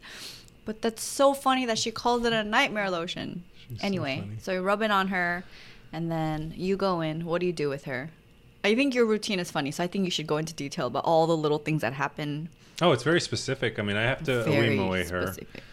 But 0.65 0.83
that's 0.83 1.03
so 1.03 1.35
funny 1.35 1.65
that 1.67 1.79
she 1.79 1.91
calls 1.91 2.25
it 2.25 2.33
a 2.33 2.45
nightmare 2.45 2.91
lotion. 2.91 3.45
She's 3.69 3.83
anyway, 3.83 4.21
funny. 4.21 4.37
so 4.41 4.53
you 4.53 4.61
rub 4.63 4.83
it 4.83 4.91
on 4.91 5.09
her, 5.09 5.45
and 5.93 6.11
then 6.11 6.53
you 6.57 6.77
go 6.77 7.01
in. 7.01 7.25
What 7.25 7.41
do 7.41 7.47
you 7.47 7.53
do 7.53 7.69
with 7.69 7.85
her? 7.85 8.11
I 8.65 8.75
think 8.75 8.95
your 8.95 9.07
routine 9.07 9.39
is 9.39 9.51
funny, 9.51 9.71
so 9.71 9.85
I 9.85 9.87
think 9.87 10.05
you 10.05 10.11
should 10.11 10.27
go 10.27 10.37
into 10.37 10.53
detail 10.53 10.87
about 10.89 11.05
all 11.05 11.27
the 11.27 11.37
little 11.37 11.59
things 11.59 11.81
that 11.83 11.93
happen. 11.95 12.49
Oh, 12.83 12.93
it's 12.93 13.03
very 13.03 13.21
specific. 13.21 13.79
I 13.79 13.83
mean, 13.83 13.97
I 13.97 14.03
have 14.03 14.23
to 14.25 14.45
away 14.47 15.05
her. 15.09 15.27
specific. 15.33 15.63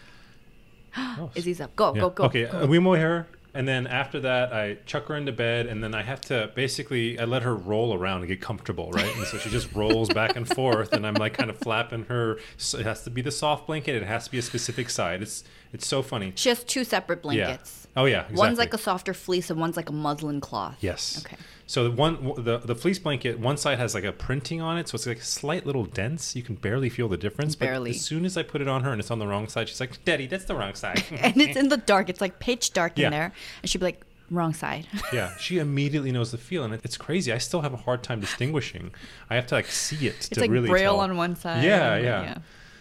Oh, 0.98 1.30
Izzy's 1.34 1.60
up. 1.60 1.76
Go, 1.76 1.94
Yeah. 1.94 2.00
go, 2.00 2.08
go. 2.10 2.24
Okay, 2.24 2.46
go. 2.46 2.64
we 2.64 2.78
mow 2.78 2.94
her, 2.94 3.26
and 3.56 3.66
then 3.66 3.86
after 3.86 4.20
that, 4.20 4.52
I 4.52 4.78
chuck 4.86 5.06
her 5.06 5.16
into 5.16 5.32
bed, 5.32 5.66
and 5.66 5.82
then 5.82 5.94
I 5.94 6.02
have 6.02 6.20
to 6.22 6.50
basically 6.54 7.18
I 7.18 7.24
let 7.24 7.42
her 7.42 7.54
roll 7.54 7.94
around 7.94 8.20
and 8.20 8.28
get 8.28 8.40
comfortable, 8.40 8.90
right? 8.92 9.16
And 9.16 9.26
so 9.26 9.38
she 9.38 9.48
just 9.48 9.72
rolls 9.74 10.08
back 10.10 10.36
and 10.36 10.46
forth, 10.46 10.92
and 10.92 11.06
I'm 11.06 11.14
like 11.14 11.34
kind 11.34 11.50
of 11.50 11.58
flapping 11.58 12.04
her. 12.04 12.38
So 12.56 12.78
it 12.78 12.86
has 12.86 13.02
to 13.04 13.10
be 13.10 13.22
the 13.22 13.30
soft 13.30 13.66
blanket. 13.66 13.94
It 13.96 14.02
has 14.02 14.26
to 14.26 14.30
be 14.30 14.38
a 14.38 14.42
specific 14.42 14.90
side. 14.90 15.22
It's 15.22 15.42
it's 15.72 15.86
so 15.86 16.02
funny. 16.02 16.32
She 16.36 16.50
has 16.50 16.62
two 16.64 16.84
separate 16.84 17.22
blankets. 17.22 17.86
Yeah. 17.94 18.02
Oh 18.02 18.04
yeah. 18.04 18.20
Exactly. 18.20 18.36
One's 18.36 18.58
like 18.58 18.74
a 18.74 18.78
softer 18.78 19.14
fleece 19.14 19.50
and 19.50 19.58
one's 19.58 19.76
like 19.76 19.88
a 19.88 19.92
muslin 19.92 20.40
cloth. 20.40 20.76
Yes. 20.80 21.24
Okay. 21.24 21.36
So 21.68 21.82
the 21.84 21.90
one 21.90 22.32
the 22.38 22.58
the 22.58 22.76
fleece 22.76 22.98
blanket 23.00 23.40
one 23.40 23.56
side 23.56 23.78
has 23.78 23.92
like 23.94 24.04
a 24.04 24.12
printing 24.12 24.60
on 24.60 24.78
it, 24.78 24.88
so 24.88 24.94
it's 24.94 25.06
like 25.06 25.18
a 25.18 25.22
slight 25.24 25.66
little 25.66 25.84
dents. 25.84 26.36
You 26.36 26.42
can 26.42 26.54
barely 26.54 26.88
feel 26.88 27.08
the 27.08 27.16
difference. 27.16 27.56
Barely. 27.56 27.90
But 27.90 27.96
as 27.96 28.04
soon 28.04 28.24
as 28.24 28.36
I 28.36 28.44
put 28.44 28.60
it 28.60 28.68
on 28.68 28.84
her 28.84 28.92
and 28.92 29.00
it's 29.00 29.10
on 29.10 29.18
the 29.18 29.26
wrong 29.26 29.48
side, 29.48 29.68
she's 29.68 29.80
like, 29.80 30.04
"Daddy, 30.04 30.26
that's 30.28 30.44
the 30.44 30.54
wrong 30.54 30.74
side." 30.74 31.02
And 31.20 31.40
it's 31.40 31.56
in 31.56 31.68
the 31.68 31.76
dark. 31.76 32.08
It's 32.08 32.20
like 32.20 32.38
pitch 32.38 32.72
dark 32.72 32.96
Yeah. 32.98 33.06
in 33.06 33.10
there. 33.12 33.32
And 33.62 33.70
she'd 33.70 33.78
be 33.78 33.86
like, 33.86 34.00
Wrong 34.30 34.54
side. 34.54 34.88
Yeah, 35.12 35.36
she 35.38 35.58
immediately 35.58 36.10
knows 36.10 36.32
the 36.32 36.38
feel, 36.38 36.64
and 36.64 36.74
it- 36.74 36.80
it's 36.84 36.96
crazy. 36.96 37.32
I 37.32 37.38
still 37.38 37.60
have 37.62 37.72
a 37.72 37.76
hard 37.76 38.02
time 38.02 38.20
distinguishing. 38.20 38.90
I 39.30 39.34
have 39.36 39.46
to 39.48 39.54
like 39.56 39.66
see 39.66 40.06
it 40.08 40.14
It's 40.16 40.28
to 40.30 40.40
like 40.40 40.50
really 40.50 40.68
braille 40.68 40.94
tell. 40.94 41.00
on 41.00 41.16
one 41.16 41.36
side. 41.36 41.62
Yeah, 41.64 41.94
and- 41.94 42.04
yeah. 42.04 42.38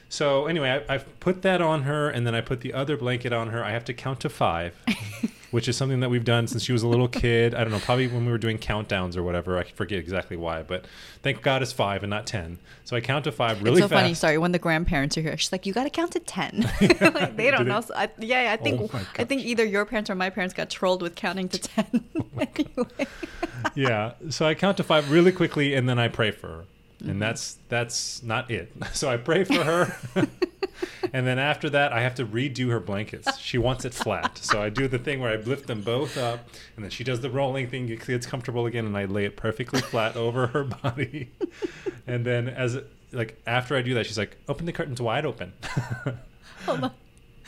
So 0.10 0.46
anyway, 0.48 0.70
I, 0.90 0.94
I've 0.96 1.20
put 1.20 1.42
that 1.44 1.62
on 1.62 1.84
her, 1.84 2.10
and 2.10 2.26
then 2.26 2.34
I 2.36 2.42
put 2.42 2.62
the 2.62 2.74
other 2.74 2.98
blanket 2.98 3.32
on 3.34 3.50
her. 3.50 3.64
I 3.64 3.72
have 3.72 3.86
to 3.86 3.94
count 3.94 4.20
to 4.22 4.30
five, 4.30 4.76
which 5.56 5.70
is 5.70 5.78
something 5.78 6.02
that 6.02 6.10
we've 6.10 6.26
done 6.26 6.48
since 6.48 6.64
she 6.64 6.74
was 6.74 6.84
a 6.84 6.88
little 6.88 7.08
kid. 7.08 7.56
I 7.56 7.64
don't 7.64 7.72
know, 7.72 7.80
probably 7.80 8.08
when 8.08 8.26
we 8.26 8.32
were 8.34 8.38
doing 8.38 8.58
countdowns 8.58 9.16
or 9.16 9.24
whatever. 9.24 9.58
I 9.58 9.64
forget 9.64 10.00
exactly 10.00 10.36
why, 10.36 10.64
but 10.64 10.84
thank 11.24 11.42
God 11.42 11.62
it's 11.62 11.72
five 11.72 12.04
and 12.04 12.10
not 12.10 12.28
ten. 12.28 12.60
So 12.84 12.98
I 12.98 13.00
count 13.00 13.24
to 13.24 13.32
five 13.32 13.64
really 13.64 13.78
it's 13.78 13.86
so 13.86 13.88
fast. 13.88 14.02
funny. 14.02 14.14
Sorry, 14.16 14.38
when 14.38 14.52
the 14.52 14.60
grandparents 14.60 15.18
are 15.18 15.22
here, 15.22 15.38
she's 15.38 15.54
like, 15.54 15.66
"You 15.66 15.72
got 15.72 15.86
to 15.86 15.90
count 15.90 16.12
to 16.12 16.20
10. 16.20 16.70
like, 16.82 17.38
they 17.38 17.52
don't 17.52 17.70
know. 17.70 17.80
So 17.80 17.94
I, 17.96 18.10
yeah, 18.20 18.44
yeah, 18.44 18.52
I 18.52 18.58
think 18.58 18.82
Oh 18.82 19.08
I 19.18 19.24
think 19.24 19.46
either 19.46 19.64
your 19.64 19.86
parents 19.86 20.10
or 20.10 20.16
my 20.16 20.30
parents 20.30 20.54
got 20.54 20.70
trolled 20.70 21.02
with 21.02 21.16
counting 21.16 21.48
to 21.48 21.58
ten. 21.58 22.04
Oh 22.20 22.26
anyway. 22.36 23.08
yeah. 23.76 24.12
So 24.30 24.46
I 24.46 24.56
count 24.56 24.76
to 24.76 24.84
five 24.84 25.10
really 25.10 25.32
quickly, 25.32 25.74
and 25.74 25.88
then 25.88 25.98
I 25.98 26.10
pray 26.10 26.32
for 26.32 26.48
her, 26.48 26.64
Mm-hmm. 27.00 27.10
and 27.10 27.22
that's 27.22 27.58
that's 27.70 28.24
not 28.24 28.50
it. 28.50 28.72
So 28.94 29.10
I 29.10 29.18
pray 29.18 29.44
for 29.44 29.64
her, 29.64 29.98
and 31.14 31.28
then 31.28 31.38
after 31.40 31.70
that, 31.72 31.92
I 31.92 32.02
have 32.02 32.16
to 32.16 32.26
redo 32.26 32.70
her 32.70 32.80
blankets. 32.80 33.38
She 33.38 33.58
wants 33.58 33.84
it 33.84 33.94
flat, 33.94 34.38
so 34.38 34.62
I 34.62 34.70
do 34.70 34.88
the 34.88 35.00
thing 35.00 35.20
where 35.20 35.32
I 35.32 35.36
lift 35.36 35.68
them 35.68 35.82
both 35.82 36.18
up, 36.18 36.48
and 36.76 36.86
then 36.86 36.92
she 36.92 37.04
does 37.04 37.20
the 37.22 37.30
rolling 37.30 37.70
thing, 37.70 37.88
gets 37.88 38.26
comfortable 38.26 38.66
again, 38.66 38.86
and 38.86 38.98
I 38.98 39.06
lay 39.06 39.26
it 39.26 39.36
perfectly 39.36 39.82
flat 39.82 40.16
over 40.26 40.48
her 40.48 40.64
body, 40.64 41.32
and 42.08 42.26
then 42.26 42.48
as 42.48 42.78
like 43.12 43.42
after 43.46 43.76
I 43.76 43.82
do 43.82 43.94
that, 43.96 44.06
she's 44.06 44.18
like, 44.18 44.38
"Open 44.48 44.66
the 44.66 44.74
curtains 44.74 45.02
wide 45.02 45.26
open." 45.26 45.54
Hold 46.66 46.84
on. 46.86 46.92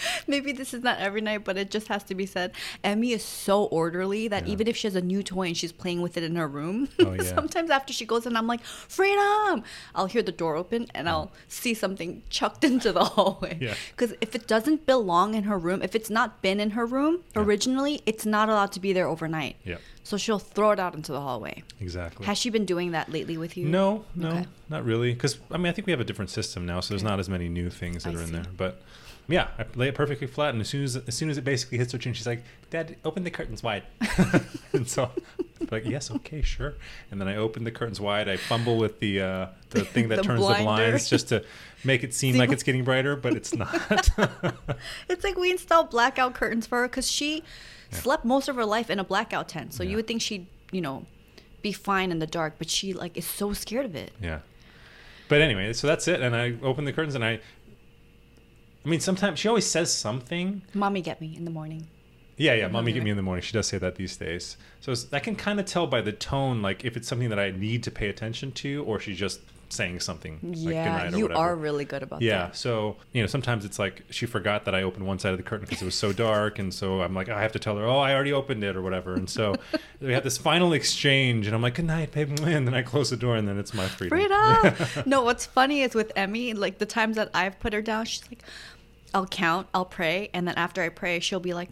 Maybe 0.28 0.52
this 0.52 0.74
is 0.74 0.84
not 0.84 1.00
every 1.00 1.22
night, 1.22 1.44
but 1.44 1.58
it 1.58 1.72
just 1.72 1.88
has 1.88 2.04
to 2.04 2.16
be 2.16 2.26
said. 2.26 2.52
Emmy 2.84 3.12
is 3.12 3.24
so 3.24 3.64
orderly 3.66 4.28
that 4.28 4.46
Yeah. 4.48 4.54
even 4.54 4.68
if 4.68 4.78
she 4.78 4.88
has 4.88 4.96
a 4.96 5.02
new 5.02 5.24
toy 5.24 5.48
and 5.48 5.58
she's 5.58 5.72
playing 5.72 6.02
with 6.02 6.18
it 6.18 6.24
in 6.24 6.36
her 6.36 6.48
room, 6.48 6.90
Oh, 7.00 7.14
yeah. 7.18 7.24
sometimes 7.24 7.70
after 7.70 7.94
she 7.94 8.06
goes 8.06 8.26
in, 8.26 8.36
I'm 8.36 8.48
like, 8.48 8.64
Freedom! 8.64 9.64
I'll 9.96 10.08
hear 10.08 10.24
the 10.24 10.32
door 10.32 10.56
open 10.56 10.88
and 10.96 11.08
I'll 11.08 11.28
mm. 11.28 11.32
see 11.48 11.74
something 11.74 12.24
chucked 12.30 12.64
into 12.70 12.92
the 12.92 13.04
hallway. 13.06 13.58
Yeah. 13.62 13.76
Because 13.96 14.16
if 14.22 14.36
it 14.36 14.48
doesn't 14.48 14.86
belong 14.86 15.34
in 15.36 15.44
her 15.44 15.58
room, 15.58 15.82
if 15.82 15.96
it's 15.96 16.10
not 16.10 16.42
been 16.42 16.60
in 16.60 16.72
her 16.72 16.86
room 16.86 17.24
Yeah. 17.36 17.42
originally, 17.44 18.02
it's 18.06 18.26
not 18.26 18.50
allowed 18.50 18.72
to 18.74 18.80
be 18.80 18.94
there 18.94 19.08
overnight. 19.08 19.56
yeah, 19.64 19.78
So 20.04 20.18
she'll 20.18 20.40
throw 20.40 20.72
it 20.72 20.80
out 20.80 20.96
into 20.96 21.12
the 21.12 21.22
hallway. 21.22 21.64
exactly. 21.80 22.26
Has 22.26 22.38
she 22.38 22.50
been 22.50 22.66
doing 22.66 22.92
that 22.92 23.12
lately 23.12 23.38
with 23.38 23.56
you? 23.58 23.66
No, 23.68 24.06
no, 24.16 24.30
Okay. 24.30 24.46
not 24.70 24.84
really. 24.86 25.14
Because 25.14 25.38
I 25.52 25.58
mean, 25.58 25.68
I 25.68 25.72
think 25.72 25.86
we 25.88 25.92
have 25.92 26.00
a 26.00 26.04
different 26.06 26.32
system 26.32 26.66
now, 26.66 26.80
so 26.80 26.94
there's 26.94 27.04
not 27.04 27.20
as 27.20 27.30
many 27.30 27.50
new 27.50 27.70
things 27.70 28.04
that 28.04 28.14
I 28.14 28.18
are 28.18 28.22
in 28.22 28.28
see. 28.28 28.34
there. 28.34 28.46
But 28.56 28.82
yeah, 29.28 29.48
I 29.60 29.66
lay 29.76 29.88
it 29.90 29.96
perfectly 29.96 30.28
flat, 30.28 30.54
and 30.54 30.62
as 30.62 30.70
soon 30.70 30.84
as 30.84 30.96
as 30.96 31.16
soon 31.16 31.30
as 31.30 31.38
it 31.38 31.44
basically 31.44 31.78
hits 31.78 31.92
her 31.92 31.98
chin, 31.98 32.14
she's 32.14 32.28
like, 32.28 32.44
"Dad, 32.70 32.96
open 33.04 33.24
the 33.24 33.32
curtains 33.32 33.62
wide." 33.62 33.84
and 34.74 34.88
so, 34.88 35.12
I'm 35.60 35.68
like, 35.72 35.86
yes, 35.86 36.10
okay, 36.12 36.42
sure. 36.42 36.76
And 37.12 37.20
then 37.20 37.28
I 37.28 37.36
open 37.36 37.64
the 37.64 37.72
curtains 37.72 38.00
wide. 38.00 38.30
I 38.30 38.38
fumble 38.38 38.78
with 38.78 39.00
the 39.00 39.22
uh, 39.22 39.48
the 39.72 39.84
thing 39.94 40.08
that 40.10 40.18
The 40.18 40.22
turns 40.24 40.48
the 40.48 40.54
blinds 40.64 41.10
just 41.10 41.28
to 41.30 41.44
make 41.84 42.04
it 42.04 42.14
seem 42.14 42.34
See, 42.34 42.40
like 42.40 42.52
it's 42.52 42.64
getting 42.64 42.84
brighter, 42.84 43.16
but 43.16 43.36
it's 43.36 43.54
not. 43.54 44.10
It's 45.10 45.24
like 45.24 45.38
we 45.38 45.52
installed 45.52 45.90
blackout 45.90 46.34
curtains 46.34 46.66
for 46.68 46.80
her 46.82 46.88
because 46.88 47.10
she 47.12 47.44
Yeah. 47.92 48.00
slept 48.00 48.26
most 48.26 48.48
of 48.50 48.56
her 48.56 48.66
life 48.66 48.90
in 48.90 49.00
a 49.00 49.04
blackout 49.04 49.48
tent. 49.50 49.74
So 49.74 49.84
Yeah. 49.84 49.90
you 49.92 49.96
would 49.98 50.08
think 50.08 50.22
she'd, 50.22 50.48
you 50.72 50.82
know, 50.82 51.06
be 51.62 51.72
fine 51.72 52.12
in 52.12 52.20
the 52.20 52.28
dark, 52.28 52.56
but 52.58 52.70
she 52.70 52.94
like 52.94 53.18
is 53.18 53.26
so 53.26 53.54
scared 53.54 53.86
of 53.86 53.96
it. 53.96 54.12
Yeah. 54.22 54.40
But 55.30 55.42
anyway, 55.42 55.74
so 55.74 55.88
that's 55.88 56.08
it. 56.08 56.22
And 56.22 56.36
I 56.36 56.54
open 56.64 56.86
the 56.86 56.94
curtains 56.94 57.16
and 57.16 57.24
I. 57.26 57.40
I 58.88 58.90
mean, 58.90 59.02
sometimes 59.02 59.38
she 59.38 59.50
always 59.50 59.68
says 59.68 59.94
something. 59.94 60.62
Mommy 60.74 61.02
get 61.02 61.20
me 61.20 61.36
in 61.36 61.44
the 61.44 61.52
morning. 61.52 61.88
Yeah, 62.38 62.54
yeah. 62.54 62.70
Mommy, 62.70 62.94
get 62.94 63.04
me 63.04 63.10
in 63.10 63.18
the 63.18 63.24
morning. 63.24 63.42
She 63.42 63.52
does 63.52 63.68
say 63.68 63.78
that 63.80 63.96
these 63.96 64.16
days. 64.16 64.56
So 64.80 64.94
I 65.12 65.20
can 65.20 65.36
kind 65.36 65.60
of 65.60 65.66
tell 65.66 65.88
by 65.88 66.00
the 66.00 66.14
tone, 66.14 66.62
like 66.62 66.86
if 66.86 66.96
it's 66.96 67.06
something 67.08 67.28
that 67.30 67.40
I 67.40 67.52
need 67.52 67.84
to 67.84 67.92
pay 67.92 68.08
attention 68.08 68.54
to, 68.54 68.86
or 68.86 68.98
she's 69.02 69.18
just 69.18 69.42
saying 69.70 70.00
something. 70.00 70.40
like 70.42 70.58
yeah, 70.74 71.10
you 71.10 71.24
whatever. 71.24 71.42
are 71.42 71.56
really 71.56 71.84
good 71.84 72.02
about 72.02 72.22
Yeah. 72.22 72.38
that. 72.38 72.48
Yeah, 72.48 72.52
so 72.54 72.96
you 73.12 73.22
know, 73.22 73.28
sometimes 73.28 73.66
it's 73.66 73.78
like 73.78 74.04
she 74.10 74.26
forgot 74.26 74.64
that 74.64 74.74
I 74.74 74.84
opened 74.84 75.06
one 75.06 75.20
side 75.20 75.32
of 75.32 75.38
the 75.38 75.44
curtain 75.44 75.66
because 75.66 75.82
it 75.82 75.86
was 75.86 75.96
so 75.96 76.14
dark, 76.14 76.58
and 76.60 76.74
so 76.74 77.02
I'm 77.02 77.14
like, 77.14 77.28
I 77.28 77.42
have 77.42 77.52
to 77.54 77.60
tell 77.60 77.76
her, 77.76 77.86
oh, 77.86 77.98
I 77.98 78.14
already 78.14 78.32
opened 78.32 78.64
it 78.64 78.78
or 78.78 78.82
whatever. 78.82 79.16
And 79.16 79.30
so 79.30 79.56
we 80.00 80.14
have 80.14 80.24
this 80.24 80.38
final 80.38 80.72
exchange, 80.72 81.48
and 81.48 81.56
I'm 81.56 81.62
like, 81.62 81.76
good 81.76 81.86
night, 81.86 82.12
babe, 82.14 82.30
and 82.44 82.66
then 82.68 82.74
I 82.74 82.82
close 82.84 83.10
the 83.10 83.18
door, 83.18 83.36
and 83.36 83.46
then 83.48 83.58
it's 83.60 83.74
my 83.74 83.88
freedom. 83.88 84.18
Freedom. 84.18 85.04
no, 85.10 85.24
what's 85.24 85.46
funny 85.46 85.82
is 85.82 85.94
with 85.96 86.12
Emmy, 86.16 86.54
like 86.54 86.78
the 86.78 86.86
times 86.86 87.16
that 87.18 87.30
I've 87.34 87.60
put 87.60 87.74
her 87.74 87.82
down, 87.82 88.06
she's 88.06 88.24
like, 88.30 88.44
I'll 89.14 89.26
count, 89.28 89.68
I'll 89.74 89.86
pray, 89.86 90.30
and 90.34 90.48
then 90.48 90.56
after 90.56 90.82
I 90.82 90.90
pray, 90.90 91.20
she'll 91.20 91.40
be 91.40 91.54
like, 91.54 91.72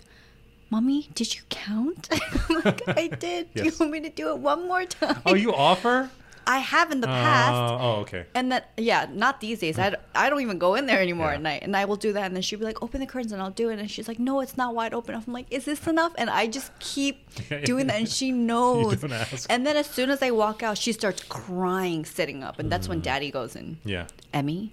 Mommy, 0.70 1.10
did 1.14 1.36
you 1.36 1.42
count? 1.50 2.10
Like, 2.50 2.82
I 2.88 3.08
did. 3.20 3.54
Do 3.54 3.64
you 3.66 3.72
want 3.80 3.92
me 3.92 4.00
to 4.02 4.10
do 4.10 4.30
it 4.30 4.38
one 4.40 4.68
more 4.68 4.86
time? 4.86 5.22
oh, 5.26 5.36
you 5.36 5.54
offer? 5.54 6.10
I 6.48 6.60
have 6.60 6.92
in 6.92 7.02
the 7.02 7.08
past. 7.08 7.54
Uh, 7.54 7.78
oh, 7.82 7.92
okay. 8.02 8.26
And 8.36 8.52
then, 8.52 8.62
yeah, 8.78 9.08
not 9.12 9.42
these 9.42 9.60
days. 9.60 9.78
I, 9.80 9.96
I 10.16 10.30
don't 10.30 10.42
even 10.42 10.58
go 10.60 10.76
in 10.76 10.86
there 10.86 11.00
anymore 11.02 11.28
Yeah. 11.30 11.34
at 11.36 11.42
night. 11.42 11.64
And 11.64 11.76
I 11.76 11.86
will 11.86 11.96
do 11.96 12.14
that. 12.14 12.26
And 12.26 12.36
then 12.36 12.42
she'll 12.44 12.60
be 12.60 12.66
like, 12.66 12.82
open 12.84 13.00
the 13.00 13.08
curtains 13.08 13.32
and 13.32 13.42
I'll 13.42 13.50
do 13.52 13.70
it. 13.70 13.80
And 13.80 13.90
she's 13.90 14.08
like, 14.08 14.20
no, 14.20 14.40
it's 14.42 14.56
not 14.56 14.76
wide 14.76 14.94
open. 14.94 15.16
I'm 15.16 15.34
like, 15.34 15.48
is 15.52 15.66
this 15.66 15.86
enough? 15.88 16.14
And 16.20 16.30
I 16.30 16.46
just 16.48 16.72
keep 16.80 17.28
doing 17.64 17.88
that. 17.88 17.98
And 17.98 18.08
she 18.10 18.32
knows. 18.32 19.04
And 19.50 19.66
then 19.66 19.76
as 19.76 19.88
soon 19.88 20.10
as 20.12 20.22
I 20.22 20.30
walk 20.32 20.62
out, 20.62 20.78
she 20.78 20.92
starts 20.94 21.24
crying 21.24 22.06
sitting 22.06 22.44
up. 22.44 22.60
And 22.60 22.68
Mm. 22.68 22.70
that's 22.72 22.88
when 22.88 23.02
daddy 23.02 23.32
goes 23.32 23.56
in. 23.56 23.78
Yeah. 23.84 24.06
Emmy, 24.32 24.72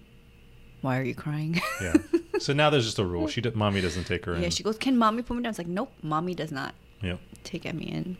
why 0.82 0.98
are 0.98 1.02
you 1.02 1.14
crying? 1.14 1.60
Yeah. 1.80 1.94
so 2.38 2.52
now 2.52 2.70
there's 2.70 2.84
just 2.84 2.98
a 2.98 3.04
rule. 3.04 3.26
She, 3.28 3.40
d- 3.40 3.50
mommy 3.54 3.80
doesn't 3.80 4.04
take 4.04 4.24
her 4.26 4.34
in. 4.34 4.42
yeah, 4.42 4.48
she 4.50 4.62
goes, 4.62 4.76
can 4.78 4.96
mommy 4.98 5.22
put 5.22 5.36
me 5.36 5.42
down? 5.42 5.50
It's 5.50 5.58
like, 5.58 5.66
nope, 5.68 5.90
mommy 6.02 6.34
does 6.34 6.52
not 6.52 6.74
Yep. 7.02 7.18
take 7.44 7.64
Emmy 7.66 7.90
in. 7.90 8.16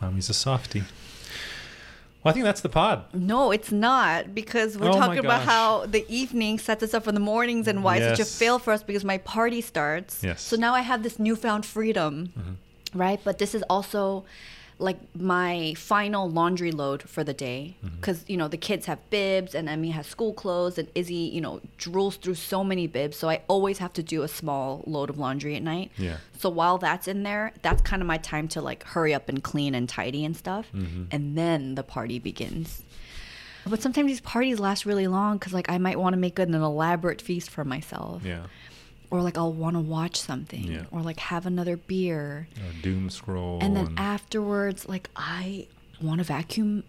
Mommy's 0.00 0.28
a 0.30 0.34
softie. 0.34 0.82
Well, 2.22 2.30
I 2.30 2.32
think 2.32 2.44
that's 2.44 2.62
the 2.62 2.68
pod. 2.70 3.04
No, 3.12 3.50
it's 3.52 3.70
not 3.70 4.34
because 4.34 4.78
we're 4.78 4.88
Oh 4.88 4.94
talking 4.94 5.18
about 5.18 5.42
how 5.42 5.84
the 5.86 6.04
evening 6.08 6.58
sets 6.58 6.82
us 6.82 6.94
up 6.94 7.04
for 7.04 7.12
the 7.12 7.20
mornings 7.20 7.68
and 7.68 7.84
why 7.84 7.98
it's 7.98 8.18
such 8.18 8.26
a 8.26 8.30
fail 8.30 8.58
for 8.58 8.72
us 8.72 8.82
because 8.82 9.04
my 9.04 9.18
party 9.18 9.60
starts. 9.60 10.24
Yes. 10.24 10.40
So 10.42 10.56
now 10.56 10.74
I 10.74 10.80
have 10.80 11.02
this 11.02 11.18
newfound 11.18 11.66
freedom, 11.66 12.32
Mm-hmm. 12.38 12.98
right? 12.98 13.20
But 13.22 13.38
this 13.38 13.54
is 13.54 13.62
also 13.68 14.24
like 14.78 14.98
my 15.14 15.72
final 15.76 16.28
laundry 16.28 16.72
load 16.72 17.02
for 17.08 17.22
the 17.22 17.32
day 17.32 17.76
Mm-hmm. 17.84 17.96
because 17.96 18.24
you 18.26 18.36
know 18.36 18.48
the 18.48 18.56
kids 18.56 18.86
have 18.86 18.98
bibs 19.10 19.54
and 19.54 19.68
Emmy 19.68 19.90
has 19.90 20.06
school 20.06 20.32
clothes 20.32 20.78
and 20.78 20.88
Izzy 20.94 21.14
you 21.36 21.40
know 21.40 21.60
drools 21.78 22.18
through 22.18 22.34
so 22.34 22.64
many 22.64 22.86
bibs 22.86 23.16
so 23.16 23.28
I 23.28 23.42
always 23.48 23.78
have 23.78 23.92
to 23.94 24.02
do 24.02 24.22
a 24.22 24.28
small 24.28 24.82
load 24.86 25.10
of 25.10 25.18
laundry 25.18 25.54
at 25.56 25.62
night 25.62 25.90
Yeah. 25.96 26.16
so 26.38 26.48
while 26.50 26.78
that's 26.78 27.06
in 27.08 27.22
there 27.22 27.52
that's 27.62 27.82
kind 27.82 28.02
of 28.02 28.08
my 28.08 28.18
time 28.18 28.48
to 28.48 28.60
like 28.60 28.82
hurry 28.84 29.14
up 29.14 29.28
and 29.28 29.42
clean 29.42 29.74
and 29.74 29.88
tidy 29.88 30.24
and 30.24 30.36
stuff 30.36 30.66
Mm-hmm. 30.74 31.04
and 31.12 31.38
then 31.38 31.74
the 31.76 31.82
party 31.84 32.18
begins 32.18 32.82
but 33.66 33.80
sometimes 33.80 34.08
these 34.08 34.20
parties 34.20 34.58
last 34.60 34.84
really 34.84 35.06
long 35.06 35.38
because 35.38 35.54
like 35.54 35.70
I 35.70 35.78
might 35.78 35.98
want 35.98 36.12
to 36.14 36.18
make 36.18 36.38
an 36.38 36.52
elaborate 36.52 37.22
feast 37.22 37.48
for 37.48 37.64
myself 37.64 38.22
Yeah. 38.24 38.46
Or 39.14 39.22
like 39.22 39.38
I'll 39.38 39.52
want 39.52 39.76
to 39.76 39.80
watch 39.80 40.16
something 40.20 40.64
Yeah. 40.64 40.82
or 40.90 41.00
like 41.02 41.18
have 41.20 41.46
another 41.46 41.76
beer 41.76 42.48
A 42.56 42.82
doom 42.82 43.10
scroll. 43.10 43.58
and 43.62 43.76
then 43.76 43.94
afterwards 43.96 44.88
like 44.88 45.08
i 45.16 45.66
want 46.02 46.18
to 46.18 46.24
vacuum 46.24 46.82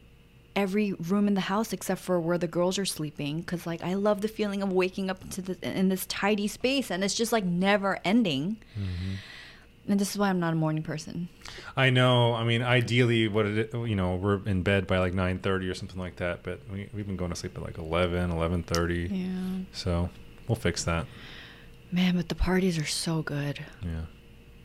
every 0.55 0.93
room 0.93 1.27
in 1.27 1.33
the 1.35 1.41
house 1.41 1.73
except 1.73 2.01
for 2.01 2.19
where 2.19 2.37
the 2.37 2.47
girls 2.47 2.79
are 2.79 2.85
sleeping 2.85 3.41
because 3.41 3.67
like 3.67 3.83
i 3.83 3.93
love 3.93 4.21
the 4.21 4.27
feeling 4.27 4.63
of 4.63 4.71
waking 4.71 5.09
up 5.09 5.21
into 5.21 5.41
the, 5.41 5.57
in 5.79 5.89
this 5.89 6.05
tidy 6.07 6.47
space 6.47 6.89
and 6.89 7.03
it's 7.03 7.13
just 7.13 7.31
like 7.31 7.43
never 7.45 7.99
ending 8.03 8.57
Mm-hmm. 8.79 9.91
and 9.91 9.99
this 9.99 10.11
is 10.11 10.17
why 10.17 10.29
i'm 10.29 10.39
not 10.39 10.53
a 10.53 10.55
morning 10.55 10.83
person 10.83 11.27
I 11.77 11.89
know. 11.89 12.33
I 12.33 12.43
mean, 12.45 12.61
ideally, 12.63 13.27
what 13.27 13.45
it 13.45 13.73
you 13.73 13.95
know, 13.95 14.15
we're 14.15 14.39
in 14.47 14.63
bed 14.63 14.87
by 14.87 14.97
like 14.99 15.13
nine 15.13 15.39
thirty 15.39 15.69
or 15.69 15.73
something 15.75 15.99
like 15.99 16.15
that. 16.17 16.41
But 16.43 16.61
we 16.71 16.87
we've 16.93 17.05
been 17.05 17.17
going 17.17 17.31
to 17.31 17.35
sleep 17.35 17.55
at 17.57 17.63
like 17.63 17.77
11, 17.77 18.31
11.30. 18.31 19.09
yeah 19.11 19.63
So 19.73 20.09
we'll 20.47 20.55
fix 20.55 20.85
that. 20.85 21.05
Man 21.95 22.15
but 22.17 22.27
the 22.29 22.35
parties 22.35 22.77
are 22.77 22.85
so 22.85 23.21
good 23.21 23.57
Yeah. 23.81 24.05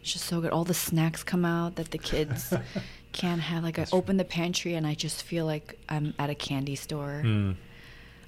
it's 0.01 0.12
just 0.14 0.24
so 0.26 0.41
good 0.41 0.51
all 0.51 0.64
the 0.64 0.74
snacks 0.89 1.22
come 1.22 1.45
out 1.45 1.76
that 1.76 1.91
the 1.91 1.99
kids 1.99 2.53
can't 3.12 3.41
have 3.51 3.62
like 3.64 3.78
i 3.78 3.87
open 3.93 4.16
the 4.16 4.24
pantry 4.24 4.74
and 4.74 4.87
i 4.87 4.95
just 4.95 5.22
feel 5.22 5.47
like 5.47 5.78
i'm 5.89 6.14
at 6.18 6.28
a 6.31 6.35
candy 6.35 6.76
store 6.76 7.22
Mm. 7.24 7.57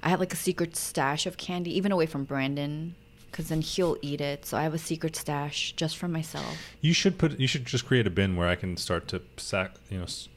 I 0.05 0.09
have 0.09 0.19
like 0.19 0.33
a 0.33 0.35
secret 0.49 0.75
stash 0.75 1.25
of 1.25 1.37
candy, 1.37 1.71
even 1.77 1.93
away 1.93 2.07
from 2.07 2.25
Brandon, 2.25 2.93
because 3.31 3.47
then 3.47 3.61
he'll 3.61 3.95
eat 4.01 4.19
it. 4.19 4.45
So 4.45 4.57
I 4.57 4.63
have 4.63 4.73
a 4.73 4.77
secret 4.91 5.15
stash 5.15 5.71
just 5.77 5.95
for 5.95 6.09
myself. 6.09 6.57
You 6.81 6.91
should 6.91 7.17
put. 7.17 7.39
You 7.39 7.47
should 7.47 7.63
just 7.65 7.85
create 7.85 8.05
a 8.05 8.09
bin 8.09 8.35
where 8.35 8.49
I 8.49 8.55
can 8.55 8.75
start 8.75 9.07
to 9.13 9.21
sack. 9.37 9.75
You 9.89 9.99
know, 9.99 10.03
s- 10.03 10.27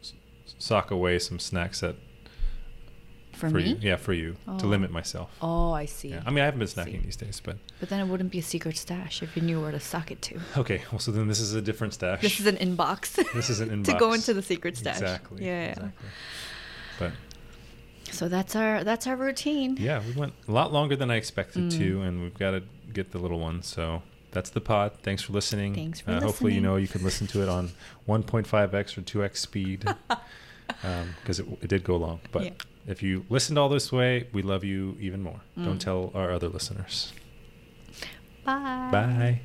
sock 0.57 0.93
away 0.93 1.19
some 1.19 1.41
snacks 1.41 1.81
that 1.81 1.97
For, 3.37 3.51
for 3.51 3.57
me? 3.57 3.69
you. 3.71 3.77
Yeah, 3.81 3.97
for 3.97 4.13
you 4.13 4.33
to 4.47 4.65
Oh. 4.65 4.69
limit 4.69 4.91
myself. 4.91 5.31
Oh, 5.43 5.73
I 5.73 5.85
see. 5.87 6.09
Yeah. 6.09 6.23
I 6.27 6.31
mean, 6.31 6.41
I 6.41 6.47
haven't 6.47 6.59
been 6.61 6.69
snacking 6.69 7.05
these 7.05 7.17
days, 7.17 7.41
but 7.45 7.57
But 7.81 7.89
then 7.91 8.01
it 8.01 8.07
wouldn't 8.11 8.31
be 8.33 8.39
a 8.39 8.43
secret 8.43 8.77
stash 8.77 9.23
if 9.23 9.37
you 9.37 9.43
knew 9.43 9.61
where 9.61 9.73
to 9.73 9.81
sock 9.81 10.11
it 10.11 10.21
to. 10.23 10.41
okay. 10.57 10.83
Well, 10.91 10.99
so 10.99 11.11
then 11.13 11.29
this 11.29 11.41
is 11.41 11.55
a 11.55 11.61
different 11.63 11.95
stash. 11.95 12.21
This 12.23 12.41
is 12.41 12.47
an 12.47 12.57
inbox. 12.57 13.17
This 13.35 13.51
is 13.51 13.61
an 13.61 13.69
inbox. 13.71 13.85
to 13.93 13.99
go 13.99 14.13
into 14.15 14.33
the 14.35 14.43
secret 14.43 14.77
stash. 14.77 15.01
Exactly. 15.01 15.45
Yeah. 15.45 15.51
yeah. 15.65 15.71
Exactly. 15.71 15.93
But 16.99 17.13
So 18.15 18.29
that's 18.29 18.57
our 18.57 18.85
that's 18.85 19.07
our 19.07 19.17
routine. 19.17 19.77
yeah, 19.79 20.01
we 20.07 20.13
went 20.13 20.33
a 20.49 20.53
lot 20.53 20.73
longer 20.73 20.97
than 20.97 21.11
I 21.11 21.17
expected 21.17 21.65
Mm. 21.65 21.79
to, 21.79 22.01
and 22.03 22.23
we've 22.23 22.39
got 22.39 22.53
to 22.53 22.63
get 22.93 23.11
the 23.13 23.19
little 23.19 23.39
one. 23.41 23.63
So 23.63 24.03
that's 24.33 24.51
the 24.51 24.61
pod. 24.61 24.93
Thanks 25.03 25.23
for 25.23 25.33
listening. 25.35 25.75
Thanks 25.75 26.01
for 26.01 26.13
uh, 26.13 26.21
Hopefully, 26.21 26.55
you 26.55 26.61
know 26.63 26.77
you 26.77 26.89
can 26.89 27.03
listen 27.05 27.27
to 27.29 27.43
it 27.43 27.49
on 27.49 27.71
1.5x 28.09 28.97
or 28.97 29.03
2x 29.03 29.37
speed 29.37 29.85
because 31.21 31.41
it, 31.41 31.47
it 31.63 31.69
did 31.69 31.85
go 31.85 31.97
long. 31.97 32.21
But 32.33 32.45
Yeah. 32.45 32.51
If 32.87 33.03
you 33.03 33.25
listened 33.29 33.59
all 33.59 33.69
this 33.69 33.91
way, 33.91 34.29
we 34.33 34.43
love 34.43 34.65
you 34.65 34.97
even 35.01 35.23
more. 35.23 35.41
Mm. 35.59 35.65
Don't 35.65 35.79
tell 35.81 36.13
our 36.15 36.31
other 36.31 36.49
listeners. 36.49 37.13
Bye. 38.45 38.89
Bye. 38.93 39.41